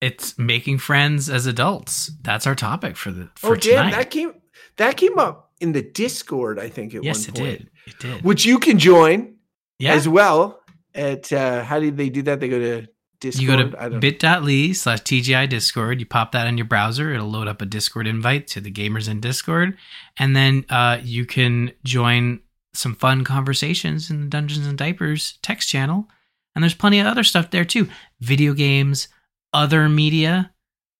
It's 0.02 0.38
making 0.38 0.76
friends 0.76 1.30
as 1.30 1.46
adults. 1.46 2.12
That's 2.20 2.46
our 2.46 2.54
topic 2.54 2.98
for 2.98 3.10
the 3.10 3.30
for 3.34 3.52
oh, 3.52 3.54
damn, 3.54 3.86
tonight. 3.86 3.90
that 3.92 4.10
came 4.10 4.34
that 4.76 4.98
came 4.98 5.18
up 5.18 5.52
in 5.58 5.72
the 5.72 5.82
Discord. 5.82 6.58
I 6.58 6.68
think 6.68 6.94
at 6.94 7.02
yes, 7.02 7.26
one 7.26 7.34
it 7.34 7.38
point, 7.38 7.58
did. 7.58 7.70
It 7.86 7.98
did. 7.98 8.24
which 8.24 8.44
you 8.44 8.58
can 8.58 8.78
join 8.78 9.36
yeah. 9.78 9.94
as 9.94 10.06
well. 10.06 10.60
At 10.94 11.32
uh, 11.32 11.64
how 11.64 11.80
do 11.80 11.90
they 11.90 12.10
do 12.10 12.20
that? 12.22 12.40
They 12.40 12.48
go 12.48 12.58
to 12.58 12.88
Discord. 13.20 13.42
you 13.42 13.70
go 13.70 13.88
to 13.88 13.98
bit.ly 13.98 14.72
slash 14.72 15.00
TGI 15.00 15.48
Discord. 15.48 16.00
You 16.00 16.06
pop 16.06 16.32
that 16.32 16.46
in 16.46 16.56
your 16.56 16.66
browser. 16.66 17.12
It'll 17.12 17.28
load 17.28 17.48
up 17.48 17.60
a 17.60 17.66
Discord 17.66 18.06
invite 18.06 18.46
to 18.48 18.60
the 18.60 18.70
Gamers 18.70 19.08
Inn 19.08 19.20
Discord. 19.20 19.76
And 20.18 20.36
then 20.36 20.64
uh, 20.70 20.98
you 21.02 21.26
can 21.26 21.72
join 21.84 22.40
some 22.74 22.94
fun 22.94 23.24
conversations 23.24 24.10
in 24.10 24.20
the 24.20 24.28
Dungeons 24.28 24.66
and 24.66 24.78
Diapers 24.78 25.38
text 25.42 25.68
channel. 25.68 26.08
And 26.54 26.62
there's 26.62 26.74
plenty 26.74 27.00
of 27.00 27.06
other 27.06 27.24
stuff 27.24 27.50
there 27.50 27.64
too 27.64 27.88
video 28.20 28.52
games, 28.52 29.08
other 29.52 29.88
media, 29.88 30.52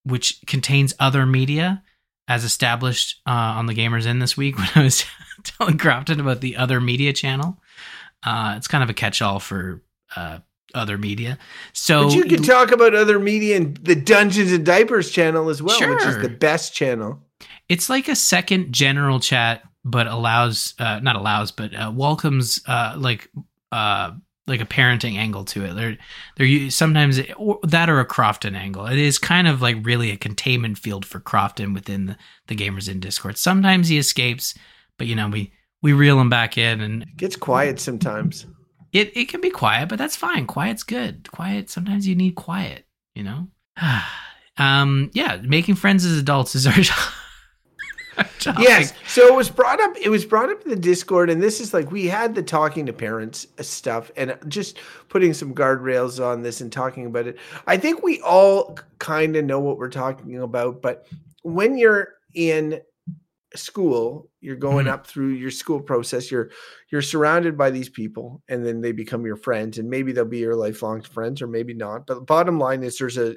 which 0.05 0.41
contains 0.47 0.95
other 0.99 1.27
media 1.27 1.83
as 2.27 2.45
established 2.45 3.21
uh, 3.27 3.31
on 3.31 3.67
the 3.67 3.75
Gamers 3.75 4.07
Inn 4.07 4.19
this 4.19 4.37
week 4.37 4.59
when 4.59 4.69
I 4.75 4.83
was 4.83 5.05
telling 5.45 5.79
Crofton 5.79 6.21
about 6.21 6.41
the 6.41 6.57
other 6.57 6.81
media 6.81 7.13
channel. 7.13 7.59
Uh, 8.25 8.55
it's 8.57 8.69
kind 8.69 8.83
of 8.83 8.91
a 8.91 8.95
catch 8.95 9.23
all 9.23 9.39
for 9.39 9.83
uh, 10.17 10.39
other 10.75 10.99
media. 10.99 11.39
So 11.73 12.05
But 12.09 12.15
you 12.15 12.25
can 12.25 12.43
talk 12.43 12.71
about 12.73 12.95
other 12.95 13.19
media 13.19 13.57
and 13.57 13.77
the 13.79 13.95
Dungeons 13.95 14.53
and 14.53 14.65
Diapers 14.67 15.11
channel 15.11 15.49
as 15.49 15.63
well, 15.63 15.79
which 15.81 16.05
is 16.05 16.19
the 16.19 16.29
best 16.29 16.75
channel. 16.75 17.23
it's 17.69 17.89
like 17.89 18.09
a 18.09 18.17
second 18.17 18.73
general 18.73 19.21
chat 19.21 19.63
but 19.85 20.07
allows 20.07 20.75
uh 20.79 20.99
not 21.01 21.17
allows 21.17 21.53
but 21.53 21.75
uh, 21.75 21.91
welcomes 21.95 22.61
uh 22.67 22.95
like 22.99 23.31
uh 23.73 24.11
like 24.47 24.61
a 24.61 24.67
parenting 24.67 25.17
angle 25.17 25.45
to 25.45 25.65
it 25.65 25.75
they're 25.75 25.97
they're 26.37 26.71
sometimes 26.71 27.21
or 27.37 27.59
that 27.63 27.89
or 27.89 28.01
a 28.01 28.05
crofton 28.05 28.55
angle 28.57 28.87
it 28.87 28.99
is 28.99 29.19
kind 29.19 29.47
of 29.47 29.63
like 29.63 29.77
really 29.83 30.11
a 30.11 30.17
containment 30.17 30.77
field 30.79 31.05
for 31.07 31.21
crofton 31.21 31.73
within 31.75 32.07
the, 32.07 32.17
the 32.49 32.57
gamers 32.57 32.89
inn 32.89 32.99
discord 33.01 33.39
sometimes 33.39 33.89
he 33.89 33.99
escapes 33.99 34.55
but 34.97 35.07
you 35.07 35.15
know 35.15 35.29
we 35.29 35.53
we 35.81 35.93
reel 35.93 36.21
him 36.21 36.29
back 36.29 36.59
in 36.59 36.81
and 36.81 37.03
It 37.05 37.17
gets 37.17 37.37
quiet 37.37 37.79
sometimes. 37.79 38.47
It, 38.93 39.17
it 39.17 39.29
can 39.29 39.41
be 39.41 39.51
quiet 39.51 39.89
but 39.89 39.99
that's 39.99 40.17
fine 40.17 40.47
quiet's 40.47 40.83
good 40.83 41.31
quiet 41.31 41.71
sometimes 41.71 42.07
you 42.07 42.15
need 42.15 42.35
quiet 42.35 42.85
you 43.15 43.23
know 43.23 43.49
um 44.59 45.11
yeah 45.13 45.39
making 45.43 45.75
friends 45.75 46.05
as 46.05 46.19
adults 46.19 46.55
is 46.55 46.67
our, 46.67 46.75
topic. 48.39 48.63
Yes. 48.63 48.93
So 49.07 49.27
it 49.27 49.35
was 49.35 49.51
brought 49.51 49.81
up. 49.81 49.97
It 50.01 50.09
was 50.09 50.25
brought 50.25 50.51
up 50.51 50.63
in 50.63 50.71
the 50.71 50.77
Discord, 50.77 51.31
and 51.31 51.43
this 51.43 51.61
is 51.61 51.73
like 51.73 51.91
we 51.91 52.07
had 52.07 52.35
the 52.35 52.43
talking 52.43 52.87
to 52.87 52.93
parents 52.93 53.47
stuff, 53.61 54.11
and 54.17 54.37
just 54.49 54.79
putting 55.09 55.35
some 55.35 55.55
guardrails 55.55 56.25
on 56.25 56.43
this 56.43 56.61
and 56.61 56.73
talking 56.73 57.07
about 57.07 57.27
it. 57.27 57.39
I 57.67 57.77
think 57.77 58.03
we 58.03 58.21
all 58.21 58.79
kind 58.99 59.37
of 59.37 59.45
know 59.45 59.61
what 59.61 59.79
we're 59.79 59.89
talking 59.89 60.39
about, 60.41 60.83
but 60.83 61.07
when 61.43 61.79
you're 61.79 62.15
in 62.35 62.81
school, 63.55 64.29
you're 64.41 64.57
going 64.57 64.87
Mhm. 64.87 64.91
up 64.93 65.07
through 65.07 65.29
your 65.31 65.51
school 65.51 65.81
process. 65.81 66.31
You're 66.31 66.51
you're 66.91 67.03
surrounded 67.03 67.57
by 67.57 67.71
these 67.71 67.89
people, 67.89 68.43
and 68.49 68.65
then 68.65 68.81
they 68.81 68.93
become 68.93 69.25
your 69.27 69.37
friends, 69.37 69.79
and 69.79 69.89
maybe 69.91 70.13
they'll 70.13 70.25
be 70.25 70.39
your 70.39 70.57
lifelong 70.57 71.03
friends, 71.03 71.43
or 71.43 71.47
maybe 71.47 71.75
not. 71.75 72.07
But 72.07 72.15
the 72.15 72.21
bottom 72.23 72.59
line 72.59 72.83
is, 72.83 72.99
there's 72.99 73.19
a 73.19 73.37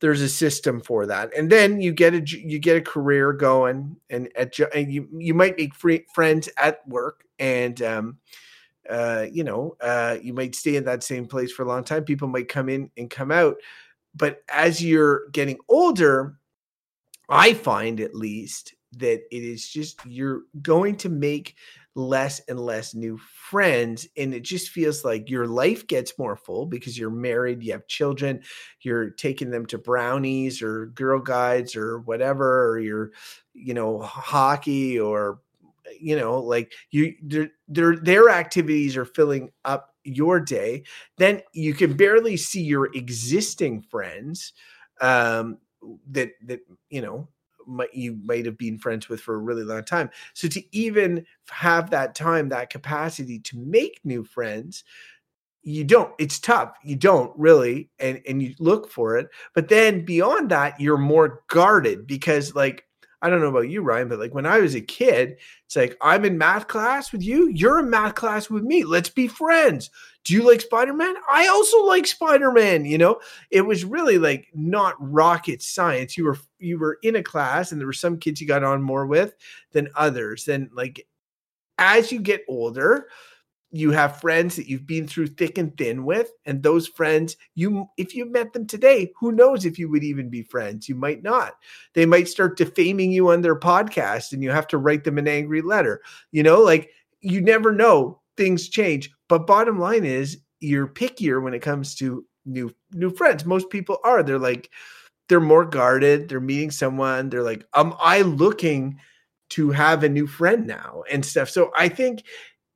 there's 0.00 0.20
a 0.20 0.28
system 0.28 0.80
for 0.80 1.06
that 1.06 1.30
and 1.36 1.50
then 1.50 1.80
you 1.80 1.92
get 1.92 2.12
a 2.14 2.20
you 2.26 2.58
get 2.58 2.76
a 2.76 2.82
career 2.82 3.32
going 3.32 3.96
and 4.10 4.28
at 4.36 4.58
and 4.74 4.92
you 4.92 5.08
you 5.16 5.32
might 5.32 5.56
make 5.56 5.74
free 5.74 6.04
friends 6.14 6.48
at 6.58 6.86
work 6.88 7.24
and 7.38 7.80
um 7.82 8.18
uh 8.90 9.26
you 9.32 9.44
know 9.44 9.76
uh 9.80 10.16
you 10.22 10.34
might 10.34 10.54
stay 10.54 10.76
in 10.76 10.84
that 10.84 11.02
same 11.02 11.26
place 11.26 11.52
for 11.52 11.62
a 11.62 11.68
long 11.68 11.84
time 11.84 12.04
people 12.04 12.28
might 12.28 12.48
come 12.48 12.68
in 12.68 12.90
and 12.98 13.10
come 13.10 13.30
out 13.30 13.56
but 14.14 14.42
as 14.48 14.82
you're 14.84 15.28
getting 15.30 15.58
older 15.68 16.36
i 17.28 17.54
find 17.54 18.00
at 18.00 18.14
least 18.14 18.74
that 18.98 19.22
it 19.30 19.42
is 19.42 19.68
just 19.68 20.04
you're 20.06 20.42
going 20.62 20.96
to 20.96 21.08
make 21.08 21.56
less 21.96 22.40
and 22.48 22.58
less 22.58 22.94
new 22.94 23.16
friends 23.18 24.08
and 24.16 24.34
it 24.34 24.42
just 24.42 24.70
feels 24.70 25.04
like 25.04 25.30
your 25.30 25.46
life 25.46 25.86
gets 25.86 26.18
more 26.18 26.36
full 26.36 26.66
because 26.66 26.98
you're 26.98 27.08
married 27.08 27.62
you 27.62 27.70
have 27.70 27.86
children 27.86 28.42
you're 28.80 29.10
taking 29.10 29.50
them 29.50 29.64
to 29.64 29.78
brownies 29.78 30.60
or 30.60 30.86
girl 30.86 31.20
guides 31.20 31.76
or 31.76 32.00
whatever 32.00 32.68
or 32.68 32.80
you're 32.80 33.12
you 33.52 33.74
know 33.74 34.00
hockey 34.00 34.98
or 34.98 35.38
you 36.00 36.16
know 36.16 36.40
like 36.40 36.72
you 36.90 37.14
their 37.22 37.50
their 37.68 37.96
their 37.96 38.28
activities 38.28 38.96
are 38.96 39.04
filling 39.04 39.50
up 39.64 39.94
your 40.04 40.38
day. 40.38 40.84
Then 41.16 41.42
you 41.52 41.74
can 41.74 41.96
barely 41.96 42.36
see 42.36 42.62
your 42.62 42.94
existing 42.94 43.82
friends 43.82 44.52
um 45.00 45.58
that 46.10 46.30
that 46.46 46.60
you 46.88 47.02
know 47.02 47.28
might 47.66 47.94
you 47.94 48.18
might 48.24 48.46
have 48.46 48.58
been 48.58 48.78
friends 48.78 49.08
with 49.08 49.20
for 49.20 49.34
a 49.34 49.38
really 49.38 49.64
long 49.64 49.84
time. 49.84 50.10
So 50.34 50.48
to 50.48 50.76
even 50.76 51.26
have 51.50 51.90
that 51.90 52.14
time 52.14 52.48
that 52.50 52.70
capacity 52.70 53.38
to 53.40 53.58
make 53.58 54.00
new 54.04 54.24
friends 54.24 54.84
you 55.64 55.82
don't 55.82 56.12
it's 56.18 56.38
tough. 56.38 56.76
You 56.84 56.94
don't 56.94 57.32
really 57.36 57.88
and 57.98 58.20
and 58.28 58.42
you 58.42 58.54
look 58.58 58.90
for 58.90 59.16
it. 59.16 59.28
But 59.54 59.68
then 59.68 60.04
beyond 60.04 60.50
that 60.50 60.78
you're 60.78 60.98
more 60.98 61.42
guarded 61.48 62.06
because 62.06 62.54
like 62.54 62.84
i 63.22 63.30
don't 63.30 63.40
know 63.40 63.48
about 63.48 63.70
you 63.70 63.80
ryan 63.80 64.06
but 64.06 64.18
like 64.18 64.34
when 64.34 64.44
i 64.44 64.58
was 64.58 64.74
a 64.74 64.80
kid 64.82 65.38
it's 65.64 65.76
like 65.76 65.96
i'm 66.02 66.26
in 66.26 66.36
math 66.36 66.68
class 66.68 67.10
with 67.10 67.22
you 67.22 67.48
you're 67.54 67.78
in 67.78 67.88
math 67.88 68.14
class 68.14 68.50
with 68.50 68.62
me. 68.62 68.84
Let's 68.84 69.08
be 69.08 69.28
friends. 69.28 69.90
Do 70.24 70.34
you 70.34 70.42
like 70.46 70.60
spider-man? 70.60 71.14
I 71.30 71.48
also 71.48 71.82
like 71.84 72.06
spider-man 72.06 72.84
you 72.84 72.98
know? 72.98 73.20
It 73.50 73.62
was 73.62 73.84
really 73.84 74.18
like 74.18 74.48
not 74.54 74.94
rocket 74.98 75.62
science. 75.62 76.18
You 76.18 76.26
were 76.26 76.38
you 76.64 76.78
were 76.78 76.98
in 77.02 77.16
a 77.16 77.22
class 77.22 77.72
and 77.72 77.80
there 77.80 77.86
were 77.86 77.92
some 77.92 78.18
kids 78.18 78.40
you 78.40 78.46
got 78.46 78.64
on 78.64 78.82
more 78.82 79.06
with 79.06 79.34
than 79.72 79.88
others. 79.94 80.44
Then 80.44 80.70
like 80.72 81.06
as 81.78 82.12
you 82.12 82.20
get 82.20 82.44
older 82.48 83.08
you 83.70 83.90
have 83.90 84.20
friends 84.20 84.54
that 84.54 84.68
you've 84.68 84.86
been 84.86 85.04
through 85.04 85.26
thick 85.26 85.58
and 85.58 85.76
thin 85.76 86.04
with 86.04 86.30
and 86.46 86.62
those 86.62 86.86
friends 86.86 87.36
you 87.56 87.88
if 87.96 88.14
you 88.14 88.24
met 88.24 88.52
them 88.52 88.68
today 88.68 89.10
who 89.18 89.32
knows 89.32 89.64
if 89.64 89.80
you 89.80 89.90
would 89.90 90.04
even 90.04 90.28
be 90.28 90.42
friends? 90.42 90.88
You 90.88 90.94
might 90.94 91.22
not. 91.22 91.54
They 91.94 92.06
might 92.06 92.28
start 92.28 92.56
defaming 92.56 93.10
you 93.10 93.30
on 93.30 93.40
their 93.40 93.58
podcast 93.58 94.32
and 94.32 94.42
you 94.42 94.50
have 94.50 94.68
to 94.68 94.78
write 94.78 95.02
them 95.02 95.18
an 95.18 95.26
angry 95.26 95.60
letter. 95.60 96.02
You 96.30 96.42
know 96.44 96.60
like 96.60 96.90
you 97.20 97.40
never 97.40 97.72
know. 97.72 98.20
Things 98.36 98.68
change. 98.68 99.10
But 99.28 99.46
bottom 99.46 99.78
line 99.78 100.04
is 100.04 100.38
you're 100.60 100.86
pickier 100.86 101.42
when 101.42 101.54
it 101.54 101.62
comes 101.62 101.94
to 101.96 102.24
new 102.44 102.74
new 102.92 103.10
friends. 103.10 103.44
Most 103.44 103.70
people 103.70 103.98
are. 104.04 104.22
They're 104.22 104.38
like 104.38 104.70
they're 105.28 105.40
more 105.40 105.64
guarded 105.64 106.28
they're 106.28 106.40
meeting 106.40 106.70
someone 106.70 107.28
they're 107.30 107.42
like 107.42 107.64
am 107.74 107.94
i 108.00 108.20
looking 108.22 108.98
to 109.50 109.70
have 109.70 110.02
a 110.02 110.08
new 110.08 110.26
friend 110.26 110.66
now 110.66 111.02
and 111.10 111.24
stuff 111.24 111.48
so 111.48 111.70
i 111.76 111.88
think 111.88 112.24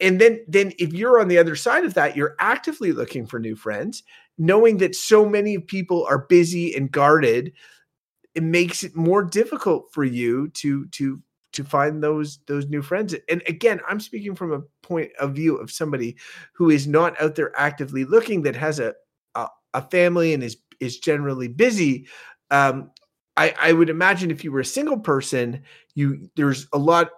and 0.00 0.20
then 0.20 0.44
then 0.46 0.72
if 0.78 0.92
you're 0.92 1.20
on 1.20 1.28
the 1.28 1.38
other 1.38 1.56
side 1.56 1.84
of 1.84 1.94
that 1.94 2.16
you're 2.16 2.36
actively 2.38 2.92
looking 2.92 3.26
for 3.26 3.38
new 3.38 3.56
friends 3.56 4.02
knowing 4.38 4.78
that 4.78 4.94
so 4.94 5.28
many 5.28 5.58
people 5.58 6.06
are 6.08 6.26
busy 6.28 6.74
and 6.74 6.92
guarded, 6.92 7.52
it 8.34 8.42
makes 8.42 8.84
it 8.84 8.96
more 8.96 9.24
difficult 9.24 9.92
for 9.92 10.04
you 10.04 10.48
to 10.50 10.86
to 10.88 11.20
to 11.52 11.64
find 11.64 12.02
those 12.02 12.38
those 12.46 12.66
new 12.68 12.82
friends. 12.82 13.14
And 13.28 13.42
again, 13.48 13.80
I'm 13.88 14.00
speaking 14.00 14.36
from 14.36 14.52
a 14.52 14.62
point 14.86 15.10
of 15.18 15.34
view 15.34 15.56
of 15.56 15.70
somebody 15.72 16.16
who 16.54 16.70
is 16.70 16.86
not 16.86 17.20
out 17.20 17.34
there 17.34 17.52
actively 17.58 18.04
looking 18.04 18.42
that 18.42 18.56
has 18.56 18.78
a 18.78 18.94
a, 19.34 19.48
a 19.74 19.82
family 19.90 20.32
and 20.32 20.42
is 20.42 20.56
is 20.80 20.98
generally 20.98 21.48
busy. 21.48 22.06
Um, 22.50 22.90
I, 23.36 23.54
I 23.60 23.72
would 23.72 23.88
imagine 23.88 24.30
if 24.30 24.42
you 24.42 24.50
were 24.50 24.60
a 24.60 24.64
single 24.64 24.98
person, 24.98 25.62
you 25.94 26.28
there's 26.34 26.66
a 26.72 26.78
lot 26.78 27.10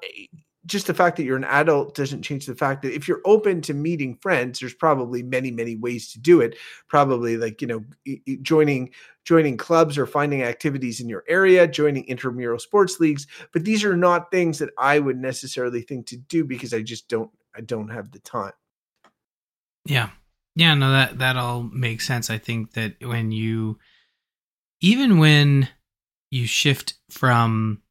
just 0.67 0.87
the 0.87 0.95
fact 0.95 1.17
that 1.17 1.25
you're 1.25 1.39
an 1.39 1.45
adult 1.45 1.95
doesn't 1.95 2.23
change 2.23 2.45
the 2.45 2.55
fact 2.55 2.83
that 2.83 2.95
if 2.95 3.09
you're 3.09 3.23
open 3.25 3.63
to 3.63 3.73
meeting 3.73 4.15
friends 4.21 4.61
there's 4.61 4.75
probably 4.75 5.23
many 5.23 5.51
many 5.51 5.77
ways 5.77 6.13
to 6.13 6.21
do 6.21 6.41
it. 6.43 6.57
Probably 6.89 7.39
like 7.39 7.63
you 7.63 7.69
know 7.69 7.85
joining 8.43 8.91
joining 9.25 9.57
clubs 9.57 9.97
or 9.97 10.07
finding 10.07 10.43
activities 10.43 11.01
in 11.01 11.09
your 11.09 11.25
area 11.27 11.67
joining 11.67 12.05
intramural 12.05 12.59
sports 12.59 13.01
leagues. 13.01 13.27
But 13.53 13.65
these 13.65 13.85
are 13.85 13.97
not 13.97 14.31
things 14.31 14.59
that 14.59 14.71
i 14.77 14.99
would 14.99 15.19
necessarily 15.19 15.81
think 15.81 16.07
to 16.09 16.17
do 16.19 16.45
because 16.45 16.75
i 16.75 16.83
just 16.83 17.09
don't 17.09 17.31
i 17.57 17.63
don't 17.63 17.89
have 17.89 18.13
the 18.13 18.21
time. 18.21 18.53
Yeah. 19.87 20.11
Yeah 20.55 20.75
no 20.75 20.93
that 20.93 21.19
that 21.19 21.37
all 21.39 21.63
makes 21.63 22.07
sense. 22.07 22.29
I 22.29 22.37
think 22.37 22.75
that 22.75 22.97
when 23.01 23.33
you 23.33 23.79
even 24.81 25.19
when 25.19 25.69
you 26.31 26.47
shift 26.47 26.95
from 27.11 27.83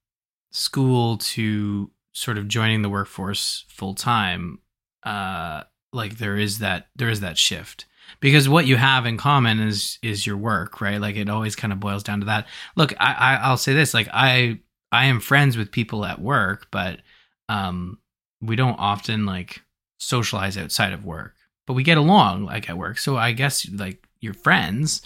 school 0.51 1.17
to 1.17 1.91
sort 2.13 2.37
of 2.37 2.47
joining 2.47 2.81
the 2.81 2.89
workforce 2.89 3.65
full 3.69 3.93
time, 3.93 4.59
uh, 5.03 5.63
like 5.93 6.17
there 6.17 6.37
is 6.37 6.59
that 6.59 6.87
there 6.95 7.09
is 7.09 7.19
that 7.21 7.37
shift 7.37 7.85
because 8.19 8.49
what 8.49 8.65
you 8.65 8.75
have 8.75 9.05
in 9.05 9.17
common 9.17 9.59
is 9.59 9.99
is 10.01 10.25
your 10.25 10.37
work, 10.37 10.81
right? 10.81 10.99
Like 10.99 11.15
it 11.15 11.29
always 11.29 11.55
kind 11.55 11.73
of 11.73 11.79
boils 11.79 12.03
down 12.03 12.19
to 12.21 12.25
that. 12.27 12.47
Look, 12.75 12.93
I, 12.99 13.13
I 13.13 13.35
I'll 13.35 13.57
say 13.57 13.73
this: 13.73 13.93
like 13.93 14.09
I 14.11 14.59
I 14.91 15.05
am 15.05 15.19
friends 15.19 15.57
with 15.57 15.71
people 15.71 16.05
at 16.05 16.21
work, 16.21 16.67
but 16.71 16.99
um, 17.47 17.99
we 18.41 18.55
don't 18.55 18.79
often 18.79 19.25
like 19.25 19.61
socialize 19.99 20.57
outside 20.57 20.93
of 20.93 21.05
work, 21.05 21.35
but 21.67 21.73
we 21.73 21.83
get 21.83 21.97
along 21.97 22.45
like 22.45 22.69
at 22.69 22.77
work. 22.77 22.97
So 22.97 23.17
I 23.17 23.31
guess 23.31 23.69
like 23.69 24.07
you're 24.19 24.33
friends, 24.33 25.01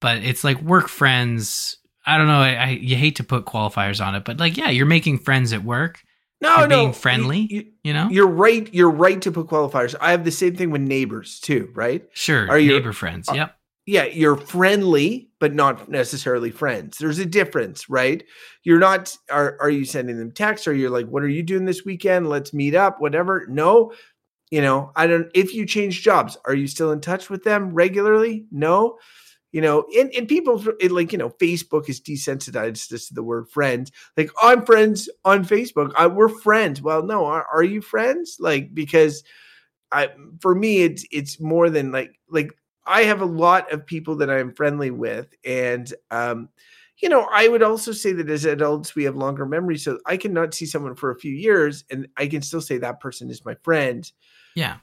but 0.00 0.18
it's 0.18 0.44
like 0.44 0.60
work 0.62 0.88
friends. 0.88 1.76
I 2.06 2.18
don't 2.18 2.26
know. 2.28 2.40
I, 2.40 2.54
I 2.54 2.68
you 2.70 2.96
hate 2.96 3.16
to 3.16 3.24
put 3.24 3.44
qualifiers 3.46 4.04
on 4.04 4.14
it, 4.14 4.24
but 4.24 4.38
like 4.38 4.56
yeah, 4.56 4.70
you're 4.70 4.86
making 4.86 5.18
friends 5.18 5.52
at 5.52 5.64
work, 5.64 6.00
no, 6.40 6.58
You're 6.58 6.68
no, 6.68 6.78
being 6.80 6.92
friendly, 6.92 7.46
You, 7.50 7.66
you 7.82 7.92
know? 7.92 8.08
you're 8.10 8.26
right. 8.28 8.72
You're 8.74 8.90
right 8.90 9.20
to 9.22 9.32
put 9.32 9.46
qualifiers. 9.46 9.94
I 10.00 10.10
have 10.10 10.24
the 10.24 10.30
same 10.30 10.54
thing 10.54 10.70
with 10.70 10.82
neighbors 10.82 11.40
too, 11.40 11.70
right? 11.74 12.06
Sure, 12.12 12.48
Are 12.48 12.58
you- 12.58 12.72
neighbor 12.72 12.92
friends. 12.92 13.28
are- 13.28 13.36
Yep. 13.36 13.56
Yeah, 13.88 14.04
you're 14.06 14.36
friendly, 14.36 15.30
but 15.38 15.54
not 15.54 15.88
necessarily 15.88 16.50
friends. 16.50 16.98
There's 16.98 17.20
a 17.20 17.24
difference, 17.24 17.88
right? 17.88 18.24
You're 18.64 18.80
not. 18.80 19.16
Are 19.30 19.56
Are 19.60 19.70
you 19.70 19.84
sending 19.84 20.18
them 20.18 20.32
texts? 20.32 20.66
Or 20.66 20.74
you're 20.74 20.90
like, 20.90 21.06
what 21.06 21.22
are 21.22 21.28
you 21.28 21.44
doing 21.44 21.66
this 21.66 21.84
weekend? 21.84 22.28
Let's 22.28 22.52
meet 22.52 22.74
up. 22.74 23.00
Whatever. 23.00 23.46
No, 23.48 23.92
you 24.50 24.60
know, 24.60 24.90
I 24.96 25.06
don't. 25.06 25.28
If 25.34 25.54
you 25.54 25.66
change 25.66 26.02
jobs, 26.02 26.36
are 26.46 26.54
you 26.54 26.66
still 26.66 26.90
in 26.90 27.00
touch 27.00 27.30
with 27.30 27.44
them 27.44 27.74
regularly? 27.74 28.46
No. 28.50 28.98
You 29.56 29.62
know, 29.62 29.86
and, 29.98 30.12
and 30.14 30.28
people 30.28 30.62
it, 30.80 30.92
like, 30.92 31.12
you 31.12 31.16
know, 31.16 31.30
Facebook 31.30 31.88
is 31.88 31.98
desensitized 31.98 32.92
us 32.92 33.08
to 33.08 33.14
the 33.14 33.22
word 33.22 33.48
friends. 33.48 33.90
Like, 34.14 34.28
I'm 34.42 34.66
friends 34.66 35.08
on 35.24 35.46
Facebook. 35.46 35.92
I, 35.96 36.08
we're 36.08 36.28
friends. 36.28 36.82
Well, 36.82 37.02
no, 37.02 37.24
are, 37.24 37.46
are 37.50 37.62
you 37.62 37.80
friends? 37.80 38.36
Like, 38.38 38.74
because 38.74 39.24
I, 39.90 40.10
for 40.40 40.54
me, 40.54 40.82
it's 40.82 41.06
it's 41.10 41.40
more 41.40 41.70
than 41.70 41.90
like 41.90 42.20
like 42.28 42.52
I 42.84 43.04
have 43.04 43.22
a 43.22 43.24
lot 43.24 43.72
of 43.72 43.86
people 43.86 44.16
that 44.16 44.28
I'm 44.28 44.52
friendly 44.52 44.90
with, 44.90 45.34
and 45.42 45.90
um, 46.10 46.50
you 46.98 47.08
know, 47.08 47.26
I 47.32 47.48
would 47.48 47.62
also 47.62 47.92
say 47.92 48.12
that 48.12 48.28
as 48.28 48.44
adults 48.44 48.94
we 48.94 49.04
have 49.04 49.16
longer 49.16 49.46
memories, 49.46 49.82
so 49.82 49.98
I 50.04 50.18
cannot 50.18 50.52
see 50.52 50.66
someone 50.66 50.96
for 50.96 51.12
a 51.12 51.18
few 51.18 51.32
years, 51.32 51.82
and 51.90 52.08
I 52.18 52.26
can 52.26 52.42
still 52.42 52.60
say 52.60 52.76
that 52.76 53.00
person 53.00 53.30
is 53.30 53.42
my 53.42 53.54
friend 53.62 54.12
Yeah. 54.54 54.76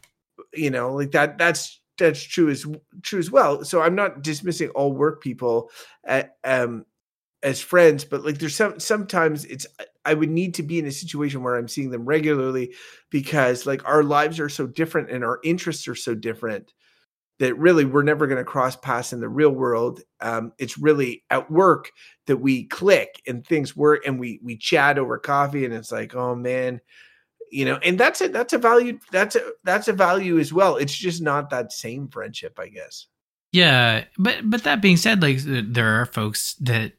you 0.51 0.71
know 0.71 0.95
like 0.95 1.11
that 1.11 1.37
that's 1.37 1.79
that's 1.97 2.21
true 2.23 2.49
as 2.49 2.65
true 3.01 3.19
as 3.19 3.31
well. 3.31 3.63
So 3.63 3.81
i'm 3.81 3.95
not 3.95 4.21
dismissing 4.21 4.69
all 4.69 4.93
work 4.93 5.21
people 5.21 5.69
uh, 6.07 6.23
um 6.43 6.85
as 7.43 7.59
friends 7.61 8.05
but 8.05 8.23
like 8.23 8.37
there's 8.37 8.55
some 8.55 8.79
sometimes 8.79 9.43
it's 9.45 9.67
i 10.05 10.13
would 10.13 10.29
need 10.29 10.53
to 10.53 10.63
be 10.63 10.79
in 10.79 10.85
a 10.87 10.91
situation 10.91 11.43
where 11.43 11.55
i'm 11.55 11.67
seeing 11.67 11.89
them 11.89 12.05
regularly 12.05 12.73
because 13.09 13.65
like 13.65 13.85
our 13.87 14.03
lives 14.03 14.39
are 14.39 14.49
so 14.49 14.65
different 14.65 15.09
and 15.11 15.25
our 15.25 15.39
interests 15.43 15.87
are 15.87 15.95
so 15.95 16.15
different 16.15 16.73
that 17.39 17.57
really 17.57 17.83
we're 17.83 18.03
never 18.03 18.27
going 18.27 18.37
to 18.37 18.43
cross 18.45 18.75
paths 18.75 19.11
in 19.11 19.19
the 19.19 19.27
real 19.29 19.49
world. 19.49 20.01
Um 20.21 20.53
it's 20.59 20.77
really 20.77 21.23
at 21.29 21.49
work 21.51 21.91
that 22.27 22.37
we 22.37 22.65
click 22.65 23.21
and 23.27 23.45
things 23.45 23.75
work 23.75 24.05
and 24.05 24.19
we 24.19 24.39
we 24.43 24.57
chat 24.57 24.97
over 24.97 25.17
coffee 25.17 25.65
and 25.65 25.73
it's 25.73 25.91
like 25.91 26.15
oh 26.15 26.35
man 26.35 26.79
you 27.53 27.65
know 27.65 27.77
and 27.83 27.99
that's 27.99 28.19
a 28.21 28.27
that's 28.27 28.53
a 28.53 28.57
value 28.57 28.99
that's 29.11 29.35
a 29.35 29.41
that's 29.63 29.87
a 29.87 29.93
value 29.93 30.39
as 30.39 30.51
well 30.51 30.75
it's 30.77 30.95
just 30.95 31.21
not 31.21 31.49
that 31.49 31.71
same 31.71 32.07
friendship 32.07 32.57
i 32.59 32.67
guess 32.67 33.07
Yeah, 33.53 34.05
but 34.17 34.49
but 34.49 34.63
that 34.63 34.81
being 34.81 34.97
said, 34.97 35.21
like 35.21 35.37
there 35.43 36.01
are 36.01 36.07
folks 36.07 36.55
that 36.55 36.93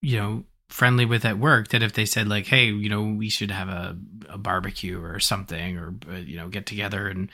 you 0.00 0.16
know 0.16 0.44
friendly 0.68 1.04
with 1.04 1.24
at 1.24 1.36
work 1.36 1.68
that 1.68 1.82
if 1.82 1.94
they 1.94 2.06
said 2.06 2.28
like, 2.28 2.46
hey, 2.46 2.66
you 2.66 2.88
know, 2.88 3.02
we 3.02 3.28
should 3.28 3.50
have 3.50 3.68
a, 3.68 3.98
a 4.28 4.38
barbecue 4.38 5.02
or 5.02 5.18
something, 5.18 5.76
or 5.76 5.94
uh, 6.08 6.14
you 6.18 6.36
know, 6.36 6.48
get 6.48 6.64
together 6.64 7.08
and 7.08 7.28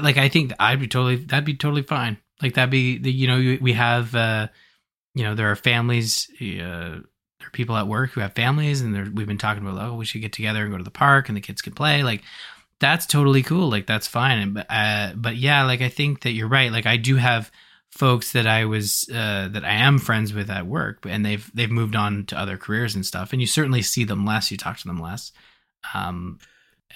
like 0.00 0.16
I 0.16 0.28
think 0.28 0.52
I'd 0.60 0.78
be 0.78 0.86
totally 0.86 1.16
that'd 1.16 1.44
be 1.44 1.56
totally 1.56 1.82
fine. 1.82 2.18
Like 2.40 2.54
that'd 2.54 2.70
be 2.70 2.98
the 2.98 3.10
you 3.10 3.26
know 3.26 3.58
we 3.60 3.72
have 3.72 4.14
uh 4.14 4.46
you 5.16 5.24
know 5.24 5.34
there 5.34 5.50
are 5.50 5.56
families 5.56 6.30
uh 6.40 7.00
there 7.38 7.48
are 7.48 7.52
people 7.52 7.76
at 7.76 7.86
work 7.86 8.10
who 8.10 8.20
have 8.20 8.32
families 8.32 8.80
and 8.80 9.16
we've 9.16 9.26
been 9.26 9.38
talking 9.38 9.66
about 9.66 9.80
oh 9.80 9.94
we 9.94 10.04
should 10.04 10.20
get 10.20 10.32
together 10.32 10.62
and 10.62 10.72
go 10.72 10.78
to 10.78 10.84
the 10.84 10.90
park 10.90 11.28
and 11.28 11.36
the 11.36 11.40
kids 11.40 11.62
can 11.62 11.72
play 11.72 12.02
like 12.02 12.22
that's 12.80 13.06
totally 13.06 13.42
cool 13.42 13.70
like 13.70 13.86
that's 13.86 14.06
fine 14.06 14.52
but 14.52 14.66
uh 14.70 15.12
but 15.16 15.36
yeah 15.36 15.64
like 15.64 15.80
I 15.80 15.88
think 15.88 16.22
that 16.22 16.32
you're 16.32 16.48
right 16.48 16.72
like 16.72 16.86
I 16.86 16.96
do 16.96 17.16
have 17.16 17.50
folks 17.90 18.32
that 18.32 18.46
I 18.46 18.64
was 18.64 19.08
uh, 19.12 19.48
that 19.48 19.64
I 19.64 19.72
am 19.72 19.98
friends 19.98 20.32
with 20.32 20.50
at 20.50 20.66
work, 20.66 21.04
and 21.06 21.24
they've 21.24 21.50
they've 21.54 21.70
moved 21.70 21.96
on 21.96 22.26
to 22.26 22.38
other 22.38 22.56
careers 22.56 22.94
and 22.94 23.04
stuff. 23.04 23.32
And 23.32 23.40
you 23.40 23.46
certainly 23.46 23.82
see 23.82 24.04
them 24.04 24.24
less, 24.24 24.50
you 24.50 24.56
talk 24.56 24.78
to 24.78 24.86
them 24.86 25.00
less. 25.00 25.32
Um, 25.94 26.38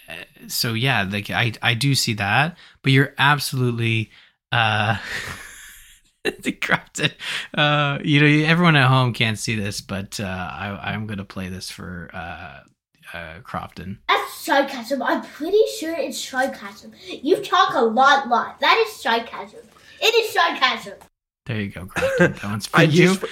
uh, 0.09 0.15
so 0.49 0.75
yeah, 0.75 1.07
like 1.11 1.31
I 1.31 1.53
I 1.63 1.75
do 1.75 1.95
see 1.95 2.15
that, 2.15 2.57
but 2.83 2.93
you're 2.93 3.15
absolutely 3.19 4.11
uh. 4.51 4.99
Uh, 7.55 7.99
you 8.03 8.21
know, 8.21 8.49
everyone 8.49 8.77
at 8.77 8.89
home 8.89 9.13
can't 9.13 9.39
see 9.39 9.57
this, 9.57 9.81
but 9.81 10.19
uh, 10.21 10.25
I 10.25 10.93
I'm 10.93 11.07
gonna 11.07 11.25
play 11.25 11.49
this 11.49 11.71
for 11.71 12.11
uh, 12.15 12.61
uh, 13.13 13.41
Crofton. 13.43 13.99
That's 14.09 14.33
sarcasm. 14.35 15.03
I'm 15.03 15.23
pretty 15.23 15.61
sure 15.79 15.95
it's 15.95 16.19
sarcasm. 16.19 16.93
You 17.09 17.43
talk 17.43 17.75
a 17.75 17.81
lot, 17.81 18.29
lot. 18.29 18.61
That 18.61 18.83
is 18.87 18.95
sarcasm. 18.95 19.61
It 20.01 20.15
is 20.15 20.33
sarcasm. 20.33 20.95
There 21.47 21.61
you 21.61 21.71
go, 21.71 21.87
Crofton. 21.87 22.33
That 22.33 22.45
one's 22.45 22.67
for 22.67 22.79
i 22.79 22.83
you. 22.85 23.15
just 23.15 23.25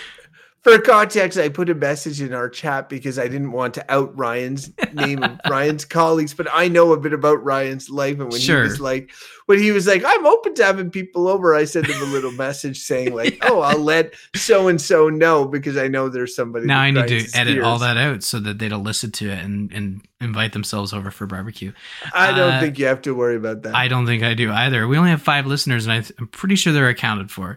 for, 0.63 0.79
context 0.79 1.39
i 1.39 1.49
put 1.49 1.69
a 1.71 1.75
message 1.75 2.21
in 2.21 2.33
our 2.33 2.49
chat 2.49 2.89
because 2.89 3.19
i 3.19 3.27
didn't 3.29 3.53
want 3.53 3.75
to 3.75 3.85
out 3.93 4.17
ryan's 4.17 4.71
name 4.93 5.23
of 5.23 5.39
ryan's 5.51 5.85
colleagues 5.85 6.35
but 6.35 6.47
i 6.53 6.69
know 6.69 6.93
a 6.93 6.99
bit 7.01 7.13
about 7.13 7.43
ryan's 7.45 7.89
life 7.91 8.19
and 8.21 8.31
when 8.31 8.41
Sure. 8.41 8.63
he 8.63 8.69
was 8.69 8.81
like 8.81 9.11
when 9.47 9.59
he 9.59 9.73
was 9.73 9.87
like 9.87 10.03
i'm 10.07 10.27
open 10.27 10.55
to 10.55 10.65
having 10.65 10.91
people 10.91 11.29
over 11.29 11.55
i 11.55 11.65
sent 11.65 11.87
him 11.87 12.01
a 12.03 12.07
little 12.13 12.33
message 12.33 12.79
saying 12.81 13.15
like 13.15 13.39
oh 13.43 13.61
i'll 13.61 13.79
let 13.79 14.15
so 14.35 14.69
and 14.69 14.81
so 14.81 15.09
know 15.09 15.47
because 15.47 15.77
i 15.77 15.89
know 15.89 16.09
there's 16.09 16.35
somebody 16.37 16.67
now 16.67 16.81
I 16.81 16.91
need 16.91 17.09
to 17.09 17.27
edit 17.39 17.61
all 17.63 17.79
that 17.79 17.97
out 17.97 18.23
so 18.23 18.39
that 18.41 18.59
they 18.59 18.69
don't 18.69 18.85
listen 18.85 19.11
to 19.13 19.31
it 19.31 19.39
and, 19.45 19.73
and 19.73 20.03
invite 20.21 20.53
themselves 20.53 20.93
over 20.93 21.11
for 21.11 21.27
barbecue. 21.27 21.73
i 22.13 22.33
don't 22.33 22.53
Uh, 22.55 22.61
think 22.61 22.79
you 22.79 22.87
have 22.87 23.03
to 23.03 23.15
worry 23.15 23.37
about 23.37 23.63
that 23.63 23.75
I 23.75 23.89
don't 23.89 24.05
think 24.07 24.23
I 24.23 24.35
do 24.35 24.51
either. 24.53 24.87
We 24.87 24.99
only 24.99 25.11
have 25.11 25.23
five 25.23 25.47
listeners, 25.47 25.87
and 25.87 25.93
I 25.95 26.05
I'm 26.19 26.27
pretty 26.29 26.57
sure 26.57 26.73
they're 26.73 26.89
accounted 26.89 27.31
for. 27.31 27.57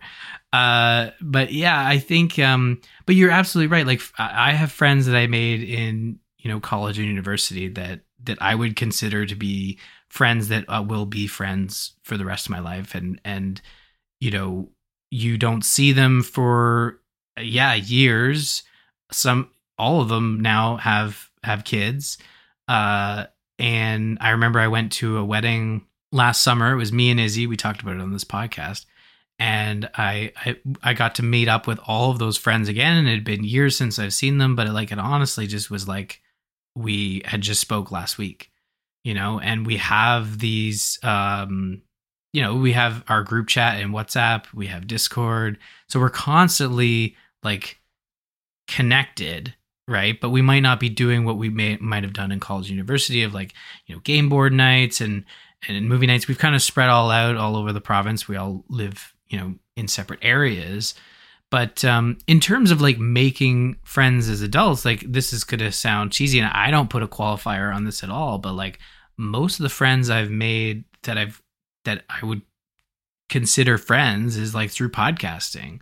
Uh, 0.54 1.10
but 1.20 1.52
yeah, 1.52 1.86
I 1.86 1.98
think. 1.98 2.38
Um, 2.40 2.80
but 3.08 3.16
you're 3.16 3.32
absolutely 3.32 3.76
right. 3.76 3.88
Like 3.88 4.02
I 4.20 4.52
have 4.52 4.72
friends 4.72 5.08
that 5.08 5.16
I 5.16 5.28
made 5.28 5.64
in 5.64 6.20
you 6.38 6.50
know 6.52 6.60
college 6.60 7.00
and 7.00 7.08
university 7.08 7.68
that 7.70 8.02
that 8.26 8.38
I 8.42 8.56
would 8.56 8.76
consider 8.76 9.26
to 9.26 9.36
be 9.36 9.80
friends 10.10 10.50
that 10.50 10.66
uh, 10.70 10.86
will 10.88 11.08
be 11.08 11.26
friends 11.26 11.94
for 12.04 12.18
the 12.18 12.26
rest 12.26 12.46
of 12.46 12.52
my 12.52 12.60
life, 12.60 12.94
and 12.94 13.20
and 13.26 13.60
you 14.22 14.30
know 14.30 14.70
you 15.10 15.38
don't 15.40 15.66
see 15.66 15.92
them 15.92 16.22
for 16.22 17.02
yeah 17.42 17.74
years. 17.74 18.62
Some 19.12 19.50
all 19.80 20.02
of 20.02 20.10
them 20.10 20.40
now 20.40 20.78
have 20.78 21.32
have 21.44 21.64
kids. 21.64 22.20
Uh, 22.68 23.26
and 23.58 24.20
I 24.22 24.30
remember 24.32 24.60
I 24.60 24.68
went 24.68 24.92
to 24.94 25.18
a 25.18 25.26
wedding 25.26 25.88
last 26.12 26.44
summer. 26.44 26.74
It 26.74 26.78
was 26.78 26.94
me 26.94 27.10
and 27.10 27.20
Izzy. 27.20 27.48
We 27.48 27.58
talked 27.58 27.82
about 27.82 27.96
it 27.96 28.02
on 28.02 28.14
this 28.14 28.24
podcast. 28.24 28.86
And 29.40 29.90
I, 29.96 30.32
I 30.38 30.58
I 30.84 30.94
got 30.94 31.16
to 31.16 31.24
meet 31.24 31.48
up 31.48 31.68
with 31.68 31.80
all 31.86 32.12
of 32.12 32.20
those 32.20 32.38
friends 32.38 32.70
again, 32.70 32.98
and 32.98 33.08
it 33.08 33.14
had 33.14 33.24
been 33.24 33.44
years 33.44 33.76
since 33.76 34.00
I've 34.00 34.14
seen 34.14 34.38
them, 34.38 34.56
but 34.56 34.68
it, 34.68 34.74
like 34.74 34.92
it 34.92 35.00
honestly 35.00 35.48
just 35.48 35.72
was 35.72 35.88
like 35.88 36.22
we 36.76 37.22
had 37.26 37.42
just 37.42 37.62
spoke 37.62 37.92
last 37.92 38.18
week, 38.18 38.52
you 39.04 39.14
know. 39.14 39.40
And 39.40 39.66
we 39.66 39.78
have 39.78 40.40
these 40.40 41.00
um 41.04 41.82
you 42.34 42.42
know, 42.42 42.56
we 42.56 42.74
have 42.74 43.04
our 43.08 43.24
group 43.24 43.48
chat 43.48 43.80
in 43.80 43.92
WhatsApp, 43.92 44.46
we 44.54 44.68
have 44.68 44.88
Discord. 44.88 45.60
So 45.88 46.00
we're 46.00 46.10
constantly 46.10 47.16
like 47.44 47.80
connected, 48.68 49.54
right? 49.88 50.20
But 50.20 50.32
we 50.32 50.42
might 50.42 50.62
not 50.62 50.80
be 50.80 50.90
doing 50.90 51.26
what 51.26 51.38
we 51.38 51.50
may 51.50 51.78
might 51.78 52.04
have 52.04 52.14
done 52.14 52.32
in 52.32 52.40
college 52.40 52.70
university 52.70 53.24
of 53.24 53.34
like, 53.34 53.54
you 53.86 53.96
know, 53.96 54.02
game 54.02 54.30
board 54.30 54.52
nights 54.52 55.00
and 55.00 55.26
and 55.68 55.88
movie 55.88 56.08
nights. 56.08 56.28
We've 56.28 56.38
kind 56.40 56.56
of 56.56 56.62
spread 56.62 56.90
all 56.90 57.12
out 57.12 57.36
all 57.36 57.56
over 57.56 57.72
the 57.72 57.82
province. 57.82 58.28
We 58.28 58.36
all 58.36 58.66
live, 58.68 59.13
you 59.34 59.40
know, 59.40 59.56
in 59.76 59.88
separate 59.88 60.20
areas. 60.22 60.94
But 61.50 61.84
um, 61.84 62.20
in 62.28 62.40
terms 62.40 62.70
of 62.70 62.82
like 62.82 63.00
making 63.00 63.78
friends 63.84 64.30
as 64.30 64.44
adults, 64.44 64.86
like 64.86 65.04
this 65.12 65.34
is 65.34 65.44
gonna 65.44 65.72
sound 65.72 66.12
cheesy, 66.12 66.38
and 66.38 66.48
I 66.54 66.70
don't 66.70 66.90
put 66.90 67.02
a 67.02 67.08
qualifier 67.08 67.74
on 67.74 67.84
this 67.84 68.04
at 68.04 68.12
all. 68.12 68.38
But 68.38 68.54
like 68.54 68.78
most 69.18 69.60
of 69.60 69.64
the 69.64 69.70
friends 69.70 70.12
I've 70.12 70.30
made 70.30 70.84
that 71.02 71.18
I've 71.18 71.42
that 71.86 72.04
I 72.10 72.24
would 72.24 72.44
consider 73.28 73.80
friends 73.80 74.38
is 74.38 74.54
like 74.54 74.70
through 74.70 74.92
podcasting. 74.92 75.80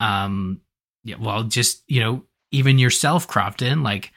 Um, 0.00 0.60
yeah, 1.04 1.16
well, 1.20 1.44
just 1.44 1.84
you 1.86 2.00
know, 2.00 2.24
even 2.50 2.78
yourself, 2.78 3.28
Crofton, 3.28 3.84
like 3.84 4.12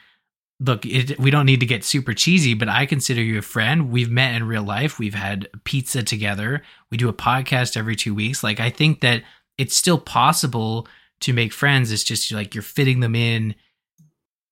look, 0.64 0.85
it, 0.85 1.19
we 1.19 1.30
don't 1.30 1.45
need 1.45 1.60
to 1.60 1.65
get 1.65 1.84
super 1.84 2.14
cheesy, 2.14 2.53
but 2.53 2.69
I 2.69 2.85
consider 2.85 3.22
you 3.22 3.40
a 3.40 3.41
friend. 3.41 3.91
We've 3.91 4.10
met 4.10 4.34
in 4.34 4.48
real 4.48 4.64
life. 4.64 4.98
We've 4.98 5.14
had 5.14 5.49
pizza 5.65 6.03
together. 6.03 6.64
We 6.90 6.98
do 6.98 7.10
a 7.10 7.14
podcast 7.14 7.76
every 7.76 7.95
two 7.95 8.15
weeks. 8.15 8.44
Like, 8.44 8.60
I 8.60 8.69
think 8.69 9.02
that 9.02 9.23
it's 9.57 9.76
still 9.76 9.99
possible 9.99 10.88
to 11.22 11.34
make 11.34 11.52
friends. 11.52 11.91
It's 11.91 12.03
just 12.03 12.31
like 12.31 12.56
you're 12.56 12.61
fitting 12.61 13.02
them 13.02 13.14
in 13.14 13.56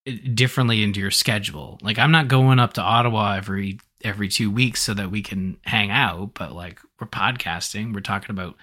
eh, 0.06 0.18
differently 0.34 0.84
into 0.84 1.00
your 1.00 1.12
schedule. 1.12 1.80
Like, 1.82 1.98
I'm 1.98 2.12
not 2.12 2.28
going 2.28 2.60
up 2.60 2.74
to 2.74 2.82
Ottawa 2.82 3.36
every 3.36 3.80
every 4.04 4.28
two 4.28 4.50
weeks 4.50 4.82
so 4.82 4.94
that 4.96 5.12
we 5.12 5.22
can 5.22 5.58
hang 5.64 5.92
out, 5.92 6.34
but 6.34 6.52
like 6.54 6.80
we're 7.00 7.08
podcasting. 7.08 7.94
We're 7.94 8.02
talking 8.02 8.32
about 8.32 8.56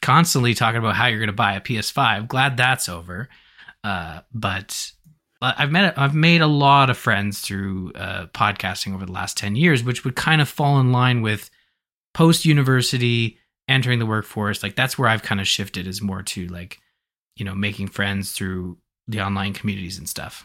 constantly 0.00 0.54
talking 0.54 0.78
about 0.78 0.96
how 0.96 1.06
you're 1.06 1.18
going 1.18 1.28
to 1.28 1.34
buy 1.34 1.54
a 1.54 1.60
PS5. 1.60 2.26
Glad 2.28 2.56
that's 2.56 2.88
over. 2.88 3.28
Uh, 3.84 4.20
but 4.32 4.92
I've 5.40 5.70
met 5.70 5.96
I've 5.96 6.14
made 6.14 6.40
a 6.40 6.48
lot 6.48 6.90
of 6.90 6.98
friends 6.98 7.40
through 7.40 7.92
uh, 7.94 8.26
podcasting 8.26 8.94
over 8.94 9.06
the 9.06 9.12
last 9.12 9.36
ten 9.36 9.54
years, 9.54 9.84
which 9.84 10.04
would 10.04 10.16
kind 10.16 10.40
of 10.40 10.48
fall 10.48 10.80
in 10.80 10.90
line 10.90 11.22
with 11.22 11.48
post 12.12 12.44
university 12.44 13.38
entering 13.68 14.00
the 14.00 14.06
workforce. 14.06 14.62
Like 14.62 14.74
that's 14.74 14.98
where 14.98 15.08
I've 15.08 15.22
kind 15.22 15.40
of 15.40 15.46
shifted 15.46 15.86
is 15.86 16.02
more 16.02 16.22
to 16.22 16.48
like 16.48 16.78
you 17.36 17.44
know 17.44 17.54
making 17.54 17.88
friends 17.88 18.32
through 18.32 18.78
the 19.06 19.20
online 19.20 19.52
communities 19.52 19.98
and 19.98 20.08
stuff. 20.08 20.44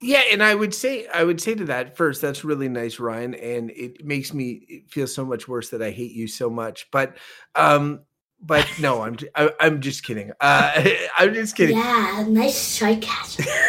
Yeah, 0.00 0.22
and 0.30 0.42
I 0.44 0.54
would 0.54 0.72
say 0.72 1.08
I 1.12 1.24
would 1.24 1.40
say 1.40 1.56
to 1.56 1.64
that 1.64 1.96
first, 1.96 2.22
that's 2.22 2.44
really 2.44 2.68
nice, 2.68 3.00
Ryan, 3.00 3.34
and 3.34 3.70
it 3.72 4.04
makes 4.04 4.32
me 4.32 4.84
feel 4.88 5.08
so 5.08 5.24
much 5.24 5.48
worse 5.48 5.70
that 5.70 5.82
I 5.82 5.90
hate 5.90 6.12
you 6.12 6.28
so 6.28 6.48
much. 6.48 6.88
But 6.92 7.16
um 7.56 8.02
but 8.40 8.68
no, 8.78 9.02
I'm 9.02 9.16
I, 9.34 9.42
am 9.42 9.50
i 9.58 9.66
am 9.66 9.80
just 9.80 10.04
kidding. 10.04 10.30
Uh 10.40 10.84
I'm 11.18 11.34
just 11.34 11.56
kidding. 11.56 11.76
Yeah, 11.76 12.24
nice 12.28 12.56
sarcasm. 12.56 13.46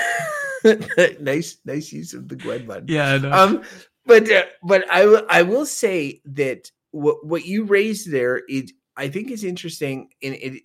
nice, 1.20 1.58
nice 1.66 1.92
use 1.92 2.14
of 2.14 2.28
the 2.28 2.36
Gwen 2.36 2.66
button. 2.66 2.86
Yeah, 2.88 3.16
Um, 3.16 3.64
but 4.06 4.30
uh, 4.32 4.46
but 4.64 4.90
I 4.90 5.06
will 5.06 5.26
I 5.30 5.42
will 5.44 5.66
say 5.66 6.22
that 6.26 6.72
what 6.92 7.26
what 7.26 7.46
you 7.46 7.64
raised 7.64 8.12
there, 8.12 8.42
it 8.48 8.72
I 8.98 9.08
think 9.08 9.32
is 9.32 9.44
interesting 9.44 10.10
in 10.22 10.34
it 10.34 10.64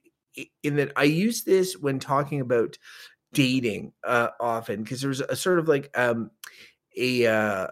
in 0.62 0.76
that 0.76 0.92
I 0.96 1.04
use 1.04 1.44
this 1.44 1.76
when 1.76 1.98
talking 1.98 2.40
about 2.40 2.76
dating 3.32 3.92
uh, 4.04 4.28
often 4.40 4.82
because 4.82 5.00
there's 5.00 5.20
a 5.20 5.36
sort 5.36 5.58
of 5.58 5.68
like 5.68 5.96
um 5.98 6.30
a 6.96 7.26
uh 7.26 7.66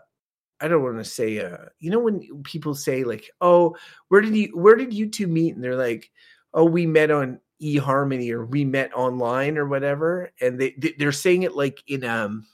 I 0.61 0.69
don't 0.69 0.83
want 0.83 0.99
to 0.99 1.05
say 1.05 1.41
uh 1.41 1.67
you 1.79 1.91
know 1.91 2.01
when 2.01 2.43
people 2.45 2.75
say 2.75 3.05
like 3.05 3.31
oh 3.41 3.77
where 4.09 4.21
did 4.21 4.37
you 4.37 4.57
where 4.57 4.77
did 4.77 4.93
you 4.93 5.09
two 5.09 5.27
meet 5.27 5.55
and 5.55 5.63
they're 5.65 5.77
like 5.77 6.11
oh 6.55 6.65
we 6.65 6.87
met 6.87 7.11
on 7.11 7.41
eHarmony 7.63 8.31
or 8.33 8.45
we 8.45 8.65
met 8.65 8.93
online 8.95 9.57
or 9.57 9.67
whatever 9.67 10.31
and 10.41 10.61
they 10.61 10.75
they're 10.99 11.13
saying 11.13 11.43
it 11.43 11.55
like 11.55 11.83
in 11.87 12.05
um 12.05 12.45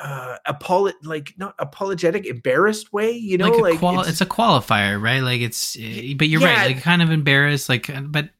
uh, 0.00 0.36
apolo- 0.46 0.92
like 1.02 1.34
not 1.36 1.54
apologetic 1.58 2.24
embarrassed 2.24 2.92
way 2.92 3.10
you 3.10 3.36
know 3.36 3.48
like, 3.50 3.72
like, 3.72 3.78
quali- 3.78 4.00
it's, 4.00 4.08
it's, 4.10 4.20
a 4.20 4.26
qualifier 4.26 5.00
right 5.02 5.22
like 5.22 5.40
it's 5.40 5.76
eh, 5.80 6.14
but 6.16 6.28
you're 6.28 6.40
Yeah. 6.40 6.54
right 6.54 6.74
like 6.74 6.82
kind 6.82 7.02
of 7.02 7.10
embarrassed 7.10 7.68
like 7.68 7.90
uh, 7.90 8.00
but 8.02 8.30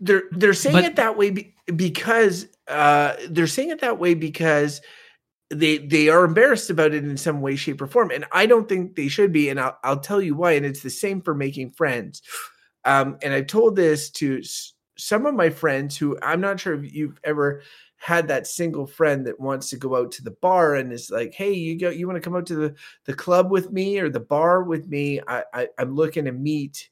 they're 0.00 0.22
they're 0.30 0.54
saying 0.54 0.74
But- 0.76 0.84
it 0.84 0.96
that 0.96 1.16
way 1.16 1.30
be, 1.30 1.54
because 1.74 2.46
uh 2.68 3.14
they're 3.28 3.46
saying 3.48 3.70
it 3.70 3.80
that 3.80 3.98
way 3.98 4.14
because 4.14 4.80
they 5.50 5.78
they 5.78 6.08
are 6.08 6.24
embarrassed 6.24 6.70
about 6.70 6.94
it 6.94 7.04
in 7.04 7.16
some 7.16 7.40
way 7.40 7.56
shape 7.56 7.82
or 7.82 7.86
form 7.86 8.10
and 8.10 8.24
i 8.32 8.46
don't 8.46 8.68
think 8.68 8.96
they 8.96 9.08
should 9.08 9.32
be 9.32 9.48
and 9.50 9.60
i'll, 9.60 9.76
I'll 9.84 10.00
tell 10.00 10.22
you 10.22 10.34
why 10.34 10.52
and 10.52 10.64
it's 10.64 10.80
the 10.82 10.90
same 10.90 11.20
for 11.20 11.34
making 11.34 11.72
friends 11.72 12.22
um 12.84 13.16
and 13.22 13.32
i've 13.32 13.46
told 13.46 13.76
this 13.76 14.10
to 14.10 14.42
some 14.96 15.26
of 15.26 15.34
my 15.34 15.50
friends 15.50 15.96
who 15.96 16.18
i'm 16.22 16.40
not 16.40 16.60
sure 16.60 16.74
if 16.74 16.94
you've 16.94 17.18
ever 17.24 17.62
had 18.04 18.28
that 18.28 18.46
single 18.46 18.86
friend 18.86 19.26
that 19.26 19.40
wants 19.40 19.70
to 19.70 19.78
go 19.78 19.96
out 19.96 20.12
to 20.12 20.22
the 20.22 20.30
bar 20.42 20.74
and 20.74 20.92
is 20.92 21.10
like 21.10 21.32
hey 21.32 21.52
you 21.52 21.78
go 21.78 21.88
you 21.88 22.06
want 22.06 22.16
to 22.16 22.20
come 22.20 22.36
out 22.36 22.44
to 22.44 22.54
the 22.54 22.74
the 23.06 23.14
club 23.14 23.50
with 23.50 23.72
me 23.72 23.98
or 23.98 24.10
the 24.10 24.20
bar 24.20 24.62
with 24.62 24.86
me? 24.88 25.20
I, 25.26 25.42
I 25.54 25.68
i'm 25.78 25.94
looking 25.94 26.26
to 26.26 26.32
meet 26.32 26.90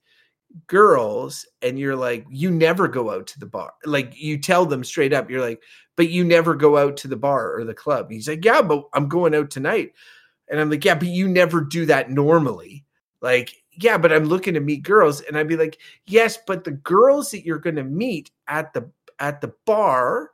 girls 0.67 1.47
and 1.61 1.79
you're 1.79 1.97
like 1.97 2.25
you 2.31 2.51
never 2.51 2.89
go 2.89 3.11
out 3.11 3.27
to 3.27 3.39
the 3.39 3.47
bar. 3.47 3.73
Like 3.85 4.19
you 4.19 4.39
tell 4.39 4.65
them 4.65 4.85
straight 4.85 5.13
up 5.13 5.31
you're 5.31 5.43
like 5.43 5.63
but 5.97 6.09
you 6.09 6.25
never 6.25 6.55
go 6.55 6.79
out 6.79 6.97
to 6.99 7.09
the 7.09 7.17
bar 7.17 7.55
or 7.55 7.65
the 7.65 7.75
club. 7.75 8.11
He's 8.11 8.29
like 8.29 8.45
yeah 8.45 8.63
but 8.63 8.85
i'm 8.95 9.09
going 9.09 9.35
out 9.35 9.51
tonight. 9.51 9.93
And 10.49 10.59
i'm 10.61 10.71
like 10.71 10.85
yeah 10.85 10.95
but 10.95 11.09
you 11.09 11.29
never 11.29 11.61
do 11.61 11.85
that 11.87 12.11
normally 12.11 12.87
like 13.23 13.63
yeah 13.71 13.97
but 13.97 14.13
i'm 14.13 14.25
looking 14.25 14.55
to 14.55 14.61
meet 14.61 14.83
girls 14.83 15.21
and 15.23 15.39
i'd 15.39 15.49
be 15.49 15.57
like 15.57 15.79
yes 16.07 16.39
but 16.47 16.65
the 16.65 16.73
girls 16.73 17.31
that 17.31 17.45
you're 17.45 17.59
going 17.59 17.77
to 17.77 17.85
meet 17.85 18.31
at 18.49 18.73
the 18.75 18.91
at 19.19 19.41
the 19.41 19.53
bar 19.65 20.31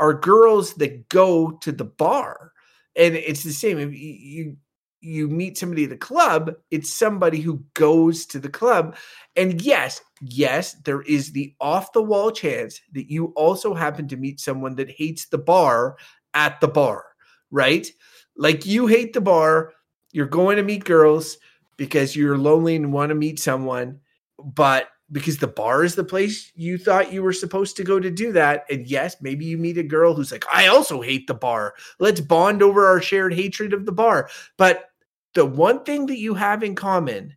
are 0.00 0.14
girls 0.14 0.74
that 0.74 1.08
go 1.08 1.52
to 1.62 1.70
the 1.70 1.84
bar 1.84 2.52
and 2.96 3.14
it's 3.14 3.44
the 3.44 3.52
same 3.52 3.78
if 3.78 3.92
you 3.94 4.56
you, 5.02 5.28
meet 5.28 5.56
somebody 5.56 5.84
at 5.84 5.90
the 5.90 5.96
club 5.96 6.52
it's 6.70 6.92
somebody 6.92 7.40
who 7.40 7.64
goes 7.74 8.26
to 8.26 8.38
the 8.38 8.50
club 8.50 8.96
and 9.36 9.62
yes, 9.62 10.02
yes, 10.20 10.74
there 10.84 11.02
is 11.02 11.32
the 11.32 11.54
off 11.60 11.92
the 11.92 12.02
wall 12.02 12.30
chance 12.30 12.80
that 12.92 13.10
you 13.10 13.26
also 13.36 13.74
happen 13.74 14.08
to 14.08 14.16
meet 14.16 14.40
someone 14.40 14.74
that 14.76 14.90
hates 14.90 15.26
the 15.26 15.38
bar 15.38 15.96
at 16.34 16.60
the 16.60 16.68
bar, 16.68 17.04
right? 17.50 17.90
Like 18.36 18.66
you 18.66 18.86
hate 18.86 19.12
the 19.12 19.20
bar, 19.20 19.72
you're 20.12 20.26
going 20.26 20.56
to 20.56 20.62
meet 20.62 20.84
girls 20.84 21.38
because 21.80 22.14
you're 22.14 22.36
lonely 22.36 22.76
and 22.76 22.92
want 22.92 23.08
to 23.08 23.14
meet 23.14 23.40
someone, 23.40 23.98
but 24.38 24.88
because 25.12 25.38
the 25.38 25.46
bar 25.46 25.82
is 25.82 25.94
the 25.94 26.04
place 26.04 26.52
you 26.54 26.76
thought 26.76 27.10
you 27.10 27.22
were 27.22 27.32
supposed 27.32 27.74
to 27.74 27.82
go 27.82 27.98
to 27.98 28.10
do 28.10 28.32
that. 28.32 28.66
And 28.68 28.86
yes, 28.86 29.16
maybe 29.22 29.46
you 29.46 29.56
meet 29.56 29.78
a 29.78 29.82
girl 29.82 30.12
who's 30.12 30.30
like, 30.30 30.44
I 30.52 30.66
also 30.66 31.00
hate 31.00 31.26
the 31.26 31.32
bar. 31.32 31.72
Let's 31.98 32.20
bond 32.20 32.62
over 32.62 32.86
our 32.86 33.00
shared 33.00 33.32
hatred 33.32 33.72
of 33.72 33.86
the 33.86 33.92
bar. 33.92 34.28
But 34.58 34.90
the 35.32 35.46
one 35.46 35.82
thing 35.84 36.04
that 36.08 36.18
you 36.18 36.34
have 36.34 36.62
in 36.62 36.74
common 36.74 37.34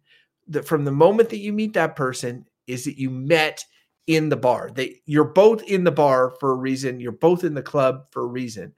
that 0.50 0.68
from 0.68 0.84
the 0.84 0.92
moment 0.92 1.30
that 1.30 1.38
you 1.38 1.54
meet 1.54 1.72
that 1.76 1.96
person 1.96 2.46
is 2.68 2.84
that 2.84 3.00
you 3.00 3.10
met 3.10 3.64
in 4.08 4.28
the 4.28 4.36
bar. 4.36 4.72
They 4.76 5.00
you're 5.06 5.24
both 5.24 5.64
in 5.64 5.86
the 5.86 5.92
bar 5.92 6.36
for 6.42 6.52
a 6.52 6.56
reason. 6.56 7.00
You're 7.00 7.14
both 7.14 7.46
in 7.46 7.54
the 7.54 7.64
club 7.64 8.08
for 8.12 8.24
a 8.24 8.28
reason. 8.28 8.74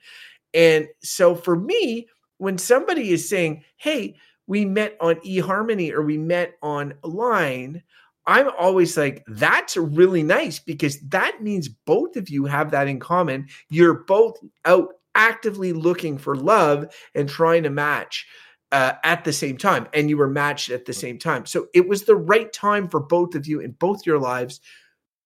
And 0.53 0.87
so 1.01 1.33
for 1.33 1.55
me, 1.55 2.07
when 2.37 2.59
somebody 2.59 3.09
is 3.09 3.27
saying, 3.27 3.63
"Hey, 3.77 4.15
we 4.47 4.65
met 4.65 4.97
on 5.01 5.15
eHarmony 5.15 5.91
or 5.91 6.01
we 6.01 6.17
met 6.17 6.55
online," 6.61 7.83
I'm 8.25 8.49
always 8.57 8.97
like, 8.97 9.23
"That's 9.27 9.77
really 9.77 10.23
nice 10.23 10.59
because 10.59 10.99
that 11.09 11.41
means 11.43 11.69
both 11.69 12.15
of 12.15 12.29
you 12.29 12.45
have 12.45 12.71
that 12.71 12.87
in 12.87 12.99
common. 12.99 13.47
You're 13.69 14.03
both 14.05 14.37
out 14.65 14.89
actively 15.15 15.73
looking 15.73 16.17
for 16.17 16.35
love 16.35 16.93
and 17.13 17.29
trying 17.29 17.63
to 17.63 17.69
match." 17.69 18.25
uh, 18.71 18.93
at 19.03 19.23
the 19.23 19.31
same 19.31 19.57
time, 19.57 19.87
and 19.93 20.09
you 20.09 20.17
were 20.17 20.29
matched 20.29 20.69
at 20.69 20.85
the 20.85 20.93
same 20.93 21.17
time. 21.17 21.45
So 21.45 21.67
it 21.73 21.87
was 21.87 22.03
the 22.03 22.15
right 22.15 22.51
time 22.51 22.89
for 22.89 22.99
both 22.99 23.35
of 23.35 23.47
you 23.47 23.59
in 23.61 23.71
both 23.71 24.05
your 24.05 24.19
lives 24.19 24.59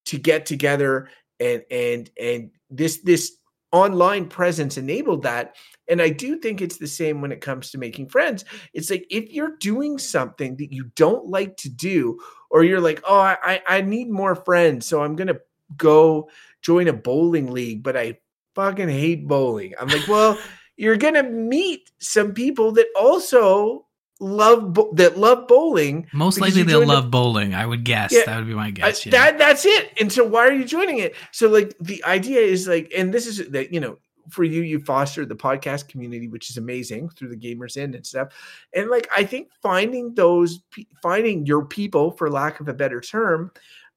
to 0.06 0.20
get 0.20 0.46
together, 0.46 1.10
and 1.40 1.64
and 1.72 2.10
and 2.22 2.52
this 2.70 3.00
this 3.02 3.39
online 3.72 4.28
presence 4.28 4.78
enabled 4.78 5.24
that. 5.24 5.56
And 5.88 6.02
I 6.02 6.10
do 6.10 6.38
think 6.38 6.62
it's 6.62 6.78
the 6.78 6.88
same 6.88 7.22
when 7.22 7.32
it 7.32 7.42
comes 7.42 7.72
to 7.72 7.78
making 7.78 8.10
friends. 8.10 8.46
It's 8.74 8.90
like 8.90 9.06
if 9.10 9.32
you're 9.32 9.58
doing 9.58 9.98
something 9.98 10.56
that 10.58 10.72
you 10.72 10.92
don't 10.96 11.28
like 11.28 11.58
to 11.58 11.70
do, 11.70 12.20
or 12.50 12.64
you're 12.64 12.82
like, 12.82 13.02
oh, 13.08 13.20
I 13.20 13.62
I 13.68 13.82
need 13.82 14.10
more 14.10 14.36
friends, 14.36 14.86
so 14.86 15.02
I'm 15.04 15.16
gonna 15.16 15.40
go 15.78 16.30
join 16.62 16.88
a 16.88 16.94
bowling 16.94 17.52
league, 17.52 17.84
but 17.84 17.96
I 17.96 18.20
fucking 18.56 18.90
hate 18.90 19.28
bowling. 19.28 19.74
I'm 19.80 19.88
like, 19.88 20.08
well 20.08 20.38
you're 20.80 20.96
gonna 20.96 21.24
meet 21.24 21.92
some 22.00 22.34
people 22.34 22.72
that 22.72 22.88
also 22.98 23.86
love 24.20 24.74
bo- 24.74 24.92
that 24.94 25.18
love 25.18 25.48
bowling. 25.48 26.06
most 26.12 26.42
likely 26.42 26.64
they'll 26.64 26.86
love 26.86 27.10
bowling 27.10 27.54
i 27.56 27.66
would 27.66 27.86
guess 27.86 28.12
Yeah, 28.12 28.24
that 28.26 28.38
would 28.38 28.48
be 28.48 28.54
my 28.54 28.68
I- 28.68 28.72
guess 28.72 29.06
yeah. 29.06 29.12
That 29.12 29.38
that's 29.38 29.66
it. 29.66 29.94
And 30.00 30.12
so 30.12 30.26
why 30.26 30.48
are 30.48 30.52
you 30.54 30.66
joining 30.66 30.98
it? 31.00 31.16
So 31.32 31.48
like 31.50 31.74
the 31.80 32.04
idea 32.04 32.42
is 32.42 32.68
like, 32.68 32.92
and 32.96 33.14
this 33.14 33.26
is 33.28 33.50
that 33.50 33.74
you 33.74 33.80
know, 33.80 33.98
for 34.30 34.44
you, 34.44 34.62
you 34.62 34.80
foster 34.80 35.26
the 35.26 35.36
podcast 35.36 35.88
community, 35.88 36.28
which 36.28 36.50
is 36.52 36.58
amazing 36.58 37.10
through 37.10 37.30
the 37.30 37.36
Gamers 37.38 37.78
Inn 37.78 37.96
and 37.96 38.06
stuff. 38.06 38.28
And 38.76 38.90
like, 38.90 39.08
I 39.16 39.24
think 39.24 39.50
finding 39.64 40.14
those, 40.14 40.60
finding 41.02 41.46
your 41.48 41.66
people, 41.66 42.12
for 42.12 42.30
lack 42.30 42.60
of 42.60 42.68
a 42.68 42.74
better 42.74 43.02
term, 43.02 43.52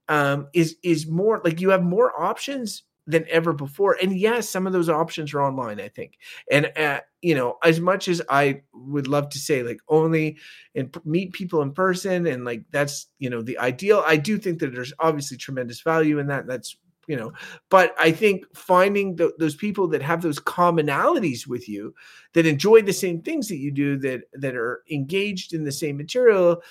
um, 0.09 0.49
is 0.55 0.77
is 0.83 1.07
more 1.07 1.41
like 1.45 1.61
you 1.61 1.71
have 1.71 1.83
more 1.83 2.19
options 2.21 2.85
than 3.07 3.25
ever 3.29 3.53
before. 3.53 3.97
And 4.01 4.17
yes, 4.17 4.49
some 4.49 4.67
of 4.67 4.73
those 4.73 4.89
options 4.89 5.35
are 5.35 5.43
online, 5.43 5.81
I 5.81 5.89
think. 5.89 6.19
And 6.51 6.71
uh, 6.77 7.01
you 7.21 7.35
know, 7.35 7.59
as 7.65 7.81
much 7.81 8.09
as 8.09 8.23
I 8.29 8.63
would 8.73 9.09
love 9.09 9.29
to 9.31 9.39
say 9.39 9.63
like 9.63 9.81
only 9.89 10.39
and 10.75 10.95
meet 11.05 11.33
people 11.33 11.63
in 11.63 11.73
person 11.73 12.27
and 12.27 12.45
like 12.45 12.65
that's, 12.71 13.07
you 13.19 13.31
know, 13.31 13.43
the 13.43 13.59
ideal, 13.59 14.03
I 14.07 14.17
do 14.17 14.39
think 14.39 14.61
that 14.61 14.73
there's 14.75 14.93
obviously 14.99 15.37
tremendous 15.37 15.81
value 15.81 16.19
in 16.19 16.29
that. 16.29 16.47
That's 16.47 16.77
you 17.09 17.17
know 17.17 17.33
but 17.69 17.95
i 17.99 18.13
think 18.13 18.45
finding 18.57 19.17
th- 19.17 19.33
those 19.39 19.57
people 19.57 19.89
that 19.89 20.03
have 20.03 20.23
those 20.23 20.39
commonalities 20.39 21.47
with 21.47 21.69
you 21.69 21.93
that 22.33 22.47
enjoy 22.47 22.81
the 22.81 22.93
same 22.93 23.21
things 23.21 23.49
that 23.49 23.57
you 23.57 23.73
do 23.73 23.99
that 23.99 24.23
that 24.33 24.55
are 24.55 24.85
engaged 24.91 25.53
in 25.53 25.65
the 25.65 25.73
same 25.73 25.97
material 25.97 26.63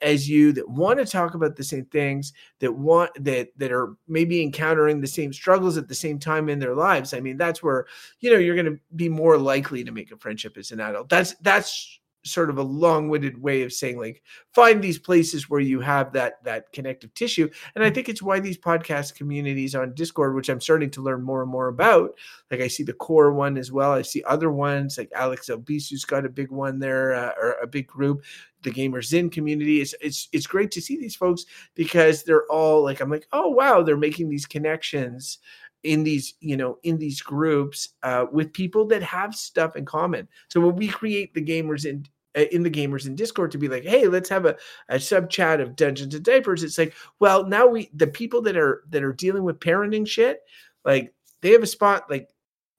as 0.00 0.28
you 0.28 0.52
that 0.52 0.68
want 0.68 0.98
to 0.98 1.04
talk 1.04 1.34
about 1.34 1.56
the 1.56 1.64
same 1.64 1.84
things 1.86 2.32
that 2.60 2.72
want 2.72 3.10
that 3.24 3.48
that 3.56 3.72
are 3.72 3.94
maybe 4.08 4.42
encountering 4.42 5.00
the 5.00 5.06
same 5.06 5.32
struggles 5.32 5.76
at 5.76 5.88
the 5.88 5.94
same 5.94 6.18
time 6.18 6.48
in 6.48 6.58
their 6.58 6.74
lives. 6.74 7.14
I 7.14 7.20
mean 7.20 7.36
that's 7.36 7.62
where 7.62 7.86
you 8.20 8.30
know 8.30 8.38
you're 8.38 8.56
going 8.56 8.74
to 8.74 8.80
be 8.96 9.08
more 9.08 9.36
likely 9.36 9.84
to 9.84 9.92
make 9.92 10.12
a 10.12 10.16
friendship 10.16 10.56
as 10.56 10.70
an 10.72 10.80
adult. 10.80 11.08
That's 11.08 11.34
that's 11.36 12.00
sort 12.24 12.50
of 12.50 12.58
a 12.58 12.62
long-winded 12.62 13.40
way 13.40 13.62
of 13.62 13.72
saying 13.72 13.98
like 13.98 14.22
find 14.52 14.82
these 14.82 14.98
places 14.98 15.50
where 15.50 15.60
you 15.60 15.80
have 15.80 16.12
that 16.12 16.42
that 16.44 16.72
connective 16.72 17.12
tissue. 17.14 17.48
And 17.74 17.84
i 17.84 17.90
think 17.90 18.08
it's 18.08 18.22
why 18.22 18.40
these 18.40 18.58
podcast 18.58 19.14
communities 19.14 19.74
on 19.74 19.94
discord 19.94 20.34
which 20.34 20.48
i'm 20.48 20.60
starting 20.60 20.90
to 20.90 21.02
learn 21.02 21.22
more 21.22 21.42
and 21.42 21.50
more 21.50 21.68
about 21.68 22.14
like 22.50 22.60
i 22.60 22.68
see 22.68 22.82
the 22.82 22.92
core 22.92 23.32
one 23.32 23.56
as 23.56 23.72
well. 23.72 23.92
I 23.92 24.02
see 24.02 24.22
other 24.24 24.50
ones 24.50 24.98
like 24.98 25.10
alex 25.14 25.48
albisu's 25.48 26.04
got 26.04 26.26
a 26.26 26.30
big 26.30 26.50
one 26.50 26.78
there 26.78 27.14
uh, 27.14 27.32
or 27.40 27.56
a 27.62 27.66
big 27.66 27.86
group 27.86 28.22
the 28.62 28.70
gamers 28.70 29.12
inn 29.12 29.28
community. 29.28 29.80
It's 29.80 29.94
it's 30.00 30.28
it's 30.32 30.46
great 30.46 30.70
to 30.72 30.80
see 30.80 30.96
these 30.96 31.16
folks 31.16 31.44
because 31.74 32.22
they're 32.22 32.46
all 32.46 32.82
like 32.82 33.00
i'm 33.00 33.10
like 33.10 33.26
oh 33.32 33.48
wow 33.48 33.82
they're 33.82 33.96
making 33.96 34.28
these 34.28 34.46
connections 34.46 35.38
in 35.82 36.04
these 36.04 36.34
you 36.40 36.56
know 36.56 36.78
in 36.82 36.98
these 36.98 37.20
groups 37.20 37.90
uh, 38.02 38.26
with 38.30 38.52
people 38.52 38.86
that 38.86 39.02
have 39.02 39.34
stuff 39.34 39.76
in 39.76 39.84
common. 39.84 40.28
So 40.48 40.60
when 40.60 40.76
we 40.76 40.88
create 40.88 41.34
the 41.34 41.44
gamers 41.44 41.84
inn 41.84 42.06
uh, 42.36 42.44
in 42.52 42.62
the 42.62 42.70
gamers 42.70 43.06
inn 43.06 43.14
discord 43.14 43.50
to 43.52 43.58
be 43.58 43.68
like 43.68 43.84
hey 43.84 44.06
let's 44.06 44.28
have 44.28 44.46
a, 44.46 44.56
a 44.88 44.98
sub 44.98 45.28
chat 45.28 45.60
of 45.60 45.76
dungeons 45.76 46.14
and 46.14 46.24
diapers 46.24 46.62
it's 46.62 46.78
like 46.78 46.94
well 47.20 47.46
now 47.46 47.66
we 47.66 47.90
the 47.94 48.06
people 48.06 48.40
that 48.42 48.56
are 48.56 48.84
that 48.88 49.02
are 49.02 49.12
dealing 49.12 49.42
with 49.44 49.60
parenting 49.60 50.06
shit 50.06 50.40
like 50.84 51.12
they 51.42 51.50
have 51.50 51.62
a 51.62 51.66
spot 51.66 52.08
like 52.08 52.30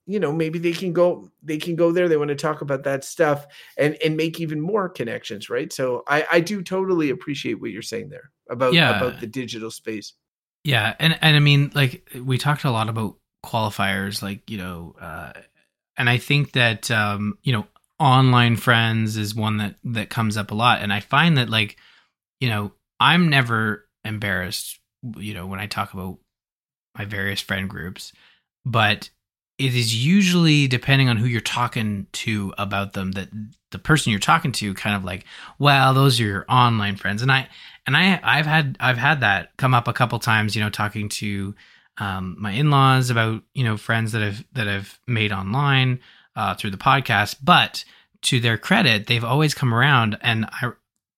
you 0.06 0.18
know 0.18 0.32
maybe 0.32 0.58
they 0.58 0.72
can 0.72 0.92
go 0.92 1.30
they 1.42 1.56
can 1.56 1.76
go 1.76 1.92
there 1.92 2.08
they 2.08 2.16
want 2.16 2.28
to 2.28 2.34
talk 2.34 2.62
about 2.62 2.82
that 2.84 3.04
stuff 3.04 3.46
and 3.78 3.96
and 4.04 4.16
make 4.16 4.40
even 4.40 4.60
more 4.60 4.88
connections 4.88 5.48
right? 5.48 5.72
So 5.72 6.02
i 6.08 6.26
i 6.32 6.40
do 6.40 6.62
totally 6.62 7.10
appreciate 7.10 7.60
what 7.60 7.70
you're 7.70 7.82
saying 7.82 8.08
there 8.08 8.30
about 8.50 8.74
Yeah. 8.74 8.90
about 8.90 9.20
the 9.20 9.26
digital 9.26 9.70
space 9.70 10.14
Yeah, 10.64 10.94
and 10.98 11.16
and 11.20 11.36
I 11.36 11.40
mean, 11.40 11.70
like 11.74 12.08
we 12.18 12.38
talked 12.38 12.64
a 12.64 12.70
lot 12.70 12.88
about 12.88 13.16
qualifiers, 13.44 14.22
like 14.22 14.48
you 14.50 14.58
know, 14.58 14.96
uh, 15.00 15.32
and 15.96 16.08
I 16.08 16.16
think 16.16 16.52
that 16.52 16.90
um, 16.90 17.38
you 17.42 17.52
know, 17.52 17.66
online 18.00 18.56
friends 18.56 19.16
is 19.16 19.34
one 19.34 19.58
that 19.58 19.76
that 19.84 20.08
comes 20.08 20.36
up 20.36 20.50
a 20.50 20.54
lot, 20.54 20.80
and 20.80 20.92
I 20.92 21.00
find 21.00 21.36
that 21.36 21.50
like, 21.50 21.76
you 22.40 22.48
know, 22.48 22.72
I'm 22.98 23.28
never 23.28 23.86
embarrassed, 24.04 24.80
you 25.16 25.34
know, 25.34 25.46
when 25.46 25.60
I 25.60 25.66
talk 25.66 25.92
about 25.92 26.18
my 26.96 27.04
various 27.04 27.40
friend 27.40 27.68
groups, 27.68 28.12
but 28.64 29.10
it 29.58 29.74
is 29.74 30.04
usually 30.04 30.66
depending 30.66 31.08
on 31.08 31.16
who 31.16 31.26
you're 31.26 31.40
talking 31.40 32.06
to 32.12 32.52
about 32.58 32.92
them 32.92 33.12
that 33.12 33.28
the 33.70 33.78
person 33.78 34.10
you're 34.10 34.20
talking 34.20 34.52
to 34.52 34.74
kind 34.74 34.96
of 34.96 35.04
like 35.04 35.24
well 35.58 35.94
those 35.94 36.20
are 36.20 36.24
your 36.24 36.44
online 36.48 36.96
friends. 36.96 37.22
And 37.22 37.30
i 37.32 37.48
and 37.86 37.96
i 37.96 38.18
i've 38.22 38.46
had 38.46 38.76
i've 38.80 38.98
had 38.98 39.20
that 39.20 39.56
come 39.56 39.74
up 39.74 39.88
a 39.88 39.92
couple 39.92 40.18
times 40.18 40.56
you 40.56 40.62
know 40.62 40.70
talking 40.70 41.08
to 41.08 41.54
um, 41.98 42.34
my 42.38 42.50
in-laws 42.50 43.10
about 43.10 43.42
you 43.52 43.62
know 43.62 43.76
friends 43.76 44.12
that 44.12 44.22
i've 44.22 44.44
that 44.54 44.66
i've 44.66 44.98
made 45.06 45.32
online 45.32 46.00
uh, 46.36 46.54
through 46.54 46.70
the 46.70 46.76
podcast. 46.76 47.36
But 47.42 47.84
to 48.22 48.40
their 48.40 48.58
credit 48.58 49.06
they've 49.06 49.24
always 49.24 49.54
come 49.54 49.74
around. 49.74 50.18
And 50.20 50.46
i 50.46 50.72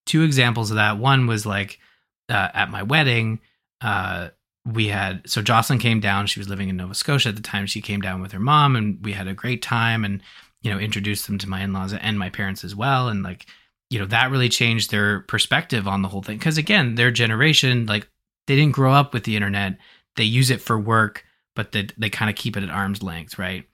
two 0.05 0.23
examples 0.23 0.71
of 0.71 0.77
that 0.77 0.99
one 0.99 1.27
was 1.27 1.45
like 1.45 1.81
uh, 2.29 2.49
at 2.55 2.71
my 2.71 2.83
wedding 2.83 3.41
uh, 3.81 4.29
we 4.67 4.89
had 4.89 5.29
so 5.29 5.43
Jocelyn 5.43 5.79
came 5.79 6.01
down. 6.01 6.27
She 6.27 6.41
was 6.41 6.49
living 6.49 6.69
in 6.69 6.77
Nova 6.77 6.95
Scotia 6.95 7.29
at 7.29 7.37
the 7.37 7.43
time. 7.43 7.67
She 7.67 7.81
came 7.81 8.01
down 8.01 8.21
with 8.21 8.33
her 8.33 8.41
mom, 8.41 8.75
and 8.75 8.99
we 9.05 9.13
had 9.13 9.29
a 9.29 9.35
great 9.35 9.63
time, 9.63 10.05
and 10.05 10.21
you 10.63 10.71
know 10.71 10.79
introduced 10.79 11.27
them 11.27 11.39
to 11.39 11.49
my 11.49 11.63
in 11.63 11.73
laws 11.73 11.93
and 11.93 12.19
my 12.19 12.31
parents 12.31 12.65
as 12.65 12.75
well. 12.75 13.09
And 13.09 13.23
like 13.23 13.47
you 13.91 13.99
know 13.99 14.07
that 14.07 14.31
really 14.31 14.49
changed 14.49 14.91
their 14.91 15.21
perspective 15.21 15.87
on 15.87 16.03
the 16.03 16.09
whole 16.09 16.23
thing 16.23 16.39
because 16.39 16.59
again, 16.59 16.97
their 16.97 17.11
generation 17.11 17.87
like 17.87 18.09
they 18.47 18.57
didn't 18.57 18.75
grow 18.75 18.93
up 18.93 19.15
with 19.15 19.25
the 19.25 19.37
internet. 19.37 19.79
They 20.17 20.25
use 20.25 20.51
it 20.51 20.61
for 20.61 20.79
work, 20.79 21.25
but 21.55 21.73
they 21.73 21.89
they 21.97 22.11
kind 22.11 22.29
of 22.29 22.37
keep 22.37 22.57
it 22.57 22.65
at 22.65 22.71
arm's 22.71 23.03
length, 23.03 23.39
right? 23.39 23.65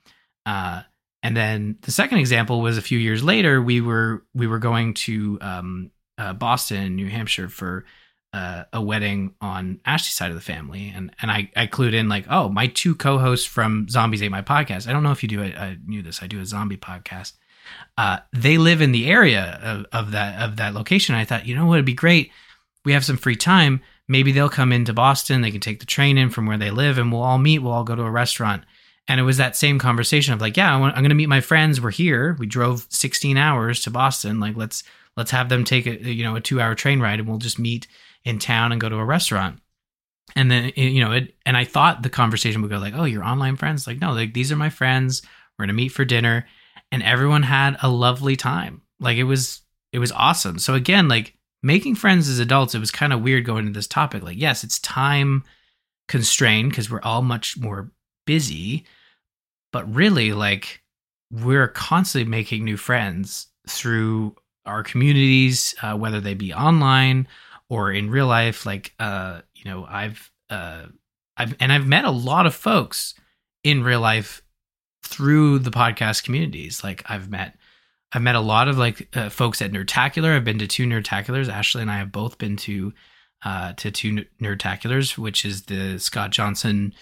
Uh, 0.45 0.83
and 1.23 1.35
then 1.35 1.77
the 1.81 1.91
second 1.91 2.19
example 2.19 2.61
was 2.61 2.77
a 2.77 2.81
few 2.81 2.99
years 2.99 3.23
later. 3.23 3.61
We 3.61 3.81
were 3.81 4.23
we 4.35 4.45
were 4.45 4.59
going 4.59 4.93
to 4.95 5.39
um, 5.41 5.91
uh, 6.19 6.33
Boston, 6.33 6.95
New 6.95 7.07
Hampshire 7.07 7.49
for 7.49 7.85
uh, 8.33 8.63
a 8.73 8.81
wedding 8.81 9.35
on 9.39 9.79
Ashley's 9.85 10.15
side 10.15 10.31
of 10.31 10.35
the 10.35 10.41
family, 10.41 10.91
and 10.93 11.11
and 11.21 11.29
I 11.29 11.51
I 11.55 11.67
clued 11.67 11.93
in 11.93 12.09
like, 12.09 12.25
oh, 12.29 12.49
my 12.49 12.67
two 12.67 12.95
co-hosts 12.95 13.45
from 13.45 13.87
Zombies 13.87 14.23
Ate 14.23 14.31
My 14.31 14.41
Podcast. 14.41 14.87
I 14.87 14.91
don't 14.91 15.03
know 15.03 15.11
if 15.11 15.21
you 15.21 15.29
do. 15.29 15.43
I, 15.43 15.45
I 15.45 15.77
knew 15.85 16.01
this. 16.01 16.23
I 16.23 16.27
do 16.27 16.39
a 16.39 16.45
zombie 16.45 16.77
podcast. 16.77 17.33
Uh, 17.97 18.17
they 18.33 18.57
live 18.57 18.81
in 18.81 18.91
the 18.91 19.07
area 19.07 19.59
of, 19.61 19.85
of 19.93 20.11
that 20.11 20.41
of 20.41 20.57
that 20.57 20.73
location. 20.73 21.13
I 21.15 21.25
thought, 21.25 21.45
you 21.45 21.55
know 21.55 21.67
what, 21.67 21.75
it'd 21.75 21.85
be 21.85 21.93
great. 21.93 22.31
We 22.83 22.93
have 22.93 23.05
some 23.05 23.17
free 23.17 23.35
time. 23.35 23.81
Maybe 24.07 24.31
they'll 24.31 24.49
come 24.49 24.73
into 24.73 24.93
Boston. 24.93 25.41
They 25.41 25.51
can 25.51 25.61
take 25.61 25.79
the 25.79 25.85
train 25.85 26.17
in 26.17 26.29
from 26.29 26.47
where 26.47 26.57
they 26.57 26.71
live, 26.71 26.97
and 26.97 27.11
we'll 27.11 27.21
all 27.21 27.37
meet. 27.37 27.59
We'll 27.59 27.71
all 27.71 27.83
go 27.83 27.95
to 27.95 28.01
a 28.01 28.11
restaurant. 28.11 28.63
And 29.07 29.19
it 29.19 29.23
was 29.23 29.37
that 29.37 29.55
same 29.55 29.79
conversation 29.79 30.33
of 30.33 30.41
like, 30.41 30.57
yeah, 30.57 30.73
I'm 30.73 30.93
going 30.93 31.09
to 31.09 31.15
meet 31.15 31.27
my 31.27 31.41
friends. 31.41 31.79
We're 31.79 31.91
here. 31.91 32.35
We 32.39 32.45
drove 32.45 32.87
16 32.89 33.37
hours 33.37 33.81
to 33.81 33.91
Boston. 33.91 34.39
Like, 34.39 34.55
let's 34.55 34.83
let's 35.15 35.31
have 35.31 35.49
them 35.49 35.63
take 35.63 35.85
a 35.85 36.11
you 36.11 36.23
know 36.23 36.35
a 36.35 36.41
two 36.41 36.59
hour 36.59 36.73
train 36.73 36.99
ride, 36.99 37.19
and 37.19 37.27
we'll 37.27 37.37
just 37.37 37.59
meet 37.59 37.87
in 38.25 38.39
town 38.39 38.71
and 38.71 38.81
go 38.81 38.89
to 38.89 38.95
a 38.97 39.05
restaurant. 39.05 39.59
And 40.35 40.49
then 40.49 40.71
you 40.75 41.03
know, 41.03 41.11
it, 41.11 41.35
and 41.45 41.55
I 41.55 41.65
thought 41.65 42.01
the 42.01 42.09
conversation 42.09 42.61
would 42.61 42.71
go 42.71 42.77
like, 42.77 42.95
"Oh, 42.95 43.03
your 43.03 43.23
online 43.23 43.55
friends?" 43.55 43.85
Like, 43.85 43.99
no, 43.99 44.13
like 44.13 44.33
these 44.33 44.51
are 44.51 44.55
my 44.55 44.69
friends. 44.69 45.21
We're 45.57 45.65
gonna 45.65 45.73
meet 45.73 45.89
for 45.89 46.05
dinner, 46.05 46.47
and 46.91 47.03
everyone 47.03 47.43
had 47.43 47.77
a 47.81 47.89
lovely 47.89 48.35
time. 48.35 48.81
Like 48.99 49.17
it 49.17 49.25
was, 49.25 49.61
it 49.91 49.99
was 49.99 50.11
awesome. 50.11 50.59
So 50.59 50.73
again, 50.75 51.07
like 51.07 51.35
making 51.61 51.95
friends 51.95 52.29
as 52.29 52.39
adults, 52.39 52.73
it 52.73 52.79
was 52.79 52.91
kind 52.91 53.13
of 53.13 53.21
weird 53.21 53.45
going 53.45 53.67
into 53.67 53.77
this 53.77 53.87
topic. 53.87 54.23
Like, 54.23 54.37
yes, 54.37 54.63
it's 54.63 54.79
time 54.79 55.43
constrained 56.07 56.69
because 56.69 56.89
we're 56.89 57.01
all 57.01 57.21
much 57.21 57.57
more 57.57 57.91
busy, 58.25 58.85
but 59.71 59.93
really, 59.93 60.33
like 60.33 60.81
we're 61.31 61.67
constantly 61.67 62.29
making 62.29 62.63
new 62.63 62.77
friends 62.77 63.47
through 63.67 64.35
our 64.65 64.83
communities, 64.83 65.75
uh, 65.81 65.95
whether 65.95 66.21
they 66.21 66.33
be 66.33 66.53
online 66.53 67.27
or 67.69 67.91
in 67.91 68.09
real 68.09 68.27
life 68.27 68.65
like 68.65 68.93
uh 68.99 69.41
you 69.53 69.69
know 69.69 69.85
i've 69.89 70.31
uh 70.49 70.85
i've 71.37 71.55
and 71.59 71.71
i've 71.71 71.87
met 71.87 72.05
a 72.05 72.11
lot 72.11 72.45
of 72.45 72.53
folks 72.53 73.15
in 73.63 73.83
real 73.83 74.01
life 74.01 74.43
through 75.03 75.59
the 75.59 75.71
podcast 75.71 76.23
communities. 76.23 76.83
Like 76.83 77.03
i've 77.09 77.29
met 77.29 77.55
i've 78.13 78.21
met 78.21 78.35
a 78.35 78.39
lot 78.39 78.67
of 78.67 78.77
like 78.77 79.15
uh, 79.15 79.29
folks 79.29 79.61
at 79.61 79.71
nerdtacular. 79.71 80.35
I've 80.35 80.43
been 80.43 80.59
to 80.59 80.67
two 80.67 80.85
nerdtaculars. 80.85 81.49
Ashley 81.49 81.81
and 81.81 81.91
i 81.91 81.97
have 81.97 82.11
both 82.11 82.37
been 82.37 82.55
to 82.57 82.93
uh 83.43 83.73
to 83.73 83.91
two 83.91 84.25
nerdtaculars 84.41 85.17
which 85.17 85.43
is 85.43 85.63
the 85.63 85.97
scott 85.99 86.31
johnson 86.31 86.93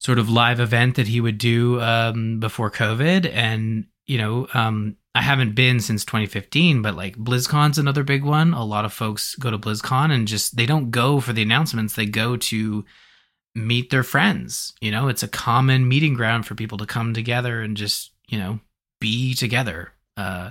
sort 0.00 0.18
of 0.18 0.28
live 0.28 0.58
event 0.58 0.96
that 0.96 1.06
he 1.06 1.20
would 1.20 1.38
do 1.38 1.80
um 1.80 2.40
before 2.40 2.70
covid. 2.70 3.30
And 3.32 3.86
you 4.06 4.18
know 4.18 4.48
um 4.54 4.96
I 5.14 5.22
haven't 5.22 5.54
been 5.54 5.80
since 5.80 6.04
2015, 6.04 6.82
but 6.82 6.94
like 6.94 7.16
BlizzCon's 7.16 7.78
another 7.78 8.04
big 8.04 8.22
one. 8.22 8.54
A 8.54 8.64
lot 8.64 8.84
of 8.84 8.92
folks 8.92 9.34
go 9.34 9.50
to 9.50 9.58
BlizzCon 9.58 10.12
and 10.12 10.28
just 10.28 10.56
they 10.56 10.66
don't 10.66 10.90
go 10.90 11.20
for 11.20 11.32
the 11.32 11.42
announcements. 11.42 11.94
They 11.94 12.06
go 12.06 12.36
to 12.36 12.84
meet 13.54 13.90
their 13.90 14.04
friends. 14.04 14.72
You 14.80 14.92
know, 14.92 15.08
it's 15.08 15.24
a 15.24 15.28
common 15.28 15.88
meeting 15.88 16.14
ground 16.14 16.46
for 16.46 16.54
people 16.54 16.78
to 16.78 16.86
come 16.86 17.12
together 17.12 17.60
and 17.60 17.76
just, 17.76 18.12
you 18.28 18.38
know, 18.38 18.60
be 19.00 19.34
together. 19.34 19.92
Uh 20.16 20.50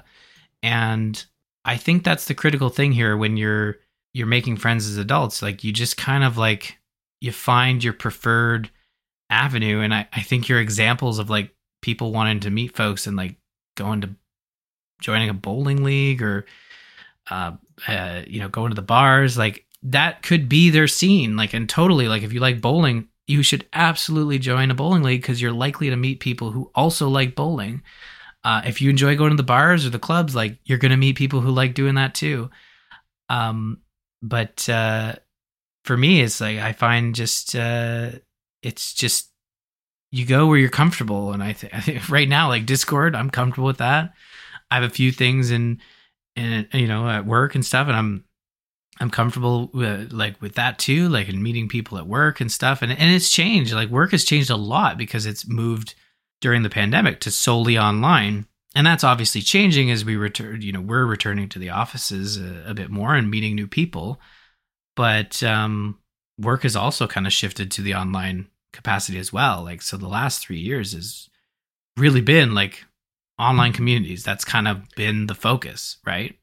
and 0.61 1.25
I 1.63 1.77
think 1.77 2.03
that's 2.03 2.25
the 2.25 2.33
critical 2.33 2.69
thing 2.69 2.91
here 2.91 3.15
when 3.15 3.37
you're 3.37 3.77
you're 4.13 4.27
making 4.27 4.57
friends 4.57 4.87
as 4.87 4.97
adults. 4.97 5.41
Like 5.41 5.63
you 5.63 5.71
just 5.71 5.95
kind 5.95 6.23
of 6.23 6.37
like 6.37 6.77
you 7.21 7.31
find 7.31 7.81
your 7.83 7.93
preferred 7.93 8.69
avenue. 9.29 9.79
And 9.79 9.93
I, 9.93 10.07
I 10.11 10.21
think 10.21 10.49
your 10.49 10.59
examples 10.59 11.19
of 11.19 11.29
like 11.29 11.53
people 11.81 12.11
wanting 12.11 12.41
to 12.41 12.49
meet 12.49 12.75
folks 12.75 13.07
and 13.07 13.15
like 13.15 13.35
going 13.77 14.01
to 14.01 14.09
joining 14.99 15.29
a 15.29 15.33
bowling 15.33 15.83
league 15.83 16.21
or 16.21 16.45
uh, 17.29 17.51
uh, 17.87 18.21
you 18.27 18.39
know 18.39 18.49
going 18.49 18.69
to 18.69 18.75
the 18.75 18.81
bars 18.81 19.37
like 19.37 19.65
that 19.83 20.21
could 20.23 20.49
be 20.49 20.69
their 20.69 20.87
scene 20.87 21.37
like 21.37 21.53
and 21.53 21.69
totally 21.69 22.07
like 22.07 22.23
if 22.23 22.33
you 22.33 22.39
like 22.39 22.59
bowling 22.59 23.07
you 23.29 23.43
should 23.43 23.67
absolutely 23.73 24.39
join 24.39 24.71
a 24.71 24.75
bowling 24.75 25.03
league 25.03 25.21
because 25.21 25.39
you're 25.39 25.51
likely 25.51 25.91
to 25.91 25.95
meet 25.95 26.19
people 26.19 26.49
who 26.49 26.71
also 26.73 27.07
like 27.07 27.35
bowling. 27.35 27.83
Uh, 28.43 28.63
if 28.65 28.81
you 28.81 28.89
enjoy 28.89 29.15
going 29.15 29.29
to 29.29 29.37
the 29.37 29.43
bars 29.43 29.85
or 29.85 29.91
the 29.91 29.99
clubs, 29.99 30.33
like 30.33 30.57
you're 30.65 30.79
going 30.79 30.89
to 30.89 30.97
meet 30.97 31.15
people 31.15 31.39
who 31.39 31.51
like 31.51 31.75
doing 31.75 31.93
that 31.93 32.15
too. 32.15 32.49
Um, 33.29 33.81
but 34.23 34.67
uh, 34.67 35.13
for 35.85 35.95
me, 35.95 36.21
it's 36.21 36.41
like 36.41 36.57
I 36.57 36.73
find 36.73 37.13
just 37.13 37.55
uh, 37.55 38.13
it's 38.63 38.95
just 38.95 39.29
you 40.11 40.25
go 40.25 40.47
where 40.47 40.57
you're 40.57 40.69
comfortable, 40.69 41.31
and 41.31 41.43
I, 41.43 41.53
th- 41.53 41.71
I 41.75 41.81
think 41.81 42.09
right 42.09 42.27
now, 42.27 42.47
like 42.47 42.65
Discord, 42.65 43.15
I'm 43.15 43.29
comfortable 43.29 43.67
with 43.67 43.77
that. 43.77 44.13
I 44.71 44.75
have 44.75 44.83
a 44.83 44.93
few 44.93 45.11
things 45.11 45.51
in, 45.51 45.79
in 46.35 46.67
you 46.73 46.87
know, 46.87 47.07
at 47.07 47.25
work 47.25 47.55
and 47.55 47.65
stuff, 47.65 47.87
and 47.87 47.95
I'm 47.95 48.23
I'm 48.99 49.09
comfortable 49.09 49.69
with 49.73 50.11
like 50.11 50.41
with 50.41 50.55
that 50.55 50.77
too, 50.77 51.07
like 51.07 51.29
in 51.29 51.41
meeting 51.41 51.69
people 51.69 51.97
at 51.97 52.07
work 52.07 52.41
and 52.41 52.51
stuff. 52.51 52.81
And 52.81 52.91
and 52.91 53.15
it's 53.15 53.29
changed. 53.31 53.73
Like 53.73 53.89
work 53.89 54.11
has 54.11 54.25
changed 54.25 54.49
a 54.49 54.57
lot 54.57 54.97
because 54.97 55.25
it's 55.25 55.47
moved 55.47 55.95
during 56.41 56.63
the 56.63 56.69
pandemic 56.69 57.19
to 57.21 57.31
solely 57.31 57.77
online. 57.77 58.45
And 58.75 58.85
that's 58.85 59.03
obviously 59.03 59.41
changing 59.41 59.89
as 59.89 60.05
we 60.05 60.15
return, 60.15 60.61
you 60.61 60.71
know, 60.71 60.81
we're 60.81 61.05
returning 61.05 61.49
to 61.49 61.59
the 61.59 61.69
offices 61.69 62.37
a, 62.37 62.63
a 62.67 62.73
bit 62.73 62.91
more 62.91 63.15
and 63.15 63.29
meeting 63.31 63.55
new 63.55 63.67
people. 63.67 64.19
But 64.95 65.41
um 65.43 65.99
work 66.37 66.63
has 66.63 66.75
also 66.75 67.07
kind 67.07 67.25
of 67.25 67.33
shifted 67.33 67.71
to 67.71 67.81
the 67.81 67.95
online 67.95 68.47
capacity 68.73 69.17
as 69.17 69.31
well. 69.31 69.63
Like 69.63 69.81
so 69.81 69.97
the 69.97 70.07
last 70.07 70.45
3 70.45 70.59
years 70.59 70.91
has 70.93 71.29
really 71.97 72.21
been 72.21 72.53
like 72.53 72.85
online 73.39 73.73
communities. 73.73 74.23
That's 74.23 74.45
kind 74.45 74.67
of 74.67 74.87
been 74.95 75.27
the 75.27 75.35
focus, 75.35 75.97
right? 76.05 76.35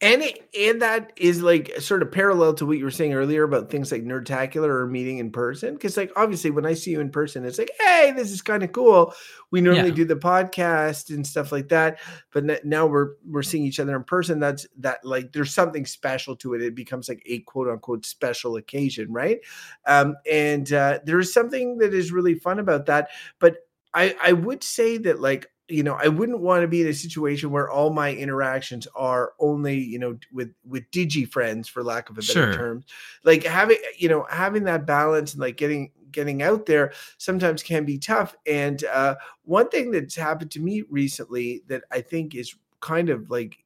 and 0.00 0.22
it, 0.22 0.48
and 0.56 0.80
that 0.80 1.12
is 1.16 1.42
like 1.42 1.72
sort 1.80 2.02
of 2.02 2.12
parallel 2.12 2.54
to 2.54 2.64
what 2.64 2.78
you 2.78 2.84
were 2.84 2.90
saying 2.90 3.14
earlier 3.14 3.42
about 3.42 3.68
things 3.68 3.90
like 3.90 4.04
nerdtacular 4.04 4.68
or 4.68 4.86
meeting 4.86 5.18
in 5.18 5.32
person 5.32 5.74
because 5.74 5.96
like 5.96 6.12
obviously 6.14 6.52
when 6.52 6.64
i 6.64 6.72
see 6.72 6.92
you 6.92 7.00
in 7.00 7.10
person 7.10 7.44
it's 7.44 7.58
like 7.58 7.72
hey 7.80 8.12
this 8.14 8.30
is 8.30 8.40
kind 8.40 8.62
of 8.62 8.70
cool 8.70 9.12
we 9.50 9.60
normally 9.60 9.88
Yeah. 9.88 9.94
do 9.96 10.04
the 10.04 10.14
podcast 10.14 11.12
and 11.12 11.26
stuff 11.26 11.50
like 11.50 11.68
that 11.70 11.98
but 12.32 12.64
now 12.64 12.86
we're 12.86 13.14
we're 13.26 13.42
seeing 13.42 13.64
each 13.64 13.80
other 13.80 13.96
in 13.96 14.04
person 14.04 14.38
that's 14.38 14.68
that 14.78 15.04
like 15.04 15.32
there's 15.32 15.52
something 15.52 15.84
special 15.84 16.36
to 16.36 16.54
it 16.54 16.62
it 16.62 16.76
becomes 16.76 17.08
like 17.08 17.24
a 17.26 17.40
quote 17.40 17.66
unquote 17.68 18.06
special 18.06 18.54
occasion 18.54 19.12
right 19.12 19.40
um 19.86 20.14
and 20.30 20.72
uh 20.72 21.00
there's 21.06 21.32
something 21.32 21.78
that 21.78 21.92
is 21.92 22.12
really 22.12 22.34
fun 22.34 22.60
about 22.60 22.86
that 22.86 23.08
but 23.40 23.56
i 23.94 24.14
i 24.22 24.32
would 24.32 24.62
say 24.62 24.96
that 24.96 25.18
like 25.20 25.50
you 25.68 25.82
know 25.82 25.94
i 26.02 26.08
wouldn't 26.08 26.40
want 26.40 26.62
to 26.62 26.68
be 26.68 26.80
in 26.80 26.86
a 26.88 26.94
situation 26.94 27.50
where 27.50 27.70
all 27.70 27.90
my 27.90 28.12
interactions 28.14 28.86
are 28.94 29.32
only 29.38 29.78
you 29.78 29.98
know 29.98 30.18
with 30.32 30.52
with 30.64 30.90
digi 30.90 31.30
friends 31.30 31.68
for 31.68 31.82
lack 31.82 32.08
of 32.10 32.16
a 32.18 32.22
better 32.22 32.32
Sure. 32.32 32.52
term 32.52 32.84
like 33.24 33.44
having 33.44 33.76
you 33.96 34.08
know 34.08 34.26
having 34.30 34.64
that 34.64 34.86
balance 34.86 35.32
and 35.34 35.40
like 35.40 35.56
getting 35.56 35.92
getting 36.10 36.42
out 36.42 36.64
there 36.66 36.92
sometimes 37.18 37.62
can 37.62 37.84
be 37.84 37.98
tough 37.98 38.34
and 38.46 38.84
uh 38.84 39.14
one 39.44 39.68
thing 39.68 39.90
that's 39.90 40.16
happened 40.16 40.50
to 40.50 40.60
me 40.60 40.82
recently 40.88 41.62
that 41.68 41.82
i 41.90 42.00
think 42.00 42.34
is 42.34 42.54
kind 42.80 43.10
of 43.10 43.30
like 43.30 43.58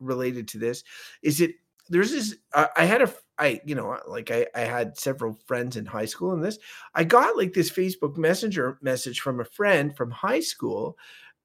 related 0.00 0.48
to 0.48 0.58
this 0.58 0.82
is 1.22 1.40
it 1.40 1.52
there's 1.88 2.10
this 2.10 2.36
uh, 2.54 2.66
i 2.76 2.84
had 2.84 3.02
a 3.02 3.12
i 3.38 3.60
you 3.64 3.74
know 3.74 3.98
like 4.08 4.30
I, 4.30 4.46
I 4.54 4.60
had 4.60 4.96
several 4.98 5.38
friends 5.46 5.76
in 5.76 5.84
high 5.86 6.04
school 6.06 6.32
and 6.32 6.42
this 6.42 6.58
i 6.94 7.04
got 7.04 7.36
like 7.36 7.52
this 7.52 7.70
facebook 7.70 8.16
messenger 8.16 8.78
message 8.82 9.20
from 9.20 9.40
a 9.40 9.44
friend 9.44 9.96
from 9.96 10.10
high 10.10 10.40
school 10.40 10.96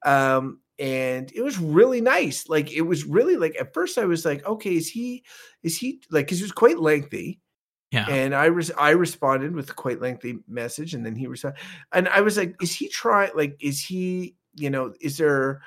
um 0.04 0.60
and 0.78 1.32
it 1.34 1.42
was 1.42 1.58
really 1.58 2.00
nice 2.00 2.48
like 2.48 2.72
it 2.72 2.82
was 2.82 3.04
really 3.04 3.36
like 3.36 3.56
at 3.60 3.74
first 3.74 3.98
i 3.98 4.04
was 4.04 4.24
like 4.24 4.46
okay 4.46 4.76
is 4.76 4.88
he 4.88 5.24
is 5.62 5.76
he 5.76 6.00
like 6.10 6.26
because 6.26 6.40
it 6.40 6.44
was 6.44 6.52
quite 6.52 6.78
lengthy 6.78 7.40
Yeah. 7.90 8.06
and 8.08 8.34
I 8.34 8.46
res- 8.46 8.70
I 8.78 8.90
responded 8.90 9.54
with 9.54 9.70
a 9.70 9.74
quite 9.74 10.00
lengthy 10.00 10.38
message, 10.46 10.92
and 10.94 11.04
then 11.06 11.16
he 11.16 11.26
responded, 11.26 11.58
and 11.92 12.06
I 12.08 12.20
was 12.20 12.36
like, 12.36 12.54
"Is 12.60 12.70
he 12.74 12.86
trying? 12.88 13.30
Like, 13.34 13.56
is 13.60 13.80
he? 13.80 14.36
You 14.56 14.68
know, 14.70 14.92
is 15.00 15.16
there 15.16 15.62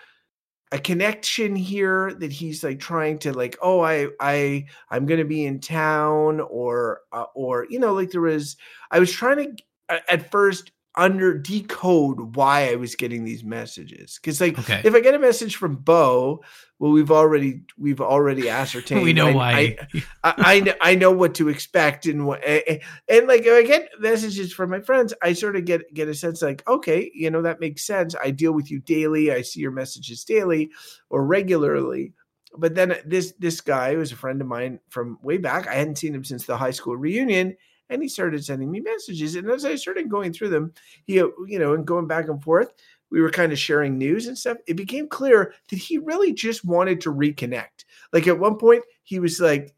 a 0.71 0.77
connection 0.77 1.55
here 1.55 2.13
that 2.13 2.31
he's 2.31 2.63
like 2.63 2.79
trying 2.79 3.17
to 3.25 3.33
like? 3.33 3.57
Oh, 3.61 3.81
I 3.81 4.09
I 4.19 4.65
I'm 4.91 5.07
gonna 5.07 5.25
be 5.25 5.45
in 5.45 5.59
town, 5.59 6.41
or 6.41 7.01
uh, 7.11 7.25
or 7.33 7.65
you 7.69 7.79
know, 7.79 7.93
like 7.93 8.11
there 8.11 8.21
was. 8.21 8.55
I 8.91 8.99
was 8.99 9.11
trying 9.11 9.57
to 9.89 10.03
at 10.07 10.29
first 10.31 10.71
under 10.95 11.37
decode 11.37 12.35
why 12.35 12.69
I 12.69 12.75
was 12.75 12.95
getting 12.95 13.23
these 13.23 13.43
messages 13.45 14.19
because 14.21 14.41
like 14.41 14.59
Okay. 14.59 14.81
if 14.83 14.93
I 14.93 14.99
get 14.99 15.13
a 15.15 15.19
message 15.19 15.55
from 15.55 15.77
Bo, 15.77 16.43
well, 16.79 16.91
we've 16.91 17.11
already 17.11 17.61
we've 17.77 18.01
already 18.01 18.49
ascertained. 18.61 19.03
we 19.03 19.13
know 19.13 19.27
I- 19.29 19.33
why. 19.33 19.51
I, 19.53 19.77
I, 20.23 20.33
I 20.37 20.75
I 20.91 20.95
know 20.95 21.11
what 21.11 21.35
to 21.35 21.47
expect 21.47 22.07
and 22.07 22.27
what 22.27 22.43
and, 22.43 22.81
and 23.07 23.27
like 23.27 23.43
if 23.45 23.53
I 23.53 23.63
get 23.65 23.89
messages 23.99 24.51
from 24.51 24.69
my 24.69 24.81
friends, 24.81 25.13
I 25.21 25.31
sort 25.33 25.55
of 25.55 25.63
get 25.63 25.93
get 25.93 26.09
a 26.09 26.13
sense 26.13 26.41
like 26.41 26.67
okay, 26.67 27.09
you 27.13 27.29
know 27.31 27.41
that 27.43 27.61
makes 27.61 27.85
sense. 27.87 28.13
I 28.21 28.31
deal 28.31 28.51
with 28.51 28.69
you 28.69 28.79
daily. 28.81 29.31
I 29.31 29.43
see 29.43 29.61
your 29.61 29.71
messages 29.71 30.25
daily 30.25 30.71
or 31.09 31.25
regularly. 31.25 32.13
But 32.57 32.75
then 32.75 32.97
this 33.05 33.33
this 33.39 33.61
guy 33.61 33.95
was 33.95 34.11
a 34.11 34.17
friend 34.17 34.41
of 34.41 34.47
mine 34.47 34.81
from 34.89 35.19
way 35.23 35.37
back. 35.37 35.67
I 35.67 35.75
hadn't 35.75 35.99
seen 35.99 36.13
him 36.13 36.25
since 36.25 36.45
the 36.45 36.57
high 36.57 36.71
school 36.71 36.97
reunion, 36.97 37.55
and 37.91 38.01
he 38.01 38.09
started 38.09 38.43
sending 38.43 38.71
me 38.71 38.79
messages. 38.79 39.35
And 39.35 39.49
as 39.51 39.65
I 39.65 39.75
started 39.75 40.09
going 40.09 40.33
through 40.33 40.49
them, 40.49 40.73
he 41.05 41.15
you 41.15 41.59
know 41.59 41.73
and 41.73 41.85
going 41.85 42.07
back 42.07 42.27
and 42.27 42.41
forth, 42.41 42.73
we 43.11 43.21
were 43.21 43.29
kind 43.29 43.51
of 43.51 43.59
sharing 43.59 43.97
news 43.97 44.25
and 44.25 44.37
stuff. 44.37 44.57
It 44.65 44.75
became 44.75 45.07
clear 45.07 45.53
that 45.69 45.77
he 45.77 45.99
really 45.99 46.33
just 46.33 46.65
wanted 46.65 47.01
to 47.01 47.13
reconnect. 47.13 47.85
Like 48.13 48.27
at 48.27 48.39
one 48.39 48.57
point, 48.57 48.83
he 49.03 49.19
was 49.19 49.39
like 49.39 49.75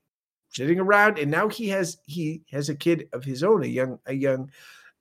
sitting 0.53 0.79
around 0.79 1.17
and 1.17 1.31
now 1.31 1.49
he 1.49 1.67
has 1.69 1.97
he 2.05 2.43
has 2.51 2.69
a 2.69 2.75
kid 2.75 3.09
of 3.11 3.23
his 3.23 3.43
own 3.43 3.63
a 3.63 3.67
young 3.67 3.97
a 4.05 4.13
young 4.13 4.51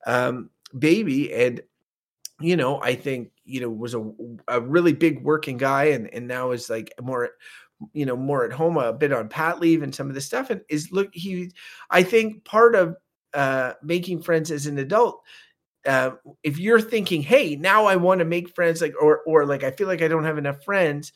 um 0.07 0.49
baby 0.77 1.31
and 1.31 1.61
you 2.41 2.55
know 2.55 2.81
i 2.81 2.95
think 2.95 3.31
you 3.45 3.61
know 3.61 3.69
was 3.69 3.93
a, 3.93 4.11
a 4.47 4.59
really 4.59 4.93
big 4.93 5.23
working 5.23 5.57
guy 5.57 5.85
and 5.85 6.11
and 6.11 6.27
now 6.27 6.51
is 6.51 6.71
like 6.71 6.91
more 7.01 7.29
you 7.93 8.05
know 8.05 8.15
more 8.15 8.43
at 8.43 8.51
home 8.51 8.77
a 8.77 8.91
bit 8.91 9.13
on 9.13 9.29
pat 9.29 9.59
leave 9.59 9.83
and 9.83 9.93
some 9.93 10.07
of 10.07 10.15
this 10.15 10.25
stuff 10.25 10.49
and 10.49 10.61
is 10.69 10.91
look 10.91 11.09
he 11.13 11.51
i 11.91 12.01
think 12.01 12.43
part 12.45 12.75
of 12.75 12.95
uh 13.33 13.73
making 13.83 14.21
friends 14.21 14.51
as 14.51 14.67
an 14.67 14.77
adult 14.79 15.21
uh, 15.85 16.11
if 16.43 16.59
you're 16.59 16.81
thinking, 16.81 17.21
"Hey, 17.21 17.55
now 17.55 17.85
I 17.85 17.95
want 17.97 18.19
to 18.19 18.25
make 18.25 18.55
friends," 18.55 18.81
like, 18.81 18.93
or 19.01 19.21
or 19.25 19.45
like, 19.45 19.63
I 19.63 19.71
feel 19.71 19.87
like 19.87 20.01
I 20.01 20.07
don't 20.07 20.23
have 20.25 20.37
enough 20.37 20.63
friends. 20.63 21.11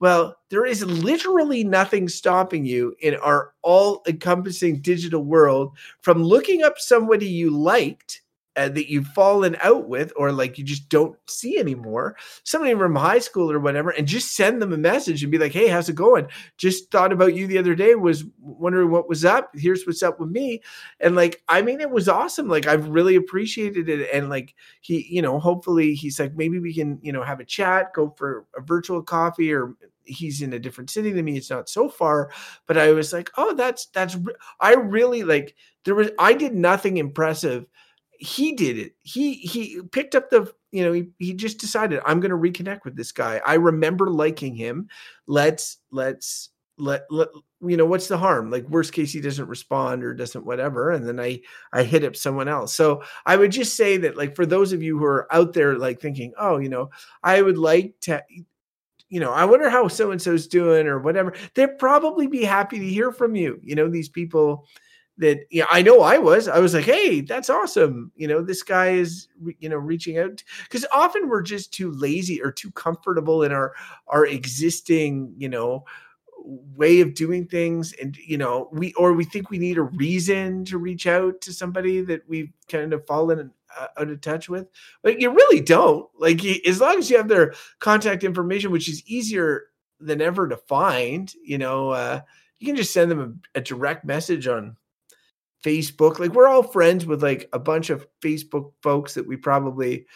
Well, 0.00 0.36
there 0.50 0.64
is 0.66 0.84
literally 0.84 1.62
nothing 1.64 2.08
stopping 2.08 2.64
you 2.64 2.94
in 3.00 3.14
our 3.16 3.52
all-encompassing 3.62 4.80
digital 4.80 5.24
world 5.24 5.76
from 6.02 6.22
looking 6.22 6.62
up 6.62 6.78
somebody 6.78 7.26
you 7.28 7.50
liked 7.50 8.22
uh, 8.60 8.68
that 8.68 8.90
you've 8.90 9.06
fallen 9.08 9.56
out 9.62 9.88
with, 9.88 10.12
or 10.16 10.32
like 10.32 10.58
you 10.58 10.64
just 10.64 10.88
don't 10.88 11.16
see 11.26 11.58
anymore, 11.58 12.16
somebody 12.44 12.74
from 12.74 12.94
high 12.94 13.18
school 13.18 13.50
or 13.50 13.58
whatever, 13.58 13.90
and 13.90 14.06
just 14.06 14.36
send 14.36 14.60
them 14.60 14.72
a 14.72 14.78
message 14.78 15.22
and 15.22 15.32
be 15.32 15.38
like, 15.38 15.52
"Hey, 15.52 15.68
how's 15.68 15.88
it 15.88 15.94
going? 15.94 16.26
Just 16.58 16.90
thought 16.90 17.12
about 17.12 17.34
you 17.34 17.46
the 17.46 17.58
other 17.58 17.74
day. 17.74 17.94
Was 17.94 18.24
wondering 18.38 18.90
what 18.90 19.08
was 19.08 19.24
up. 19.24 19.50
Here's 19.54 19.86
what's 19.86 20.02
up 20.02 20.20
with 20.20 20.30
me." 20.30 20.60
And 21.00 21.16
like, 21.16 21.42
I 21.48 21.62
mean, 21.62 21.80
it 21.80 21.90
was 21.90 22.08
awesome. 22.08 22.48
Like, 22.48 22.66
I've 22.66 22.88
really 22.88 23.16
appreciated 23.16 23.88
it, 23.88 24.10
and 24.12 24.28
like 24.28 24.54
he 24.80 25.06
you 25.08 25.22
know 25.22 25.38
hopefully 25.38 25.94
he's 25.94 26.18
like 26.20 26.34
maybe 26.34 26.58
we 26.58 26.74
can 26.74 26.98
you 27.02 27.12
know 27.12 27.22
have 27.22 27.40
a 27.40 27.44
chat 27.44 27.92
go 27.94 28.14
for 28.16 28.46
a 28.56 28.60
virtual 28.60 29.02
coffee 29.02 29.52
or 29.52 29.74
he's 30.04 30.42
in 30.42 30.52
a 30.52 30.58
different 30.58 30.90
city 30.90 31.12
than 31.12 31.24
me 31.24 31.36
it's 31.36 31.50
not 31.50 31.68
so 31.68 31.88
far 31.88 32.30
but 32.66 32.76
i 32.78 32.90
was 32.92 33.12
like 33.12 33.30
oh 33.36 33.54
that's 33.54 33.86
that's 33.86 34.16
i 34.60 34.74
really 34.74 35.22
like 35.22 35.54
there 35.84 35.94
was 35.94 36.10
i 36.18 36.32
did 36.32 36.54
nothing 36.54 36.96
impressive 36.96 37.66
he 38.20 38.52
did 38.52 38.78
it 38.78 38.94
he 39.02 39.34
he 39.34 39.80
picked 39.92 40.14
up 40.14 40.30
the 40.30 40.52
you 40.72 40.84
know 40.84 40.92
he, 40.92 41.08
he 41.18 41.32
just 41.34 41.58
decided 41.58 42.00
i'm 42.04 42.20
going 42.20 42.30
to 42.30 42.36
reconnect 42.36 42.84
with 42.84 42.94
this 42.94 43.12
guy 43.12 43.40
i 43.46 43.54
remember 43.54 44.10
liking 44.10 44.54
him 44.54 44.88
let's 45.26 45.78
let's 45.90 46.50
let, 46.76 47.02
let 47.10 47.28
you 47.62 47.76
know 47.76 47.84
what's 47.84 48.08
the 48.08 48.16
harm 48.16 48.50
like 48.50 48.66
worst 48.68 48.92
case 48.92 49.12
he 49.12 49.20
doesn't 49.20 49.48
respond 49.48 50.02
or 50.02 50.14
doesn't 50.14 50.46
whatever 50.46 50.90
and 50.90 51.06
then 51.06 51.20
i 51.20 51.38
i 51.72 51.82
hit 51.82 52.04
up 52.04 52.16
someone 52.16 52.48
else 52.48 52.74
so 52.74 53.02
I 53.26 53.36
would 53.36 53.52
just 53.52 53.76
say 53.76 53.96
that, 53.98 54.16
like, 54.16 54.34
for 54.34 54.46
those 54.46 54.72
of 54.72 54.82
you 54.82 54.98
who 54.98 55.04
are 55.04 55.32
out 55.32 55.52
there, 55.52 55.76
like, 55.78 56.00
thinking, 56.00 56.32
oh, 56.38 56.58
you 56.58 56.68
know, 56.68 56.90
I 57.22 57.42
would 57.42 57.58
like 57.58 57.94
to, 58.02 58.22
you 59.08 59.20
know, 59.20 59.32
I 59.32 59.44
wonder 59.44 59.68
how 59.68 59.88
so 59.88 60.10
and 60.10 60.20
so's 60.20 60.46
doing 60.46 60.86
or 60.86 60.98
whatever. 60.98 61.34
They'd 61.54 61.78
probably 61.78 62.26
be 62.26 62.44
happy 62.44 62.78
to 62.78 62.88
hear 62.88 63.12
from 63.12 63.34
you. 63.34 63.60
You 63.62 63.74
know, 63.74 63.88
these 63.88 64.08
people 64.08 64.66
that, 65.20 65.46
yeah, 65.50 65.66
I 65.70 65.82
know 65.82 66.00
I 66.00 66.18
was. 66.18 66.48
I 66.48 66.58
was 66.58 66.74
like, 66.74 66.84
hey, 66.84 67.20
that's 67.20 67.50
awesome. 67.50 68.10
You 68.16 68.26
know, 68.26 68.42
this 68.42 68.62
guy 68.62 68.90
is, 68.90 69.28
you 69.58 69.68
know, 69.68 69.76
reaching 69.76 70.18
out 70.18 70.42
because 70.64 70.84
often 70.92 71.28
we're 71.28 71.42
just 71.42 71.72
too 71.72 71.92
lazy 71.92 72.42
or 72.42 72.50
too 72.50 72.70
comfortable 72.72 73.42
in 73.42 73.52
our 73.52 73.74
our 74.08 74.26
existing, 74.26 75.34
you 75.36 75.48
know, 75.48 75.84
way 76.44 77.00
of 77.00 77.14
doing 77.14 77.46
things 77.46 77.92
and 78.00 78.16
you 78.16 78.38
know 78.38 78.68
we 78.72 78.92
or 78.94 79.12
we 79.12 79.24
think 79.24 79.50
we 79.50 79.58
need 79.58 79.78
a 79.78 79.82
reason 79.82 80.64
to 80.64 80.78
reach 80.78 81.06
out 81.06 81.40
to 81.40 81.52
somebody 81.52 82.00
that 82.00 82.22
we've 82.28 82.52
kind 82.68 82.92
of 82.92 83.06
fallen 83.06 83.50
uh, 83.78 83.86
out 83.98 84.08
of 84.08 84.20
touch 84.20 84.48
with 84.48 84.66
but 85.02 85.20
you 85.20 85.30
really 85.30 85.60
don't 85.60 86.08
like 86.18 86.42
you, 86.42 86.56
as 86.66 86.80
long 86.80 86.98
as 86.98 87.10
you 87.10 87.16
have 87.16 87.28
their 87.28 87.52
contact 87.78 88.24
information 88.24 88.70
which 88.70 88.88
is 88.88 89.02
easier 89.06 89.64
than 90.00 90.20
ever 90.20 90.48
to 90.48 90.56
find 90.56 91.34
you 91.44 91.58
know 91.58 91.90
uh 91.90 92.20
you 92.58 92.66
can 92.66 92.76
just 92.76 92.92
send 92.92 93.10
them 93.10 93.42
a, 93.54 93.58
a 93.58 93.62
direct 93.62 94.04
message 94.04 94.46
on 94.46 94.76
Facebook. 95.64 96.18
Like 96.18 96.32
we're 96.32 96.48
all 96.48 96.62
friends 96.62 97.06
with 97.06 97.22
like 97.22 97.48
a 97.52 97.58
bunch 97.58 97.90
of 97.90 98.06
Facebook 98.22 98.72
folks 98.82 99.14
that 99.14 99.26
we 99.26 99.36
probably 99.36 100.06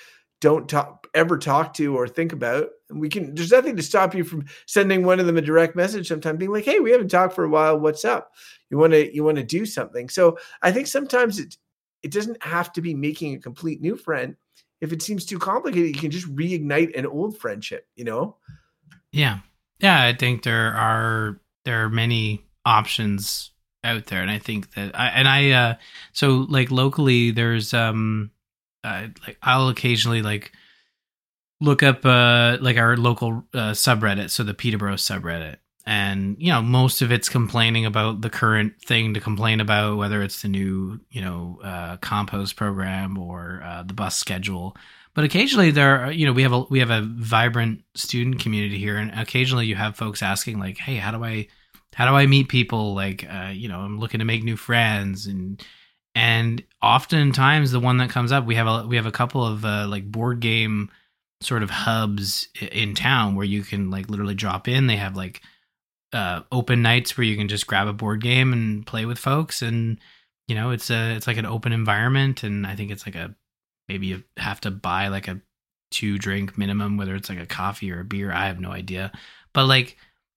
don't 0.41 0.69
talk 0.69 1.07
ever 1.15 1.39
talk 1.39 1.75
to 1.75 1.97
or 1.97 2.09
think 2.09 2.33
about. 2.33 2.69
And 2.91 3.01
we 3.01 3.09
can 3.09 3.35
there's 3.35 3.53
nothing 3.53 3.77
to 3.77 3.83
stop 3.83 4.15
you 4.15 4.25
from 4.25 4.45
sending 4.66 5.05
one 5.05 5.21
of 5.21 5.27
them 5.27 5.37
a 5.37 5.43
direct 5.43 5.77
message 5.77 6.09
sometime 6.09 6.37
being 6.37 6.53
like, 6.53 6.65
"Hey, 6.65 6.81
we 6.81 6.91
haven't 6.91 7.09
talked 7.09 7.35
for 7.35 7.45
a 7.45 7.49
while. 7.49 7.79
What's 7.79 8.05
up? 8.05 8.33
You 8.71 8.79
want 8.79 8.93
to 8.93 9.15
you 9.15 9.25
want 9.25 9.39
to 9.39 9.45
do 9.45 9.65
something?" 9.65 10.09
So, 10.09 10.39
I 10.62 10.73
think 10.73 10.87
sometimes 10.87 11.39
it 11.39 11.57
it 12.05 12.12
doesn't 12.12 12.43
have 12.43 12.73
to 12.75 12.83
be 12.83 12.95
making 12.95 13.35
a 13.35 13.41
complete 13.41 13.81
new 13.81 13.97
friend. 13.97 14.37
If 14.83 14.93
it 14.93 15.01
seems 15.01 15.25
too 15.25 15.39
complicated, 15.39 15.95
you 15.95 16.01
can 16.01 16.11
just 16.11 16.27
reignite 16.37 16.97
an 16.97 17.07
old 17.07 17.39
friendship, 17.39 17.89
you 17.97 18.05
know? 18.05 18.37
Yeah. 19.11 19.39
Yeah, 19.81 20.03
I 20.03 20.12
think 20.12 20.43
there 20.43 20.75
are 20.75 21.41
there 21.65 21.83
are 21.85 21.89
many 21.89 22.45
options 22.66 23.51
out 23.85 24.06
there 24.06 24.23
and 24.23 24.31
I 24.31 24.39
think 24.39 24.74
that 24.74 24.98
I 24.98 25.09
and 25.09 25.28
I 25.28 25.51
uh 25.51 25.74
so 26.12 26.47
like 26.48 26.70
locally 26.70 27.31
there's 27.31 27.74
um 27.74 28.31
uh, 28.82 29.09
like 29.27 29.39
I'll 29.43 29.69
occasionally 29.69 30.23
like 30.23 30.52
look 31.61 31.82
up 31.82 32.05
uh 32.05 32.59
like 32.61 32.77
our 32.77 32.97
local 32.97 33.44
uh, 33.55 33.73
subreddit 33.73 34.31
so 34.31 34.43
the 34.43 34.55
Peterborough 34.55 34.94
subreddit 34.94 35.56
and 35.86 36.36
you 36.39 36.51
know 36.51 36.62
most 36.62 37.02
of 37.02 37.12
it's 37.12 37.28
complaining 37.28 37.85
about 37.85 38.23
the 38.23 38.31
current 38.31 38.73
thing 38.81 39.15
to 39.15 39.20
complain 39.20 39.61
about 39.61 39.97
whether 39.97 40.23
it's 40.23 40.43
the 40.43 40.48
new 40.48 41.01
you 41.11 41.20
know 41.20 41.59
uh, 41.62 41.97
compost 41.98 42.56
program 42.56 43.19
or 43.19 43.62
uh, 43.65 43.82
the 43.82 43.94
bus 43.94 44.16
schedule 44.16 44.77
but 45.15 45.24
occasionally 45.24 45.70
there 45.70 46.05
are 46.05 46.12
you 46.12 46.27
know 46.27 46.32
we 46.32 46.43
have 46.43 46.52
a 46.52 46.61
we 46.70 46.78
have 46.78 46.90
a 46.90 47.02
vibrant 47.02 47.82
student 47.94 48.40
community 48.40 48.78
here 48.78 48.97
and 48.97 49.11
occasionally 49.19 49.66
you 49.66 49.74
have 49.74 49.97
folks 49.97 50.23
asking 50.23 50.59
like 50.59 50.78
hey 50.78 50.97
how 50.97 51.11
do 51.11 51.23
i 51.24 51.47
how 51.95 52.07
do 52.09 52.16
i 52.16 52.27
meet 52.27 52.49
people? 52.49 52.95
Like 52.95 53.27
uh, 53.29 53.51
you 53.53 53.69
know 53.69 53.79
i'm 53.79 53.99
looking 53.99 54.19
to 54.19 54.25
make 54.25 54.45
new 54.45 54.57
friends 54.57 55.27
and 55.27 55.62
and 56.15 56.62
oftentimes 56.83 57.73
the 57.73 57.81
one 57.81 57.97
that 57.99 58.11
comes 58.11 58.31
up 58.31 58.45
we 58.45 58.55
have 58.55 58.66
a 58.66 58.87
we 58.87 58.97
have 58.97 59.07
a 59.07 59.12
couple 59.12 59.45
of 59.45 59.65
uh, 59.65 59.87
like 59.89 60.11
board 60.11 60.41
game 60.41 60.91
sort 61.45 61.62
of 61.62 61.71
hubs 61.71 62.49
in 62.73 62.95
town 62.95 63.35
where 63.35 63.47
you 63.47 63.62
can 63.62 63.91
like 63.91 64.09
literally 64.09 64.35
drop 64.35 64.66
in. 64.66 64.87
They 64.87 64.97
have 64.97 65.16
like 65.16 65.43
uh, 66.12 66.43
open 66.51 66.83
nights 66.83 67.16
where 67.16 67.25
you 67.25 67.37
can 67.37 67.49
just 67.49 67.66
grab 67.66 67.87
a 67.87 67.93
board 67.93 68.23
game 68.23 68.53
and 68.53 68.87
play 68.87 69.05
with 69.05 69.19
folks 69.19 69.62
and 69.62 69.99
you 70.49 70.55
know 70.55 70.71
it's 70.71 70.91
a 70.91 71.16
it's 71.16 71.27
like 71.27 71.39
an 71.39 71.47
open 71.47 71.73
environment 71.73 72.45
and 72.45 72.66
i 72.66 72.77
think 72.77 72.91
it's 72.93 73.07
like 73.07 73.16
a 73.16 73.35
maybe 73.89 74.07
you 74.07 74.23
have 74.37 74.61
to 74.61 74.71
buy 74.71 75.09
like 75.09 75.27
a 75.27 75.41
two 75.91 76.19
drink 76.19 76.57
minimum 76.57 76.97
whether 76.97 77.16
it's 77.16 77.29
like 77.29 77.41
a 77.41 77.47
coffee 77.47 77.91
or 77.91 78.01
a 78.01 78.05
beer 78.05 78.33
i 78.33 78.47
have 78.47 78.61
no 78.61 78.71
idea. 78.71 79.12
But 79.53 79.66
like 79.66 79.97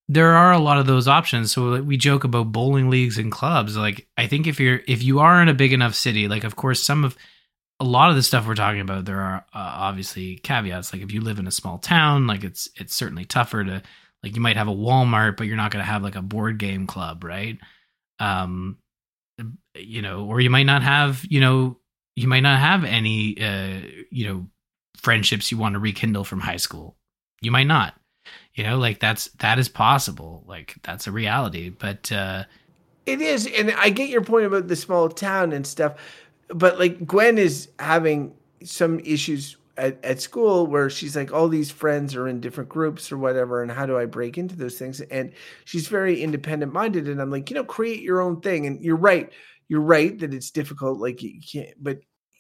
there 0.10 0.34
are 0.34 0.54
a 0.54 0.60
lot 0.60 0.78
of 0.78 0.86
those 0.86 1.08
options 1.08 1.52
so 1.52 1.82
we 1.82 1.98
joke 1.98 2.24
about 2.24 2.52
bowling 2.52 2.90
leagues 2.90 3.18
and 3.18 3.32
clubs 3.32 3.76
like 3.76 4.08
i 4.18 4.28
think 4.28 4.48
if 4.48 4.60
you're 4.60 4.82
if 4.88 5.04
you 5.04 5.20
are 5.20 5.42
in 5.42 5.50
a 5.50 5.54
big 5.54 5.74
enough 5.74 5.94
city 5.96 6.28
like 6.28 6.44
of 6.44 6.56
course 6.56 6.82
some 6.82 7.04
of 7.04 7.16
a 7.80 7.84
lot 7.84 8.10
of 8.10 8.16
the 8.16 8.24
stuff 8.24 8.48
we're 8.48 8.56
talking 8.56 8.82
about 8.82 9.06
there 9.06 9.22
are 9.22 9.46
uh, 9.54 9.74
obviously 9.78 10.38
caveats 10.38 10.94
like 10.94 11.02
if 11.02 11.12
you 11.12 11.22
live 11.22 11.40
in 11.40 11.48
a 11.48 11.52
small 11.52 11.78
town 11.78 12.26
like 12.26 12.44
it's 12.44 12.70
it's 12.76 12.96
certainly 12.96 13.26
tougher 13.26 13.64
to 13.64 13.84
like 14.24 14.36
you 14.36 14.42
might 14.42 14.58
have 14.58 14.68
a 14.68 14.76
Walmart, 14.76 15.38
but 15.38 15.48
you're 15.48 15.58
not 15.58 15.72
going 15.72 15.84
to 15.84 15.92
have 15.92 16.04
like 16.04 16.16
a 16.16 16.22
board 16.22 16.58
game 16.58 16.88
club, 16.88 17.24
right? 17.24 17.58
Um, 18.20 18.78
you 19.76 20.02
know, 20.02 20.26
or 20.26 20.42
you 20.42 20.50
might 20.50 20.66
not 20.66 20.82
have, 20.82 21.24
you 21.30 21.40
know, 21.40 21.78
you 22.16 22.28
might 22.28 22.42
not 22.42 22.60
have 22.60 22.84
any, 22.84 23.40
uh, 23.40 23.80
you 24.12 24.28
know, 24.28 24.48
friendships 24.98 25.52
you 25.52 25.58
want 25.58 25.74
to 25.74 25.80
rekindle 25.80 26.24
from 26.24 26.40
high 26.40 26.58
school. 26.58 26.98
You 27.42 27.52
might 27.52 27.68
not, 27.68 27.94
you 28.58 28.66
know, 28.66 28.78
like 28.78 29.00
that's 29.00 29.30
that 29.40 29.60
is 29.60 29.70
possible. 29.70 30.44
Like 30.48 30.76
that's 30.84 31.08
a 31.08 31.14
reality, 31.14 31.70
but 31.70 32.12
uh, 32.12 32.44
It 33.06 33.22
is, 33.22 33.48
and 33.48 33.72
I 33.72 33.90
get 33.90 34.10
your 34.10 34.22
point 34.22 34.46
about 34.46 34.68
the 34.68 34.76
small 34.76 35.08
town 35.08 35.54
and 35.54 35.66
stuff, 35.66 35.96
but 36.50 36.78
like 36.78 37.08
Gwen 37.08 37.38
is 37.38 37.70
having 37.80 38.34
some 38.66 39.00
issues 39.00 39.56
at, 39.78 40.04
at 40.04 40.22
school 40.22 40.68
where 40.68 40.90
she's 40.90 41.16
like, 41.16 41.32
all 41.32 41.48
these 41.48 41.72
friends 41.72 42.16
are 42.16 42.28
in 42.28 42.42
different 42.42 42.70
groups 42.70 43.10
or 43.10 43.18
whatever, 43.18 43.62
and 43.62 43.72
how 43.72 43.86
do 43.86 43.98
I 43.98 44.06
break 44.06 44.38
into 44.38 44.58
those 44.58 44.78
things? 44.78 45.00
And 45.00 45.32
she's 45.64 45.88
very 45.88 46.22
independent 46.22 46.74
minded, 46.74 47.08
and 47.08 47.22
I'm 47.22 47.32
like, 47.32 47.50
you 47.50 47.56
know, 47.56 47.64
create 47.64 48.02
your 48.02 48.20
own 48.20 48.42
thing. 48.42 48.66
And 48.66 48.84
you're 48.84 48.98
right, 48.98 49.32
you're 49.70 49.80
right 49.80 50.20
that 50.20 50.34
it's 50.34 50.52
difficult. 50.52 51.00
Like 51.00 51.24
you 51.24 51.40
can't, 51.40 51.82
but 51.82 52.00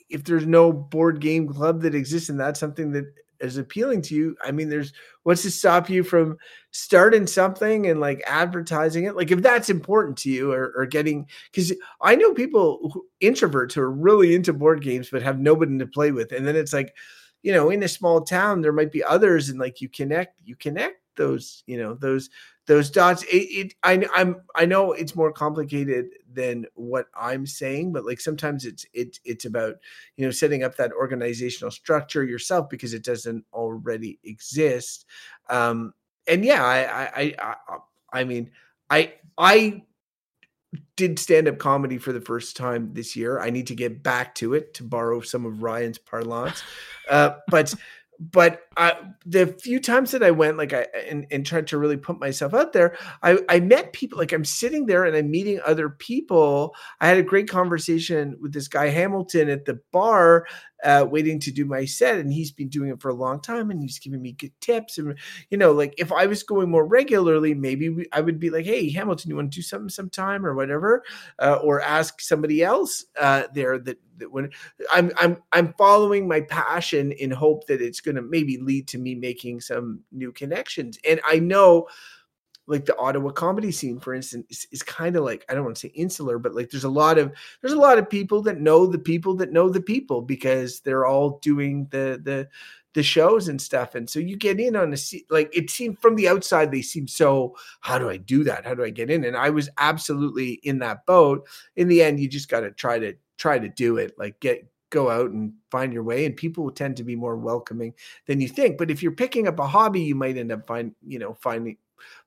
if 0.09 0.25
there's 0.25 0.45
no 0.45 0.73
board 0.73 1.21
game 1.21 1.47
club 1.47 1.81
that 1.83 1.95
exists, 1.95 2.27
and 2.29 2.39
that's 2.39 2.59
something 2.59 2.91
that 2.91 3.05
is 3.39 3.57
appealing 3.57 4.01
to 4.03 4.15
you, 4.15 4.35
I 4.43 4.51
mean, 4.51 4.69
there's 4.69 4.93
what's 5.23 5.43
to 5.43 5.51
stop 5.51 5.89
you 5.89 6.03
from 6.03 6.37
starting 6.71 7.27
something 7.27 7.87
and 7.87 7.99
like 7.99 8.23
advertising 8.25 9.05
it? 9.05 9.15
Like 9.15 9.31
if 9.31 9.41
that's 9.41 9.69
important 9.69 10.17
to 10.19 10.29
you 10.29 10.51
or, 10.51 10.73
or 10.75 10.85
getting 10.85 11.27
because 11.51 11.73
i 12.01 12.15
know 12.15 12.33
people 12.33 12.89
who, 12.93 13.05
introverts 13.21 13.73
who 13.73 13.81
are 13.81 13.91
really 13.91 14.35
into 14.35 14.53
board 14.53 14.81
games 14.81 15.09
but 15.09 15.21
have 15.21 15.39
nobody 15.39 15.77
to 15.77 15.87
play 15.87 16.11
with 16.11 16.31
and 16.31 16.45
then 16.45 16.55
it's 16.55 16.73
like 16.73 16.95
you 17.43 17.51
know 17.51 17.69
in 17.69 17.83
a 17.83 17.87
small 17.87 18.21
town 18.21 18.61
there 18.61 18.73
might 18.73 18.91
be 18.91 19.03
others 19.03 19.49
and 19.49 19.59
like 19.59 19.81
you 19.81 19.89
connect 19.89 20.39
you 20.43 20.55
connect 20.55 20.97
those 21.15 21.63
you 21.67 21.77
know 21.77 21.95
those 21.95 22.29
those 22.67 22.89
dots. 22.89 23.23
It, 23.23 23.37
it 23.37 23.73
I, 23.83 24.05
i'm 24.15 24.41
i 24.55 24.65
know 24.65 24.91
it's 24.93 25.15
more 25.15 25.31
complicated 25.31 26.07
than 26.33 26.65
what 26.75 27.07
i'm 27.15 27.45
saying 27.45 27.91
but 27.91 28.05
like 28.05 28.19
sometimes 28.19 28.65
it's 28.65 28.85
it's 28.93 29.19
it's 29.25 29.45
about 29.45 29.75
you 30.15 30.25
know 30.25 30.31
setting 30.31 30.63
up 30.63 30.75
that 30.75 30.91
organizational 30.91 31.71
structure 31.71 32.23
yourself 32.23 32.69
because 32.69 32.93
it 32.93 33.03
doesn't 33.03 33.43
already 33.53 34.19
exist 34.23 35.05
um 35.49 35.93
and 36.27 36.43
yeah 36.43 36.63
i 36.63 37.21
i 37.21 37.35
i 37.39 37.55
i, 38.13 38.23
mean 38.23 38.49
i 38.89 39.13
i 39.37 39.81
did 40.95 41.19
stand 41.19 41.47
up 41.47 41.59
comedy 41.59 41.97
for 41.97 42.11
the 42.11 42.21
first 42.21 42.57
time 42.57 42.93
this 42.93 43.15
year. 43.15 43.39
I 43.39 43.49
need 43.49 43.67
to 43.67 43.75
get 43.75 44.03
back 44.03 44.35
to 44.35 44.53
it 44.53 44.73
to 44.75 44.83
borrow 44.83 45.21
some 45.21 45.45
of 45.45 45.63
Ryan's 45.63 45.97
parlance. 45.97 46.61
Uh, 47.09 47.37
but 47.47 47.73
but 48.19 48.66
the 49.25 49.47
few 49.61 49.79
times 49.79 50.11
that 50.11 50.21
I 50.23 50.31
went, 50.31 50.57
like 50.57 50.71
I 50.71 50.85
and, 51.09 51.25
and 51.31 51.45
tried 51.45 51.67
to 51.67 51.77
really 51.77 51.97
put 51.97 52.19
myself 52.19 52.53
out 52.53 52.73
there, 52.73 52.95
I, 53.23 53.39
I 53.49 53.59
met 53.59 53.93
people. 53.93 54.19
Like 54.19 54.31
I'm 54.31 54.45
sitting 54.45 54.85
there 54.85 55.03
and 55.03 55.15
I'm 55.15 55.31
meeting 55.31 55.59
other 55.65 55.89
people. 55.89 56.75
I 57.01 57.07
had 57.07 57.17
a 57.17 57.23
great 57.23 57.49
conversation 57.49 58.37
with 58.39 58.53
this 58.53 58.67
guy 58.67 58.89
Hamilton 58.89 59.49
at 59.49 59.65
the 59.65 59.79
bar, 59.91 60.45
uh, 60.83 61.05
waiting 61.09 61.39
to 61.39 61.51
do 61.51 61.65
my 61.65 61.85
set, 61.85 62.19
and 62.19 62.31
he's 62.31 62.51
been 62.51 62.69
doing 62.69 62.89
it 62.89 63.01
for 63.01 63.09
a 63.09 63.15
long 63.15 63.41
time, 63.41 63.71
and 63.71 63.81
he's 63.81 63.99
giving 63.99 64.21
me 64.21 64.33
good 64.33 64.53
tips. 64.61 64.97
And 64.97 65.17
you 65.49 65.57
know, 65.57 65.71
like 65.71 65.95
if 65.97 66.11
I 66.11 66.27
was 66.27 66.43
going 66.43 66.69
more 66.69 66.85
regularly, 66.85 67.53
maybe 67.53 67.89
we, 67.89 68.05
I 68.11 68.21
would 68.21 68.39
be 68.39 68.49
like, 68.49 68.65
"Hey, 68.65 68.91
Hamilton, 68.91 69.29
you 69.29 69.35
want 69.35 69.51
to 69.51 69.57
do 69.57 69.63
something 69.63 69.89
sometime 69.89 70.45
or 70.45 70.53
whatever," 70.53 71.03
uh, 71.39 71.59
or 71.63 71.81
ask 71.81 72.21
somebody 72.21 72.63
else 72.63 73.05
uh, 73.19 73.43
there 73.53 73.79
that 73.79 73.97
that 74.19 74.31
when 74.31 74.49
I'm 74.91 75.11
I'm 75.17 75.37
I'm 75.51 75.73
following 75.77 76.27
my 76.27 76.41
passion 76.41 77.11
in 77.11 77.31
hope 77.31 77.67
that 77.67 77.81
it's 77.81 78.01
going 78.01 78.15
to 78.15 78.21
maybe 78.21 78.57
lead 78.67 78.87
to 78.89 78.99
me 78.99 79.15
making 79.15 79.61
some 79.61 80.01
new 80.11 80.31
connections. 80.31 80.99
And 81.07 81.19
I 81.25 81.39
know 81.39 81.87
like 82.67 82.85
the 82.85 82.97
Ottawa 82.97 83.31
comedy 83.31 83.71
scene, 83.71 83.99
for 83.99 84.13
instance, 84.13 84.45
is, 84.49 84.67
is 84.71 84.83
kind 84.83 85.15
of 85.15 85.23
like 85.23 85.45
I 85.49 85.53
don't 85.53 85.63
want 85.63 85.77
to 85.77 85.87
say 85.87 85.93
insular, 85.95 86.37
but 86.37 86.53
like 86.53 86.69
there's 86.69 86.83
a 86.83 86.89
lot 86.89 87.17
of 87.17 87.31
there's 87.61 87.73
a 87.73 87.79
lot 87.79 87.97
of 87.97 88.09
people 88.09 88.41
that 88.43 88.59
know 88.59 88.85
the 88.85 88.99
people 88.99 89.33
that 89.35 89.53
know 89.53 89.69
the 89.69 89.81
people 89.81 90.21
because 90.21 90.81
they're 90.81 91.05
all 91.05 91.39
doing 91.39 91.87
the 91.91 92.19
the 92.21 92.47
the 92.93 93.03
shows 93.03 93.47
and 93.47 93.61
stuff. 93.61 93.95
And 93.95 94.09
so 94.09 94.19
you 94.19 94.35
get 94.35 94.59
in 94.59 94.75
on 94.75 94.91
a 94.91 94.97
se- 94.97 95.25
like 95.29 95.55
it 95.55 95.69
seemed 95.69 95.99
from 95.99 96.15
the 96.15 96.27
outside 96.27 96.71
they 96.71 96.81
seem 96.81 97.07
so 97.07 97.55
how 97.79 97.97
do 97.97 98.09
I 98.09 98.17
do 98.17 98.43
that? 98.43 98.65
How 98.65 98.73
do 98.73 98.83
I 98.83 98.89
get 98.89 99.09
in? 99.09 99.23
And 99.23 99.37
I 99.37 99.49
was 99.49 99.69
absolutely 99.77 100.53
in 100.63 100.79
that 100.79 101.05
boat. 101.05 101.47
In 101.75 101.87
the 101.87 102.01
end, 102.01 102.19
you 102.19 102.27
just 102.27 102.49
got 102.49 102.61
to 102.61 102.71
try 102.71 102.99
to 102.99 103.13
try 103.37 103.59
to 103.59 103.69
do 103.69 103.97
it. 103.97 104.13
Like 104.17 104.39
get 104.39 104.67
go 104.89 105.09
out 105.09 105.31
and 105.31 105.53
find 105.71 105.93
your 105.93 106.03
way 106.03 106.25
and 106.25 106.35
people 106.35 106.63
will 106.63 106.71
tend 106.71 106.97
to 106.97 107.03
be 107.03 107.15
more 107.15 107.35
welcoming 107.37 107.93
than 108.25 108.39
you 108.39 108.47
think. 108.47 108.77
But 108.77 108.91
if 108.91 109.03
you're 109.03 109.11
picking 109.11 109.47
up 109.47 109.59
a 109.59 109.67
hobby 109.67 110.01
you 110.01 110.15
might 110.15 110.37
end 110.37 110.51
up 110.51 110.67
find 110.67 110.93
you 111.05 111.19
know 111.19 111.33
finding 111.41 111.77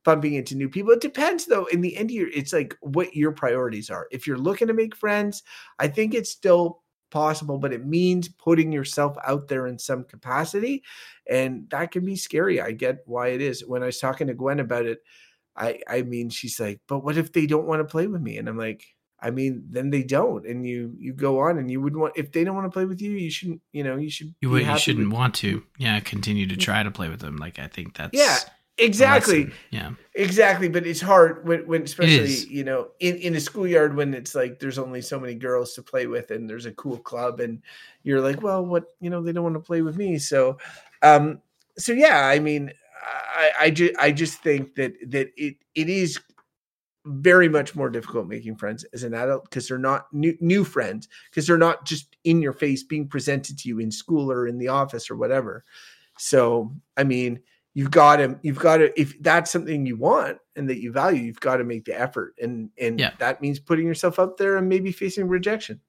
bumping 0.04 0.34
into 0.34 0.56
new 0.56 0.68
people. 0.68 0.92
It 0.92 1.00
depends 1.00 1.46
though. 1.46 1.66
In 1.66 1.80
the 1.80 1.96
end 1.96 2.10
of 2.10 2.16
it's 2.34 2.52
like 2.52 2.76
what 2.80 3.14
your 3.14 3.32
priorities 3.32 3.88
are. 3.88 4.08
If 4.10 4.26
you're 4.26 4.38
looking 4.38 4.68
to 4.68 4.74
make 4.74 4.96
friends 4.96 5.42
i 5.78 5.88
think 5.88 6.14
it's 6.14 6.30
still 6.30 6.82
possible 7.10 7.58
but 7.58 7.72
it 7.72 7.84
means 7.84 8.28
putting 8.28 8.70
yourself 8.70 9.16
out 9.26 9.48
there 9.48 9.66
in 9.66 9.76
some 9.78 10.04
capacity 10.04 10.82
and 11.28 11.68
that 11.70 11.90
can 11.90 12.04
be 12.04 12.16
scary. 12.16 12.60
I 12.60 12.72
get 12.72 12.98
why 13.06 13.28
it 13.28 13.40
is. 13.40 13.66
When 13.66 13.82
i 13.82 13.86
was 13.86 13.98
talking 13.98 14.26
to 14.28 14.34
gwen 14.34 14.60
about 14.60 14.86
it 14.86 15.00
i 15.56 15.80
i 15.88 16.02
mean 16.02 16.30
she's 16.30 16.60
like 16.60 16.80
but 16.86 17.00
what 17.00 17.16
if 17.16 17.32
they 17.32 17.46
don't 17.46 17.66
want 17.66 17.80
to 17.80 17.90
play 17.90 18.06
with 18.06 18.22
me? 18.22 18.38
And 18.38 18.48
i'm 18.48 18.58
like 18.58 18.84
I 19.22 19.30
mean, 19.30 19.64
then 19.68 19.90
they 19.90 20.02
don't, 20.02 20.46
and 20.46 20.66
you 20.66 20.94
you 20.98 21.12
go 21.12 21.40
on, 21.40 21.58
and 21.58 21.70
you 21.70 21.80
wouldn't 21.80 22.00
want 22.00 22.14
if 22.16 22.32
they 22.32 22.44
don't 22.44 22.54
want 22.54 22.66
to 22.66 22.70
play 22.70 22.86
with 22.86 23.00
you, 23.02 23.12
you 23.12 23.30
shouldn't. 23.30 23.60
You 23.72 23.84
know, 23.84 23.96
you 23.96 24.10
should. 24.10 24.34
you 24.40 24.50
would 24.50 24.64
you 24.64 24.78
shouldn't 24.78 25.08
with- 25.08 25.18
want 25.18 25.34
to. 25.36 25.62
Yeah, 25.78 26.00
continue 26.00 26.46
to 26.46 26.56
try 26.56 26.82
to 26.82 26.90
play 26.90 27.08
with 27.08 27.20
them. 27.20 27.36
Like 27.36 27.58
I 27.58 27.66
think 27.66 27.96
that's 27.96 28.16
Yeah, 28.16 28.36
exactly. 28.78 29.50
Yeah, 29.70 29.90
exactly. 30.14 30.68
But 30.68 30.86
it's 30.86 31.00
hard 31.00 31.46
when 31.46 31.66
when 31.66 31.82
especially 31.82 32.34
you 32.48 32.64
know 32.64 32.88
in 33.00 33.16
in 33.16 33.34
a 33.34 33.40
schoolyard 33.40 33.94
when 33.94 34.14
it's 34.14 34.34
like 34.34 34.58
there's 34.58 34.78
only 34.78 35.02
so 35.02 35.20
many 35.20 35.34
girls 35.34 35.74
to 35.74 35.82
play 35.82 36.06
with, 36.06 36.30
and 36.30 36.48
there's 36.48 36.66
a 36.66 36.72
cool 36.72 36.98
club, 36.98 37.40
and 37.40 37.62
you're 38.02 38.20
like, 38.20 38.42
well, 38.42 38.64
what 38.64 38.84
you 39.00 39.10
know, 39.10 39.22
they 39.22 39.32
don't 39.32 39.44
want 39.44 39.54
to 39.54 39.60
play 39.60 39.82
with 39.82 39.96
me, 39.96 40.18
so, 40.18 40.56
um, 41.02 41.40
so 41.76 41.92
yeah, 41.92 42.26
I 42.26 42.38
mean, 42.38 42.72
I 43.36 43.52
I 43.60 43.70
just 43.70 43.94
I 43.98 44.12
just 44.12 44.42
think 44.42 44.74
that 44.76 44.94
that 45.10 45.30
it 45.36 45.56
it 45.74 45.88
is 45.90 46.18
very 47.06 47.48
much 47.48 47.74
more 47.74 47.88
difficult 47.88 48.26
making 48.28 48.56
friends 48.56 48.84
as 48.92 49.02
an 49.04 49.14
adult 49.14 49.44
because 49.44 49.66
they're 49.66 49.78
not 49.78 50.06
new, 50.12 50.36
new 50.40 50.64
friends 50.64 51.08
because 51.30 51.46
they're 51.46 51.56
not 51.58 51.84
just 51.86 52.16
in 52.24 52.42
your 52.42 52.52
face 52.52 52.82
being 52.82 53.08
presented 53.08 53.58
to 53.58 53.68
you 53.68 53.78
in 53.78 53.90
school 53.90 54.30
or 54.30 54.46
in 54.46 54.58
the 54.58 54.68
office 54.68 55.10
or 55.10 55.16
whatever. 55.16 55.64
So, 56.18 56.74
I 56.96 57.04
mean, 57.04 57.40
you've 57.72 57.90
got 57.90 58.16
to 58.16 58.38
you've 58.42 58.58
got 58.58 58.78
to 58.78 59.00
if 59.00 59.14
that's 59.22 59.50
something 59.50 59.86
you 59.86 59.96
want 59.96 60.38
and 60.56 60.68
that 60.68 60.80
you 60.82 60.92
value, 60.92 61.22
you've 61.22 61.40
got 61.40 61.56
to 61.56 61.64
make 61.64 61.84
the 61.86 61.98
effort 61.98 62.34
and 62.40 62.70
and 62.78 62.98
Yeah. 63.00 63.12
that 63.18 63.40
means 63.40 63.58
putting 63.58 63.86
yourself 63.86 64.18
out 64.18 64.36
there 64.36 64.56
and 64.56 64.68
maybe 64.68 64.92
facing 64.92 65.28
rejection. 65.28 65.80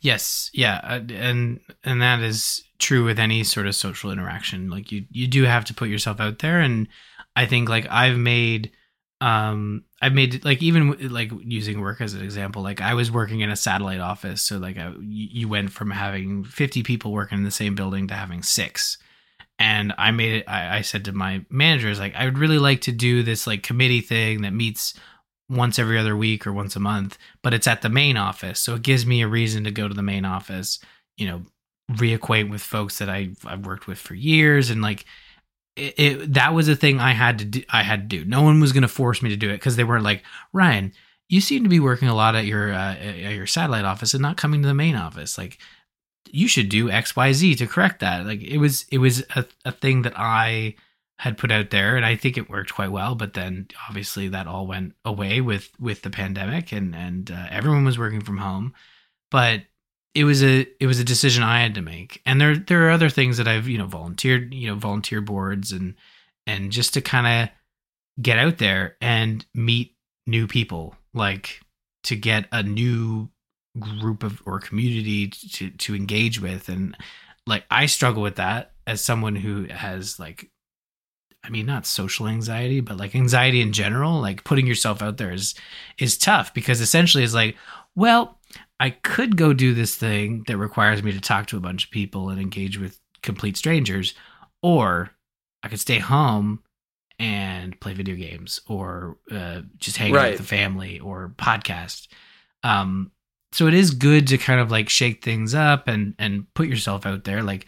Yes, 0.00 0.50
yeah, 0.52 0.80
uh, 0.82 1.00
and 1.12 1.60
and 1.84 2.02
that 2.02 2.20
is 2.20 2.64
true 2.78 3.04
with 3.04 3.18
any 3.18 3.44
sort 3.44 3.66
of 3.66 3.74
social 3.74 4.10
interaction. 4.10 4.70
Like 4.70 4.90
you 4.90 5.04
you 5.10 5.28
do 5.28 5.44
have 5.44 5.64
to 5.66 5.74
put 5.74 5.88
yourself 5.88 6.20
out 6.20 6.38
there 6.40 6.60
and 6.60 6.88
I 7.36 7.46
think 7.46 7.68
like 7.68 7.86
I've 7.90 8.18
made 8.18 8.72
um 9.22 9.84
I've 10.00 10.14
made 10.14 10.44
like 10.44 10.60
even 10.62 11.12
like 11.12 11.30
using 11.44 11.80
work 11.80 12.00
as 12.00 12.12
an 12.12 12.24
example, 12.24 12.60
like 12.60 12.80
I 12.80 12.94
was 12.94 13.08
working 13.08 13.40
in 13.40 13.50
a 13.50 13.56
satellite 13.56 14.00
office, 14.00 14.42
so 14.42 14.58
like 14.58 14.76
I, 14.76 14.92
you 15.00 15.48
went 15.48 15.70
from 15.70 15.92
having 15.92 16.42
50 16.42 16.82
people 16.82 17.12
working 17.12 17.38
in 17.38 17.44
the 17.44 17.52
same 17.52 17.76
building 17.76 18.08
to 18.08 18.14
having 18.14 18.42
6. 18.42 18.98
And 19.60 19.94
I 19.96 20.10
made 20.10 20.32
it 20.32 20.48
I, 20.48 20.78
I 20.78 20.80
said 20.80 21.04
to 21.04 21.12
my 21.12 21.44
managers 21.48 22.00
like 22.00 22.16
I 22.16 22.24
would 22.24 22.36
really 22.36 22.58
like 22.58 22.80
to 22.82 22.92
do 22.92 23.22
this 23.22 23.46
like 23.46 23.62
committee 23.62 24.00
thing 24.00 24.42
that 24.42 24.52
meets 24.52 24.94
once 25.48 25.78
every 25.78 25.98
other 25.98 26.16
week 26.16 26.44
or 26.44 26.52
once 26.52 26.74
a 26.74 26.80
month, 26.80 27.16
but 27.42 27.54
it's 27.54 27.68
at 27.68 27.82
the 27.82 27.88
main 27.88 28.16
office. 28.16 28.58
So 28.58 28.74
it 28.74 28.82
gives 28.82 29.06
me 29.06 29.22
a 29.22 29.28
reason 29.28 29.62
to 29.64 29.70
go 29.70 29.86
to 29.86 29.94
the 29.94 30.02
main 30.02 30.24
office, 30.24 30.80
you 31.16 31.28
know, 31.28 31.42
reacquaint 31.92 32.50
with 32.50 32.60
folks 32.60 32.98
that 32.98 33.08
I 33.08 33.30
I've 33.46 33.66
worked 33.66 33.86
with 33.86 33.98
for 33.98 34.14
years 34.14 34.68
and 34.68 34.82
like 34.82 35.04
it, 35.76 35.94
it 35.98 36.34
that 36.34 36.54
was 36.54 36.68
a 36.68 36.76
thing 36.76 37.00
I 37.00 37.12
had 37.12 37.38
to 37.38 37.44
do 37.44 37.62
I 37.70 37.82
had 37.82 38.08
to 38.08 38.18
do. 38.18 38.24
No 38.24 38.42
one 38.42 38.60
was 38.60 38.72
going 38.72 38.82
to 38.82 38.88
force 38.88 39.22
me 39.22 39.30
to 39.30 39.36
do 39.36 39.50
it 39.50 39.60
cuz 39.60 39.76
they 39.76 39.84
weren't 39.84 40.04
like, 40.04 40.22
"Ryan, 40.52 40.92
you 41.28 41.40
seem 41.40 41.62
to 41.62 41.68
be 41.68 41.80
working 41.80 42.08
a 42.08 42.14
lot 42.14 42.34
at 42.34 42.46
your 42.46 42.72
uh, 42.72 42.94
at 42.94 43.34
your 43.34 43.46
satellite 43.46 43.84
office 43.84 44.14
and 44.14 44.22
not 44.22 44.36
coming 44.36 44.62
to 44.62 44.68
the 44.68 44.74
main 44.74 44.96
office." 44.96 45.38
Like 45.38 45.58
you 46.30 46.48
should 46.48 46.68
do 46.68 46.88
XYZ 46.88 47.56
to 47.58 47.66
correct 47.66 48.00
that. 48.00 48.26
Like 48.26 48.42
it 48.42 48.58
was 48.58 48.86
it 48.90 48.98
was 48.98 49.22
a, 49.34 49.44
a 49.64 49.72
thing 49.72 50.02
that 50.02 50.14
I 50.16 50.76
had 51.22 51.38
put 51.38 51.52
out 51.52 51.70
there 51.70 51.96
and 51.96 52.04
I 52.04 52.16
think 52.16 52.36
it 52.36 52.50
worked 52.50 52.74
quite 52.74 52.90
well 52.90 53.14
but 53.14 53.34
then 53.34 53.68
obviously 53.88 54.26
that 54.28 54.48
all 54.48 54.66
went 54.66 54.94
away 55.04 55.40
with 55.40 55.70
with 55.78 56.02
the 56.02 56.10
pandemic 56.10 56.72
and 56.72 56.96
and 56.96 57.30
uh, 57.30 57.46
everyone 57.48 57.84
was 57.84 57.96
working 57.96 58.22
from 58.22 58.38
home 58.38 58.74
but 59.30 59.62
it 60.14 60.24
was 60.24 60.42
a 60.42 60.66
it 60.80 60.86
was 60.86 60.98
a 60.98 61.04
decision 61.04 61.42
I 61.42 61.62
had 61.62 61.74
to 61.74 61.82
make. 61.82 62.20
And 62.26 62.40
there 62.40 62.56
there 62.56 62.86
are 62.86 62.90
other 62.90 63.08
things 63.08 63.38
that 63.38 63.48
I've 63.48 63.68
you 63.68 63.78
know 63.78 63.86
volunteered 63.86 64.52
you 64.52 64.68
know 64.68 64.76
volunteer 64.76 65.20
boards 65.20 65.72
and 65.72 65.94
and 66.46 66.70
just 66.70 66.94
to 66.94 67.00
kind 67.00 67.26
of 67.26 68.22
get 68.22 68.38
out 68.38 68.58
there 68.58 68.96
and 69.00 69.44
meet 69.54 69.96
new 70.26 70.46
people 70.46 70.94
like 71.14 71.60
to 72.04 72.16
get 72.16 72.46
a 72.52 72.62
new 72.62 73.30
group 73.78 74.22
of 74.22 74.42
or 74.44 74.60
community 74.60 75.28
to 75.28 75.70
to 75.70 75.94
engage 75.94 76.40
with. 76.40 76.68
And 76.68 76.96
like 77.46 77.64
I 77.70 77.86
struggle 77.86 78.22
with 78.22 78.36
that 78.36 78.72
as 78.86 79.02
someone 79.02 79.36
who 79.36 79.66
has 79.68 80.18
like 80.18 80.50
I 81.44 81.48
mean 81.48 81.66
not 81.66 81.86
social 81.86 82.28
anxiety 82.28 82.80
but 82.80 82.98
like 82.98 83.14
anxiety 83.14 83.60
in 83.60 83.72
general 83.72 84.20
like 84.20 84.44
putting 84.44 84.66
yourself 84.66 85.02
out 85.02 85.16
there 85.16 85.32
is 85.32 85.54
is 85.98 86.18
tough 86.18 86.54
because 86.54 86.80
essentially 86.80 87.24
it's 87.24 87.34
like 87.34 87.56
well 87.94 88.38
I 88.82 88.90
could 88.90 89.36
go 89.36 89.52
do 89.52 89.74
this 89.74 89.94
thing 89.94 90.42
that 90.48 90.56
requires 90.56 91.02
me 91.02 91.12
to 91.12 91.20
talk 91.20 91.46
to 91.46 91.56
a 91.56 91.60
bunch 91.60 91.84
of 91.84 91.90
people 91.92 92.28
and 92.30 92.40
engage 92.40 92.78
with 92.78 92.98
complete 93.22 93.56
strangers 93.56 94.14
or 94.62 95.10
I 95.62 95.68
could 95.68 95.78
stay 95.80 95.98
home 96.00 96.62
and 97.18 97.78
play 97.78 97.94
video 97.94 98.16
games 98.16 98.60
or 98.66 99.18
uh, 99.30 99.60
just 99.78 99.96
hang 99.98 100.10
out 100.10 100.14
with 100.30 100.38
the 100.38 100.44
family 100.44 100.98
or 100.98 101.32
podcast. 101.36 102.08
Um 102.64 103.12
so 103.52 103.66
it 103.66 103.74
is 103.74 103.90
good 103.92 104.26
to 104.28 104.38
kind 104.38 104.60
of 104.60 104.70
like 104.70 104.88
shake 104.88 105.22
things 105.22 105.54
up 105.54 105.86
and 105.86 106.14
and 106.18 106.52
put 106.54 106.66
yourself 106.68 107.06
out 107.06 107.24
there. 107.24 107.42
Like 107.42 107.66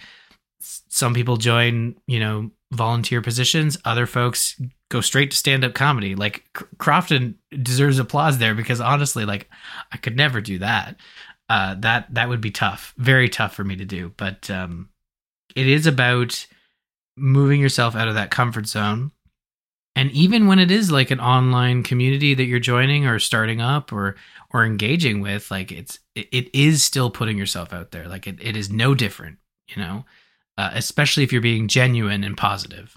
s- 0.62 0.82
some 0.88 1.14
people 1.14 1.36
join 1.36 1.94
you 2.08 2.18
know 2.20 2.50
volunteer 2.74 3.20
positions 3.22 3.76
other 3.84 4.06
folks 4.06 4.60
go 4.90 5.00
straight 5.00 5.30
to 5.30 5.36
stand 5.36 5.64
up 5.64 5.74
comedy. 5.74 6.14
Like 6.14 6.44
crofton 6.78 7.38
deserves 7.62 7.98
applause 7.98 8.38
there 8.38 8.54
because 8.54 8.80
honestly 8.80 9.24
like 9.24 9.48
i 9.92 9.96
could 9.96 10.16
never 10.16 10.40
do 10.40 10.58
that. 10.58 10.96
Uh 11.48 11.74
that 11.76 12.12
that 12.14 12.28
would 12.28 12.40
be 12.40 12.50
tough 12.50 12.94
very 12.96 13.28
tough 13.28 13.54
for 13.54 13.64
me 13.64 13.76
to 13.76 13.84
do. 13.84 14.12
But 14.16 14.50
um 14.50 14.88
it 15.56 15.66
is 15.66 15.86
about 15.86 16.46
moving 17.16 17.60
yourself 17.60 17.94
out 17.94 18.08
of 18.08 18.14
that 18.14 18.30
comfort 18.30 18.66
zone. 18.66 19.12
And 19.96 20.10
even 20.10 20.48
when 20.48 20.58
it 20.58 20.72
is 20.72 20.90
like 20.90 21.12
an 21.12 21.20
online 21.20 21.84
community 21.84 22.34
that 22.34 22.44
you're 22.44 22.58
joining 22.58 23.06
or 23.06 23.18
starting 23.18 23.60
up 23.60 23.92
or 23.92 24.16
or 24.50 24.64
engaging 24.64 25.20
with 25.20 25.50
like 25.50 25.70
it's 25.72 25.98
it, 26.14 26.28
it 26.32 26.54
is 26.54 26.82
still 26.82 27.10
putting 27.10 27.38
yourself 27.38 27.72
out 27.72 27.92
there. 27.92 28.08
Like 28.08 28.26
it, 28.26 28.38
it 28.40 28.56
is 28.56 28.70
no 28.70 28.94
different 28.94 29.38
you 29.68 29.80
know 29.82 30.04
uh, 30.58 30.70
especially 30.74 31.22
if 31.22 31.32
you're 31.32 31.40
being 31.42 31.68
genuine 31.68 32.22
and 32.24 32.36
positive 32.36 32.96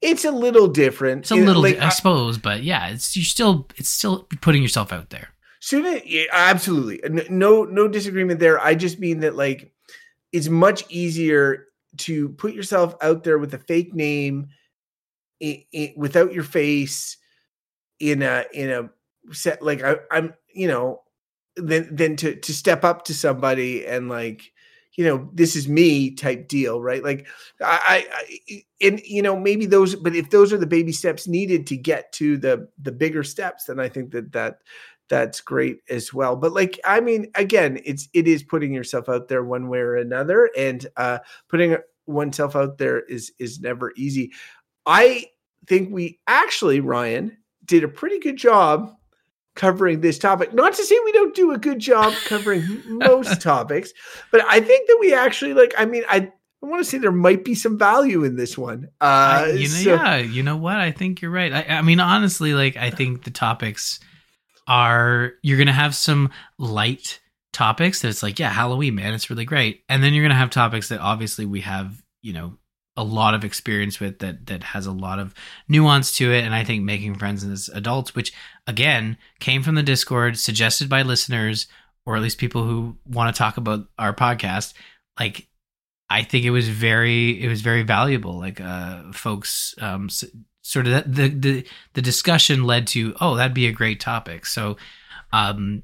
It's 0.00 0.24
a 0.24 0.30
little 0.32 0.68
different. 0.68 1.20
it's 1.22 1.30
a 1.30 1.36
little 1.36 1.62
like, 1.62 1.78
i 1.78 1.88
suppose 1.90 2.38
but 2.38 2.62
yeah 2.62 2.88
it's 2.88 3.16
you're 3.16 3.24
still 3.24 3.66
it's 3.76 3.88
still 3.88 4.26
putting 4.40 4.62
yourself 4.62 4.92
out 4.92 5.10
there 5.10 5.28
Soon, 5.60 5.86
it- 5.86 6.28
absolutely, 6.30 7.00
no, 7.30 7.64
no 7.64 7.88
disagreement 7.88 8.38
there. 8.38 8.60
I 8.60 8.74
just 8.74 8.98
mean 8.98 9.20
that 9.20 9.34
like 9.34 9.72
it's 10.30 10.48
much 10.50 10.84
easier 10.90 11.68
to 11.98 12.28
put 12.30 12.52
yourself 12.52 12.94
out 13.00 13.24
there 13.24 13.38
with 13.38 13.54
a 13.54 13.58
fake 13.58 13.94
name, 13.94 14.48
i 15.42 15.64
i 15.74 15.94
without 15.96 16.34
your 16.34 16.44
face, 16.44 17.16
in 17.98 18.20
a 18.20 18.44
in 18.52 18.68
a 18.68 18.90
set 19.32 19.62
like 19.62 19.82
I, 19.82 19.96
I'm, 20.10 20.34
you 20.52 20.68
know, 20.68 21.00
than 21.56 21.96
than 21.96 22.16
to 22.16 22.34
to 22.36 22.52
step 22.52 22.84
up 22.84 23.06
to 23.06 23.14
somebody 23.14 23.86
and 23.86 24.10
like 24.10 24.52
you 24.96 25.04
know 25.04 25.28
this 25.32 25.56
is 25.56 25.68
me 25.68 26.10
type 26.10 26.48
deal 26.48 26.80
right? 26.80 27.02
Like 27.02 27.26
I, 27.60 28.06
I 28.12 28.62
and 28.80 29.00
you 29.00 29.22
know 29.22 29.38
maybe 29.38 29.66
those 29.66 29.94
but 29.94 30.14
if 30.14 30.30
those 30.30 30.52
are 30.52 30.58
the 30.58 30.66
baby 30.66 30.92
steps 30.92 31.26
needed 31.26 31.66
to 31.68 31.76
get 31.76 32.12
to 32.12 32.36
the 32.38 32.68
the 32.80 32.92
bigger 32.92 33.22
steps 33.22 33.64
then 33.64 33.80
i 33.80 33.88
think 33.88 34.10
that 34.12 34.32
that 34.32 34.58
that's 35.08 35.40
great 35.40 35.78
as 35.90 36.14
well. 36.14 36.36
But 36.36 36.52
like 36.52 36.80
i 36.84 37.00
mean 37.00 37.30
again 37.34 37.80
it's 37.84 38.08
it 38.14 38.26
is 38.26 38.42
putting 38.42 38.72
yourself 38.72 39.08
out 39.08 39.28
there 39.28 39.44
one 39.44 39.68
way 39.68 39.78
or 39.78 39.96
another 39.96 40.50
and 40.56 40.86
uh 40.96 41.18
putting 41.48 41.76
oneself 42.06 42.56
out 42.56 42.78
there 42.78 43.00
is 43.00 43.32
is 43.38 43.60
never 43.60 43.92
easy. 43.96 44.32
I 44.86 45.26
think 45.66 45.92
we 45.92 46.20
actually 46.26 46.80
ryan 46.80 47.36
did 47.64 47.84
a 47.84 47.88
pretty 47.88 48.18
good 48.18 48.36
job 48.36 48.94
covering 49.56 50.00
this 50.00 50.18
topic 50.18 50.52
not 50.52 50.74
to 50.74 50.84
say 50.84 50.96
we 51.04 51.12
don't 51.12 51.34
do 51.34 51.52
a 51.52 51.58
good 51.58 51.78
job 51.78 52.12
covering 52.24 52.64
most 52.88 53.40
topics 53.40 53.92
but 54.32 54.44
i 54.48 54.58
think 54.60 54.88
that 54.88 54.98
we 55.00 55.14
actually 55.14 55.54
like 55.54 55.72
i 55.78 55.84
mean 55.84 56.02
i 56.08 56.30
I 56.62 56.66
want 56.66 56.82
to 56.82 56.90
say 56.90 56.96
there 56.96 57.12
might 57.12 57.44
be 57.44 57.54
some 57.54 57.78
value 57.78 58.24
in 58.24 58.36
this 58.36 58.56
one. 58.56 58.88
Uh, 58.98 59.04
I- 59.04 59.46
you 59.48 59.68
know, 59.68 59.74
so- 59.74 59.94
yeah, 59.96 60.16
you 60.16 60.42
know 60.42 60.56
what? 60.56 60.76
I 60.76 60.92
think 60.92 61.20
you're 61.20 61.30
right. 61.30 61.52
I, 61.52 61.62
I 61.76 61.82
mean, 61.82 62.00
honestly, 62.00 62.54
like 62.54 62.78
I 62.78 62.88
think 62.88 63.24
the 63.24 63.30
topics 63.30 64.00
are 64.66 65.32
you're 65.42 65.58
gonna 65.58 65.72
have 65.72 65.94
some 65.94 66.30
light 66.58 67.20
topics 67.52 68.00
that 68.00 68.08
it's 68.08 68.22
like, 68.22 68.38
yeah, 68.38 68.48
Halloween, 68.50 68.94
man, 68.94 69.12
it's 69.12 69.28
really 69.28 69.44
great, 69.44 69.82
and 69.90 70.02
then 70.02 70.14
you're 70.14 70.24
gonna 70.24 70.34
have 70.34 70.48
topics 70.48 70.88
that 70.88 71.00
obviously 71.00 71.44
we 71.44 71.60
have, 71.60 72.02
you 72.22 72.32
know, 72.32 72.56
a 72.96 73.04
lot 73.04 73.34
of 73.34 73.44
experience 73.44 73.98
with 73.98 74.20
that 74.20 74.46
that 74.46 74.62
has 74.62 74.86
a 74.86 74.92
lot 74.92 75.18
of 75.18 75.34
nuance 75.68 76.16
to 76.16 76.32
it, 76.32 76.44
and 76.44 76.54
I 76.54 76.64
think 76.64 76.84
making 76.84 77.16
friends 77.16 77.44
as 77.44 77.68
adults, 77.68 78.14
which 78.14 78.32
again 78.66 79.16
came 79.40 79.62
from 79.62 79.74
the 79.74 79.82
Discord, 79.82 80.38
suggested 80.38 80.88
by 80.88 81.02
listeners 81.02 81.66
or 82.06 82.16
at 82.16 82.22
least 82.22 82.38
people 82.38 82.64
who 82.64 82.96
want 83.06 83.34
to 83.34 83.38
talk 83.38 83.56
about 83.56 83.86
our 83.98 84.14
podcast, 84.14 84.74
like 85.18 85.48
I 86.10 86.22
think 86.22 86.44
it 86.44 86.50
was 86.50 86.68
very 86.68 87.42
it 87.42 87.48
was 87.48 87.62
very 87.62 87.82
valuable. 87.82 88.38
Like 88.38 88.60
uh, 88.60 89.12
folks, 89.12 89.74
um, 89.80 90.08
sort 90.62 90.86
of 90.86 91.12
the 91.12 91.28
the 91.28 91.66
the 91.94 92.02
discussion 92.02 92.64
led 92.64 92.86
to 92.88 93.14
oh 93.20 93.36
that'd 93.36 93.54
be 93.54 93.66
a 93.66 93.72
great 93.72 94.00
topic. 94.00 94.46
So 94.46 94.76
um, 95.32 95.82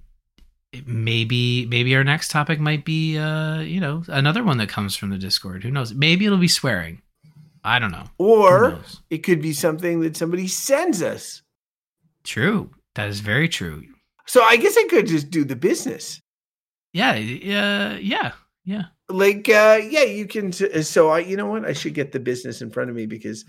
maybe 0.86 1.66
maybe 1.66 1.94
our 1.96 2.04
next 2.04 2.30
topic 2.30 2.60
might 2.60 2.84
be 2.84 3.18
uh, 3.18 3.60
you 3.60 3.80
know 3.80 4.02
another 4.08 4.44
one 4.44 4.58
that 4.58 4.68
comes 4.68 4.96
from 4.96 5.10
the 5.10 5.18
Discord. 5.18 5.62
Who 5.62 5.70
knows? 5.70 5.94
Maybe 5.94 6.26
it'll 6.26 6.38
be 6.38 6.48
swearing. 6.48 7.02
I 7.62 7.78
don't 7.78 7.92
know. 7.92 8.04
Or 8.18 8.78
it 9.10 9.18
could 9.18 9.42
be 9.42 9.52
something 9.52 10.00
that 10.00 10.16
somebody 10.16 10.48
sends 10.48 11.02
us. 11.02 11.42
True. 12.24 12.70
That 12.94 13.08
is 13.08 13.20
very 13.20 13.48
true. 13.48 13.84
So 14.26 14.42
I 14.42 14.56
guess 14.56 14.76
I 14.76 14.86
could 14.88 15.06
just 15.06 15.30
do 15.30 15.44
the 15.44 15.56
business. 15.56 16.20
Yeah. 16.92 17.12
Uh, 17.12 17.98
yeah. 18.00 18.32
Yeah. 18.64 18.84
Like, 19.08 19.48
uh, 19.48 19.80
yeah, 19.82 20.04
you 20.04 20.26
can. 20.26 20.52
So 20.52 21.10
I, 21.10 21.18
you 21.20 21.36
know 21.36 21.46
what? 21.46 21.64
I 21.64 21.72
should 21.72 21.94
get 21.94 22.12
the 22.12 22.20
business 22.20 22.62
in 22.62 22.70
front 22.70 22.90
of 22.90 22.96
me 22.96 23.06
because 23.06 23.44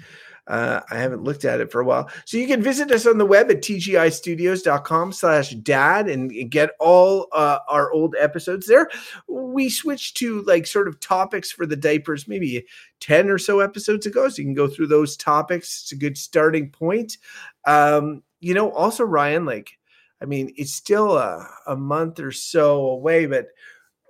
uh, 0.52 0.82
I 0.92 0.98
haven't 0.98 1.24
looked 1.24 1.46
at 1.46 1.62
it 1.62 1.72
for 1.72 1.80
a 1.80 1.86
while. 1.86 2.10
So 2.26 2.36
you 2.36 2.46
can 2.46 2.62
visit 2.62 2.92
us 2.92 3.08
on 3.08 3.18
the 3.18 3.26
web 3.26 3.50
at 3.50 3.62
tgistudios.com 3.62 5.14
slash 5.14 5.52
dad 5.52 6.10
and 6.10 6.52
get 6.52 6.72
all 6.78 7.28
uh, 7.32 7.60
our 7.70 7.90
old 7.94 8.16
episodes 8.20 8.68
there. 8.68 8.90
We 9.30 9.70
switched 9.70 10.18
to 10.18 10.42
like 10.42 10.68
sort 10.68 10.90
of 10.90 11.00
topics 11.00 11.54
for 11.54 11.66
the 11.66 11.78
diapers, 11.78 12.28
maybe 12.28 12.66
10 13.00 13.30
or 13.30 13.38
so 13.38 13.62
episodes 13.62 14.06
ago. 14.06 14.28
So 14.28 14.42
you 14.42 14.48
can 14.48 14.54
go 14.54 14.68
through 14.68 14.88
those 14.88 15.16
topics. 15.16 15.84
It's 15.84 15.94
a 15.94 15.96
good 15.96 16.18
starting 16.18 16.70
point. 16.70 17.18
Um, 17.66 18.22
you 18.42 18.54
know, 18.54 18.72
also 18.72 19.06
Ryan, 19.06 19.46
like 19.46 19.78
I 20.22 20.26
mean, 20.26 20.54
it's 20.58 20.74
still 20.74 21.18
a, 21.18 21.48
a 21.66 21.78
month 21.78 22.20
or 22.20 22.34
so 22.34 22.88
away, 22.88 23.26
but 23.26 23.48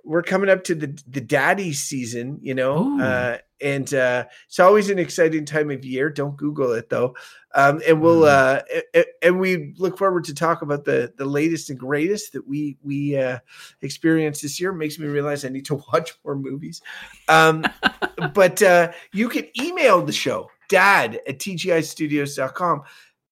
we're 0.03 0.23
coming 0.23 0.49
up 0.49 0.63
to 0.63 0.73
the 0.73 0.99
the 1.07 1.21
daddy 1.21 1.73
season, 1.73 2.39
you 2.41 2.55
know, 2.55 2.99
uh, 2.99 3.37
and 3.61 3.93
uh, 3.93 4.25
it's 4.47 4.59
always 4.59 4.89
an 4.89 4.99
exciting 4.99 5.45
time 5.45 5.71
of 5.71 5.83
year. 5.85 6.09
Don't 6.09 6.35
Google 6.37 6.73
it 6.73 6.89
though, 6.89 7.15
um, 7.55 7.81
and 7.87 8.01
we'll 8.01 8.21
Mm. 8.21 8.61
uh, 8.95 9.03
and 9.21 9.39
we 9.39 9.73
look 9.77 9.97
forward 9.97 10.23
to 10.25 10.33
talk 10.33 10.61
about 10.61 10.85
the 10.85 11.13
the 11.17 11.25
latest 11.25 11.69
and 11.69 11.79
greatest 11.79 12.33
that 12.33 12.47
we 12.47 12.77
we 12.83 13.17
uh, 13.17 13.39
experienced 13.81 14.41
this 14.41 14.59
year. 14.59 14.71
Makes 14.73 14.99
me 14.99 15.07
realize 15.07 15.45
I 15.45 15.49
need 15.49 15.65
to 15.65 15.75
watch 15.93 16.13
more 16.23 16.35
movies. 16.35 16.81
Um, 17.27 17.65
but 18.33 18.61
uh, 18.61 18.91
you 19.13 19.29
can 19.29 19.47
email 19.61 20.01
the 20.01 20.11
show 20.13 20.49
dad 20.69 21.19
at 21.27 21.39
tgistudios.com 21.39 22.83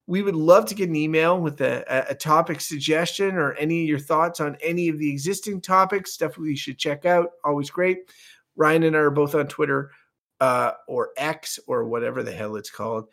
we 0.08 0.24
would 0.24 0.36
love 0.36 0.66
to 0.66 0.74
get 0.74 0.90
an 0.90 0.96
email 0.96 1.40
with 1.40 1.62
a, 1.62 1.84
a- 1.88 2.12
a 2.12 2.16
topic 2.16 2.60
suggestion 2.60 3.36
or 3.36 3.54
any 3.54 3.84
of 3.84 3.88
your 3.88 4.00
thoughts 4.00 4.40
on 4.40 4.58
any 4.62 4.90
of 4.90 4.98
the 4.98 5.10
existing 5.10 5.62
topics 5.62 6.12
stuff 6.12 6.38
we 6.38 6.56
should 6.56 6.78
check 6.78 7.06
out 7.06 7.30
always 7.46 7.70
great 7.70 8.00
ryan 8.56 8.84
and 8.84 8.96
i 8.96 9.00
are 9.00 9.10
both 9.12 9.36
on 9.36 9.48
twitter 9.48 9.92
uh, 10.40 10.72
or 10.88 11.10
x 11.18 11.60
or 11.68 11.86
whatever 11.86 12.24
the 12.24 12.32
hell 12.32 12.56
it's 12.56 12.70
called 12.70 13.08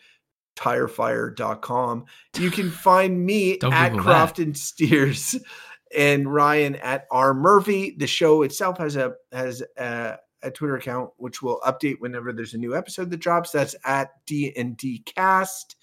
tirefire.com 0.56 2.04
you 2.38 2.50
can 2.50 2.70
find 2.82 3.24
me 3.24 3.54
at 3.54 3.60
that. 3.60 3.92
crofton 3.96 4.54
steers 4.54 5.36
and 5.96 6.32
ryan 6.32 6.76
at 6.76 7.06
r 7.10 7.34
murphy 7.34 7.94
the 7.98 8.06
show 8.06 8.42
itself 8.42 8.78
has 8.78 8.96
a 8.96 9.12
has 9.32 9.62
a, 9.76 10.16
a 10.42 10.50
twitter 10.50 10.76
account 10.76 11.10
which 11.18 11.42
will 11.42 11.60
update 11.66 11.96
whenever 12.00 12.32
there's 12.32 12.54
a 12.54 12.58
new 12.58 12.74
episode 12.74 13.10
that 13.10 13.18
drops 13.18 13.50
that's 13.50 13.76
at 13.84 14.10
d&d 14.26 15.02
cast 15.04 15.76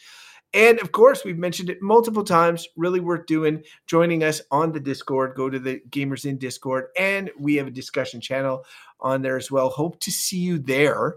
and 0.54 0.80
of 0.80 0.92
course, 0.92 1.26
we've 1.26 1.38
mentioned 1.38 1.70
it 1.70 1.82
multiple 1.82 2.24
times. 2.24 2.68
Really 2.78 3.00
worth 3.00 3.26
doing. 3.26 3.64
Joining 3.88 4.24
us 4.24 4.40
on 4.52 4.72
the 4.72 4.80
Discord. 4.80 5.36
Go 5.36 5.50
to 5.50 5.58
the 5.58 5.82
Gamers 5.90 6.26
Inn 6.26 6.38
Discord, 6.38 6.90
and 6.98 7.32
we 7.40 7.56
have 7.56 7.68
a 7.68 7.72
discussion 7.72 8.22
channel 8.22 8.64
on 9.00 9.24
there 9.24 9.36
as 9.36 9.50
well. 9.50 9.70
Hope 9.70 10.00
to 10.02 10.12
see 10.12 10.38
you 10.38 10.60
there. 10.60 11.16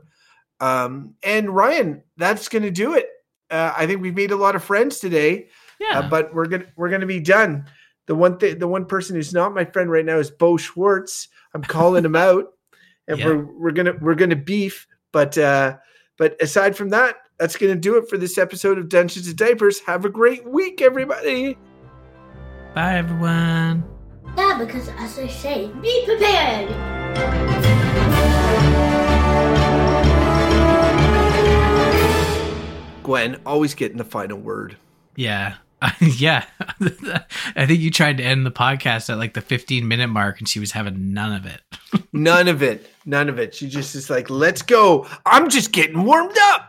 Um, 0.61 1.15
and 1.23 1.51
Ryan, 1.51 2.03
that's 2.17 2.49
going 2.49 2.63
to 2.63 2.71
do 2.71 2.95
it. 2.95 3.09
Uh, 3.51 3.73
I 3.77 3.87
think 3.87 4.01
we've 4.03 4.15
made 4.15 4.31
a 4.33 4.37
lot 4.37 4.57
of 4.57 4.65
friends 4.65 4.99
today, 4.99 5.49
Yeah. 5.79 6.01
uh, 6.01 6.09
but 6.09 6.35
we're 6.35 6.47
gonna 6.47 6.67
we're 6.77 6.89
gonna 6.89 7.07
be 7.07 7.21
done. 7.21 7.67
The 8.07 8.15
one 8.17 8.39
thing, 8.39 8.59
the 8.59 8.67
one 8.67 8.87
person 8.87 9.15
who's 9.15 9.33
not 9.33 9.55
my 9.55 9.65
friend 9.65 9.91
right 9.91 10.05
now 10.05 10.19
is 10.19 10.31
Bo 10.31 10.57
Schwartz. 10.57 11.29
I'm 11.55 11.63
calling 11.63 12.05
him 12.05 12.17
out, 12.17 12.47
and 13.09 13.19
Yeah. 13.19 13.27
we're 13.27 13.45
we're 13.59 13.71
gonna 13.71 13.95
we're 14.01 14.15
gonna 14.17 14.35
beef. 14.37 14.87
But 15.13 15.39
uh, 15.39 15.77
but 16.19 16.41
aside 16.43 16.77
from 16.77 16.89
that, 16.91 17.17
that's 17.39 17.57
going 17.57 17.73
to 17.73 17.79
do 17.79 17.97
it 17.99 18.09
for 18.09 18.17
this 18.19 18.37
episode 18.39 18.79
of 18.79 18.89
Dungeons 18.89 19.29
and 19.29 19.37
Diapers. 19.37 19.81
Have 19.81 20.05
a 20.05 20.11
great 20.11 20.45
week, 20.49 20.81
everybody. 20.83 21.57
Bye, 22.75 22.97
everyone. 22.97 23.85
Yeah, 24.37 24.59
because 24.59 24.89
as 24.99 25.19
I 25.19 25.29
say, 25.29 25.71
be 25.81 26.05
prepared. 26.05 27.85
Gwen, 33.07 33.41
always 33.47 33.75
getting 33.75 33.99
the 33.99 34.05
final 34.05 34.37
word. 34.37 34.77
Yeah. 35.15 35.55
yeah. 36.01 36.45
I 37.55 37.65
think 37.65 37.79
you 37.79 37.93
tried 37.93 38.17
to 38.17 38.25
end 38.25 38.45
the 38.45 38.51
podcast 38.51 39.09
at 39.09 39.17
like 39.17 39.35
the 39.35 39.41
15 39.41 39.87
minute 39.87 40.09
mark 40.09 40.41
and 40.41 40.49
she 40.49 40.59
was 40.59 40.73
having 40.73 41.15
none 41.15 41.33
of 41.33 41.47
it. 41.47 41.61
None 42.13 42.49
of 42.49 42.63
it. 42.63 42.91
None 43.05 43.29
of 43.29 43.39
it. 43.39 43.55
She 43.55 43.69
just 43.69 43.95
is 43.95 44.11
like, 44.11 44.29
let's 44.29 44.61
go. 44.61 45.07
I'm 45.25 45.49
just 45.49 45.71
getting 45.71 46.03
warmed 46.03 46.37
up. 46.37 46.65